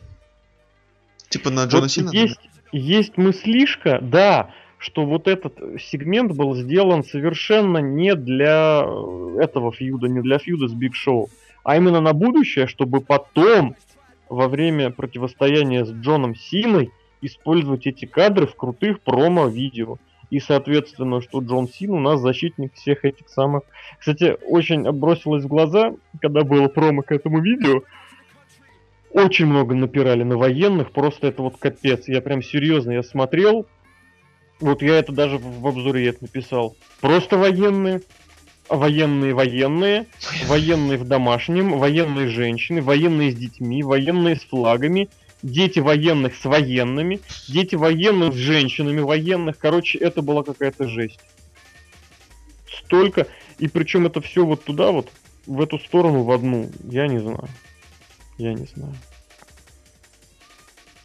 Типа 1.29 1.51
на 1.51 1.65
Джона 1.65 1.83
Вот 1.83 1.91
Сина? 1.91 2.11
есть, 2.11 2.41
есть 2.73 3.17
мыслишка, 3.19 3.99
да, 4.01 4.51
что 4.79 5.05
вот 5.05 5.29
этот 5.29 5.59
сегмент 5.81 6.33
был 6.33 6.55
сделан 6.55 7.05
совершенно 7.05 7.79
не 7.79 8.15
для 8.15 8.83
э, 8.85 9.39
этого 9.41 9.73
фьюда, 9.73 10.09
не 10.09 10.21
для 10.21 10.39
фьюда 10.39 10.69
с 10.69 10.73
Биг 10.73 10.95
Шоу, 10.95 11.29
а 11.65 11.77
именно 11.77 12.01
на 12.01 12.13
будущее, 12.13 12.67
чтобы 12.67 13.01
потом, 13.01 13.77
во 14.29 14.49
время 14.49 14.91
противостояния 14.91 15.85
с 15.85 15.91
Джоном 15.91 16.35
Синой, 16.35 16.93
использовать 17.21 17.87
эти 17.87 18.05
кадры 18.05 18.47
в 18.47 18.55
крутых 18.55 19.01
промо-видео. 19.01 19.99
И, 20.31 20.41
соответственно, 20.41 21.21
что 21.21 21.41
Джон 21.41 21.69
Син 21.69 21.91
у 21.91 22.01
нас 22.01 22.21
защитник 22.21 22.75
всех 22.75 23.05
этих 23.05 23.29
самых... 23.29 23.63
Кстати, 23.99 24.37
очень 24.47 24.91
бросилось 24.93 25.45
в 25.45 25.49
глаза, 25.49 25.95
когда 26.21 26.45
было 26.45 26.69
промо 26.69 27.03
к 27.03 27.13
этому 27.13 27.41
видео, 27.41 27.83
очень 29.11 29.47
много 29.47 29.75
напирали 29.75 30.23
на 30.23 30.37
военных, 30.37 30.91
просто 30.91 31.29
это 31.29 31.43
вот 31.43 31.57
капец. 31.57 32.09
Я 32.09 32.21
прям 32.21 32.43
серьезно, 32.43 32.93
я 32.93 33.03
смотрел, 33.03 33.67
вот 34.61 34.83
я 34.83 34.99
это 34.99 35.13
даже 35.13 35.39
в 35.39 35.61
в 35.61 35.67
обзоре 35.67 36.09
это 36.09 36.19
написал. 36.23 36.77
Просто 37.01 37.39
военные, 37.39 38.03
военные 38.69 39.33
военные, 39.35 40.07
военные 40.47 40.99
в 40.99 41.07
домашнем, 41.07 41.79
военные 41.79 42.29
женщины, 42.29 42.83
военные 42.83 43.33
с 43.33 43.35
детьми, 43.35 43.83
военные 43.83 44.37
с 44.37 44.43
флагами, 44.43 45.09
дети 45.43 45.79
военных 45.79 46.35
с 46.37 46.45
военными, 46.45 47.21
дети 47.49 47.75
военных 47.75 48.35
с 48.35 48.37
женщинами 48.37 49.01
военных. 49.01 49.59
Короче, 49.59 49.99
это 49.99 50.23
была 50.23 50.43
какая-то 50.43 50.89
жесть. 50.89 51.21
Столько, 52.71 53.27
и 53.59 53.69
причем 53.69 54.07
это 54.07 54.21
все 54.21 54.45
вот 54.45 54.65
туда 54.65 54.91
вот, 54.93 55.11
в 55.47 55.61
эту 55.61 55.79
сторону, 55.79 56.23
в 56.23 56.31
одну, 56.31 56.71
я 56.91 57.07
не 57.07 57.19
знаю. 57.19 57.49
Я 58.39 58.55
не 58.55 58.67
знаю. 58.67 58.95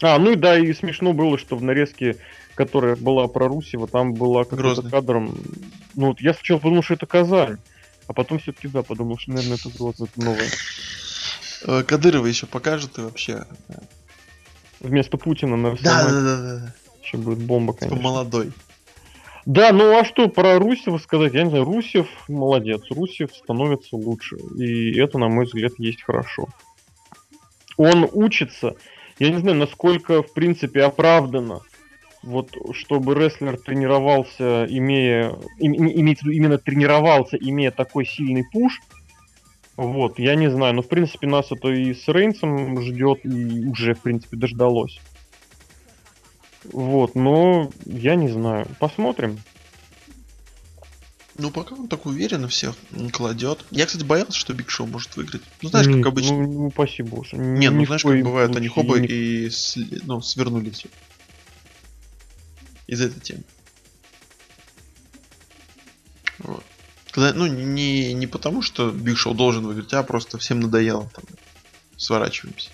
А, 0.02 0.18
ну 0.18 0.32
и 0.32 0.36
да, 0.36 0.58
и 0.58 0.72
смешно 0.72 1.12
было, 1.12 1.38
что 1.38 1.56
в 1.56 1.62
нарезке, 1.62 2.16
которая 2.54 2.96
была 2.96 3.26
про 3.26 3.48
Русева, 3.48 3.86
там 3.86 4.14
была 4.14 4.44
какой-то 4.44 4.82
кадром. 4.82 5.36
Ну, 5.94 6.08
вот 6.08 6.20
я 6.20 6.34
сначала 6.34 6.58
подумал, 6.58 6.82
что 6.82 6.94
это 6.94 7.06
Казань. 7.06 7.58
А 8.06 8.12
потом 8.12 8.38
все-таки 8.38 8.68
да, 8.68 8.82
подумал, 8.82 9.18
что, 9.18 9.32
наверное, 9.32 9.56
это 9.56 9.70
Грозный, 9.70 10.08
это 10.12 10.24
новое. 10.24 10.48
Э, 11.66 11.82
Кадырова 11.82 12.26
еще 12.26 12.46
покажут 12.46 12.98
и 12.98 13.00
вообще. 13.00 13.44
Вместо 14.84 15.16
Путина 15.16 15.56
на 15.56 15.70
Да, 15.70 16.04
да, 16.04 16.10
да, 16.10 16.20
да, 16.20 16.58
да. 16.58 16.74
Еще 17.02 17.16
будет 17.16 17.38
бомба, 17.38 17.72
Типа 17.72 17.86
конечно. 17.88 18.02
молодой. 18.02 18.52
Да, 19.46 19.72
ну 19.72 19.98
а 19.98 20.04
что 20.04 20.28
про 20.28 20.58
Русева 20.58 20.98
сказать? 20.98 21.34
Я 21.34 21.44
не 21.44 21.50
знаю, 21.50 21.64
Русев 21.64 22.06
молодец. 22.28 22.82
Русев 22.90 23.34
становится 23.34 23.96
лучше. 23.96 24.36
И 24.56 24.98
это, 24.98 25.18
на 25.18 25.28
мой 25.28 25.46
взгляд, 25.46 25.72
есть 25.78 26.02
хорошо. 26.02 26.48
Он 27.76 28.08
учится. 28.12 28.76
Я 29.18 29.30
не 29.30 29.38
знаю, 29.38 29.56
насколько, 29.56 30.22
в 30.22 30.32
принципе, 30.32 30.82
оправдано. 30.82 31.60
Вот, 32.22 32.56
чтобы 32.72 33.14
рестлер 33.14 33.58
тренировался, 33.58 34.66
имея... 34.68 35.34
им- 35.58 35.72
им- 35.74 36.00
имеется 36.00 36.24
в 36.24 36.28
виду, 36.28 36.38
именно 36.38 36.58
тренировался, 36.58 37.36
имея 37.36 37.70
такой 37.70 38.06
сильный 38.06 38.44
пуш. 38.50 38.80
Вот, 39.76 40.18
я 40.18 40.36
не 40.36 40.50
знаю. 40.50 40.74
Но, 40.74 40.82
в 40.82 40.88
принципе, 40.88 41.26
нас 41.26 41.50
это 41.50 41.68
и 41.68 41.94
с 41.94 42.06
Рейнсом 42.08 42.80
ждет, 42.82 43.24
и 43.24 43.66
уже, 43.66 43.94
в 43.94 44.00
принципе, 44.00 44.36
дождалось. 44.36 45.00
Вот, 46.72 47.14
но 47.14 47.70
я 47.84 48.14
не 48.14 48.28
знаю. 48.28 48.66
Посмотрим. 48.78 49.38
Ну, 51.36 51.50
пока 51.50 51.74
он 51.74 51.88
так 51.88 52.06
уверенно 52.06 52.46
всех 52.46 52.76
кладет. 53.12 53.64
Я, 53.70 53.86
кстати, 53.86 54.04
боялся, 54.04 54.38
что 54.38 54.54
Биг 54.54 54.70
Шоу 54.70 54.86
может 54.86 55.16
выиграть. 55.16 55.42
Ну, 55.62 55.68
знаешь, 55.68 55.88
как 55.88 56.06
обычно. 56.06 56.36
Ну, 56.36 56.52
ну, 56.52 56.66
упаси 56.66 57.02
боже. 57.02 57.36
Не, 57.36 57.70
ну 57.70 57.84
знаешь, 57.84 58.02
как 58.02 58.22
бывает, 58.22 58.54
они 58.54 58.68
хоба 58.68 59.00
ни- 59.00 59.08
и 59.08 59.50
ну, 60.04 60.20
свернули 60.20 60.70
все. 60.70 60.88
Из 62.86 63.00
этой 63.00 63.20
темы. 63.20 63.42
Вот. 66.38 66.64
Когда, 67.14 67.32
ну, 67.32 67.46
не, 67.46 68.12
не 68.12 68.26
потому, 68.26 68.60
что 68.60 68.90
Биг 68.90 69.16
Шоу 69.16 69.34
должен 69.34 69.64
выиграть, 69.64 69.92
а 69.94 70.02
просто 70.02 70.36
всем 70.38 70.58
надоело 70.58 71.08
там. 71.14 71.24
Сворачиваемся. 71.96 72.70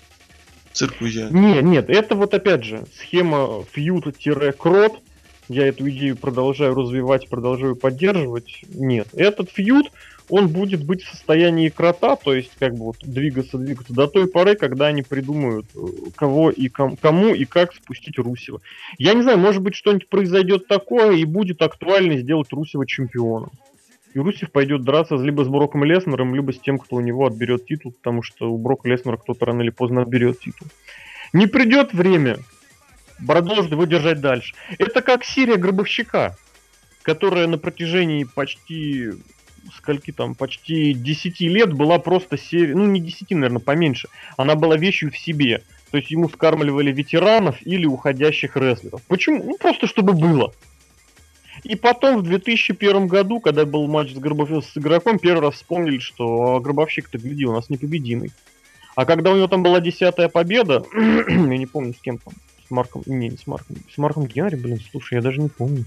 Цирк 0.73 0.99
уезжает. 0.99 1.31
Нет, 1.31 1.63
нет, 1.63 1.89
это 1.89 2.15
вот 2.15 2.33
опять 2.33 2.63
же 2.63 2.87
схема 2.95 3.63
feud-крот. 3.71 4.99
Я 5.47 5.67
эту 5.67 5.87
идею 5.91 6.17
продолжаю 6.17 6.73
развивать, 6.73 7.29
продолжаю 7.29 7.75
поддерживать. 7.75 8.63
Нет, 8.69 9.09
этот 9.13 9.51
feud, 9.51 9.91
он 10.27 10.47
будет 10.47 10.83
быть 10.83 11.03
в 11.03 11.11
состоянии 11.11 11.69
крота, 11.69 12.15
то 12.15 12.33
есть 12.33 12.51
как 12.57 12.73
бы 12.73 12.85
вот 12.85 12.95
двигаться, 13.03 13.59
двигаться 13.59 13.93
до 13.93 14.07
той 14.07 14.25
поры, 14.25 14.55
когда 14.55 14.87
они 14.87 15.03
придумают, 15.03 15.67
э, 15.75 15.79
кого 16.15 16.49
и 16.49 16.67
ком- 16.67 16.97
кому 16.97 17.35
и 17.35 17.45
как 17.45 17.75
спустить 17.75 18.17
Русева. 18.17 18.59
Я 18.97 19.13
не 19.13 19.21
знаю, 19.21 19.37
может 19.37 19.61
быть 19.61 19.75
что-нибудь 19.75 20.09
произойдет 20.09 20.67
такое 20.67 21.17
и 21.17 21.25
будет 21.25 21.61
актуально 21.61 22.17
сделать 22.17 22.51
Русева 22.51 22.87
чемпионом. 22.87 23.51
И 24.13 24.19
Русев 24.19 24.51
пойдет 24.51 24.83
драться 24.83 25.15
либо 25.15 25.43
с 25.43 25.47
Броком 25.47 25.83
Леснером, 25.83 26.35
либо 26.35 26.51
с 26.51 26.59
тем, 26.59 26.77
кто 26.77 26.97
у 26.97 26.99
него 26.99 27.25
отберет 27.25 27.65
титул, 27.65 27.93
потому 27.93 28.23
что 28.23 28.51
у 28.51 28.57
Брока 28.57 28.89
Леснера 28.89 29.17
кто-то 29.17 29.45
рано 29.45 29.61
или 29.61 29.69
поздно 29.69 30.01
отберет 30.01 30.39
титул. 30.39 30.67
Не 31.31 31.47
придет 31.47 31.93
время, 31.93 32.37
продолжит 33.25 33.71
его 33.71 33.85
держать 33.85 34.19
дальше. 34.19 34.53
Это 34.77 35.01
как 35.01 35.23
серия 35.23 35.55
Гробовщика, 35.55 36.35
которая 37.03 37.47
на 37.47 37.57
протяжении 37.57 38.25
почти 38.25 39.11
скольки 39.77 40.11
там, 40.11 40.35
почти 40.35 40.93
10 40.93 41.39
лет 41.41 41.73
была 41.73 41.99
просто 41.99 42.37
серия, 42.37 42.75
ну 42.75 42.85
не 42.87 42.99
10, 42.99 43.31
наверное, 43.31 43.59
поменьше. 43.59 44.09
Она 44.37 44.55
была 44.55 44.75
вещью 44.75 45.11
в 45.11 45.17
себе. 45.17 45.63
То 45.91 45.97
есть 45.97 46.09
ему 46.09 46.29
скармливали 46.29 46.91
ветеранов 46.91 47.57
или 47.61 47.85
уходящих 47.85 48.55
рестлеров. 48.55 49.01
Почему? 49.07 49.43
Ну 49.43 49.57
просто 49.57 49.87
чтобы 49.87 50.13
было. 50.13 50.53
И 51.63 51.75
потом 51.75 52.17
в 52.17 52.23
2001 52.23 53.07
году, 53.07 53.39
когда 53.39 53.65
был 53.65 53.87
матч 53.87 54.13
с, 54.13 54.17
Гробов... 54.17 54.65
с 54.65 54.77
игроком, 54.77 55.19
первый 55.19 55.41
раз 55.41 55.55
вспомнили, 55.55 55.99
что 55.99 56.59
Гробовщик-то, 56.59 57.17
гляди, 57.17 57.45
у 57.45 57.53
нас 57.53 57.69
непобедимый. 57.69 58.31
А 58.95 59.05
когда 59.05 59.31
у 59.31 59.35
него 59.35 59.47
там 59.47 59.63
была 59.63 59.79
десятая 59.79 60.27
победа, 60.27 60.83
я 60.93 61.35
не 61.35 61.65
помню 61.65 61.93
с 61.93 62.01
кем 62.01 62.17
там, 62.17 62.33
с 62.67 62.71
Марком, 62.71 63.03
не, 63.05 63.29
не 63.29 63.37
с 63.37 63.47
Марком, 63.47 63.77
с 63.93 63.97
Марком 63.97 64.25
Генри, 64.25 64.55
блин, 64.55 64.79
слушай, 64.91 65.15
я 65.15 65.21
даже 65.21 65.39
не 65.39 65.49
помню. 65.49 65.85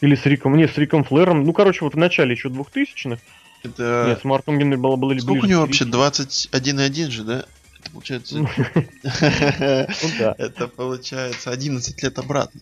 Или 0.00 0.14
с 0.14 0.24
Риком, 0.24 0.56
не, 0.56 0.66
с 0.66 0.76
Риком 0.78 1.04
Флэром, 1.04 1.44
ну, 1.44 1.52
короче, 1.52 1.84
вот 1.84 1.94
в 1.94 1.98
начале 1.98 2.32
еще 2.32 2.48
2000-х, 2.48 3.20
Это... 3.62 4.04
нет, 4.08 4.20
с 4.20 4.24
Марком 4.24 4.58
Генри 4.58 4.76
было, 4.76 4.96
было 4.96 5.18
Сколько 5.18 5.44
у 5.44 5.48
него 5.48 5.60
вообще? 5.62 5.84
30. 5.84 6.50
21,1 6.52 7.10
же, 7.10 7.24
да? 7.24 7.46
Это 7.78 7.90
получается... 7.90 8.36
Ну. 8.38 8.48
Это 10.38 10.68
получается 10.68 11.50
11 11.50 12.02
лет 12.02 12.18
обратно. 12.18 12.60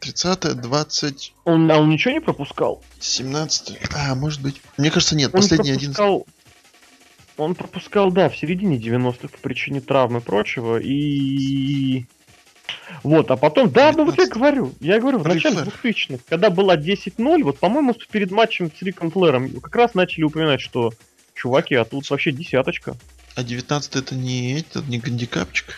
30 0.00 0.60
20 0.60 1.34
Он, 1.44 1.70
а 1.70 1.78
он 1.78 1.90
ничего 1.90 2.14
не 2.14 2.20
пропускал? 2.20 2.82
17 3.00 3.78
А, 3.94 4.14
может 4.14 4.40
быть. 4.40 4.60
Мне 4.76 4.90
кажется, 4.90 5.14
нет. 5.14 5.34
Он 5.34 5.40
Последний 5.40 5.72
11 5.72 5.96
пропускал, 5.96 6.26
он 7.36 7.54
пропускал, 7.54 8.10
да, 8.10 8.28
в 8.28 8.36
середине 8.36 8.76
90-х 8.76 9.28
по 9.28 9.38
причине 9.38 9.80
травмы 9.80 10.18
и 10.18 10.22
прочего. 10.22 10.78
И... 10.78 12.04
Вот, 13.02 13.30
а 13.30 13.36
потом, 13.36 13.70
да, 13.70 13.92
ну 13.92 14.04
вот 14.04 14.18
я 14.18 14.26
19. 14.26 14.32
говорю, 14.32 14.74
я 14.80 15.00
говорю, 15.00 15.18
в 15.18 15.26
начале 15.26 15.56
Флэр. 15.56 15.68
2000-х, 15.82 16.24
когда 16.28 16.50
было 16.50 16.76
10-0, 16.76 17.42
вот, 17.42 17.58
по-моему, 17.58 17.94
перед 18.10 18.30
матчем 18.30 18.70
с 18.70 18.82
Риком 18.82 19.10
Флэром 19.10 19.60
как 19.60 19.74
раз 19.76 19.94
начали 19.94 20.24
упоминать, 20.24 20.60
что, 20.60 20.92
чуваки, 21.34 21.74
а 21.74 21.84
тут 21.84 22.08
вообще 22.10 22.32
десяточка. 22.32 22.96
А 23.36 23.42
19 23.42 23.96
это 23.96 24.14
не 24.14 24.60
это 24.60 24.82
не 24.82 24.98
гандикапчик. 24.98 25.74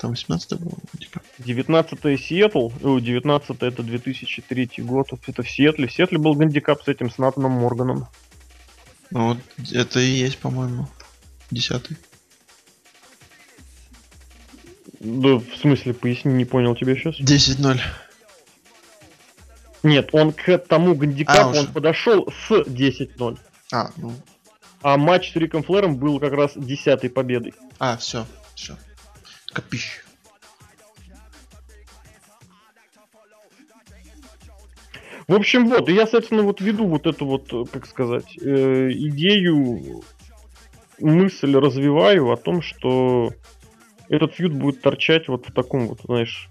Там 0.00 0.12
18 0.12 0.58
был 0.58 0.78
гандикап. 0.92 1.22
19-е 1.40 2.16
Сиэтл, 2.16 2.70
о, 2.82 2.98
19 2.98 3.62
это 3.62 3.82
2003 3.82 4.70
год, 4.78 5.08
это 5.26 5.42
в 5.42 5.50
Сиэтле. 5.50 5.88
В 5.88 5.92
Сиэтле 5.92 6.18
был 6.18 6.34
гандикап 6.34 6.82
с 6.82 6.88
этим, 6.88 7.10
с 7.10 7.18
Натаном 7.18 7.52
Морганом. 7.52 8.08
Ну 9.10 9.34
вот 9.34 9.38
это 9.72 10.00
и 10.00 10.06
есть, 10.06 10.38
по-моему, 10.38 10.88
10 11.50 11.82
Да, 15.00 15.28
в 15.28 15.56
смысле, 15.60 15.92
поясни, 15.92 16.32
не 16.32 16.46
понял 16.46 16.74
тебя 16.76 16.94
сейчас. 16.94 17.20
10-0. 17.20 17.78
Нет, 19.82 20.08
он 20.12 20.32
к 20.32 20.58
тому 20.58 20.92
А, 20.92 20.94
гандикапу, 20.94 21.50
уже. 21.50 21.60
он 21.60 21.66
подошел 21.66 22.32
с 22.48 22.50
10-0. 22.50 23.38
А, 23.72 23.90
ну. 23.98 24.14
А 24.80 24.96
матч 24.96 25.32
с 25.32 25.36
Риком 25.36 25.62
Флэром 25.62 25.98
был 25.98 26.18
как 26.20 26.32
раз 26.32 26.52
десятой 26.56 27.10
победой. 27.10 27.52
А, 27.78 27.98
все, 27.98 28.26
все. 28.54 28.78
Копищ. 29.52 30.00
В 35.26 35.34
общем, 35.34 35.68
вот, 35.68 35.88
и 35.88 35.92
я, 35.92 36.02
соответственно, 36.02 36.42
вот 36.42 36.60
веду 36.60 36.86
вот 36.88 37.06
эту 37.06 37.24
вот, 37.24 37.52
э, 37.52 37.64
как 37.70 37.86
сказать, 37.86 38.36
э, 38.40 38.90
идею, 38.90 40.02
мысль 40.98 41.54
развиваю 41.54 42.30
о 42.32 42.36
том, 42.36 42.62
что 42.62 43.30
этот 44.08 44.34
фьюд 44.34 44.52
будет 44.52 44.80
торчать 44.80 45.28
вот 45.28 45.48
в 45.48 45.52
таком 45.52 45.86
вот, 45.86 46.00
знаешь, 46.04 46.48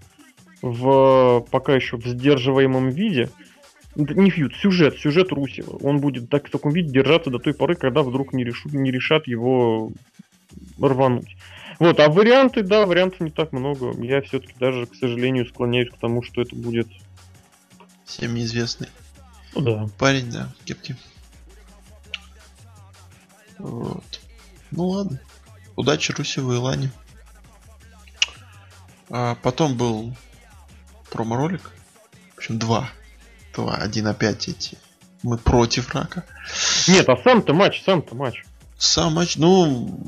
в 0.62 1.44
пока 1.50 1.74
еще 1.74 1.98
в 1.98 2.06
сдерживаемом 2.06 2.88
виде. 2.88 3.28
Не 3.96 4.30
фьюд, 4.30 4.54
сюжет, 4.54 4.98
сюжет 4.98 5.32
Русева. 5.32 5.76
Он 5.82 5.98
будет 5.98 6.30
так, 6.30 6.46
в 6.46 6.50
таком 6.50 6.72
виде 6.72 6.90
держаться 6.90 7.28
до 7.28 7.38
той 7.38 7.54
поры, 7.54 7.74
когда 7.74 8.02
вдруг 8.02 8.32
не, 8.32 8.44
решу, 8.44 8.68
не 8.70 8.90
решат 8.90 9.26
его 9.26 9.92
рвануть. 10.80 11.36
Вот, 11.80 11.98
а 11.98 12.10
варианты, 12.10 12.62
да, 12.62 12.84
вариантов 12.84 13.20
не 13.20 13.30
так 13.30 13.52
много. 13.52 13.98
Я 14.04 14.20
все-таки 14.20 14.52
даже, 14.60 14.84
к 14.84 14.94
сожалению, 14.94 15.46
склоняюсь 15.46 15.90
к 15.90 15.96
тому, 15.96 16.22
что 16.22 16.42
это 16.42 16.54
будет. 16.54 16.86
Всем 18.04 18.34
неизвестный 18.34 18.88
Ну 19.54 19.62
да. 19.62 19.86
парень, 19.98 20.30
да, 20.30 20.52
в 20.60 20.64
кепке. 20.64 20.94
Вот. 23.58 24.20
Ну 24.70 24.88
ладно. 24.88 25.20
Удачи 25.74 26.12
Русеву 26.12 26.52
и 26.52 26.56
Лане. 26.56 26.90
А 29.08 29.36
потом 29.36 29.74
был 29.76 30.14
промо-ролик. 31.10 31.72
В 32.34 32.38
общем, 32.38 32.58
два. 32.58 32.90
Два. 33.54 33.76
Один 33.76 34.06
опять 34.06 34.48
эти. 34.48 34.76
Мы 35.22 35.38
против 35.38 35.94
рака. 35.94 36.24
Нет, 36.88 37.08
а 37.08 37.16
сам-то 37.16 37.54
матч, 37.54 37.82
сам-то 37.84 38.14
матч. 38.14 38.44
Сам 38.76 39.14
матч, 39.14 39.36
ну, 39.36 39.98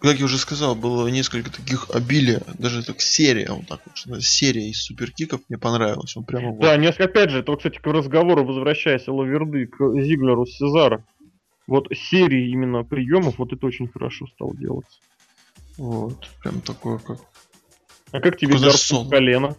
как 0.00 0.18
я 0.18 0.24
уже 0.24 0.38
сказал, 0.38 0.74
было 0.74 1.08
несколько 1.08 1.50
таких 1.50 1.90
обилия, 1.90 2.42
даже 2.58 2.84
так 2.84 3.00
серия, 3.00 3.50
вот 3.50 3.66
так 3.66 3.80
вот, 4.06 4.22
серия 4.22 4.68
из 4.68 4.82
суперкиков 4.82 5.40
мне 5.48 5.58
понравилась. 5.58 6.16
Он 6.16 6.24
прямо 6.24 6.50
вот- 6.50 6.60
Да, 6.60 6.76
несколько, 6.76 7.04
опять 7.04 7.30
же, 7.30 7.40
это, 7.40 7.56
кстати, 7.56 7.78
к 7.78 7.86
разговору, 7.86 8.44
возвращаясь 8.44 9.06
Лаверды 9.08 9.66
к 9.66 9.78
Зиглеру 10.02 10.46
с 10.46 10.56
Сезаро. 10.56 11.04
Вот 11.66 11.88
серии 11.92 12.50
именно 12.50 12.84
приемов, 12.84 13.38
вот 13.38 13.52
это 13.52 13.66
очень 13.66 13.88
хорошо 13.88 14.26
стал 14.28 14.54
делать. 14.54 14.86
вот, 15.78 16.28
прям 16.42 16.60
такое, 16.60 16.98
как 16.98 17.18
А 18.12 18.20
как 18.20 18.38
тебе 18.38 18.56
гарпун 18.56 19.10
колено? 19.10 19.56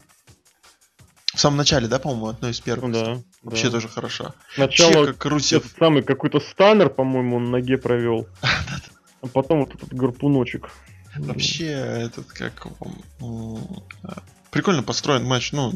в 1.33 1.39
самом 1.39 1.57
начале, 1.57 1.87
да, 1.87 1.99
по-моему, 1.99 2.27
одно 2.29 2.49
из 2.49 2.59
первых. 2.59 2.91
Да. 2.93 3.17
Вообще 3.43 3.65
да. 3.65 3.73
тоже 3.73 3.87
хорошо. 3.89 4.33
Сначала 4.55 4.91
Вообще, 4.93 5.13
как 5.13 5.25
Русев. 5.25 5.65
этот 5.65 5.77
самый 5.77 6.01
какой-то 6.01 6.39
станер, 6.39 6.89
по-моему, 6.89 7.35
он 7.37 7.51
ноге 7.51 7.77
провел. 7.77 8.27
А 9.21 9.27
потом 9.27 9.61
вот 9.61 9.75
этот 9.75 9.93
гарпуночек. 9.93 10.69
Вообще, 11.15 11.65
этот 11.67 12.27
как 12.27 12.67
а, 14.03 14.21
прикольно 14.51 14.83
построен 14.83 15.23
матч, 15.25 15.51
ну, 15.51 15.71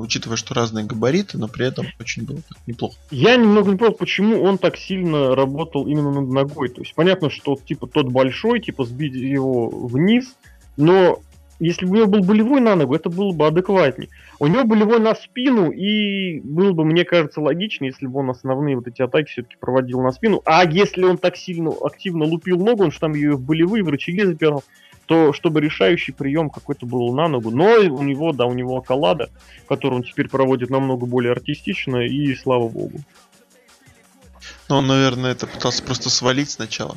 учитывая, 0.00 0.36
что 0.36 0.54
разные 0.54 0.84
габариты, 0.84 1.38
но 1.38 1.48
при 1.48 1.66
этом 1.66 1.86
очень 2.00 2.24
было 2.24 2.38
так 2.48 2.58
неплохо. 2.66 2.96
Я 3.10 3.36
немного 3.36 3.70
не 3.70 3.76
понял, 3.76 3.92
почему 3.92 4.42
он 4.42 4.58
так 4.58 4.76
сильно 4.76 5.34
работал 5.34 5.86
именно 5.86 6.12
над 6.12 6.30
ногой. 6.30 6.68
То 6.68 6.80
есть 6.80 6.94
понятно, 6.94 7.30
что 7.30 7.56
типа 7.56 7.86
тот 7.86 8.06
большой, 8.06 8.60
типа 8.60 8.84
сбить 8.84 9.14
его 9.14 9.68
вниз, 9.68 10.34
но 10.76 11.20
если 11.58 11.86
бы 11.86 11.92
у 11.92 11.94
него 11.96 12.06
был 12.06 12.20
болевой 12.20 12.60
на 12.60 12.76
ногу, 12.76 12.94
это 12.94 13.08
было 13.08 13.32
бы 13.32 13.46
адекватнее. 13.46 14.10
У 14.38 14.46
него 14.46 14.64
болевой 14.64 15.00
на 15.00 15.14
спину, 15.14 15.70
и 15.70 16.40
было 16.40 16.72
бы, 16.72 16.84
мне 16.84 17.04
кажется, 17.04 17.40
логично, 17.40 17.86
если 17.86 18.06
бы 18.06 18.20
он 18.20 18.30
основные 18.30 18.76
вот 18.76 18.86
эти 18.86 19.00
атаки 19.00 19.30
все-таки 19.30 19.56
проводил 19.58 20.02
на 20.02 20.12
спину. 20.12 20.42
А 20.44 20.64
если 20.64 21.04
он 21.04 21.16
так 21.16 21.36
сильно 21.36 21.70
активно 21.70 22.24
лупил 22.24 22.58
ногу, 22.58 22.84
он 22.84 22.92
же 22.92 23.00
там 23.00 23.14
ее 23.14 23.36
в 23.36 23.40
болевые, 23.40 23.82
в 23.82 23.88
рычаги 23.88 24.22
запирал, 24.24 24.64
то 25.06 25.32
чтобы 25.32 25.60
решающий 25.60 26.12
прием 26.12 26.50
какой-то 26.50 26.84
был 26.84 27.14
на 27.14 27.28
ногу. 27.28 27.50
Но 27.50 27.76
у 27.78 28.02
него, 28.02 28.32
да, 28.32 28.44
у 28.44 28.52
него 28.52 28.74
околада, 28.74 29.30
который 29.68 29.94
он 29.94 30.02
теперь 30.02 30.28
проводит 30.28 30.68
намного 30.68 31.06
более 31.06 31.32
артистично, 31.32 32.04
и 32.04 32.34
слава 32.34 32.68
богу. 32.68 33.00
Но 34.68 34.78
он, 34.78 34.86
наверное, 34.86 35.32
это 35.32 35.46
пытался 35.46 35.82
просто 35.82 36.10
свалить 36.10 36.50
сначала. 36.50 36.96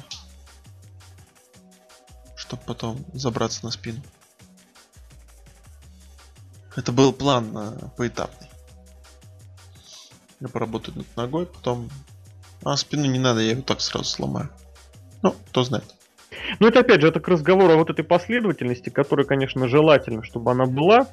Чтобы 2.35 2.63
потом 2.65 2.97
забраться 3.13 3.63
на 3.63 3.71
спину. 3.71 4.01
Это 6.79 6.93
был 6.93 7.11
план 7.11 7.51
э, 7.57 7.71
поэтапный. 7.97 8.47
Я 10.39 10.47
поработаю 10.47 10.97
над 10.97 11.17
ногой, 11.17 11.45
потом... 11.45 11.89
А 12.63 12.77
спину 12.77 13.03
не 13.03 13.19
надо, 13.19 13.41
я 13.41 13.51
его 13.51 13.61
так 13.61 13.81
сразу 13.81 14.05
сломаю. 14.05 14.49
Ну, 15.21 15.35
кто 15.49 15.63
знает. 15.63 15.93
Ну, 16.61 16.69
это 16.69 16.79
опять 16.79 17.01
же, 17.01 17.09
это 17.09 17.19
к 17.19 17.27
разговору 17.27 17.73
о 17.73 17.75
вот 17.75 17.89
этой 17.89 18.05
последовательности, 18.05 18.89
которая, 18.89 19.25
конечно, 19.25 19.67
желательно, 19.67 20.23
чтобы 20.23 20.51
она 20.51 20.67
была, 20.67 21.09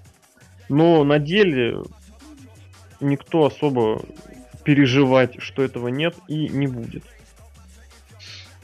но 0.69 1.03
на 1.03 1.19
деле 1.19 1.83
никто 3.01 3.47
особо 3.47 4.05
переживать, 4.63 5.43
что 5.43 5.65
этого 5.65 5.89
нет 5.89 6.15
и 6.29 6.49
не 6.49 6.69
будет. 6.69 7.03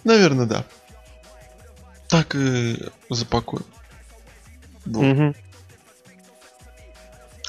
Наверное, 0.05 0.47
да. 0.47 0.65
Так 2.09 2.37
и 2.37 2.77
запакуем. 3.11 3.65
Вот. 4.85 5.03
Мгм. 5.03 5.35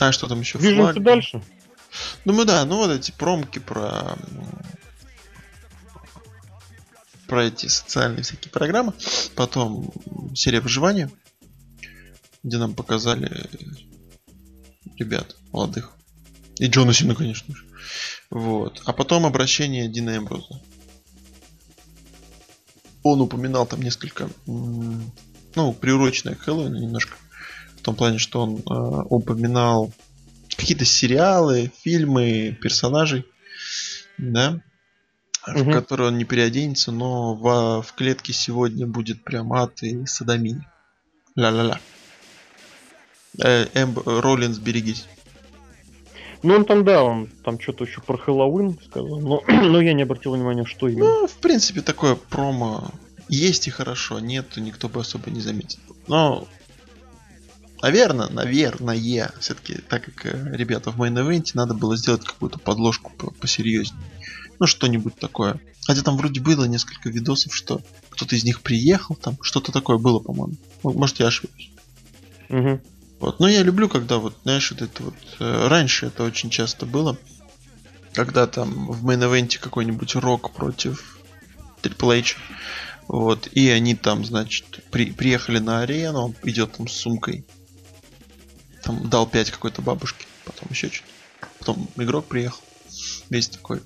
А 0.07 0.11
что 0.11 0.27
там 0.27 0.41
еще? 0.41 0.59
Движемся 0.59 0.99
дальше. 0.99 1.41
Думаю, 2.25 2.45
да, 2.45 2.65
ну 2.65 2.77
вот 2.77 2.91
эти 2.91 3.11
промки 3.11 3.59
про 3.59 4.17
про 7.27 7.45
эти 7.45 7.67
социальные 7.67 8.23
всякие 8.23 8.51
программы. 8.51 8.93
Потом 9.35 9.93
серия 10.35 10.59
выживания, 10.59 11.09
где 12.43 12.57
нам 12.57 12.73
показали 12.75 13.49
ребят 14.97 15.37
молодых. 15.53 15.93
И 16.57 16.67
Джона 16.67 16.93
Сина, 16.93 17.15
конечно 17.15 17.55
же. 17.55 17.65
Вот. 18.29 18.81
А 18.85 18.91
потом 18.91 19.25
обращение 19.25 19.87
Дина 19.87 20.17
Эмброза. 20.17 20.61
Он 23.03 23.21
упоминал 23.21 23.65
там 23.65 23.81
несколько, 23.81 24.29
ну, 24.45 25.73
приуроченное 25.73 26.35
к 26.35 26.41
Хэллоуину 26.41 26.77
немножко. 26.77 27.17
В 27.83 27.85
том 27.85 27.95
плане, 27.97 28.17
что 28.17 28.41
он 28.41 28.59
э, 28.59 29.03
упоминал 29.09 29.91
какие-то 30.55 30.85
сериалы, 30.85 31.69
фильмы, 31.81 32.57
персонажей, 32.61 33.25
да, 34.17 34.61
в 35.45 35.63
Мгм. 35.63 35.73
которые 35.73 36.07
он 36.07 36.17
не 36.17 36.23
переоденется, 36.23 36.93
но 36.93 37.35
в, 37.35 37.81
в 37.81 37.93
клетке 37.93 38.31
сегодня 38.31 38.87
будет 38.87 39.25
прям 39.25 39.51
ад 39.51 39.83
и 39.83 40.05
садомия. 40.05 40.65
Ля-ля-ля. 41.35 41.77
Э, 43.43 43.67
Эмб, 43.73 43.99
Роллинс, 44.05 44.59
берегись. 44.59 45.05
Ну, 46.41 46.55
он 46.55 46.63
там, 46.63 46.85
да, 46.85 47.03
он 47.03 47.27
там 47.43 47.59
что-то 47.59 47.83
еще 47.83 47.99
про 47.99 48.17
Хэллоуин 48.17 48.79
сказал, 48.81 49.19
но, 49.19 49.43
но 49.47 49.81
я 49.81 49.91
не 49.91 50.03
обратил 50.03 50.35
внимания, 50.35 50.63
что 50.63 50.87
именно. 50.87 51.03
Ну, 51.03 51.27
в 51.27 51.33
принципе, 51.33 51.81
такое 51.81 52.15
промо 52.15 52.91
есть 53.27 53.67
и 53.67 53.71
хорошо, 53.71 54.21
нет, 54.21 54.47
то 54.47 54.61
никто 54.61 54.87
бы 54.87 55.01
особо 55.01 55.29
не 55.31 55.41
заметил. 55.41 55.79
Но, 56.07 56.47
наверное, 57.83 58.29
наверное, 58.29 59.31
все-таки, 59.39 59.75
так 59.75 60.05
как 60.05 60.25
э, 60.25 60.55
ребята 60.55 60.89
в 60.89 60.97
мейн 60.97 61.19
ивенте, 61.19 61.51
надо 61.55 61.73
было 61.73 61.97
сделать 61.97 62.23
какую-то 62.23 62.57
подложку 62.57 63.11
по- 63.11 63.31
посерьезнее. 63.31 64.01
Ну, 64.59 64.67
что-нибудь 64.67 65.15
такое. 65.15 65.59
Хотя 65.85 66.01
там 66.01 66.15
вроде 66.15 66.39
было 66.39 66.63
несколько 66.63 67.09
видосов, 67.09 67.53
что 67.53 67.81
кто-то 68.09 68.35
из 68.35 68.45
них 68.45 68.61
приехал, 68.61 69.15
там 69.15 69.37
что-то 69.41 69.73
такое 69.73 69.97
было, 69.97 70.19
по-моему. 70.19 70.55
Может, 70.81 71.19
я 71.19 71.27
ошибаюсь. 71.27 71.71
Угу. 72.49 72.81
Вот. 73.19 73.39
Но 73.39 73.49
я 73.49 73.63
люблю, 73.63 73.89
когда 73.89 74.17
вот, 74.17 74.37
знаешь, 74.43 74.71
вот 74.71 74.81
это 74.81 75.03
вот... 75.03 75.15
Э, 75.39 75.67
раньше 75.67 76.05
это 76.05 76.23
очень 76.23 76.49
часто 76.49 76.85
было. 76.85 77.17
Когда 78.13 78.47
там 78.47 78.91
в 78.91 79.05
мейн-эвенте 79.05 79.59
какой-нибудь 79.59 80.15
рок 80.15 80.53
против 80.53 81.19
Triple 81.81 82.19
H. 82.19 82.37
Вот. 83.09 83.49
И 83.51 83.67
они 83.67 83.95
там, 83.95 84.23
значит, 84.23 84.79
при, 84.89 85.11
приехали 85.11 85.59
на 85.59 85.81
арену, 85.81 86.19
он 86.27 86.35
идет 86.43 86.77
там 86.77 86.87
с 86.87 86.93
сумкой. 86.93 87.45
Там 88.83 89.09
дал 89.09 89.25
5 89.25 89.51
какой-то 89.51 89.81
бабушке, 89.81 90.25
потом 90.45 90.67
еще 90.69 90.89
что-то. 90.89 91.09
Потом 91.59 91.89
игрок 91.95 92.25
приехал. 92.27 92.61
Весь 93.29 93.47
такой 93.47 93.81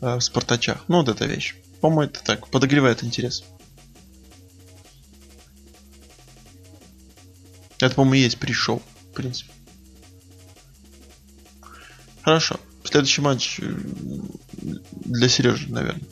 э, 0.00 0.16
в 0.16 0.20
спартачах. 0.20 0.84
Ну, 0.88 0.98
вот 0.98 1.08
эта 1.08 1.26
вещь. 1.26 1.56
По-моему, 1.80 2.02
это 2.02 2.22
так, 2.22 2.48
подогревает 2.48 3.02
интерес. 3.02 3.44
Это, 7.80 7.96
по-моему, 7.96 8.14
есть 8.14 8.38
пришел, 8.38 8.80
в 9.10 9.14
принципе. 9.14 9.50
Хорошо. 12.22 12.60
Следующий 12.84 13.20
матч 13.20 13.58
э, 13.60 13.74
для 15.04 15.28
Сережи, 15.28 15.68
наверное. 15.68 16.06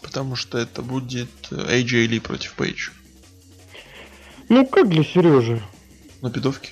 Потому 0.00 0.34
что 0.34 0.56
это 0.56 0.80
будет 0.80 1.30
AJ 1.50 2.06
Ли 2.06 2.20
против 2.20 2.54
Пейдж. 2.54 2.90
Ну, 4.48 4.66
как 4.66 4.88
для 4.88 5.04
Сережи? 5.04 5.62
На 6.22 6.30
пидовке. 6.30 6.70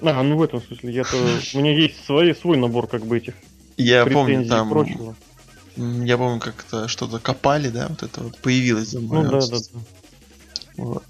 А, 0.00 0.22
ну 0.22 0.36
в 0.36 0.42
этом 0.42 0.62
смысле, 0.62 0.92
я-то... 0.92 1.16
У 1.54 1.58
меня 1.58 1.72
есть 1.72 2.04
свой, 2.04 2.34
свой 2.34 2.56
набор 2.56 2.86
как 2.86 3.04
бы 3.04 3.18
этих 3.18 3.34
Я 3.76 4.06
помню, 4.06 4.46
там... 4.46 5.16
Я 5.76 6.18
помню, 6.18 6.40
как-то 6.40 6.88
что-то 6.88 7.18
копали, 7.20 7.68
да, 7.68 7.86
вот 7.88 8.02
это 8.02 8.20
вот 8.22 8.38
появилось 8.38 8.92
Ну 8.94 9.22
да, 9.22 9.40
да, 9.40 9.58
да. 9.58 9.80
Вот. 10.76 11.04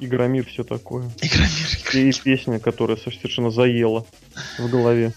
Игромир, 0.00 0.46
все 0.46 0.64
такое. 0.64 1.10
Игромир, 1.20 1.80
Игромир. 1.82 2.14
И 2.14 2.20
песня, 2.20 2.58
которая 2.58 2.96
совершенно 2.96 3.50
заела 3.50 4.06
в 4.58 4.70
голове. 4.70 5.12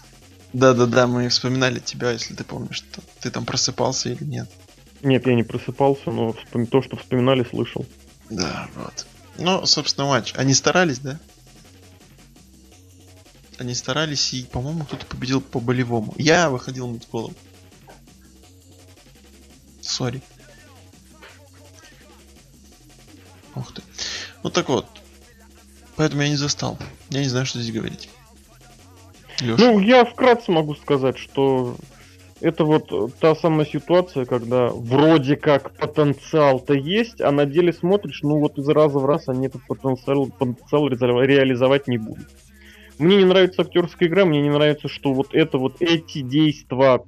Да-да-да, 0.52 1.06
мы 1.06 1.28
вспоминали 1.28 1.78
тебя, 1.78 2.10
если 2.10 2.34
ты 2.34 2.44
помнишь, 2.44 2.76
что 2.76 3.02
ты 3.20 3.30
там 3.30 3.44
просыпался 3.44 4.10
или 4.10 4.24
нет. 4.24 4.48
Нет, 5.02 5.26
я 5.26 5.34
не 5.34 5.44
просыпался, 5.44 6.10
но 6.10 6.34
то, 6.70 6.82
что 6.82 6.96
вспоминали, 6.96 7.44
слышал. 7.48 7.86
Да, 8.28 8.68
вот. 8.74 9.06
Ну, 9.38 9.64
собственно, 9.64 10.08
матч. 10.08 10.34
Они 10.36 10.52
старались, 10.54 10.98
да? 10.98 11.18
Они 13.60 13.74
старались, 13.74 14.32
и, 14.32 14.44
по-моему, 14.44 14.84
кто-то 14.84 15.04
победил 15.04 15.42
по 15.42 15.60
болевому. 15.60 16.14
Я 16.16 16.48
выходил 16.48 16.86
мыть 16.86 17.06
голову. 17.10 17.34
Сори. 19.82 20.22
Ух 23.54 23.70
ты. 23.74 23.82
Ну 24.42 24.48
так 24.48 24.70
вот. 24.70 24.86
Поэтому 25.96 26.22
я 26.22 26.30
не 26.30 26.36
застал. 26.36 26.78
Я 27.10 27.20
не 27.20 27.28
знаю, 27.28 27.44
что 27.44 27.60
здесь 27.60 27.74
говорить. 27.74 28.08
Леша. 29.40 29.62
Ну, 29.62 29.78
я 29.78 30.06
вкратце 30.06 30.50
могу 30.50 30.74
сказать, 30.74 31.18
что 31.18 31.76
это 32.40 32.64
вот 32.64 33.18
та 33.18 33.34
самая 33.34 33.66
ситуация, 33.66 34.24
когда 34.24 34.68
вроде 34.68 35.36
как 35.36 35.76
потенциал-то 35.76 36.72
есть, 36.72 37.20
а 37.20 37.30
на 37.30 37.44
деле 37.44 37.74
смотришь, 37.74 38.22
ну 38.22 38.38
вот 38.38 38.56
из 38.56 38.68
раза 38.68 38.98
в 38.98 39.04
раз 39.04 39.28
они 39.28 39.48
этот 39.48 39.66
потенциал, 39.66 40.28
потенциал 40.28 40.88
реализовать 40.88 41.88
не 41.88 41.98
будут. 41.98 42.26
Мне 43.00 43.16
не 43.16 43.24
нравится 43.24 43.62
актерская 43.62 44.08
игра, 44.08 44.24
мне 44.24 44.42
не 44.42 44.50
нравится, 44.50 44.88
что 44.88 45.12
вот 45.12 45.34
это 45.34 45.58
вот 45.58 45.76
эти 45.80 46.20
действия, 46.20 47.00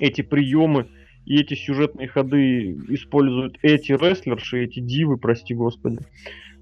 эти 0.00 0.22
приемы 0.22 0.88
и 1.24 1.40
эти 1.40 1.54
сюжетные 1.54 2.06
ходы 2.06 2.72
используют 2.88 3.58
эти 3.62 3.92
рестлерши, 3.92 4.64
эти 4.64 4.78
дивы, 4.78 5.18
прости 5.18 5.54
господи. 5.54 5.98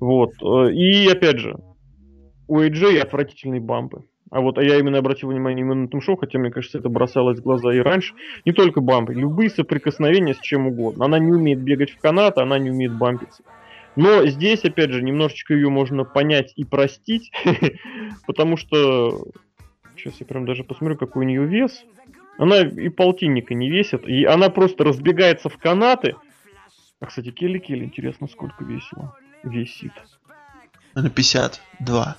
Вот. 0.01 0.33
Э, 0.43 0.73
и 0.73 1.07
опять 1.09 1.39
же, 1.39 1.57
у 2.49 2.59
AJ 2.59 3.01
отвратительные 3.01 3.61
бампы. 3.61 4.05
А 4.31 4.41
вот 4.41 4.59
а 4.59 4.63
я 4.65 4.79
именно 4.79 4.99
обратил 4.99 5.29
внимание 5.29 5.61
именно 5.61 5.83
на 5.83 5.87
этом 5.87 6.01
шоу, 6.01 6.17
хотя 6.17 6.39
мне 6.39 6.51
кажется, 6.51 6.79
это 6.79 6.89
бросалось 6.89 7.39
в 7.39 7.43
глаза 7.43 7.73
и 7.73 7.79
раньше. 7.79 8.15
Не 8.45 8.53
только 8.53 8.81
бампы, 8.81 9.13
любые 9.13 9.51
соприкосновения 9.51 10.35
с 10.35 10.41
чем 10.41 10.67
угодно. 10.67 11.05
Она 11.05 11.19
не 11.19 11.33
умеет 11.33 11.61
бегать 11.61 11.91
в 11.91 11.99
канат, 11.99 12.39
она 12.39 12.59
не 12.59 12.71
умеет 12.71 12.97
бампиться. 12.97 13.45
Но 13.97 14.27
здесь, 14.27 14.65
опять 14.65 14.91
же, 14.91 15.03
немножечко 15.03 15.55
ее 15.55 15.71
можно 15.71 16.05
понять 16.05 16.53
и 16.57 16.65
простить, 16.65 17.31
потому 18.27 18.57
что... 18.57 19.27
Сейчас 19.97 20.15
я 20.19 20.27
прям 20.27 20.45
даже 20.45 20.65
посмотрю, 20.65 20.99
какой 20.99 21.25
у 21.25 21.29
нее 21.29 21.47
вес. 21.47 21.85
Она 22.37 22.61
и 22.61 22.89
полтинника 22.89 23.55
не 23.55 23.71
весит, 23.71 24.07
и 24.09 24.25
она 24.25 24.51
просто 24.51 24.83
разбегается 24.83 25.49
в 25.49 25.57
канаты. 25.57 26.17
А, 27.01 27.07
кстати, 27.07 27.31
Келли 27.31 27.59
Келли, 27.59 27.85
интересно, 27.85 28.27
сколько 28.27 28.65
весила? 28.65 29.17
Весит. 29.45 29.93
Она 30.95 31.11
52. 31.11 32.17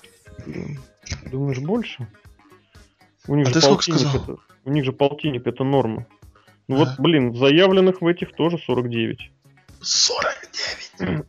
Думаешь, 1.31 1.59
больше? 1.59 2.07
У 3.27 3.35
них 3.35 3.47
а 3.47 3.49
же 3.49 3.53
ты 3.55 3.61
сколько 3.61 3.83
сказал? 3.83 4.15
Это, 4.15 4.35
у 4.63 4.71
них 4.71 4.85
же 4.85 4.93
полтинник, 4.93 5.47
это 5.47 5.63
норма. 5.63 6.07
Ну 6.67 6.75
а? 6.75 6.79
вот, 6.79 6.99
блин, 6.99 7.35
заявленных 7.35 8.01
в 8.01 8.07
этих 8.07 8.33
тоже 8.33 8.57
49. 8.57 9.31
49? 9.85 11.25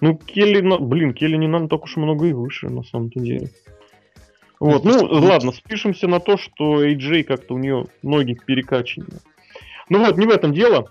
ну, 0.00 0.16
Келли, 0.18 0.60
блин, 0.78 1.14
Келли 1.14 1.36
не 1.36 1.48
нам 1.48 1.68
так 1.68 1.84
уж 1.84 1.96
много 1.96 2.26
и 2.26 2.32
выше, 2.32 2.68
на 2.68 2.82
самом-то 2.82 3.20
деле. 3.20 3.50
Вот, 4.58 4.84
ну, 4.84 4.98
ладно, 5.00 5.52
спишемся 5.52 6.06
на 6.06 6.20
то, 6.20 6.36
что 6.36 6.84
AJ 6.84 7.24
как-то 7.24 7.54
у 7.54 7.58
нее 7.58 7.86
ноги 8.02 8.34
перекачанные. 8.34 9.20
Ну 9.88 10.04
вот, 10.04 10.18
не 10.18 10.26
в 10.26 10.30
этом 10.30 10.52
дело 10.52 10.90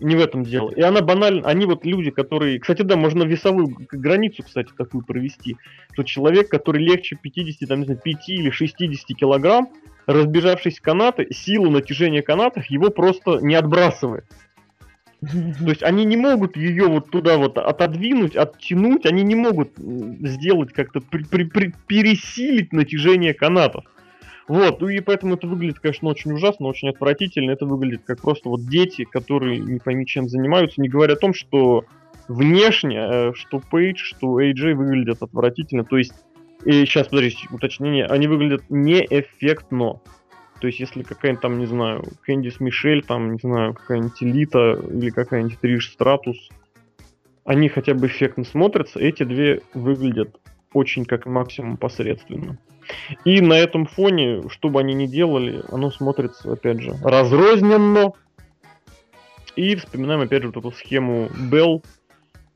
не 0.00 0.16
в 0.16 0.20
этом 0.20 0.44
дело. 0.44 0.70
И 0.70 0.80
она 0.80 1.00
банально, 1.00 1.48
они 1.48 1.66
вот 1.66 1.84
люди, 1.84 2.10
которые, 2.10 2.58
кстати, 2.58 2.82
да, 2.82 2.96
можно 2.96 3.22
весовую 3.24 3.68
границу, 3.90 4.42
кстати, 4.42 4.70
такую 4.76 5.04
провести, 5.04 5.56
что 5.92 6.02
человек, 6.02 6.48
который 6.48 6.82
легче 6.82 7.16
50, 7.16 7.68
там, 7.68 7.80
не 7.80 7.84
знаю, 7.86 8.00
5 8.02 8.28
или 8.28 8.50
60 8.50 9.16
килограмм, 9.16 9.68
разбежавшись 10.06 10.78
в 10.78 10.82
канаты, 10.82 11.28
силу 11.32 11.70
натяжения 11.70 12.22
канатов 12.22 12.66
его 12.66 12.90
просто 12.90 13.38
не 13.40 13.54
отбрасывает. 13.54 14.24
То 15.20 15.68
есть 15.68 15.82
они 15.82 16.04
не 16.04 16.16
могут 16.16 16.56
ее 16.56 16.86
вот 16.86 17.10
туда 17.10 17.38
вот 17.38 17.58
отодвинуть, 17.58 18.36
оттянуть, 18.36 19.06
они 19.06 19.22
не 19.22 19.34
могут 19.34 19.72
сделать 19.76 20.72
как-то 20.72 21.00
при, 21.00 21.24
при, 21.24 21.44
при, 21.44 21.74
пересилить 21.86 22.72
натяжение 22.72 23.34
канатов. 23.34 23.84
Вот, 24.48 24.80
ну 24.80 24.88
и 24.88 25.00
поэтому 25.00 25.34
это 25.34 25.48
выглядит, 25.48 25.80
конечно, 25.80 26.08
очень 26.08 26.32
ужасно, 26.32 26.68
очень 26.68 26.88
отвратительно. 26.88 27.50
Это 27.50 27.66
выглядит 27.66 28.02
как 28.06 28.20
просто 28.20 28.48
вот 28.48 28.64
дети, 28.66 29.04
которые 29.04 29.58
не 29.58 29.80
пойми 29.80 30.06
чем 30.06 30.28
занимаются, 30.28 30.80
не 30.80 30.88
говоря 30.88 31.14
о 31.14 31.18
том, 31.18 31.34
что 31.34 31.84
внешне, 32.28 32.98
э, 32.98 33.32
что 33.34 33.60
Пейдж, 33.60 33.98
что 33.98 34.40
AJ 34.40 34.74
выглядят 34.74 35.22
отвратительно. 35.22 35.84
То 35.84 35.96
есть, 35.96 36.12
и 36.64 36.84
сейчас, 36.84 37.08
подождите, 37.08 37.48
уточнение, 37.50 38.06
они 38.06 38.28
выглядят 38.28 38.62
неэффектно. 38.68 40.00
То 40.66 40.68
есть, 40.68 40.80
если 40.80 41.04
какая-нибудь 41.04 41.42
там, 41.42 41.60
не 41.60 41.66
знаю, 41.66 42.02
Кэндис 42.22 42.58
Мишель, 42.58 43.04
там, 43.04 43.34
не 43.34 43.38
знаю, 43.38 43.72
какая-нибудь 43.72 44.20
Элита 44.20 44.72
или 44.72 45.10
какая-нибудь 45.10 45.60
Триш 45.60 45.92
Стратус, 45.92 46.36
они 47.44 47.68
хотя 47.68 47.94
бы 47.94 48.08
эффектно 48.08 48.42
смотрятся, 48.42 48.98
эти 48.98 49.22
две 49.22 49.62
выглядят 49.74 50.40
очень 50.72 51.04
как 51.04 51.24
максимум 51.26 51.76
посредственно. 51.76 52.58
И 53.24 53.40
на 53.40 53.56
этом 53.56 53.86
фоне, 53.86 54.42
что 54.48 54.68
бы 54.68 54.80
они 54.80 54.92
ни 54.94 55.06
делали, 55.06 55.62
оно 55.70 55.92
смотрится, 55.92 56.54
опять 56.54 56.80
же, 56.80 56.96
разрозненно. 57.00 58.10
И 59.54 59.76
вспоминаем, 59.76 60.22
опять 60.22 60.42
же, 60.42 60.48
вот 60.48 60.56
эту 60.56 60.72
схему 60.72 61.28
Bell. 61.48 61.84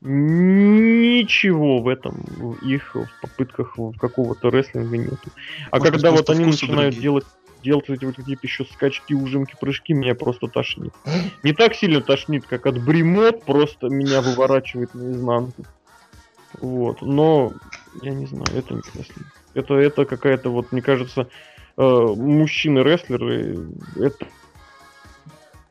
Ничего 0.03 1.79
в 1.79 1.87
этом, 1.87 2.25
в 2.25 2.55
их 2.67 2.95
в 2.95 3.21
попытках 3.21 3.77
какого-то 3.99 4.49
рестлинга 4.49 4.97
нету. 4.97 5.29
А 5.69 5.77
Может, 5.77 5.93
когда 5.93 6.11
вот 6.11 6.29
они 6.31 6.43
начинают 6.45 6.95
другие. 6.95 7.01
делать 7.01 7.25
делать 7.61 7.89
эти 7.89 8.05
вот 8.05 8.15
какие-то 8.15 8.45
еще 8.45 8.65
скачки, 8.65 9.13
ужимки, 9.13 9.55
прыжки, 9.59 9.93
меня 9.93 10.15
просто 10.15 10.47
тошнит. 10.47 10.93
Не 11.43 11.53
так 11.53 11.75
сильно 11.75 12.01
тошнит, 12.01 12.45
как 12.45 12.65
от 12.65 12.83
бремот, 12.83 13.43
просто 13.43 13.87
меня 13.87 14.21
выворачивает 14.21 14.93
наизнанку. 14.93 15.65
Вот, 16.59 17.01
но 17.01 17.53
я 18.01 18.11
не 18.11 18.25
знаю, 18.25 18.47
это 18.55 18.75
рестлинг. 18.75 19.27
Это, 19.53 19.75
это 19.75 20.05
какая-то 20.05 20.49
вот, 20.49 20.71
мне 20.71 20.81
кажется, 20.81 21.27
э, 21.77 21.81
мужчины-рестлеры, 21.81 23.67
это 23.95 24.27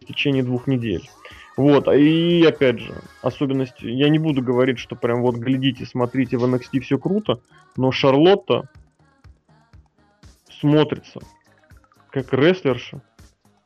в 0.00 0.06
течение 0.06 0.42
двух 0.42 0.66
недель. 0.66 1.08
Вот, 1.56 1.88
и 1.88 2.44
опять 2.46 2.78
же, 2.78 2.94
особенность, 3.22 3.80
я 3.82 4.08
не 4.08 4.18
буду 4.18 4.42
говорить, 4.42 4.78
что 4.78 4.96
прям 4.96 5.20
вот 5.20 5.36
глядите, 5.36 5.84
смотрите, 5.84 6.38
в 6.38 6.44
NXT 6.44 6.80
все 6.80 6.98
круто, 6.98 7.40
но 7.76 7.92
Шарлотта 7.92 8.68
смотрится 10.60 11.20
как 12.10 12.32
рестлерша, 12.32 13.02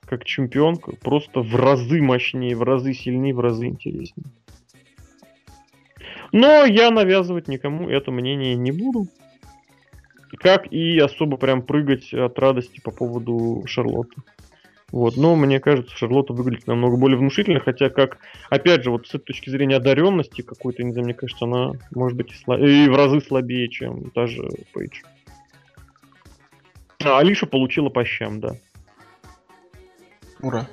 как 0.06 0.24
чемпионка, 0.24 0.92
просто 0.96 1.40
в 1.40 1.54
разы 1.56 2.00
мощнее, 2.00 2.56
в 2.56 2.62
разы 2.62 2.92
сильнее, 2.92 3.34
в 3.34 3.40
разы 3.40 3.66
интереснее. 3.66 4.26
Но 6.32 6.64
я 6.64 6.90
навязывать 6.90 7.48
никому 7.48 7.88
это 7.88 8.10
мнение 8.10 8.56
не 8.56 8.72
буду. 8.72 9.06
Как 10.38 10.70
и 10.72 10.98
особо 10.98 11.36
прям 11.36 11.62
прыгать 11.62 12.12
от 12.12 12.38
радости 12.38 12.80
по 12.80 12.90
поводу 12.90 13.62
Шарлотты. 13.66 14.20
Вот, 14.90 15.16
но 15.16 15.36
мне 15.36 15.60
кажется, 15.60 15.96
Шарлотта 15.96 16.32
выглядит 16.32 16.66
намного 16.66 16.96
более 16.96 17.18
внушительно, 17.18 17.60
хотя 17.60 17.88
как, 17.88 18.18
опять 18.50 18.84
же, 18.84 18.90
вот 18.90 19.06
с 19.06 19.10
этой 19.14 19.26
точки 19.26 19.50
зрения 19.50 19.76
одаренности 19.76 20.42
какой-то, 20.42 20.82
не 20.82 20.92
знаю, 20.92 21.06
мне 21.06 21.14
кажется, 21.14 21.46
она 21.46 21.72
может 21.94 22.16
быть 22.16 22.32
и, 22.32 22.34
слаб... 22.34 22.60
и 22.60 22.88
в 22.88 22.96
разы 22.96 23.20
слабее, 23.20 23.68
чем 23.68 24.10
та 24.10 24.26
же 24.26 24.48
Пейдж. 24.72 25.02
А 27.04 27.18
Алиша 27.18 27.46
получила 27.46 27.88
по 27.88 28.04
щам, 28.04 28.40
да. 28.40 28.56
Ура. 30.40 30.66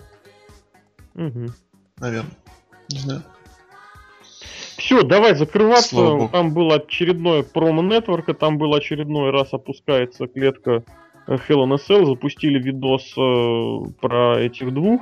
Угу. 1.15 1.47
Наверное. 1.99 2.31
Не 2.89 2.99
знаю. 2.99 3.23
Все, 4.77 5.03
давай 5.03 5.35
закрываться. 5.35 6.29
Там 6.31 6.53
был 6.53 6.71
очередное 6.73 7.43
промо 7.43 7.81
Network'а, 7.81 8.33
там 8.33 8.57
был 8.57 8.73
очередной 8.73 9.29
раз 9.29 9.53
опускается 9.53 10.27
клетка 10.27 10.83
Hell 11.27 11.63
in 11.63 11.73
a 11.73 11.77
Cell, 11.77 12.05
запустили 12.05 12.59
видос 12.59 13.13
э, 13.17 13.91
про 14.01 14.39
этих 14.41 14.73
двух, 14.73 15.01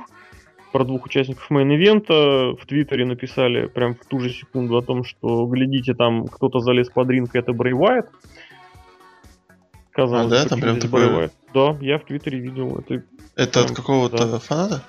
про 0.72 0.84
двух 0.84 1.06
участников 1.06 1.50
main 1.50 1.85
event'а. 1.85 2.54
В 2.60 2.66
Твиттере 2.66 3.06
написали 3.06 3.66
прям 3.66 3.94
в 3.94 4.04
ту 4.06 4.20
же 4.20 4.30
секунду 4.30 4.76
о 4.76 4.82
том, 4.82 5.02
что 5.02 5.46
глядите, 5.46 5.94
там 5.94 6.26
кто-то 6.26 6.60
залез 6.60 6.90
под 6.90 7.08
ринг, 7.10 7.34
это 7.34 7.52
Брэй 7.52 7.72
Уайатт. 7.72 8.06
Казалось, 9.92 10.32
а, 10.32 10.44
да, 10.44 10.48
там 10.48 10.60
прям 10.60 10.78
такое... 10.78 11.30
Да, 11.52 11.76
я 11.80 11.98
в 11.98 12.04
Твиттере 12.04 12.38
видел. 12.38 12.78
Это, 12.78 13.02
это 13.34 13.60
прям, 13.60 13.64
от 13.66 13.76
какого-то 13.76 14.26
да. 14.26 14.38
фаната? 14.38 14.84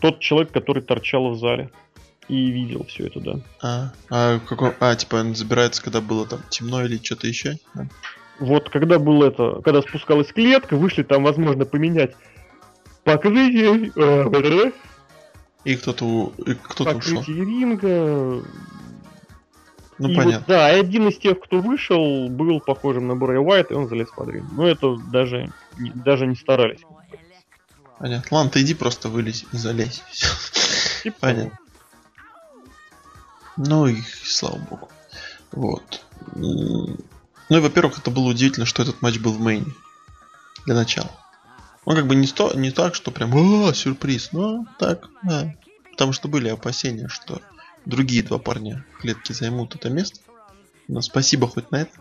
Тот 0.00 0.20
человек, 0.20 0.52
который 0.52 0.82
торчал 0.82 1.30
в 1.30 1.38
зале 1.38 1.70
и 2.28 2.50
видел 2.50 2.84
все 2.84 3.06
это, 3.06 3.20
да. 3.20 3.40
А, 3.62 3.92
а, 4.10 4.38
какой, 4.40 4.72
а 4.80 4.94
типа 4.94 5.16
он 5.16 5.34
забирается, 5.34 5.82
когда 5.82 6.00
было 6.00 6.26
там 6.26 6.40
темно 6.50 6.84
или 6.84 6.98
что-то 7.02 7.26
еще? 7.26 7.58
Вот 8.38 8.68
когда 8.70 8.98
было 8.98 9.26
это, 9.26 9.60
когда 9.62 9.82
спускалась 9.82 10.32
клетка, 10.32 10.76
вышли 10.76 11.02
там, 11.02 11.22
возможно, 11.24 11.64
поменять 11.64 12.14
покрытие. 13.04 13.92
Э, 13.96 14.72
и 15.64 15.76
кто-то 15.76 16.32
кто-то 16.68 16.96
ушел. 16.96 17.22
ринга. 17.26 18.42
Ну, 20.02 20.08
и 20.08 20.16
понятно. 20.16 20.38
Вот, 20.38 20.48
да, 20.48 20.66
один 20.66 21.08
из 21.08 21.18
тех, 21.18 21.38
кто 21.40 21.60
вышел, 21.60 22.28
был 22.28 22.60
похожим 22.60 23.06
на 23.06 23.14
Брэй 23.14 23.38
Уайт, 23.38 23.70
и 23.70 23.74
он 23.74 23.88
залез 23.88 24.08
под 24.10 24.28
ринг. 24.30 24.50
Но 24.52 24.66
это 24.66 24.96
даже, 24.96 25.52
даже 25.76 26.26
не 26.26 26.34
старались. 26.34 26.80
Понятно. 27.98 28.36
Ладно, 28.36 28.50
ты 28.50 28.62
иди 28.62 28.74
просто 28.74 29.08
вылезь 29.08 29.46
и 29.52 29.56
залезь. 29.56 30.02
Типа 31.04 31.16
понятно. 31.20 31.58
Ну 33.56 33.86
и 33.86 34.00
слава 34.24 34.58
богу. 34.58 34.88
Вот. 35.52 36.04
Ну 36.34 36.96
и, 37.48 37.60
во-первых, 37.60 37.98
это 37.98 38.10
было 38.10 38.30
удивительно, 38.30 38.66
что 38.66 38.82
этот 38.82 39.02
матч 39.02 39.18
был 39.18 39.32
в 39.32 39.40
мейне. 39.40 39.72
Для 40.66 40.74
начала. 40.74 41.10
Он 41.84 41.94
как 41.94 42.06
бы 42.06 42.16
не, 42.16 42.26
сто, 42.26 42.52
не 42.54 42.72
так, 42.72 42.96
что 42.96 43.12
прям 43.12 43.34
о, 43.34 43.72
сюрприз, 43.72 44.32
но 44.32 44.64
так, 44.78 45.08
да. 45.22 45.54
Потому 45.92 46.12
что 46.12 46.26
были 46.26 46.48
опасения, 46.48 47.08
что 47.08 47.40
другие 47.84 48.22
два 48.22 48.38
парня 48.38 48.84
в 48.94 49.02
клетке 49.02 49.34
займут 49.34 49.74
это 49.74 49.90
место. 49.90 50.20
Но 50.88 51.00
спасибо 51.00 51.46
хоть 51.46 51.70
на 51.70 51.82
это. 51.82 51.92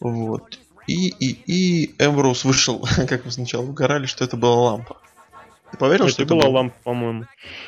Вот. 0.00 0.58
И, 0.86 1.08
и, 1.08 1.42
и 1.46 1.94
Эмброуз 1.98 2.44
вышел, 2.44 2.86
как 3.08 3.24
мы 3.24 3.30
сначала 3.30 3.62
угорали, 3.62 4.06
что 4.06 4.24
это 4.24 4.36
была 4.36 4.56
лампа. 4.56 4.96
Ты 5.70 5.76
поверил, 5.76 6.06
это 6.06 6.14
что 6.14 6.22
это 6.24 6.34
была 6.34 6.46
был... 6.46 6.52
лампа, 6.52 6.76
по-моему. 6.82 7.26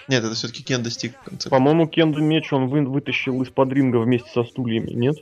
Нет, 0.08 0.24
это 0.24 0.34
все-таки 0.34 0.62
Кен 0.64 0.82
достиг 0.82 1.16
в 1.16 1.24
конце. 1.24 1.48
По-моему, 1.48 1.86
Кен 1.86 2.12
меч 2.24 2.52
он 2.52 2.68
вы... 2.68 2.84
вытащил 2.84 3.40
из-под 3.42 3.72
ринга 3.72 3.98
вместе 3.98 4.28
со 4.32 4.44
стульями, 4.44 4.90
нет? 4.90 5.16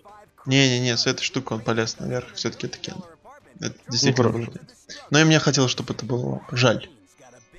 Не-не-не, 0.46 0.96
с 0.96 1.06
этой 1.06 1.22
штукой 1.22 1.58
он 1.58 1.62
полез 1.62 1.98
наверх, 1.98 2.32
все-таки 2.34 2.66
это 2.66 2.78
Кен. 2.78 2.96
Это 3.60 3.76
действительно 3.90 4.30
ну, 4.30 4.38
было. 4.38 4.46
Но 5.10 5.18
и 5.20 5.24
мне 5.24 5.38
хотелось, 5.38 5.70
чтобы 5.70 5.92
это 5.92 6.06
было 6.06 6.40
Жаль. 6.50 6.88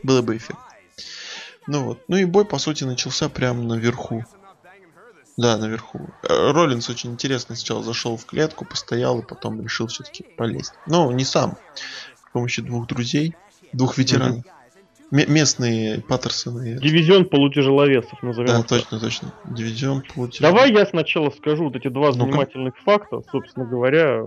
Было 0.02 0.24
бы 0.24 0.36
эффект. 0.36 0.60
Ну 1.68 1.84
вот. 1.84 2.04
Ну 2.08 2.18
и 2.18 2.26
бой, 2.26 2.46
по 2.46 2.58
сути, 2.58 2.84
начался 2.84 3.30
прямо 3.30 3.64
наверху. 3.64 4.26
Да, 5.38 5.58
наверху. 5.58 6.10
Э, 6.24 6.52
Роллинс 6.52 6.90
очень 6.90 7.12
интересно 7.12 7.56
сначала 7.56 7.84
зашел 7.84 8.18
в 8.18 8.26
клетку, 8.26 8.66
постоял 8.66 9.20
и 9.20 9.26
потом 9.26 9.62
решил 9.62 9.88
все-таки 9.88 10.24
полезть. 10.38 10.74
Ну, 10.88 11.12
не 11.12 11.24
сам. 11.24 11.58
С 11.76 12.32
помощью 12.34 12.66
двух 12.66 12.88
друзей, 12.88 13.36
двух 13.74 13.98
ветеранов. 13.98 14.40
Mm-hmm 14.40 14.62
местные 15.12 16.02
Паттерсоны. 16.02 16.80
Дивизион 16.80 17.26
полутяжеловесов 17.26 18.24
назовем. 18.24 18.48
Да, 18.48 18.64
точно, 18.64 19.00
точно. 19.00 19.34
Дивизион 19.46 20.04
полутяжеловесов. 20.04 20.42
Давай 20.42 20.72
я 20.72 20.86
сначала 20.86 21.30
скажу 21.32 21.66
вот 21.66 21.76
эти 21.76 21.90
два 21.90 22.12
занимательных 22.14 22.76
ну 22.78 22.84
факта. 22.84 23.22
Собственно 23.30 23.66
говоря, 23.66 24.26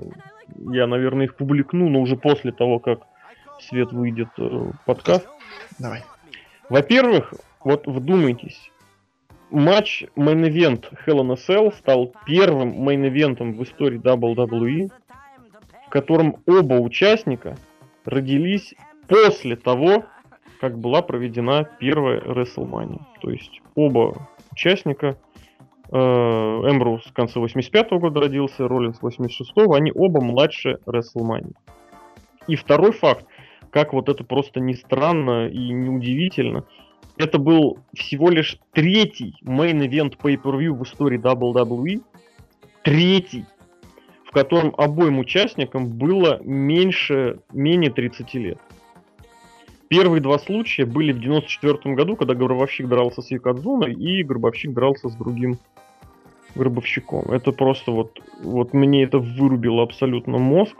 я, 0.70 0.86
наверное, 0.86 1.24
их 1.24 1.36
публикну, 1.36 1.88
но 1.88 2.00
уже 2.00 2.16
после 2.16 2.52
того, 2.52 2.78
как 2.78 3.00
свет 3.60 3.92
выйдет 3.92 4.28
э, 4.36 4.70
подкаст. 4.84 5.26
Давай. 5.78 6.04
Во-первых, 6.68 7.34
вот 7.62 7.86
вдумайтесь. 7.86 8.70
Матч 9.50 10.04
Main 10.16 10.48
Event 10.48 10.84
Hell 11.06 11.20
in 11.20 11.32
a 11.32 11.36
Cell 11.36 11.72
стал 11.76 12.12
первым 12.26 12.72
мейн-ивентом 12.88 13.52
в 13.52 13.62
истории 13.62 14.00
WWE, 14.00 14.90
в 15.86 15.90
котором 15.90 16.36
оба 16.46 16.74
участника 16.74 17.56
родились 18.04 18.74
после 19.06 19.56
того, 19.56 20.04
как 20.60 20.78
была 20.78 21.02
проведена 21.02 21.68
первая 21.78 22.20
WrestleMania. 22.20 23.02
То 23.20 23.30
есть 23.30 23.60
оба 23.74 24.28
участника, 24.50 25.16
Эмбрус 25.90 27.04
в 27.04 27.12
конце 27.12 27.38
85 27.38 27.92
-го 27.92 27.98
года 28.00 28.20
родился, 28.20 28.66
Роллинс 28.66 28.98
86-го, 29.00 29.74
они 29.74 29.92
оба 29.94 30.20
младше 30.20 30.78
WrestleMania. 30.86 31.54
И 32.48 32.56
второй 32.56 32.92
факт, 32.92 33.26
как 33.74 33.92
вот 33.92 34.08
это 34.08 34.22
просто 34.22 34.60
не 34.60 34.74
странно 34.74 35.48
и 35.48 35.70
не 35.72 35.90
удивительно, 35.90 36.64
это 37.16 37.38
был 37.38 37.78
всего 37.92 38.30
лишь 38.30 38.60
третий 38.72 39.34
мейн-эвент 39.42 40.16
pay-per-view 40.16 40.74
в 40.74 40.84
истории 40.84 41.18
WWE, 41.18 42.00
третий, 42.84 43.46
в 44.24 44.30
котором 44.30 44.72
обоим 44.78 45.18
участникам 45.18 45.88
было 45.88 46.40
меньше, 46.44 47.40
менее 47.52 47.90
30 47.90 48.34
лет. 48.34 48.58
Первые 49.88 50.20
два 50.20 50.38
случая 50.38 50.86
были 50.86 51.10
в 51.10 51.18
94 51.18 51.96
году, 51.96 52.14
когда 52.14 52.34
Гробовщик 52.34 52.86
дрался 52.86 53.22
с 53.22 53.30
Якадзуной 53.32 53.92
и 53.92 54.22
Гробовщик 54.22 54.72
дрался 54.72 55.08
с 55.08 55.16
другим 55.16 55.58
Гробовщиком. 56.54 57.24
Это 57.24 57.50
просто 57.50 57.90
вот, 57.90 58.22
вот 58.40 58.72
мне 58.72 59.02
это 59.02 59.18
вырубило 59.18 59.82
абсолютно 59.82 60.38
мозг. 60.38 60.76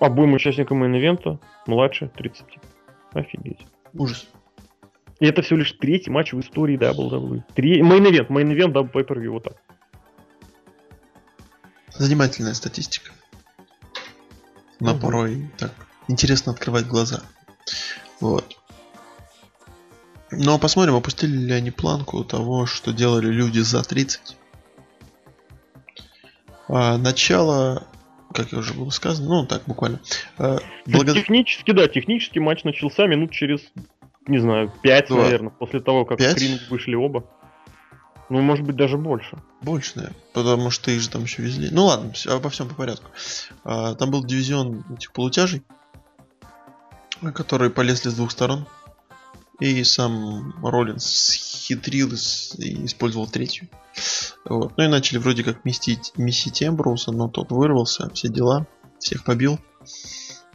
Обоим 0.00 0.34
участникам 0.34 0.82
main 0.82 1.02
event'а 1.02 1.38
младше 1.66 2.10
30. 2.16 2.46
Офигеть. 3.12 3.66
Ужас. 3.92 4.28
И 5.20 5.26
это 5.26 5.42
всего 5.42 5.58
лишь 5.58 5.72
третий 5.72 6.10
матч 6.10 6.32
в 6.32 6.40
истории 6.40 6.78
WWE. 6.78 7.42
Три... 7.54 7.82
Main 7.82 8.01
event, 8.01 8.30
main 8.30 8.47
event, 8.47 8.72
дабл 8.72 8.88
pay 8.88 9.28
вот 9.28 9.44
так. 9.44 9.56
Занимательная 11.90 12.54
статистика 12.54 13.12
но 14.80 14.92
угу. 14.92 15.00
порой 15.00 15.50
так 15.58 15.72
интересно 16.08 16.52
открывать 16.52 16.86
глаза. 16.86 17.20
Вот. 18.20 18.56
Но 20.32 20.58
посмотрим, 20.58 20.94
опустили 20.94 21.36
ли 21.36 21.52
они 21.52 21.70
планку 21.70 22.24
того, 22.24 22.66
что 22.66 22.92
делали 22.92 23.28
люди 23.28 23.60
за 23.60 23.82
30. 23.82 24.36
А, 26.68 26.98
начало, 26.98 27.86
как 28.40 28.52
я 28.52 28.58
уже 28.58 28.74
было 28.74 28.90
сказано, 28.90 29.28
ну 29.28 29.46
так 29.46 29.62
буквально. 29.66 30.00
А, 30.38 30.58
благо... 30.86 31.12
Технически, 31.12 31.72
да, 31.72 31.88
технически 31.88 32.38
матч 32.38 32.64
начался 32.64 33.06
минут 33.06 33.32
через, 33.32 33.60
не 34.26 34.38
знаю, 34.38 34.72
5, 34.82 35.08
Два. 35.08 35.22
наверное, 35.22 35.50
после 35.50 35.80
того, 35.80 36.04
как 36.04 36.18
5? 36.18 36.34
в 36.34 36.38
ринг 36.38 36.60
вышли 36.70 36.94
оба. 36.94 37.24
Ну, 38.30 38.40
может 38.40 38.64
быть, 38.64 38.76
даже 38.76 38.96
больше. 38.96 39.38
Больше, 39.60 39.92
наверное. 39.96 40.16
Потому 40.32 40.70
что 40.70 40.90
их 40.92 41.00
же 41.00 41.10
там 41.10 41.24
еще 41.24 41.42
везли. 41.42 41.68
Ну 41.72 41.86
ладно, 41.86 42.12
все, 42.12 42.34
обо 42.36 42.48
всем 42.48 42.68
по 42.68 42.74
порядку. 42.76 43.10
А, 43.64 43.94
там 43.94 44.10
был 44.10 44.24
дивизион 44.24 44.84
этих 44.96 45.12
полутяжей, 45.12 45.62
которые 47.34 47.70
полезли 47.70 48.08
с 48.08 48.14
двух 48.14 48.30
сторон. 48.30 48.66
И 49.58 49.84
сам 49.84 50.54
Роллинс 50.64 51.32
хитрил 51.32 52.08
и 52.12 52.86
использовал 52.86 53.26
третью. 53.26 53.68
Вот. 54.44 54.72
Ну 54.76 54.84
и 54.84 54.88
начали 54.88 55.18
вроде 55.18 55.44
как 55.44 55.64
местить, 55.64 56.12
месить 56.16 56.62
Эмброуса, 56.62 57.12
но 57.12 57.28
тот 57.28 57.52
вырвался, 57.52 58.10
все 58.14 58.28
дела, 58.28 58.66
всех 58.98 59.24
побил. 59.24 59.58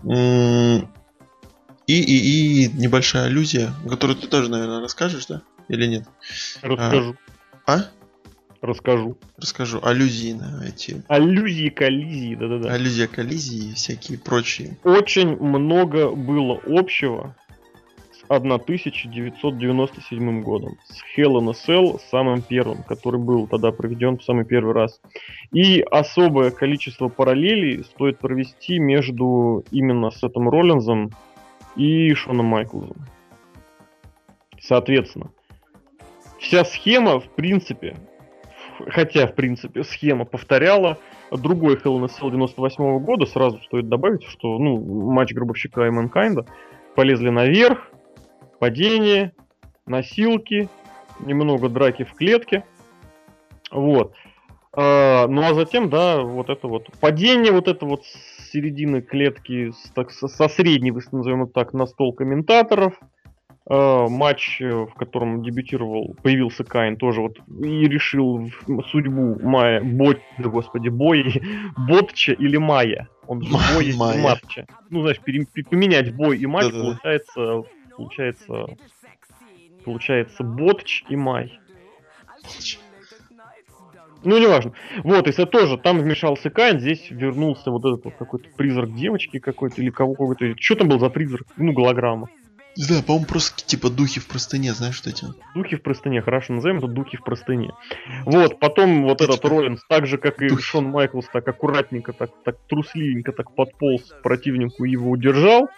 И, 0.03 0.81
и, 1.87 2.63
и 2.65 2.67
небольшая 2.73 3.25
аллюзия, 3.25 3.71
которую 3.87 4.17
ты 4.17 4.27
тоже, 4.27 4.49
наверное, 4.49 4.81
расскажешь, 4.81 5.27
да? 5.27 5.41
Или 5.67 5.85
нет? 5.85 6.07
Расскажу. 6.61 7.15
А? 7.67 7.85
Расскажу. 8.61 9.17
Расскажу. 9.37 9.79
Аллюзии 9.83 10.33
на 10.33 10.65
эти. 10.67 11.03
Аллюзии, 11.07 11.69
коллизии, 11.69 12.35
да-да-да. 12.35 12.73
Аллюзия, 12.73 13.07
коллизии 13.07 13.69
и 13.69 13.73
всякие 13.75 14.17
прочие. 14.17 14.77
Очень 14.83 15.37
много 15.37 16.09
было 16.11 16.59
общего 16.65 17.35
1997 18.27 20.41
годом. 20.41 20.77
С 20.85 21.01
Hell 21.17 21.39
in 21.39 21.49
a 21.49 21.53
Cell, 21.53 21.99
самым 22.09 22.41
первым, 22.41 22.83
который 22.83 23.19
был 23.19 23.47
тогда 23.47 23.71
проведен 23.71 24.17
в 24.17 24.23
самый 24.23 24.45
первый 24.45 24.73
раз. 24.73 24.99
И 25.51 25.81
особое 25.81 26.51
количество 26.51 27.07
параллелей 27.07 27.83
стоит 27.83 28.19
провести 28.19 28.79
между 28.79 29.63
именно 29.71 30.11
Сетом 30.11 30.49
Роллинзом 30.49 31.11
и 31.75 32.13
Шоном 32.13 32.47
Майклзом. 32.47 32.97
Соответственно, 34.59 35.29
вся 36.39 36.65
схема, 36.65 37.19
в 37.19 37.29
принципе, 37.29 37.95
хотя, 38.87 39.27
в 39.27 39.35
принципе, 39.35 39.83
схема 39.83 40.25
повторяла 40.25 40.97
другой 41.31 41.75
Hell 41.75 41.99
in 41.99 42.03
a 42.03 42.07
Cell 42.07 42.31
98 42.31 42.99
года, 42.99 43.25
сразу 43.25 43.61
стоит 43.63 43.89
добавить, 43.89 44.23
что, 44.23 44.57
ну, 44.57 44.79
матч 45.11 45.33
Гробовщика 45.33 45.85
и 45.85 45.89
Манкайнда 45.89 46.45
полезли 46.95 47.29
наверх, 47.29 47.91
падение, 48.65 49.31
носилки, 49.85 50.69
немного 51.19 51.69
драки 51.69 52.03
в 52.03 52.13
клетке. 52.13 52.63
Вот. 53.69 54.15
А, 54.73 55.27
ну 55.27 55.43
а 55.43 55.53
затем, 55.53 55.87
да, 55.91 56.21
вот 56.21 56.49
это 56.49 56.67
вот 56.67 56.87
падение, 56.99 57.51
вот 57.51 57.67
это 57.67 57.85
вот 57.85 58.03
с 58.05 58.49
середины 58.51 59.03
клетки, 59.03 59.69
с, 59.69 59.91
так, 59.91 60.09
со, 60.09 60.27
со 60.27 60.47
средней, 60.47 60.91
назовем 61.11 61.43
это 61.43 61.53
так, 61.53 61.73
на 61.73 61.85
стол 61.85 62.11
комментаторов. 62.11 62.99
А, 63.69 64.07
матч, 64.07 64.59
в 64.61 64.95
котором 64.95 65.43
дебютировал, 65.43 66.15
появился 66.23 66.63
Кайн, 66.63 66.97
тоже 66.97 67.21
вот 67.21 67.37
и 67.61 67.87
решил 67.87 68.49
судьбу 68.89 69.39
Майя, 69.47 69.79
Бот, 69.83 70.17
да 70.39 70.49
господи, 70.49 70.89
Бой, 70.89 71.39
Ботча 71.87 72.33
или 72.33 72.57
Майя. 72.57 73.09
Он 73.27 73.43
же 73.43 73.51
Бой 73.75 73.89
и 73.89 73.95
Матча. 73.95 74.65
Ну, 74.89 75.01
знаешь, 75.01 75.19
пере, 75.19 75.45
поменять 75.69 76.15
бой 76.15 76.39
и 76.39 76.47
матч, 76.47 76.65
Да-да-да. 76.65 76.83
получается 76.83 77.63
получается, 77.97 78.65
получается 79.83 80.43
Ботч 80.43 81.03
и 81.09 81.15
Май. 81.15 81.59
Ну, 84.23 84.39
неважно. 84.39 84.73
Вот, 85.03 85.27
если 85.27 85.45
тоже 85.45 85.77
там 85.77 85.99
вмешался 85.99 86.49
Кайн, 86.49 86.79
здесь 86.79 87.11
вернулся 87.11 87.69
вот 87.69 87.85
этот 87.85 88.05
вот 88.05 88.15
какой-то 88.15 88.49
призрак 88.57 88.95
девочки 88.95 89.37
какой-то, 89.37 89.81
или 89.81 89.91
кого 89.91 90.13
какой-то. 90.13 90.55
Что 90.59 90.75
там 90.75 90.89
был 90.89 90.99
за 90.99 91.09
призрак? 91.09 91.45
Ну, 91.57 91.73
голограмма. 91.73 92.27
Не 92.77 92.83
знаю, 92.83 93.03
по-моему, 93.03 93.25
просто 93.25 93.65
типа 93.65 93.89
духи 93.89 94.19
в 94.19 94.27
простыне, 94.27 94.73
знаешь, 94.73 94.95
что 94.95 95.09
эти? 95.09 95.27
Духи 95.53 95.77
в 95.77 95.81
простыне, 95.81 96.21
хорошо, 96.21 96.53
назовем 96.53 96.79
это 96.79 96.87
духи 96.87 97.15
в 97.15 97.23
простыне. 97.23 97.71
Вот, 98.25 98.59
потом 98.59 99.03
вот 99.03 99.21
этот 99.21 99.35
типа 99.35 99.49
Роллинс, 99.49 99.85
так 99.87 100.07
же, 100.07 100.17
как 100.17 100.41
и 100.41 100.49
духи. 100.49 100.61
Шон 100.61 100.85
Майклс, 100.85 101.27
так 101.31 101.47
аккуратненько, 101.47 102.11
так, 102.11 102.31
так 102.43 102.57
трусливенько 102.67 103.31
так 103.31 103.55
подполз 103.55 104.11
противнику 104.23 104.83
и 104.83 104.91
его 104.91 105.09
удержал. 105.09 105.69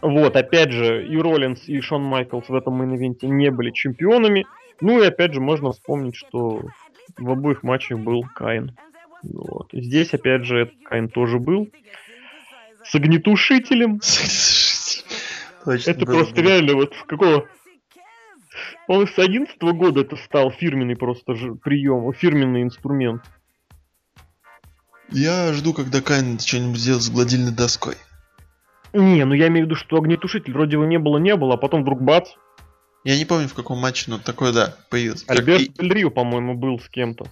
Вот, 0.00 0.36
опять 0.36 0.70
же, 0.70 1.06
и 1.06 1.16
Роллинс, 1.16 1.68
и 1.68 1.80
Шон 1.80 2.02
Майклс 2.04 2.48
в 2.48 2.54
этом 2.54 2.80
main 2.80 2.97
event'е 2.97 3.26
не 3.26 3.50
были 3.50 3.70
чемпионами. 3.70 4.46
Ну 4.80 5.02
и 5.02 5.06
опять 5.06 5.34
же, 5.34 5.40
можно 5.40 5.72
вспомнить, 5.72 6.14
что 6.14 6.62
в 7.16 7.30
обоих 7.30 7.62
матчах 7.62 7.98
был 7.98 8.22
Кайн. 8.34 8.76
Вот. 9.22 9.70
Здесь, 9.72 10.14
опять 10.14 10.44
же, 10.44 10.70
Кайн 10.84 11.08
тоже 11.08 11.38
был. 11.38 11.68
С 12.84 12.94
огнетушителем. 12.94 14.00
Это 15.66 16.06
просто 16.06 16.40
реально 16.40 16.74
вот 16.74 16.94
какого... 17.06 17.46
Он 18.86 19.06
с 19.06 19.18
11 19.18 19.60
года 19.60 20.00
это 20.00 20.16
стал 20.16 20.50
фирменный 20.50 20.96
просто 20.96 21.34
прием, 21.62 22.10
фирменный 22.14 22.62
инструмент. 22.62 23.22
Я 25.10 25.52
жду, 25.52 25.74
когда 25.74 26.00
Кайн 26.00 26.38
что-нибудь 26.38 26.78
сделает 26.78 27.02
с 27.02 27.10
гладильной 27.10 27.52
доской. 27.52 27.96
Не, 28.98 29.24
ну 29.24 29.34
я 29.34 29.46
имею 29.46 29.66
в 29.66 29.68
виду, 29.68 29.76
что 29.76 29.96
огнетушитель 29.96 30.52
вроде 30.52 30.72
его 30.72 30.84
не 30.84 30.98
было, 30.98 31.18
не 31.18 31.36
было, 31.36 31.54
а 31.54 31.56
потом 31.56 31.82
вдруг 31.82 32.02
бац. 32.02 32.30
Я 33.04 33.16
не 33.16 33.24
помню 33.24 33.48
в 33.48 33.54
каком 33.54 33.78
матче, 33.78 34.10
но 34.10 34.18
такое, 34.18 34.52
да, 34.52 34.76
появился. 34.90 35.24
Альберт 35.28 35.62
и... 35.62 35.72
Рио, 35.78 36.10
по-моему, 36.10 36.54
был 36.54 36.80
с 36.80 36.88
кем-то. 36.88 37.26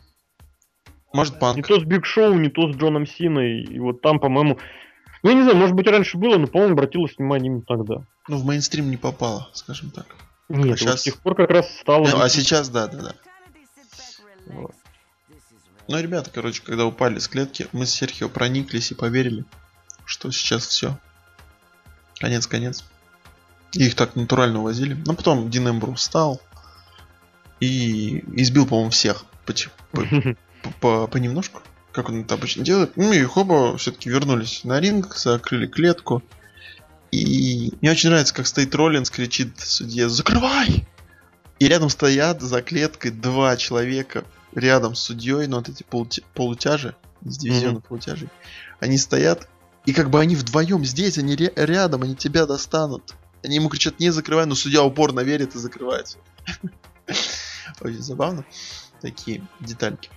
Может, 1.13 1.41
Панк. 1.41 1.57
Не 1.57 1.63
то 1.63 1.81
с 1.81 1.83
Биг 1.83 2.07
Шоу, 2.07 2.35
не 2.35 2.51
то 2.51 2.73
с 2.73 2.77
Джоном 2.77 3.07
Синой. 3.07 3.63
И 3.63 3.79
вот 3.81 4.01
там, 4.01 4.21
по-моему... 4.21 4.59
Ну, 5.23 5.31
я 5.31 5.35
не 5.35 5.43
знаю, 5.43 5.57
может 5.57 5.75
быть, 5.75 5.89
раньше 5.89 6.19
было, 6.19 6.37
но, 6.37 6.47
по-моему, 6.47 6.75
обратилось 6.75 7.17
внимание 7.19 7.51
именно 7.51 7.63
тогда. 7.63 8.05
Ну, 8.29 8.37
в 8.37 8.45
мейнстрим 8.45 8.91
не 8.91 8.97
попало, 8.97 9.49
скажем 9.53 9.91
так. 9.91 10.07
Нет, 10.49 10.75
а 10.75 10.77
сейчас... 10.77 10.91
вот 10.91 11.01
с 11.01 11.03
тех 11.03 11.19
пор 11.19 11.35
как 11.35 11.51
раз 11.51 11.79
стало... 11.81 12.07
Ну, 12.07 12.21
а 12.21 12.29
сейчас, 12.29 12.69
да, 12.69 12.87
да, 12.87 12.99
да. 12.99 13.15
Вот. 14.47 14.75
Ну, 15.89 16.01
ребята, 16.01 16.31
короче, 16.33 16.63
когда 16.63 16.87
упали 16.87 17.19
с 17.19 17.27
клетки, 17.27 17.67
мы 17.73 17.87
с 17.87 17.91
Серхио 17.91 18.29
прониклись 18.29 18.93
и 18.93 18.95
поверили, 18.95 19.45
что 20.05 20.31
сейчас 20.31 20.67
все. 20.67 20.97
Конец, 22.19 22.47
конец. 22.47 22.85
их 23.73 23.95
так 23.95 24.17
натурально 24.17 24.61
увозили. 24.61 24.97
Но 25.07 25.15
потом 25.15 25.51
Дин 25.51 25.69
Эмбру 25.69 25.95
встал 25.95 26.41
и 27.61 28.25
избил, 28.41 28.67
по-моему, 28.67 28.91
всех. 28.91 29.25
По, 29.45 29.53
по, 29.93 30.03
по, 30.81 31.07
понемножку, 31.07 31.63
как 31.93 32.09
он 32.09 32.23
это 32.23 32.35
обычно 32.35 32.65
делает. 32.65 32.97
Ну 32.97 33.13
и 33.13 33.23
хоба 33.23 33.77
все-таки 33.77 34.09
вернулись 34.09 34.65
на 34.65 34.81
ринг, 34.81 35.15
закрыли 35.17 35.67
клетку. 35.67 36.23
И 37.13 37.73
мне 37.81 37.91
очень 37.91 38.09
нравится, 38.09 38.35
как 38.35 38.47
стоит 38.47 38.75
Роллинс, 38.75 39.11
кричит 39.11 39.61
судье 39.61 40.09
«Закрывай!» 40.09 40.87
И 41.59 41.69
рядом 41.69 41.89
стоят 41.89 42.43
за 42.43 42.61
клеткой 42.61 43.13
два 43.13 43.57
человека 43.57 44.25
рядом 44.55 44.95
с 44.95 45.01
судьей, 45.01 45.47
ну 45.47 45.57
вот 45.57 45.69
эти 45.69 45.85
полути- 45.85 46.25
полутяжи, 46.35 46.95
из 47.25 47.39
дивизиона 47.39 47.79
mm-hmm. 47.79 47.87
полутяжей. 47.87 48.29
Они 48.81 48.99
стоят 48.99 49.49
и 49.87 49.93
как 49.93 50.11
бы 50.11 50.21
они 50.21 50.35
вдвоем 50.35 50.85
здесь, 50.85 51.17
они 51.17 51.37
рядом, 51.37 52.03
они 52.03 52.17
тебя 52.17 52.45
достанут. 52.45 53.15
Они 53.43 53.57
ему 53.57 53.69
кричат, 53.69 54.01
не 54.01 54.11
закрывай, 54.11 54.45
но 54.45 54.57
судья 54.57 54.83
упорно 54.83 55.21
верит 55.21 55.55
и 55.55 55.59
закрывает. 55.59 56.19
Очень 57.81 58.03
забавно. 58.03 58.45
Такие 59.01 59.47
детальки. 59.61 60.11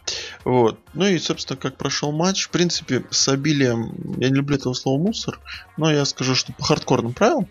Вот. 0.43 0.79
Ну 0.93 1.05
и, 1.05 1.19
собственно, 1.19 1.59
как 1.59 1.77
прошел 1.77 2.11
матч. 2.11 2.47
В 2.47 2.49
принципе, 2.49 3.05
с 3.11 3.27
обилием, 3.27 3.93
я 4.17 4.29
не 4.29 4.35
люблю 4.35 4.55
этого 4.55 4.73
слова 4.73 4.99
мусор, 4.99 5.39
но 5.77 5.91
я 5.91 6.05
скажу, 6.05 6.33
что 6.33 6.53
по 6.53 6.63
хардкорным 6.63 7.13
правилам, 7.13 7.47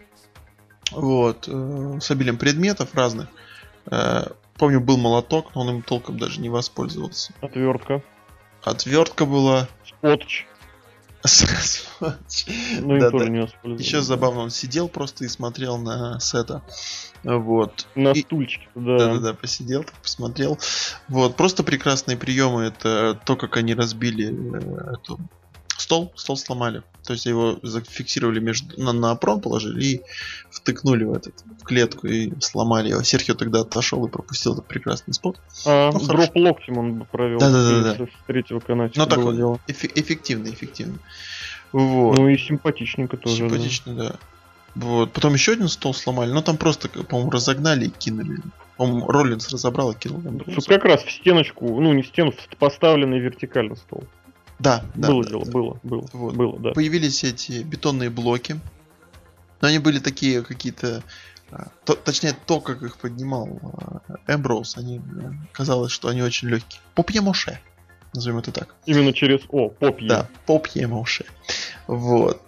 вот, 0.90 1.44
э, 1.46 1.98
с 2.00 2.10
обилием 2.10 2.38
предметов 2.38 2.94
разных. 2.94 3.28
Э, 3.86 4.28
помню, 4.54 4.80
был 4.80 4.96
молоток, 4.96 5.54
но 5.54 5.60
он 5.60 5.76
им 5.76 5.82
толком 5.82 6.18
даже 6.18 6.40
не 6.40 6.48
воспользовался. 6.48 7.32
Отвертка. 7.40 8.02
Отвертка 8.64 9.24
была. 9.24 9.68
Скотч. 9.86 10.47
Ну, 11.22 12.98
да, 12.98 13.10
тоже 13.10 13.24
да. 13.24 13.30
не 13.30 13.40
воспользовался. 13.40 13.82
Еще 13.82 14.02
забавно, 14.02 14.40
он 14.40 14.50
сидел 14.50 14.88
просто 14.88 15.24
и 15.24 15.28
смотрел 15.28 15.78
на 15.78 16.20
сета. 16.20 16.62
Вот. 17.24 17.86
На 17.94 18.12
и... 18.12 18.20
стульчике, 18.20 18.68
да. 18.74 18.98
Да-да-да, 18.98 19.34
посидел, 19.34 19.84
посмотрел. 20.02 20.58
Вот, 21.08 21.36
просто 21.36 21.64
прекрасные 21.64 22.16
приемы. 22.16 22.64
Это 22.64 23.18
то, 23.24 23.36
как 23.36 23.56
они 23.56 23.74
разбили 23.74 24.32
э, 24.32 24.94
эту 24.94 25.18
стол, 25.88 26.12
стол 26.16 26.36
сломали. 26.36 26.82
То 27.02 27.14
есть 27.14 27.24
его 27.24 27.58
зафиксировали 27.62 28.40
между, 28.40 28.78
на, 28.78 28.92
на 28.92 29.14
прон 29.14 29.40
положили 29.40 29.82
и 29.82 30.02
втыкнули 30.50 31.04
в 31.04 31.14
этот 31.14 31.34
в 31.62 31.64
клетку 31.64 32.06
и 32.06 32.30
сломали 32.40 32.90
его. 32.90 33.02
Серхио 33.02 33.34
тогда 33.34 33.60
отошел 33.60 34.04
и 34.06 34.10
пропустил 34.10 34.52
этот 34.52 34.66
прекрасный 34.66 35.14
спот. 35.14 35.40
А, 35.64 35.90
ну, 35.90 36.00
дроп 36.00 36.36
локтем 36.36 36.76
он 36.76 37.06
провел. 37.10 37.38
Да, 37.38 37.50
да, 37.50 37.70
да, 37.70 37.94
да. 37.94 38.04
С 38.04 38.26
третьего 38.26 38.60
каната. 38.60 38.98
Ну 38.98 39.06
так 39.06 39.18
дело. 39.34 39.58
Эф- 39.66 39.90
эффективно, 39.94 40.48
эффективно. 40.48 40.98
Вот. 41.72 42.18
Ну 42.18 42.28
и 42.28 42.36
симпатичненько 42.36 43.16
тоже. 43.16 43.36
Симпатично, 43.36 43.94
да. 43.94 44.08
да. 44.10 44.18
Вот. 44.74 45.10
Потом 45.12 45.32
еще 45.32 45.52
один 45.52 45.68
стол 45.68 45.94
сломали, 45.94 46.32
но 46.32 46.42
там 46.42 46.58
просто, 46.58 46.90
по-моему, 46.90 47.30
разогнали 47.30 47.86
и 47.86 47.88
кинули. 47.88 48.42
По-моему, 48.76 49.08
Роллинс 49.08 49.50
разобрал 49.50 49.92
и 49.92 49.94
кинул. 49.94 50.20
Тут 50.54 50.66
как 50.66 50.84
раз 50.84 51.02
в 51.02 51.10
стеночку, 51.10 51.80
ну 51.80 51.94
не 51.94 52.02
в 52.02 52.08
стену, 52.08 52.32
в 52.32 52.56
поставленный 52.58 53.20
вертикально 53.20 53.74
стол. 53.74 54.04
Да, 54.58 54.84
да. 54.94 55.08
Было 55.08 55.24
да, 55.24 55.30
дело, 55.30 55.44
да. 55.44 55.50
было, 55.50 55.80
было, 55.82 56.08
вот. 56.12 56.34
было, 56.34 56.58
да. 56.58 56.70
Появились 56.72 57.24
эти 57.24 57.62
бетонные 57.62 58.10
блоки. 58.10 58.60
Но 59.60 59.68
они 59.68 59.78
были 59.78 59.98
такие 59.98 60.42
какие-то... 60.42 61.02
А, 61.50 61.68
то, 61.84 61.94
точнее, 61.94 62.36
то, 62.46 62.60
как 62.60 62.82
их 62.82 62.98
поднимал 62.98 63.48
Эмброуз, 64.26 64.76
они 64.76 64.98
э, 64.98 65.00
казалось, 65.52 65.92
что 65.92 66.08
они 66.08 66.22
очень 66.22 66.48
легкие. 66.48 66.80
Попье-моше, 66.94 67.58
назовем 68.12 68.38
это 68.38 68.52
так. 68.52 68.74
Именно 68.84 69.12
через 69.12 69.40
О, 69.48 69.70
попье. 69.70 70.08
Да, 70.08 70.28
попье-моше. 70.46 71.24
Вот. 71.86 72.42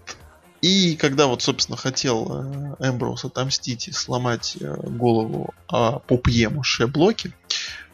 И 0.61 0.97
когда 0.97 1.27
вот, 1.27 1.41
собственно, 1.41 1.79
хотел 1.79 2.77
Эмброуз 2.79 3.25
отомстить 3.25 3.89
и 3.89 3.93
сломать 3.93 4.59
голову 4.61 5.55
о 5.67 5.99
попье-моше 6.01 6.87
блоке, 6.87 7.33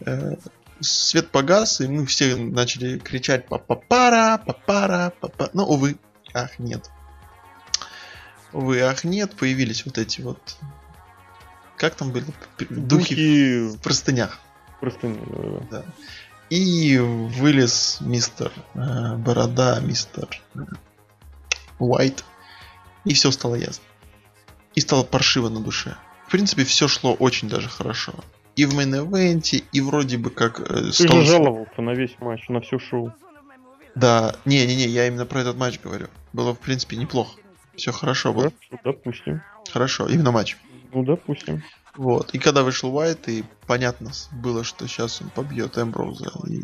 э, 0.01 0.35
свет 0.81 1.31
погас, 1.31 1.81
и 1.81 1.89
мы 1.89 2.07
все 2.07 2.37
начали 2.37 2.99
кричать 2.99 3.47
папа-пара, 3.49 4.39
папара, 4.45 5.13
папа. 5.21 5.51
Но, 5.53 5.67
увы, 5.67 5.99
ах, 6.35 6.59
нет. 6.59 6.91
Увы, 8.53 8.81
ах, 8.81 9.05
нет, 9.05 9.35
появились 9.37 9.85
вот 9.85 9.99
эти 9.99 10.21
вот... 10.21 10.57
Как 11.77 11.95
там 11.95 12.11
были? 12.11 12.25
Духи, 12.59 13.15
Духи... 13.15 13.69
в 13.69 13.79
простынях. 13.81 14.41
Простыни, 14.81 15.21
да. 15.71 15.83
да. 15.83 15.85
И 16.49 16.97
вылез 16.99 17.99
мистер 18.01 18.53
э, 18.75 19.17
Борода, 19.17 19.81
мистер 19.81 20.43
Уайт. 21.79 22.25
И 23.05 23.15
все 23.15 23.31
стало 23.31 23.57
ясно. 23.57 23.85
и 24.75 24.81
стало 24.81 25.03
паршиво 25.03 25.49
на 25.49 25.61
душе. 25.61 25.97
В 26.27 26.31
принципе, 26.31 26.65
все 26.65 26.87
шло 26.87 27.15
очень 27.15 27.49
даже 27.49 27.69
хорошо. 27.69 28.15
И 28.57 28.65
в 28.65 28.75
main 28.75 29.05
event'е, 29.05 29.65
и 29.71 29.81
вроде 29.81 30.17
бы 30.17 30.31
как... 30.31 30.61
Э, 30.61 30.91
Ты 30.91 31.09
же 31.09 31.25
жаловался 31.25 31.83
на 31.83 31.91
весь 31.91 32.17
матч, 32.21 32.49
на 32.49 32.61
все 32.61 32.79
шоу. 32.79 33.13
Да, 33.95 34.35
не-не-не, 34.45 34.87
я 34.87 35.07
именно 35.07 35.27
про 35.27 35.41
этот 35.41 35.57
матч 35.57 35.79
говорю. 35.81 36.09
Было, 36.33 36.55
в 36.55 36.59
принципе, 36.59 36.97
неплохо. 36.97 37.39
Все 37.77 37.93
хорошо 37.93 38.33
было. 38.33 38.51
Хорошо, 38.71 38.81
допустим. 38.85 39.43
Хорошо, 39.71 40.09
именно 40.09 40.33
матч. 40.33 40.57
Ну, 40.93 41.05
допустим. 41.05 41.63
Вот. 41.97 42.35
И 42.35 42.39
когда 42.39 42.63
вышел 42.63 42.95
Уайатт, 42.95 43.29
и 43.29 43.45
понятно 43.67 44.11
было, 44.33 44.65
что 44.65 44.87
сейчас 44.87 45.21
он 45.21 45.29
побьет 45.31 45.77
Эмброуза. 45.79 46.31
И... 46.49 46.63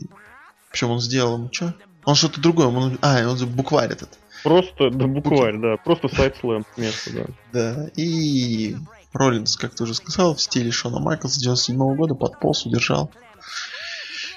Причем 0.70 0.90
он 0.90 1.00
сделал 1.00 1.36
ему 1.36 1.48
что? 1.52 1.74
Он 2.04 2.14
что-то 2.14 2.40
другое. 2.40 2.66
Он... 2.68 2.98
А, 3.02 3.26
он 3.28 3.36
букварь 3.48 3.92
этот. 3.92 4.18
Просто, 4.42 4.90
да, 4.90 5.06
букварь, 5.06 5.58
да. 5.58 5.76
Просто 5.76 6.08
side 6.08 6.36
slam 6.36 6.64
с 6.74 6.78
места, 6.78 7.10
да. 7.12 7.26
Да. 7.52 7.90
И 7.96 8.76
Роллинс, 9.12 9.56
как 9.56 9.74
ты 9.74 9.84
уже 9.84 9.94
сказал, 9.94 10.34
в 10.34 10.40
стиле 10.40 10.70
Шона 10.70 10.98
Майклса 10.98 11.40
97 11.40 11.96
года 11.96 12.14
подполз, 12.14 12.66
удержал. 12.66 13.10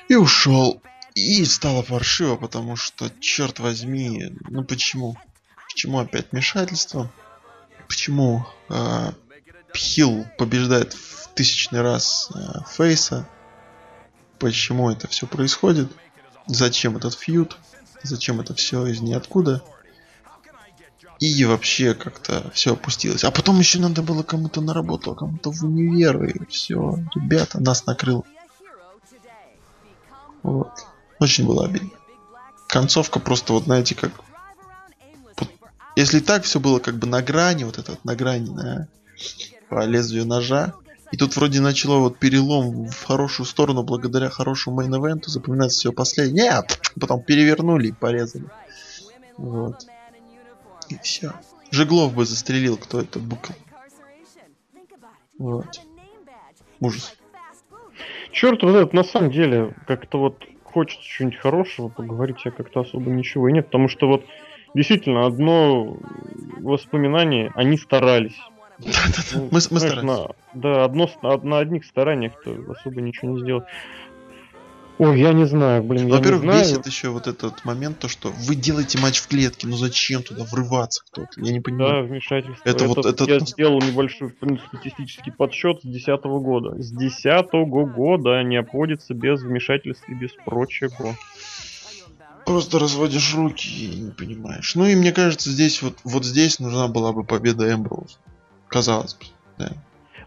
И 0.07 0.15
ушел. 0.15 0.81
И 1.13 1.45
стало 1.45 1.81
паршиво, 1.81 2.35
потому 2.35 2.75
что, 2.75 3.09
черт 3.21 3.59
возьми, 3.59 4.35
ну 4.49 4.65
почему? 4.65 5.17
Почему 5.69 5.99
опять 5.99 6.31
вмешательство? 6.31 7.09
Почему 7.87 8.45
э, 8.69 9.11
Хилл 9.73 10.25
побеждает 10.37 10.93
в 10.93 11.29
тысячный 11.35 11.81
раз 11.81 12.29
э, 12.35 12.37
Фейса? 12.69 13.29
Почему 14.39 14.91
это 14.91 15.07
все 15.07 15.25
происходит? 15.25 15.89
Зачем 16.47 16.97
этот 16.97 17.13
фьюд? 17.13 17.57
Зачем 18.03 18.41
это 18.41 18.53
все 18.53 18.85
из 18.85 18.99
ниоткуда? 18.99 19.63
И 21.19 21.45
вообще 21.45 21.93
как-то 21.93 22.51
все 22.53 22.73
опустилось. 22.73 23.23
А 23.23 23.31
потом 23.31 23.59
еще 23.59 23.79
надо 23.79 24.01
было 24.01 24.23
кому-то 24.23 24.61
на 24.61 24.73
работу, 24.73 25.11
а 25.11 25.15
кому-то 25.15 25.51
в 25.51 25.63
универ, 25.63 26.23
и 26.25 26.45
все. 26.47 26.99
Ребята, 27.15 27.61
нас 27.61 27.85
накрыло. 27.85 28.23
Вот. 30.43 30.71
Очень 31.19 31.47
было 31.47 31.65
обидно. 31.65 31.89
Концовка 32.67 33.19
просто, 33.19 33.53
вот 33.53 33.63
знаете, 33.63 33.95
как... 33.95 34.11
Если 35.95 36.19
так 36.19 36.43
все 36.43 36.59
было 36.59 36.79
как 36.79 36.97
бы 36.97 37.07
на 37.07 37.21
грани, 37.21 37.63
вот 37.63 37.77
этот, 37.77 38.03
на 38.03 38.15
грани, 38.15 38.49
на, 38.49 38.87
по 39.69 39.85
лезвию 39.85 40.25
ножа, 40.25 40.73
и 41.11 41.17
тут 41.17 41.37
вроде 41.37 41.61
начало 41.61 41.99
вот 41.99 42.19
перелом 42.19 42.89
в 42.89 43.03
хорошую 43.05 43.45
сторону 43.45 43.83
благодаря 43.83 44.29
хорошему 44.29 44.81
мейн-эвенту, 44.81 45.29
запоминается 45.29 45.79
все 45.79 45.93
последнее. 45.93 46.49
Нет! 46.49 46.79
Потом 46.99 47.21
перевернули 47.23 47.87
и 47.87 47.91
порезали. 47.93 48.49
Вот. 49.37 49.85
И 50.89 50.97
все. 50.99 51.31
Жеглов 51.71 52.13
бы 52.13 52.25
застрелил, 52.25 52.77
кто 52.77 52.99
это 53.01 53.19
букл. 53.19 53.53
Вот. 55.37 55.81
Ужас. 56.79 57.15
Черт 58.31 58.61
вот 58.63 58.75
этот, 58.75 58.93
на 58.93 59.03
самом 59.03 59.31
деле, 59.31 59.73
как-то 59.87 60.19
вот 60.19 60.43
хочется 60.63 61.03
чего-нибудь 61.03 61.39
хорошего 61.39 61.89
поговорить, 61.89 62.45
а 62.45 62.51
как-то 62.51 62.81
особо 62.81 63.09
ничего 63.09 63.47
и 63.47 63.53
нет, 63.53 63.65
потому 63.65 63.87
что 63.87 64.07
вот 64.07 64.25
действительно 64.73 65.25
одно 65.25 65.97
воспоминание, 66.57 67.51
они 67.55 67.77
старались. 67.77 68.35
Да-да-да. 68.77 69.37
Ну, 69.37 69.43
Мы, 69.45 69.49
мы 69.51 69.59
знаешь, 69.61 69.93
старались. 69.93 70.03
на- 70.03 70.35
да, 70.53 70.83
одно, 70.83 71.09
на, 71.21 71.37
на 71.37 71.59
одних 71.59 71.85
стараниях-то 71.85 72.71
особо 72.71 73.01
ничего 73.01 73.31
не 73.31 73.41
сделать. 73.41 73.65
Ой, 74.97 75.19
я 75.19 75.33
не 75.33 75.45
знаю, 75.45 75.83
блин, 75.83 76.07
Во-первых, 76.07 76.43
знаю. 76.43 76.61
бесит 76.61 76.85
еще 76.87 77.09
вот 77.09 77.27
этот 77.27 77.65
момент, 77.65 77.99
то 77.99 78.07
что 78.07 78.29
вы 78.31 78.55
делаете 78.55 78.97
матч 78.97 79.19
в 79.19 79.27
клетке, 79.27 79.67
ну 79.67 79.75
зачем 79.75 80.23
туда 80.23 80.45
врываться 80.45 81.03
кто-то? 81.11 81.31
Я 81.41 81.51
не 81.51 81.59
Да, 81.59 81.63
понимаю. 81.63 82.07
вмешательство. 82.07 82.69
Это 82.69 82.85
вот- 82.87 83.05
это- 83.05 83.25
Я 83.25 83.39
сделал 83.39 83.81
небольшой 83.81 84.33
статистический 84.69 85.31
подсчет 85.33 85.79
с 85.79 85.81
2010 85.83 86.39
года. 86.39 86.81
С 86.81 86.91
2010 86.91 87.85
года 87.85 88.41
не 88.43 88.55
обходится 88.55 89.13
без 89.13 89.41
вмешательств 89.41 90.07
и 90.07 90.13
без 90.13 90.31
прочего. 90.45 91.15
Просто 92.45 92.79
разводишь 92.79 93.33
руки 93.35 93.67
и 93.67 93.99
не 93.99 94.11
понимаешь. 94.11 94.75
Ну 94.75 94.85
и 94.85 94.95
мне 94.95 95.11
кажется, 95.11 95.49
здесь 95.49 95.81
вот, 95.81 95.97
вот 96.03 96.23
здесь 96.23 96.59
нужна 96.59 96.87
была 96.87 97.11
бы 97.11 97.23
победа 97.23 97.69
Эмброуз. 97.73 98.17
Казалось 98.69 99.15
бы. 99.15 99.25
Да. 99.57 99.71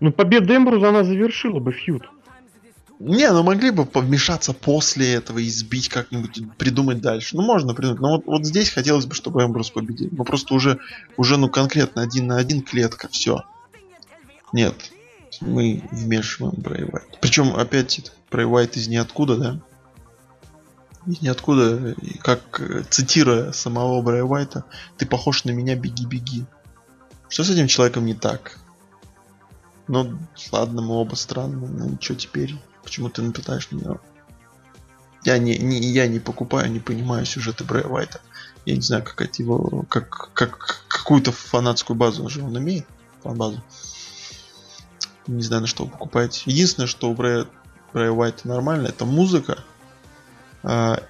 Ну, 0.00 0.12
победа 0.12 0.56
Эмбруза, 0.56 0.88
она 0.90 1.04
завершила 1.04 1.58
бы 1.60 1.72
фьюд. 1.72 2.08
Не, 2.98 3.30
ну 3.30 3.44
могли 3.44 3.70
бы 3.70 3.86
повмешаться 3.86 4.52
после 4.52 5.14
этого 5.14 5.38
и 5.38 5.48
сбить 5.48 5.88
как-нибудь, 5.88 6.40
придумать 6.56 7.00
дальше. 7.00 7.36
Ну 7.36 7.42
можно 7.42 7.72
придумать. 7.72 8.00
Но 8.00 8.16
вот, 8.16 8.26
вот 8.26 8.44
здесь 8.44 8.70
хотелось 8.70 9.06
бы, 9.06 9.14
чтобы 9.14 9.44
Эмбрус 9.44 9.70
победил. 9.70 10.08
Ну 10.10 10.24
просто 10.24 10.54
уже, 10.54 10.80
уже 11.16 11.36
ну 11.36 11.48
конкретно 11.48 12.02
один 12.02 12.26
на 12.26 12.38
один 12.38 12.60
клетка, 12.62 13.08
все. 13.08 13.44
Нет. 14.52 14.74
Мы 15.40 15.84
вмешиваем 15.92 16.54
Брэй. 16.56 16.88
Причем 17.20 17.54
опять 17.54 18.10
Брэй 18.32 18.66
из 18.72 18.88
ниоткуда, 18.88 19.36
да? 19.36 19.60
Из 21.06 21.22
ниоткуда, 21.22 21.94
как 22.22 22.60
цитируя 22.90 23.52
самого 23.52 24.02
Брэй 24.02 24.24
ты 24.96 25.06
похож 25.06 25.44
на 25.44 25.50
меня, 25.50 25.76
беги-беги. 25.76 26.44
Что 27.28 27.44
с 27.44 27.50
этим 27.50 27.68
человеком 27.68 28.06
не 28.06 28.14
так? 28.14 28.58
Ну, 29.86 30.18
ладно, 30.50 30.82
мы 30.82 30.96
оба 30.96 31.14
странные, 31.14 31.70
ну 31.70 31.96
что 32.00 32.16
теперь? 32.16 32.56
Почему 32.88 33.10
ты 33.10 33.20
напитаешь 33.20 33.70
меня? 33.70 33.96
Я 35.22 35.36
не, 35.36 35.58
не, 35.58 35.78
я 35.78 36.08
не 36.08 36.20
покупаю, 36.20 36.70
не 36.72 36.80
понимаю 36.80 37.26
сюжеты 37.26 37.62
Брэя 37.62 37.84
Уайта. 37.84 38.22
Я 38.64 38.76
не 38.76 38.80
знаю, 38.80 39.04
как 39.04 39.20
это 39.20 39.42
его, 39.42 39.84
как, 39.90 40.30
как 40.32 40.86
какую-то 40.88 41.30
фанатскую 41.30 41.98
базу 41.98 42.26
же 42.30 42.42
он 42.42 42.56
имеет, 42.56 42.86
фан-базу. 43.22 43.62
Не 45.26 45.42
знаю, 45.42 45.60
на 45.60 45.66
что 45.68 45.84
вы 45.84 45.90
покупаете. 45.90 46.44
Единственное, 46.46 46.86
что 46.86 47.10
у 47.10 47.14
Брэя, 47.14 47.44
Брэя 47.92 48.10
Уайта 48.10 48.48
нормально, 48.48 48.86
это 48.86 49.04
музыка 49.04 49.58
а, 50.62 51.02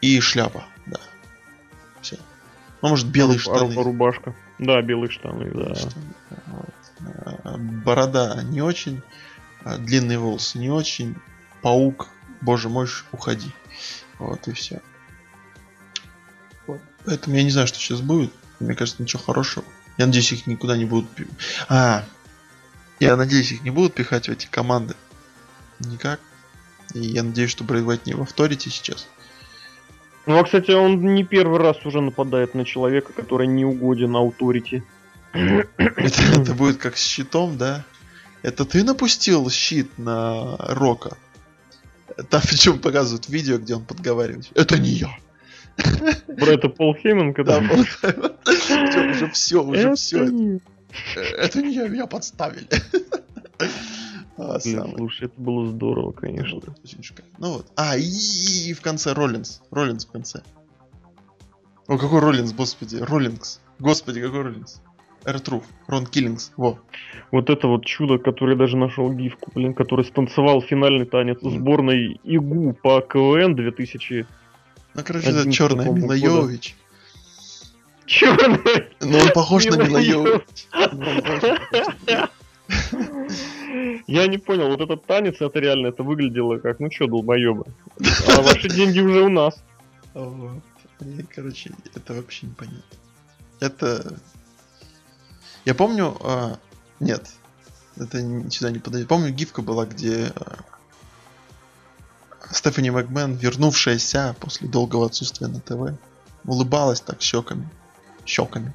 и 0.00 0.18
шляпа, 0.18 0.64
да. 0.86 0.98
Все. 2.00 2.18
Ну, 2.82 2.88
может, 2.88 3.06
белые 3.06 3.36
Ру- 3.38 3.42
штаны. 3.42 3.74
ру- 3.74 3.84
Рубашка. 3.84 4.34
Да, 4.58 4.82
белые 4.82 5.10
штаны, 5.12 5.52
да. 5.54 5.76
Штаны, 5.76 6.14
вот. 6.48 6.74
А, 7.44 7.58
Борода 7.58 8.42
не 8.42 8.60
очень, 8.60 9.02
длинные 9.64 10.18
волосы 10.18 10.58
не 10.58 10.70
очень, 10.70 11.16
паук, 11.62 12.08
боже 12.40 12.68
мой, 12.68 12.88
уходи. 13.12 13.50
Вот 14.18 14.46
и 14.48 14.52
все. 14.52 14.80
Поэтому 17.04 17.36
я 17.36 17.42
не 17.42 17.50
знаю, 17.50 17.66
что 17.66 17.78
сейчас 17.78 18.00
будет. 18.00 18.32
Мне 18.60 18.74
кажется, 18.74 19.02
ничего 19.02 19.22
хорошего. 19.22 19.64
Я 19.98 20.06
надеюсь, 20.06 20.32
их 20.32 20.46
никуда 20.46 20.76
не 20.76 20.84
будут... 20.84 21.08
А, 21.68 22.04
я 23.00 23.16
надеюсь, 23.16 23.52
их 23.52 23.62
не 23.62 23.70
будут 23.70 23.94
пихать 23.94 24.28
в 24.28 24.32
эти 24.32 24.46
команды. 24.46 24.94
Никак. 25.80 26.20
И 26.94 27.00
я 27.00 27.22
надеюсь, 27.22 27.50
что 27.50 27.64
Брэй 27.64 27.82
Уайт 27.82 28.06
не 28.06 28.14
в 28.14 28.22
авторите 28.22 28.70
сейчас. 28.70 29.08
Ну, 30.26 30.38
а, 30.38 30.44
кстати, 30.44 30.70
он 30.70 31.14
не 31.14 31.24
первый 31.24 31.58
раз 31.58 31.84
уже 31.84 32.00
нападает 32.00 32.54
на 32.54 32.64
человека, 32.64 33.12
который 33.12 33.48
не 33.48 33.64
угоден 33.64 34.14
ауторити. 34.14 34.84
Это, 35.32 36.22
это 36.40 36.54
будет 36.54 36.76
как 36.76 36.96
с 36.96 37.04
щитом, 37.04 37.58
да? 37.58 37.84
Это 38.42 38.64
ты 38.64 38.82
напустил 38.84 39.48
щит 39.50 39.98
на 39.98 40.56
Рока? 40.58 41.16
Там 42.28 42.42
причем 42.42 42.78
показывают 42.80 43.28
видео, 43.28 43.58
где 43.58 43.76
он 43.76 43.84
подговаривает. 43.84 44.50
Это 44.54 44.78
не 44.78 44.90
я. 44.90 45.16
Про 45.76 46.52
это 46.52 46.68
Пол 46.68 46.94
Хейман, 46.94 47.32
когда... 47.32 47.58
Уже 47.60 49.30
все, 49.32 49.62
уже 49.64 49.94
все. 49.94 50.60
Это 51.14 51.62
не 51.62 51.74
я, 51.74 51.88
меня 51.88 52.06
подставили. 52.06 52.68
А, 54.36 54.58
Блин, 54.58 54.78
самое. 54.78 54.96
слушай, 54.96 55.26
это 55.26 55.40
было 55.40 55.66
здорово, 55.66 56.12
конечно. 56.12 56.58
Очень 56.82 57.02
шикарно. 57.02 57.30
Ну 57.38 57.52
вот. 57.54 57.66
А, 57.76 57.96
и, 57.96 58.72
в 58.72 58.80
конце 58.80 59.12
Роллинс. 59.12 59.62
Роллинс 59.70 60.04
в 60.06 60.10
конце. 60.10 60.42
О, 61.86 61.98
какой 61.98 62.20
Роллинс, 62.20 62.52
господи. 62.52 62.96
Роллингс. 62.96 63.60
Господи, 63.78 64.20
какой 64.20 64.42
Роллинс. 64.42 64.80
Эртруф. 65.24 65.64
Рон 65.86 66.06
Киллингс. 66.06 66.52
Во. 66.56 66.78
Вот 67.30 67.50
это 67.50 67.68
вот 67.68 67.84
чудо, 67.84 68.18
который 68.18 68.56
даже 68.56 68.76
нашел 68.76 69.12
гифку, 69.12 69.50
блин, 69.54 69.74
который 69.74 70.04
станцевал 70.04 70.60
финальный 70.62 71.06
танец 71.06 71.38
сборной 71.40 72.20
ИГУ 72.24 72.74
по 72.82 73.00
КВН 73.00 73.54
2000... 73.54 74.26
Ну, 74.94 75.02
короче, 75.04 75.28
это 75.28 75.40
11 75.40 75.54
черная 75.54 75.90
Мила. 75.90 76.12
Йовович. 76.12 76.76
Черный! 78.04 78.88
Но 79.00 79.18
он 79.18 79.32
похож 79.32 79.64
на 79.66 79.76
Мила. 79.82 80.42
Я 84.06 84.26
не 84.26 84.38
понял, 84.38 84.68
вот 84.68 84.80
этот 84.80 85.06
танец, 85.06 85.40
это 85.40 85.58
реально, 85.58 85.88
это 85.88 86.02
выглядело 86.02 86.58
как, 86.58 86.80
ну 86.80 86.90
чё, 86.90 87.06
долбоёбы. 87.06 87.64
А 88.28 88.42
ваши 88.42 88.68
деньги 88.68 89.00
уже 89.00 89.22
у 89.22 89.28
нас. 89.28 89.62
Вот. 90.14 90.62
И, 91.00 91.22
короче, 91.34 91.70
это 91.94 92.14
вообще 92.14 92.46
непонятно. 92.46 92.82
Это... 93.60 94.18
Я 95.64 95.74
помню... 95.74 96.16
а, 96.20 96.58
Нет. 97.00 97.30
Это 97.96 98.18
сюда 98.50 98.70
не 98.70 98.78
подойдет. 98.78 99.08
Помню, 99.08 99.30
гифка 99.30 99.62
была, 99.62 99.84
где 99.86 100.32
а, 100.34 100.58
Стефани 102.50 102.90
Макмен, 102.90 103.34
вернувшаяся 103.36 104.34
после 104.40 104.68
долгого 104.68 105.06
отсутствия 105.06 105.46
на 105.48 105.60
ТВ, 105.60 105.98
улыбалась 106.44 107.00
так 107.00 107.20
щеками. 107.22 107.68
щеками, 108.26 108.72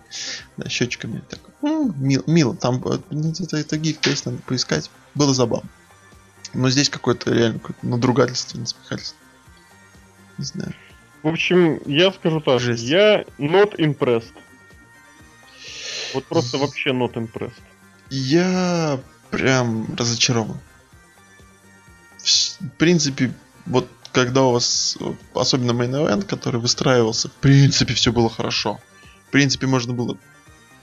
да, 0.57 0.69
щечками. 0.69 1.21
Так, 1.29 1.39
м, 1.61 1.93
мил, 2.01 2.23
мило. 2.27 2.55
Там 2.55 2.81
э, 2.85 2.99
ну, 3.09 3.31
это, 3.31 3.57
это 3.57 3.77
гиф, 3.77 4.05
есть, 4.05 4.25
надо 4.25 4.37
поискать. 4.39 4.89
Было 5.15 5.33
забавно. 5.33 5.69
Но 6.53 6.69
здесь 6.69 6.89
какое-то 6.89 7.31
реально 7.33 7.59
какое-то 7.59 7.85
надругательство, 7.85 8.57
насмехательство. 8.59 9.17
Не 10.37 10.45
знаю. 10.45 10.73
В 11.23 11.27
общем, 11.27 11.81
я 11.85 12.11
скажу 12.13 12.39
так, 12.41 12.59
Жесть. 12.61 12.83
я 12.83 13.23
not 13.37 13.75
impressed. 13.77 14.31
Вот 16.13 16.25
просто 16.25 16.57
вообще 16.57 16.91
not 16.91 17.13
impressed. 17.13 17.53
Я 18.09 18.99
прям 19.29 19.95
разочарован. 19.95 20.59
В 22.19 22.69
принципе, 22.77 23.33
вот 23.65 23.87
когда 24.11 24.43
у 24.43 24.51
вас, 24.51 24.97
особенно 25.33 25.71
main 25.71 25.91
event, 25.91 26.25
который 26.25 26.59
выстраивался, 26.59 27.29
в 27.29 27.33
принципе, 27.33 27.93
все 27.93 28.11
было 28.11 28.29
хорошо. 28.29 28.79
В 29.27 29.31
принципе, 29.31 29.67
можно 29.67 29.93
было 29.93 30.17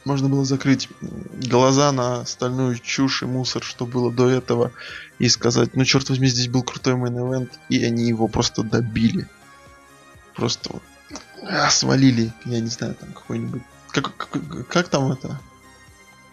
можно 0.04 0.28
было 0.28 0.44
закрыть 0.44 0.88
глаза 1.00 1.90
на 1.92 2.20
остальную 2.20 2.78
чушь 2.78 3.22
и 3.22 3.26
мусор, 3.26 3.62
что 3.62 3.86
было 3.86 4.12
до 4.12 4.28
этого, 4.28 4.72
и 5.18 5.28
сказать, 5.28 5.74
ну 5.74 5.84
черт 5.84 6.08
возьми, 6.10 6.28
здесь 6.28 6.48
был 6.48 6.62
крутой 6.62 6.94
main 6.94 7.16
event, 7.16 7.50
и 7.70 7.82
они 7.82 8.06
его 8.06 8.28
просто 8.28 8.62
добили. 8.62 9.26
Просто 10.34 10.70
вот 10.74 10.82
а, 11.42 11.70
свалили, 11.70 12.32
я 12.44 12.60
не 12.60 12.68
знаю, 12.68 12.94
там 12.94 13.12
какой-нибудь... 13.12 13.62
Как, 13.94 14.16
как, 14.16 14.66
как 14.68 14.88
там 14.88 15.12
это? 15.12 15.40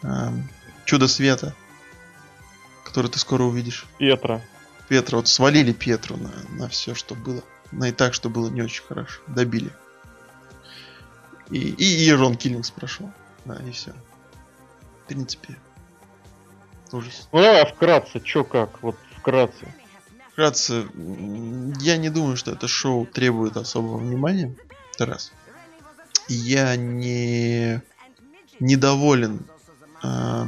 Ам, 0.02 0.50
Чудо 0.86 1.08
света, 1.08 1.56
который 2.84 3.10
ты 3.12 3.20
скоро 3.20 3.44
увидишь. 3.44 3.86
Петра. 4.00 4.42
Петра, 4.90 5.18
вот 5.18 5.28
свалили 5.28 5.72
Петру 5.72 6.18
на, 6.18 6.32
на 6.58 6.68
все, 6.68 6.96
что 6.96 7.14
было. 7.14 7.44
На 7.72 7.90
и 7.90 7.92
так, 7.92 8.14
что 8.16 8.30
было 8.30 8.50
не 8.50 8.64
очень 8.64 8.84
хорошо. 8.84 9.22
Добили. 9.28 9.72
И, 11.50 11.60
и, 11.60 12.06
и 12.06 12.12
Рон 12.12 12.36
Киллингс 12.36 12.72
прошел. 12.72 13.12
Да, 13.46 13.56
и 13.58 13.72
все. 13.72 13.94
В 15.04 15.08
принципе. 15.08 15.56
Ужас. 16.92 17.30
Ну 17.32 17.42
давай 17.42 17.66
вкратце, 17.66 18.20
чё 18.20 18.44
как, 18.44 18.82
вот 18.82 18.98
вкратце. 19.18 19.74
Вкратце, 20.32 20.88
я 21.80 21.98
не 21.98 22.10
думаю, 22.10 22.36
что 22.38 22.52
это 22.52 22.68
шоу 22.68 23.06
требует 23.06 23.56
особого 23.56 23.98
внимания. 23.98 24.56
Это 24.96 25.06
раз. 25.06 25.32
Я 26.34 26.76
не 26.76 27.82
недоволен. 28.60 29.42
а, 30.02 30.48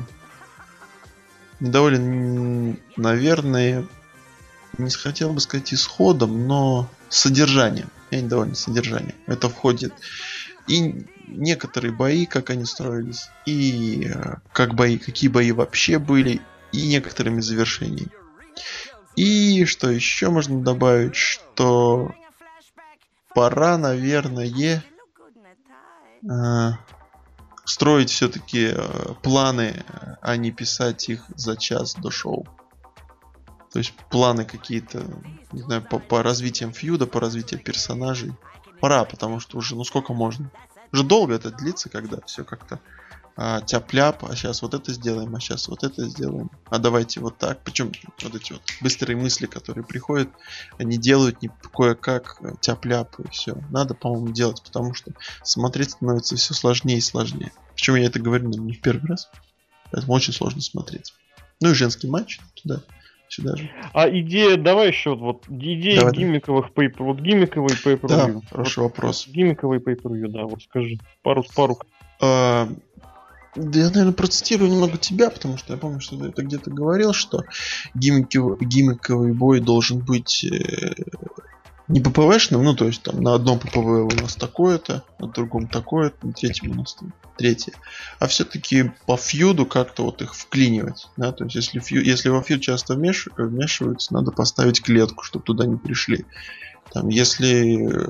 недоволен, 1.60 2.78
наверное, 2.98 3.86
не 4.78 4.90
хотел 4.90 5.34
бы 5.34 5.40
сказать 5.40 5.74
исходом, 5.74 6.48
но 6.48 6.90
содержанием. 7.10 7.90
Я 8.12 8.22
недоволен 8.22 8.56
содержанием. 8.56 9.16
Это 9.28 9.50
входит 9.50 9.94
и 10.68 11.06
некоторые 11.28 11.92
бои, 11.92 12.26
как 12.26 12.50
они 12.50 12.66
строились, 12.66 13.30
и 13.46 14.10
э, 14.14 14.36
как 14.52 14.76
бои, 14.76 14.98
какие 14.98 15.30
бои 15.30 15.52
вообще 15.52 16.00
были, 16.00 16.42
и 16.72 16.88
некоторыми 16.88 17.42
завершениями. 17.42 18.12
И 19.16 19.66
что 19.66 19.90
еще 19.90 20.30
можно 20.30 20.62
добавить, 20.62 21.16
что 21.16 22.16
пора, 23.36 23.78
наверное, 23.78 24.46
э, 24.46 24.82
строить 27.66 28.10
все-таки 28.10 28.74
планы, 29.22 29.84
а 30.22 30.36
не 30.38 30.52
писать 30.52 31.10
их 31.10 31.26
за 31.36 31.56
час 31.58 31.96
до 31.96 32.12
шоу. 32.12 32.48
То 33.72 33.80
есть 33.80 33.94
планы 34.12 34.46
какие-то, 34.46 35.04
не 35.52 35.62
знаю, 35.62 35.82
по, 35.82 35.98
по 35.98 36.22
развитиям 36.22 36.74
фьюда, 36.74 37.08
по 37.08 37.20
развитию 37.20 37.60
персонажей. 37.60 38.34
Пора, 38.80 39.04
потому 39.06 39.40
что 39.40 39.58
уже, 39.58 39.76
ну 39.76 39.84
сколько 39.84 40.14
можно. 40.14 40.52
Уже 40.92 41.04
долго 41.04 41.34
это 41.34 41.50
длится, 41.50 41.90
когда 41.90 42.20
все 42.26 42.44
как-то 42.44 42.80
а, 43.36 43.62
тяп-ляп, 43.62 44.24
а 44.26 44.36
сейчас 44.36 44.62
вот 44.62 44.74
это 44.76 44.94
сделаем, 44.94 45.36
а 45.36 45.40
сейчас 45.40 45.68
вот 45.68 45.84
это 45.84 46.08
сделаем, 46.08 46.52
а 46.70 46.78
давайте 46.78 47.20
вот 47.20 47.38
так. 47.38 47.64
Причем 47.64 47.92
вот 48.22 48.36
эти 48.36 48.54
вот 48.54 48.62
быстрые 48.82 49.18
мысли, 49.18 49.48
которые 49.48 49.84
приходят, 49.84 50.30
они 50.78 50.98
делают 50.98 51.42
не 51.42 51.50
кое-как 51.74 52.38
э, 52.42 52.54
тяп-ляп 52.62 53.20
и 53.20 53.28
все. 53.30 53.56
Надо, 53.72 53.96
по-моему, 53.96 54.32
делать, 54.32 54.62
потому 54.64 54.94
что 54.94 55.12
смотреть 55.44 55.92
становится 55.92 56.36
все 56.36 56.54
сложнее 56.54 56.98
и 56.98 57.02
сложнее. 57.02 57.52
Причем 57.76 57.96
я 57.96 58.06
это 58.06 58.20
говорю 58.20 58.46
наверное, 58.46 58.68
не 58.68 58.74
в 58.74 58.82
первый 58.82 59.08
раз, 59.08 59.32
поэтому 59.92 60.14
очень 60.14 60.34
сложно 60.34 60.62
смотреть. 60.62 61.14
Ну 61.60 61.72
и 61.72 61.74
женский 61.74 62.08
матч 62.08 62.40
туда, 62.62 62.82
сюда 63.30 63.56
же. 63.56 63.72
А 63.94 64.08
идея, 64.10 64.58
давай 64.58 64.90
еще 64.90 65.16
вот 65.16 65.46
идея 65.50 66.02
Давай, 66.02 66.14
гиммиковых 66.14 66.70
pay 66.76 66.94
вот 67.00 67.20
гиммиковый 67.20 67.76
pay 67.84 68.00
Да, 68.08 68.42
хороший 68.52 68.84
вопрос. 68.84 69.28
Гиммиковый 69.28 69.80
pay 69.80 70.28
да, 70.28 70.44
вот 70.44 70.62
скажи. 70.62 71.00
Пару 71.24 71.44
пару. 71.56 71.80
А, 72.22 72.70
да 73.56 73.80
я, 73.80 73.90
наверное, 73.90 74.14
процитирую 74.14 74.72
немного 74.72 74.98
тебя, 74.98 75.30
потому 75.30 75.58
что 75.58 75.74
я 75.74 75.80
помню, 75.80 76.00
что 76.00 76.18
ты 76.18 76.28
это 76.28 76.44
где-то 76.44 76.72
говорил, 76.72 77.14
что 77.14 77.44
гиммиков- 77.96 78.60
гиммиковый 78.60 79.34
бой 79.34 79.60
должен 79.60 80.00
быть 80.00 80.44
э, 80.44 80.94
не 81.88 82.00
ППВшным, 82.00 82.64
ну, 82.64 82.76
то 82.76 82.86
есть 82.88 83.04
там 83.04 83.22
на 83.22 83.36
одном 83.36 83.60
ППВ 83.60 83.78
у 83.78 84.22
нас 84.22 84.36
такое-то, 84.36 85.04
на 85.20 85.28
другом 85.28 85.68
такое-то, 85.68 86.16
на 86.26 86.34
третьем 86.34 86.72
у 86.72 86.76
нас 86.76 86.96
там 86.96 87.14
третье. 87.38 87.74
А 88.20 88.28
все-таки 88.28 88.92
по 89.06 89.18
фьюду 89.18 89.66
как-то 89.66 90.06
вот 90.06 90.22
их 90.22 90.34
вклинивать, 90.34 91.08
да, 91.18 91.32
то 91.32 91.44
есть 91.44 91.56
если, 91.56 91.80
фью, 91.80 92.04
если 92.04 92.30
во 92.30 92.42
фьюд 92.42 92.62
часто 92.62 92.96
вмеш- 92.96 93.32
вмешиваются, 93.38 94.14
надо 94.14 94.32
поставить 94.32 94.82
клетку, 94.82 95.24
чтобы 95.24 95.46
туда 95.46 95.66
не 95.66 95.78
пришли. 95.78 96.26
Там, 96.94 97.10
если 97.10 98.08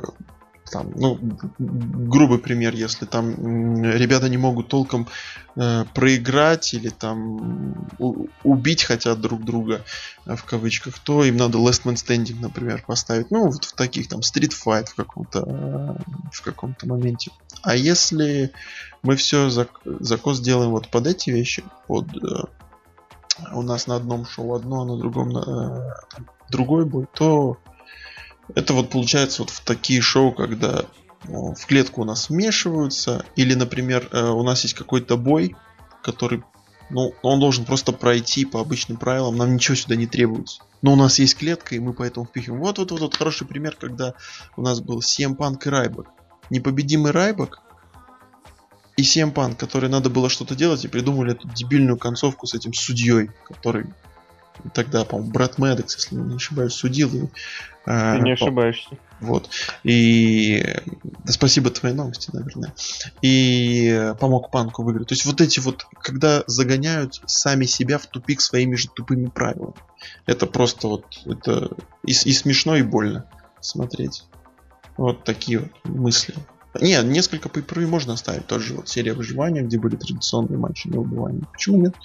там, 0.71 0.91
ну, 0.95 1.19
грубый 1.59 2.39
пример, 2.39 2.73
если 2.73 3.05
там 3.05 3.83
ребята 3.83 4.29
не 4.29 4.37
могут 4.37 4.67
толком 4.67 5.07
э, 5.55 5.85
проиграть 5.93 6.73
или 6.73 6.89
там 6.89 7.87
убить 8.43 8.83
хотят 8.83 9.21
друг 9.21 9.43
друга 9.43 9.83
э, 10.25 10.35
в 10.35 10.43
кавычках, 10.43 10.99
то 10.99 11.23
им 11.23 11.37
надо 11.37 11.57
last 11.57 11.83
man 11.83 11.95
standing, 11.95 12.39
например, 12.39 12.83
поставить. 12.85 13.31
Ну, 13.31 13.47
вот 13.47 13.65
в 13.65 13.73
таких 13.73 14.07
там 14.07 14.21
street 14.21 14.53
fight 14.53 14.87
в 14.87 14.95
каком-то 14.95 15.43
э, 15.45 15.95
в 16.31 16.41
каком-то 16.41 16.87
моменте. 16.87 17.31
А 17.61 17.75
если 17.75 18.51
мы 19.03 19.15
все 19.15 19.49
закос 19.49 20.39
делаем 20.39 20.71
вот 20.71 20.87
под 20.89 21.07
эти 21.07 21.29
вещи, 21.29 21.63
под 21.87 22.07
э, 22.15 22.43
у 23.53 23.61
нас 23.61 23.87
на 23.87 23.95
одном 23.95 24.25
шоу 24.25 24.55
одно, 24.55 24.81
а 24.81 24.85
на 24.85 24.97
другом 24.97 25.37
э, 25.37 25.93
другой 26.49 26.85
бой, 26.85 27.05
то 27.13 27.57
это 28.55 28.73
вот 28.73 28.89
получается 28.89 29.41
вот 29.43 29.49
в 29.49 29.61
такие 29.61 30.01
шоу, 30.01 30.31
когда 30.31 30.85
в 31.25 31.65
клетку 31.65 32.01
у 32.01 32.05
нас 32.05 32.29
вмешиваются, 32.29 33.25
или, 33.35 33.53
например, 33.53 34.09
э, 34.11 34.21
у 34.29 34.43
нас 34.43 34.63
есть 34.63 34.75
какой-то 34.75 35.17
бой, 35.17 35.55
который, 36.01 36.43
ну, 36.89 37.13
он 37.21 37.39
должен 37.39 37.65
просто 37.65 37.93
пройти 37.93 38.45
по 38.45 38.59
обычным 38.59 38.97
правилам, 38.97 39.37
нам 39.37 39.53
ничего 39.53 39.75
сюда 39.75 39.95
не 39.95 40.05
требуется. 40.05 40.61
Но 40.81 40.93
у 40.93 40.95
нас 40.95 41.19
есть 41.19 41.37
клетка, 41.37 41.75
и 41.75 41.79
мы 41.79 41.93
поэтому 41.93 42.25
впихиваем. 42.25 42.61
Вот, 42.61 42.77
вот, 42.77 42.91
вот, 42.91 42.99
вот 42.99 43.15
хороший 43.15 43.47
пример, 43.47 43.77
когда 43.79 44.15
у 44.57 44.61
нас 44.61 44.81
был 44.81 44.99
CM 44.99 45.37
Punk 45.37 45.65
и 45.65 45.69
Райбок. 45.69 46.07
Непобедимый 46.49 47.11
Райбок 47.11 47.61
и 48.97 49.01
CM 49.01 49.33
Punk, 49.33 49.55
который 49.55 49.89
надо 49.89 50.09
было 50.09 50.29
что-то 50.29 50.55
делать, 50.55 50.83
и 50.83 50.89
придумали 50.89 51.31
эту 51.31 51.47
дебильную 51.47 51.97
концовку 51.97 52.47
с 52.47 52.53
этим 52.53 52.73
судьей, 52.73 53.31
который 53.45 53.85
тогда, 54.73 55.03
по-моему, 55.05 55.31
Брэд 55.31 55.57
Мэддокс, 55.57 55.95
если 55.95 56.15
не 56.15 56.35
ошибаюсь, 56.35 56.73
судил. 56.73 57.13
И, 57.15 57.29
э, 57.85 58.17
Ты 58.17 58.23
не 58.23 58.33
ошибаешься. 58.33 58.97
вот. 59.19 59.49
И 59.83 60.63
да, 61.03 61.31
спасибо 61.31 61.69
твоей 61.69 61.95
новости, 61.95 62.29
наверное. 62.33 62.73
И 63.21 64.13
помог 64.19 64.51
Панку 64.51 64.83
выиграть. 64.83 65.07
То 65.09 65.13
есть 65.13 65.25
вот 65.25 65.41
эти 65.41 65.59
вот, 65.59 65.85
когда 66.01 66.43
загоняют 66.47 67.21
сами 67.25 67.65
себя 67.65 67.97
в 67.97 68.07
тупик 68.07 68.41
своими 68.41 68.75
же 68.75 68.89
тупыми 68.89 69.27
правилами. 69.27 69.75
Это 70.25 70.45
просто 70.45 70.87
вот, 70.87 71.05
это 71.25 71.69
и, 72.05 72.11
и 72.11 72.33
смешно, 72.33 72.75
и 72.75 72.81
больно 72.81 73.25
смотреть. 73.61 74.23
Вот 74.97 75.23
такие 75.23 75.59
вот 75.59 75.71
мысли. 75.85 76.35
Не, 76.81 77.01
несколько 77.03 77.49
pay 77.49 77.85
можно 77.85 78.13
оставить. 78.13 78.47
Тот 78.47 78.61
же 78.61 78.75
вот 78.75 78.89
серия 78.89 79.13
выживания, 79.13 79.61
где 79.61 79.77
были 79.77 79.95
традиционные 79.95 80.57
матчи 80.57 80.87
на 80.87 80.99
убивание. 80.99 81.43
Почему 81.51 81.77
нет? 81.77 81.95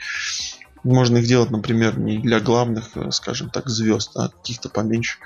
Можно 0.89 1.19
их 1.19 1.27
делать, 1.27 1.51
например, 1.51 1.99
не 1.99 2.19
для 2.19 2.41
главных, 2.41 2.97
э, 2.97 3.11
скажем 3.11 3.51
так, 3.51 3.69
звезд, 3.69 4.17
а 4.17 4.31
каких-то 4.31 4.71
поменьше. 4.71 5.19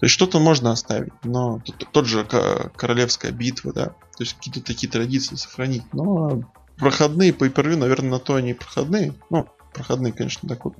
То 0.00 0.06
есть 0.06 0.14
что-то 0.14 0.40
можно 0.40 0.72
оставить, 0.72 1.12
но 1.22 1.60
т- 1.60 1.72
т- 1.72 1.86
тот 1.92 2.06
же 2.06 2.24
ко- 2.24 2.70
королевская 2.76 3.30
битва, 3.30 3.74
да, 3.74 3.86
то 3.88 4.20
есть 4.20 4.34
какие-то 4.34 4.62
такие 4.62 4.90
традиции 4.90 5.36
сохранить. 5.36 5.82
Но 5.92 6.42
проходные 6.78 7.34
по 7.34 7.44
наверное, 7.44 8.10
на 8.10 8.18
то 8.20 8.36
они 8.36 8.54
проходные. 8.54 9.14
Ну, 9.28 9.46
проходные, 9.74 10.14
конечно, 10.14 10.48
так 10.48 10.64
вот 10.64 10.76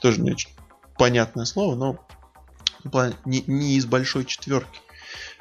тоже 0.00 0.20
не 0.20 0.30
очень 0.30 0.50
понятное 0.96 1.44
слово, 1.44 1.74
но 1.74 2.06
не, 3.24 3.42
не 3.48 3.74
из 3.74 3.86
большой 3.86 4.24
четверки. 4.24 4.80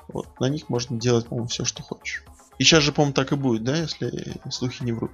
Вот, 0.08 0.40
на 0.40 0.50
них 0.50 0.68
можно 0.68 1.00
делать, 1.00 1.28
по-моему, 1.28 1.48
все, 1.48 1.64
что 1.64 1.84
хочешь. 1.84 2.24
И 2.58 2.64
сейчас 2.64 2.84
же, 2.84 2.92
по-моему, 2.92 3.14
так 3.14 3.32
и 3.32 3.36
будет, 3.36 3.64
да, 3.64 3.76
если 3.76 4.40
слухи 4.50 4.84
не 4.84 4.94
врут. 4.94 5.12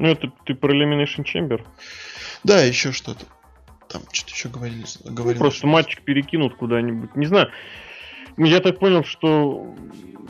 Ну, 0.00 0.08
это 0.08 0.32
ты 0.46 0.54
про 0.54 0.72
Elimination 0.74 1.24
Chamber. 1.24 1.62
Да, 2.42 2.62
еще 2.62 2.90
что-то. 2.90 3.26
Там 3.86 4.00
что-то 4.12 4.32
еще 4.32 4.48
говорили. 4.48 4.86
Ну, 5.04 5.12
говорили 5.12 5.40
просто 5.40 5.58
что- 5.58 5.66
матчик 5.66 6.00
перекинут 6.02 6.54
куда-нибудь. 6.54 7.14
Не 7.16 7.26
знаю. 7.26 7.50
Я 8.38 8.60
так 8.60 8.78
понял, 8.78 9.04
что 9.04 9.74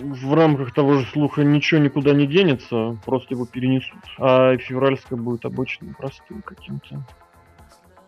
в 0.00 0.34
рамках 0.34 0.74
того 0.74 0.94
же 0.98 1.06
слуха 1.12 1.44
ничего 1.44 1.80
никуда 1.80 2.12
не 2.14 2.26
денется, 2.26 2.98
просто 3.04 3.34
его 3.34 3.46
перенесут. 3.46 4.00
А 4.18 4.56
февральская 4.56 5.16
будет 5.16 5.44
обычным, 5.44 5.94
простым 5.94 6.42
каким-то. 6.42 7.06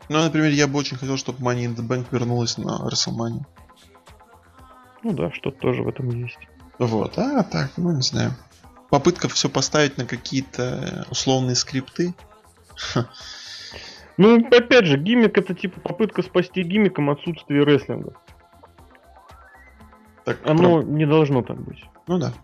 Ну, 0.09 0.21
например, 0.21 0.51
я 0.51 0.67
бы 0.67 0.81
очень 0.81 0.97
хотел, 0.97 1.17
чтобы 1.17 1.39
Money 1.45 1.67
in 1.67 1.77
the 1.77 1.87
Bank 1.87 2.07
вернулась 2.11 2.59
на 2.59 2.81
WrestleMania. 2.89 3.45
Ну 5.05 5.13
да, 5.13 5.31
что-то 5.31 5.61
тоже 5.61 5.85
в 5.85 5.89
этом 5.89 6.11
есть. 6.11 6.39
Вот, 6.79 7.17
а 7.19 7.45
так, 7.45 7.71
ну 7.77 7.93
не 7.93 8.03
знаю. 8.03 8.33
Попытка 8.93 9.27
все 9.27 9.49
поставить 9.49 9.97
на 9.97 10.05
какие-то 10.05 11.07
условные 11.11 11.55
скрипты. 11.55 12.13
Ну, 14.19 14.47
опять 14.49 14.85
же, 14.85 14.99
гиммик 14.99 15.39
это 15.39 15.55
типа 15.55 15.81
попытка 15.81 16.21
спасти 16.21 16.63
гиммиком 16.63 17.09
отсутствие 17.09 17.65
рестлинга. 17.65 18.13
Так, 20.27 20.41
Оно 20.45 20.83
про... 20.83 20.87
не 20.87 21.07
должно 21.07 21.41
так 21.41 21.59
быть. 21.59 21.83
Ну 22.07 22.19
да. 22.19 22.35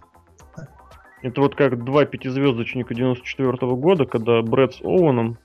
Это 1.20 1.42
вот 1.42 1.54
как 1.54 1.84
два 1.84 2.06
пятизвездочника 2.06 2.94
94 2.94 3.50
-го 3.50 3.76
года, 3.76 4.06
когда 4.06 4.40
Брэд 4.40 4.76
с 4.76 4.80
Оуэном 4.80 5.36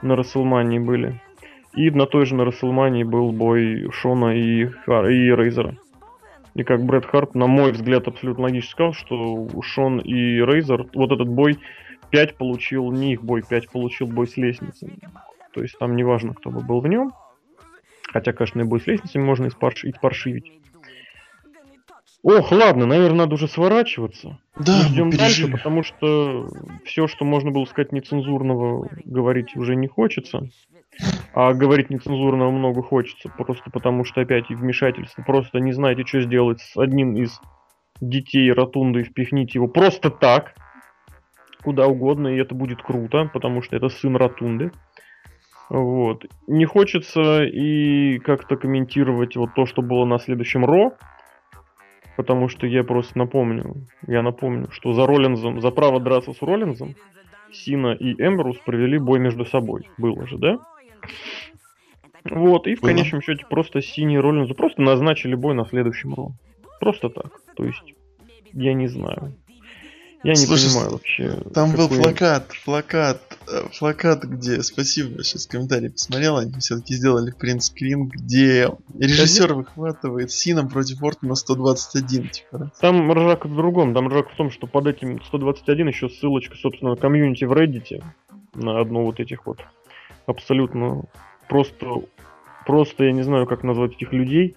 на 0.00 0.16
Расселмании 0.16 0.78
были. 0.78 1.20
И 1.74 1.90
на 1.90 2.06
той 2.06 2.24
же 2.24 2.34
на 2.36 2.46
Расселмании 2.46 3.04
был 3.04 3.32
бой 3.32 3.90
Шона 3.92 4.34
и, 4.34 4.64
Хар... 4.64 5.08
и 5.08 5.30
Рейзера. 5.30 5.76
И 6.54 6.62
как 6.62 6.84
Брэд 6.84 7.06
Харт, 7.06 7.34
на 7.34 7.46
мой 7.46 7.72
взгляд, 7.72 8.06
абсолютно 8.06 8.44
логично 8.44 8.70
сказал, 8.70 8.92
что 8.94 9.48
Шон 9.62 9.98
и 9.98 10.40
Рейзер, 10.40 10.86
вот 10.94 11.12
этот 11.12 11.28
бой 11.28 11.58
5 12.10 12.36
получил, 12.36 12.92
не 12.92 13.14
их 13.14 13.24
бой, 13.24 13.42
5 13.42 13.70
получил 13.70 14.06
бой 14.06 14.28
с 14.28 14.36
лестницей. 14.36 14.98
То 15.52 15.62
есть 15.62 15.78
там 15.78 15.96
не 15.96 16.04
важно, 16.04 16.34
кто 16.34 16.50
бы 16.50 16.60
был 16.60 16.80
в 16.80 16.86
нем. 16.86 17.12
Хотя, 18.12 18.32
конечно, 18.32 18.60
и 18.60 18.64
бой 18.64 18.80
с 18.80 18.86
лестницами 18.86 19.22
можно 19.22 19.48
испарш... 19.48 19.84
испаршивить. 19.84 20.52
Ох, 22.22 22.52
ладно, 22.52 22.86
наверное, 22.86 23.18
надо 23.18 23.34
уже 23.34 23.48
сворачиваться. 23.48 24.38
Да, 24.58 24.78
мы 24.78 24.88
ждем 24.88 25.10
дальше, 25.10 25.48
потому 25.48 25.82
что 25.82 26.48
все, 26.84 27.06
что 27.06 27.24
можно 27.24 27.50
было 27.50 27.64
сказать 27.66 27.92
нецензурного, 27.92 28.88
говорить 29.04 29.56
уже 29.56 29.74
не 29.76 29.88
хочется. 29.88 30.48
А 31.32 31.52
говорить 31.52 31.90
нецензурного 31.90 32.50
много 32.50 32.82
хочется, 32.82 33.28
просто 33.28 33.70
потому 33.70 34.04
что 34.04 34.20
опять 34.20 34.48
вмешательство. 34.48 35.22
Просто 35.22 35.58
не 35.58 35.72
знаете, 35.72 36.04
что 36.06 36.20
сделать 36.20 36.60
с 36.60 36.76
одним 36.76 37.16
из 37.16 37.40
детей 38.00 38.52
ротунды 38.52 39.02
впихните 39.02 39.58
его 39.58 39.68
просто 39.68 40.10
так, 40.10 40.54
куда 41.62 41.86
угодно, 41.86 42.28
и 42.28 42.38
это 42.38 42.54
будет 42.54 42.82
круто, 42.82 43.28
потому 43.32 43.62
что 43.62 43.76
это 43.76 43.88
сын 43.88 44.16
ротунды. 44.16 44.70
Вот. 45.70 46.26
Не 46.46 46.66
хочется 46.66 47.44
и 47.44 48.18
как-то 48.18 48.56
комментировать 48.56 49.34
вот 49.36 49.54
то, 49.54 49.66
что 49.66 49.82
было 49.82 50.04
на 50.04 50.18
следующем 50.18 50.64
Ро, 50.64 50.92
потому 52.16 52.48
что 52.48 52.66
я 52.66 52.84
просто 52.84 53.18
напомню, 53.18 53.86
я 54.06 54.22
напомню, 54.22 54.70
что 54.70 54.92
за 54.92 55.06
Роллинзом, 55.06 55.60
за 55.60 55.70
право 55.70 56.00
драться 56.00 56.32
с 56.32 56.42
Роллинзом, 56.42 56.94
Сина 57.50 57.92
и 57.92 58.12
Эмбрус 58.12 58.58
провели 58.58 58.98
бой 58.98 59.18
между 59.18 59.44
собой. 59.46 59.88
Было 59.96 60.26
же, 60.26 60.38
да? 60.38 60.58
Вот, 62.24 62.66
и 62.66 62.74
в 62.74 62.80
конечном 62.80 63.20
счете 63.20 63.44
просто 63.48 63.82
Синий 63.82 64.18
Роллинзу 64.18 64.54
просто 64.54 64.80
назначили 64.80 65.34
бой 65.34 65.54
на 65.54 65.66
следующем 65.66 66.14
Ро. 66.14 66.32
Просто 66.80 67.10
так. 67.10 67.32
То 67.54 67.64
есть, 67.64 67.94
я 68.52 68.72
не 68.72 68.88
знаю. 68.88 69.34
Я 70.24 70.30
не 70.30 70.36
Слушай, 70.36 70.70
понимаю 70.70 70.90
вообще. 70.92 71.36
Там 71.52 71.72
какой... 71.72 71.88
был 71.88 72.02
плакат, 72.02 72.50
плакат, 72.64 73.20
э, 73.46 73.68
плакат, 73.78 74.24
где, 74.24 74.62
спасибо, 74.62 75.22
сейчас 75.22 75.46
комментарий 75.46 75.90
посмотрел, 75.90 76.38
они 76.38 76.58
все-таки 76.60 76.94
сделали 76.94 77.30
принтскрин, 77.30 78.08
где 78.08 78.70
режиссер 78.98 79.52
выхватывает 79.52 80.30
Сином 80.30 80.70
против 80.70 81.02
Ортона 81.02 81.34
121. 81.34 82.30
Типа. 82.30 82.72
Там 82.80 83.12
ржак 83.12 83.44
в 83.44 83.54
другом, 83.54 83.92
там 83.92 84.08
ржак 84.08 84.30
в 84.30 84.36
том, 84.36 84.50
что 84.50 84.66
под 84.66 84.86
этим 84.86 85.22
121 85.24 85.88
еще 85.88 86.08
ссылочка, 86.08 86.56
собственно, 86.56 86.92
на 86.92 86.96
комьюнити 86.96 87.44
в 87.44 87.52
Reddit, 87.52 88.02
на 88.54 88.80
одну 88.80 89.04
вот 89.04 89.20
этих 89.20 89.44
вот 89.44 89.58
абсолютно 90.26 91.04
просто, 91.48 92.02
просто 92.66 93.04
я 93.04 93.12
не 93.12 93.22
знаю, 93.22 93.46
как 93.46 93.62
назвать 93.62 93.92
этих 93.92 94.12
людей, 94.12 94.56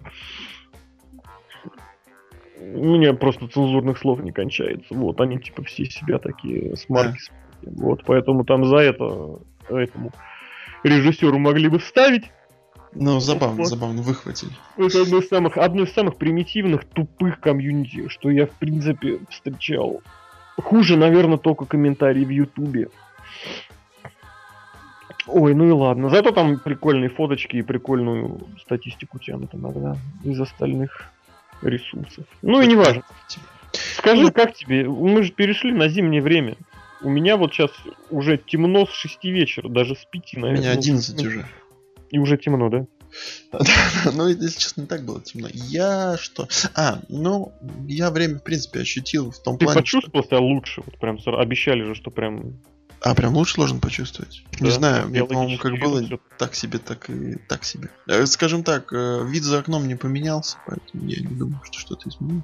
у 2.60 2.84
меня 2.84 3.14
просто 3.14 3.48
цензурных 3.48 3.98
слов 3.98 4.22
не 4.22 4.32
кончается. 4.32 4.94
Вот, 4.94 5.22
они 5.22 5.40
типа 5.40 5.64
все 5.64 5.86
себя 5.86 6.18
такие 6.18 6.76
смарки. 6.76 7.20
Да. 7.62 7.72
Вот, 7.76 8.04
поэтому 8.06 8.46
там 8.46 8.66
за 8.66 8.78
это 8.78 9.40
этому 9.70 10.12
режиссеру 10.84 11.38
могли 11.38 11.70
бы 11.70 11.80
вставить. 11.80 12.32
Ну, 12.94 13.20
забавно, 13.20 13.58
вот. 13.58 13.68
забавно, 13.68 14.02
выхватили. 14.02 14.52
Это 14.78 15.02
одно 15.02 15.20
из 15.20 15.28
самых, 15.28 15.58
одно 15.58 15.84
из 15.84 15.94
самых 15.94 16.16
примитивных, 16.18 16.86
тупых 16.86 17.40
комьюнити, 17.40 18.08
что 18.08 18.30
я, 18.30 18.48
в 18.48 18.52
принципе, 18.52 19.20
встречал. 19.30 20.02
Хуже, 20.58 20.98
наверное, 20.98 21.38
только 21.38 21.66
комментарии 21.66 22.26
в 22.26 22.30
Ютубе. 22.30 22.90
Ой, 25.28 25.54
ну 25.54 25.68
и 25.68 25.72
ладно. 25.72 26.10
Зато 26.10 26.32
там 26.32 26.60
прикольные 26.60 27.10
фоточки 27.10 27.58
и 27.58 27.62
прикольную 27.62 28.40
статистику 28.62 29.20
тянут 29.20 29.54
иногда 29.54 29.98
из 30.24 30.40
остальных 30.40 31.06
ресурсов. 31.62 32.26
Ну 32.42 32.62
и 32.62 32.68
не 32.68 32.76
важно. 32.76 33.04
Скажи, 33.98 34.24
ну, 34.24 34.32
как 34.32 34.54
тебе? 34.54 34.88
Мы 34.88 35.24
же 35.24 35.32
перешли 35.32 35.74
на 35.74 35.90
зимнее 35.90 36.22
время. 36.22 36.56
У 37.02 37.10
меня 37.10 37.38
вот 37.38 37.54
сейчас 37.54 37.72
уже 38.10 38.38
темно 38.38 38.86
с 38.86 38.92
6 38.92 39.24
вечера, 39.26 39.70
даже 39.70 39.96
с 39.96 40.06
5, 40.06 40.34
наверное. 40.38 40.58
У 40.58 40.62
меня 40.62 40.72
11 40.72 41.22
ну, 41.22 41.28
уже. 41.28 41.46
И 42.10 42.20
уже 42.20 42.38
темно, 42.38 42.70
да? 42.70 42.86
ну, 44.14 44.28
если 44.28 44.60
честно, 44.60 44.82
не 44.82 44.88
так 44.88 45.04
было 45.04 45.22
темно. 45.22 45.48
Я 45.52 46.18
что? 46.20 46.48
А, 46.76 47.00
ну, 47.10 47.54
я 47.88 48.12
время, 48.12 48.40
в 48.40 48.44
принципе, 48.44 48.80
ощутил 48.80 49.32
в 49.32 49.42
том 49.42 49.58
Ты 49.58 49.66
плане, 49.66 49.82
почувствовал 49.82 50.26
себя 50.26 50.40
лучше? 50.40 50.82
Вот 50.86 50.98
прям 50.98 51.20
обещали 51.26 51.84
же, 51.84 51.96
что 51.96 52.12
прям 52.12 52.60
а, 53.02 53.14
прям 53.14 53.36
лучше 53.36 53.54
сложно 53.56 53.80
почувствовать? 53.80 54.44
Да, 54.60 54.66
не 54.66 54.72
знаю, 54.72 55.08
мне, 55.08 55.24
по-моему, 55.24 55.58
как 55.58 55.74
было 55.80 56.04
все. 56.04 56.20
так 56.38 56.56
себе, 56.56 56.80
так 56.80 57.10
и 57.10 57.36
так 57.48 57.64
себе. 57.64 57.90
Э, 58.08 58.26
скажем 58.26 58.64
так, 58.64 58.92
э, 58.92 59.24
вид 59.26 59.44
за 59.44 59.60
окном 59.60 59.88
не 59.88 59.96
поменялся, 59.96 60.58
поэтому 60.66 61.08
я 61.08 61.22
не 61.22 61.36
думаю, 61.36 61.62
что 61.64 61.80
что-то 61.80 62.10
изменилось. 62.10 62.44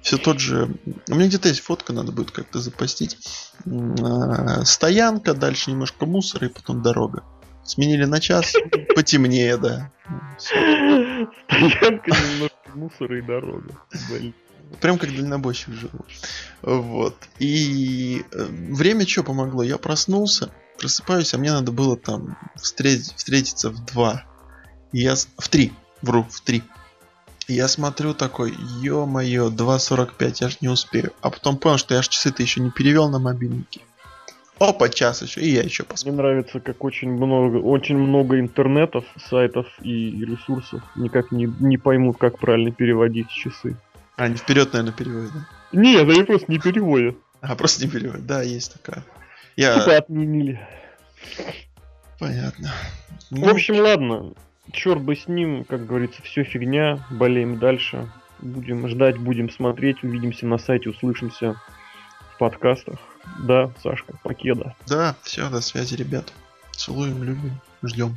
Все 0.00 0.18
тот 0.18 0.38
же... 0.38 0.70
У 1.08 1.14
меня 1.14 1.26
где-то 1.26 1.48
есть 1.48 1.60
фотка, 1.60 1.92
надо 1.92 2.12
будет 2.12 2.30
как-то 2.30 2.60
запостить. 2.60 3.18
Э, 3.64 4.64
стоянка, 4.64 5.34
дальше 5.34 5.70
немножко 5.70 6.06
мусора 6.06 6.46
и 6.46 6.50
потом 6.50 6.82
дорога. 6.82 7.24
Сменили 7.64 8.04
на 8.04 8.20
час, 8.20 8.54
потемнее, 8.94 9.56
да. 9.56 9.90
Стоянка, 10.38 12.10
немножко 12.10 12.70
мусора 12.74 13.18
и 13.18 13.22
дорога. 13.22 13.74
Прям 14.80 14.98
как 14.98 15.10
дальнобойщик 15.10 15.74
живу. 15.74 16.04
Вот. 16.62 17.16
И 17.38 18.24
э, 18.32 18.46
время 18.48 19.06
что 19.06 19.22
помогло? 19.22 19.62
Я 19.62 19.78
проснулся, 19.78 20.50
просыпаюсь, 20.78 21.32
а 21.34 21.38
мне 21.38 21.52
надо 21.52 21.72
было 21.72 21.96
там 21.96 22.36
встретить, 22.56 23.14
встретиться 23.16 23.70
в 23.70 23.84
2. 23.84 24.24
И 24.92 25.00
я... 25.00 25.14
В 25.14 25.48
3. 25.48 25.72
Вру, 26.02 26.26
в 26.28 26.40
3. 26.40 26.62
И 27.48 27.54
я 27.54 27.68
смотрю 27.68 28.12
такой, 28.12 28.54
ё-моё, 28.80 29.50
2.45, 29.50 30.36
я 30.40 30.48
ж 30.48 30.56
не 30.60 30.68
успею. 30.68 31.12
А 31.20 31.30
потом 31.30 31.56
понял, 31.56 31.78
что 31.78 31.94
я 31.94 32.02
ж 32.02 32.08
часы-то 32.08 32.42
еще 32.42 32.60
не 32.60 32.70
перевел 32.70 33.08
на 33.08 33.18
мобильнике. 33.18 33.80
Опа, 34.58 34.88
час 34.88 35.20
еще, 35.20 35.42
и 35.42 35.50
я 35.50 35.62
еще 35.62 35.84
посмотрю. 35.84 36.14
Мне 36.14 36.22
нравится, 36.22 36.60
как 36.60 36.82
очень 36.82 37.10
много, 37.10 37.58
очень 37.58 37.98
много 37.98 38.40
интернетов, 38.40 39.04
сайтов 39.28 39.66
и 39.82 40.24
ресурсов 40.24 40.82
никак 40.96 41.30
не, 41.30 41.44
не 41.60 41.76
поймут, 41.76 42.16
как 42.16 42.38
правильно 42.38 42.72
переводить 42.72 43.28
часы. 43.28 43.76
А, 44.16 44.24
они 44.24 44.36
вперед, 44.36 44.72
наверное, 44.72 44.96
переводят, 44.96 45.32
да? 45.32 45.46
Нет, 45.72 46.08
они 46.08 46.22
просто 46.24 46.50
не 46.50 46.58
переводят. 46.58 47.16
А, 47.40 47.54
просто 47.54 47.84
не 47.84 47.90
переводят. 47.90 48.26
Да, 48.26 48.42
есть 48.42 48.72
такая. 48.72 49.04
Я... 49.56 49.78
Тупо 49.78 49.96
отменили. 49.96 50.66
Понятно. 52.18 52.72
Ну... 53.30 53.44
В 53.44 53.48
общем, 53.48 53.76
ладно. 53.76 54.32
Черт 54.72 55.00
бы 55.02 55.14
с 55.14 55.28
ним, 55.28 55.64
как 55.64 55.86
говорится, 55.86 56.22
все 56.22 56.44
фигня. 56.44 57.06
Болеем 57.10 57.58
дальше. 57.58 58.10
Будем 58.40 58.88
ждать, 58.88 59.18
будем 59.18 59.50
смотреть. 59.50 60.02
Увидимся 60.02 60.46
на 60.46 60.58
сайте, 60.58 60.90
услышимся 60.90 61.60
в 62.34 62.38
подкастах. 62.38 62.98
Да, 63.40 63.70
Сашка, 63.82 64.14
покеда. 64.22 64.74
Да, 64.86 65.14
все, 65.22 65.48
до 65.50 65.60
связи, 65.60 65.94
ребят. 65.94 66.32
Целуем, 66.72 67.22
любим, 67.22 67.60
ждем. 67.82 68.16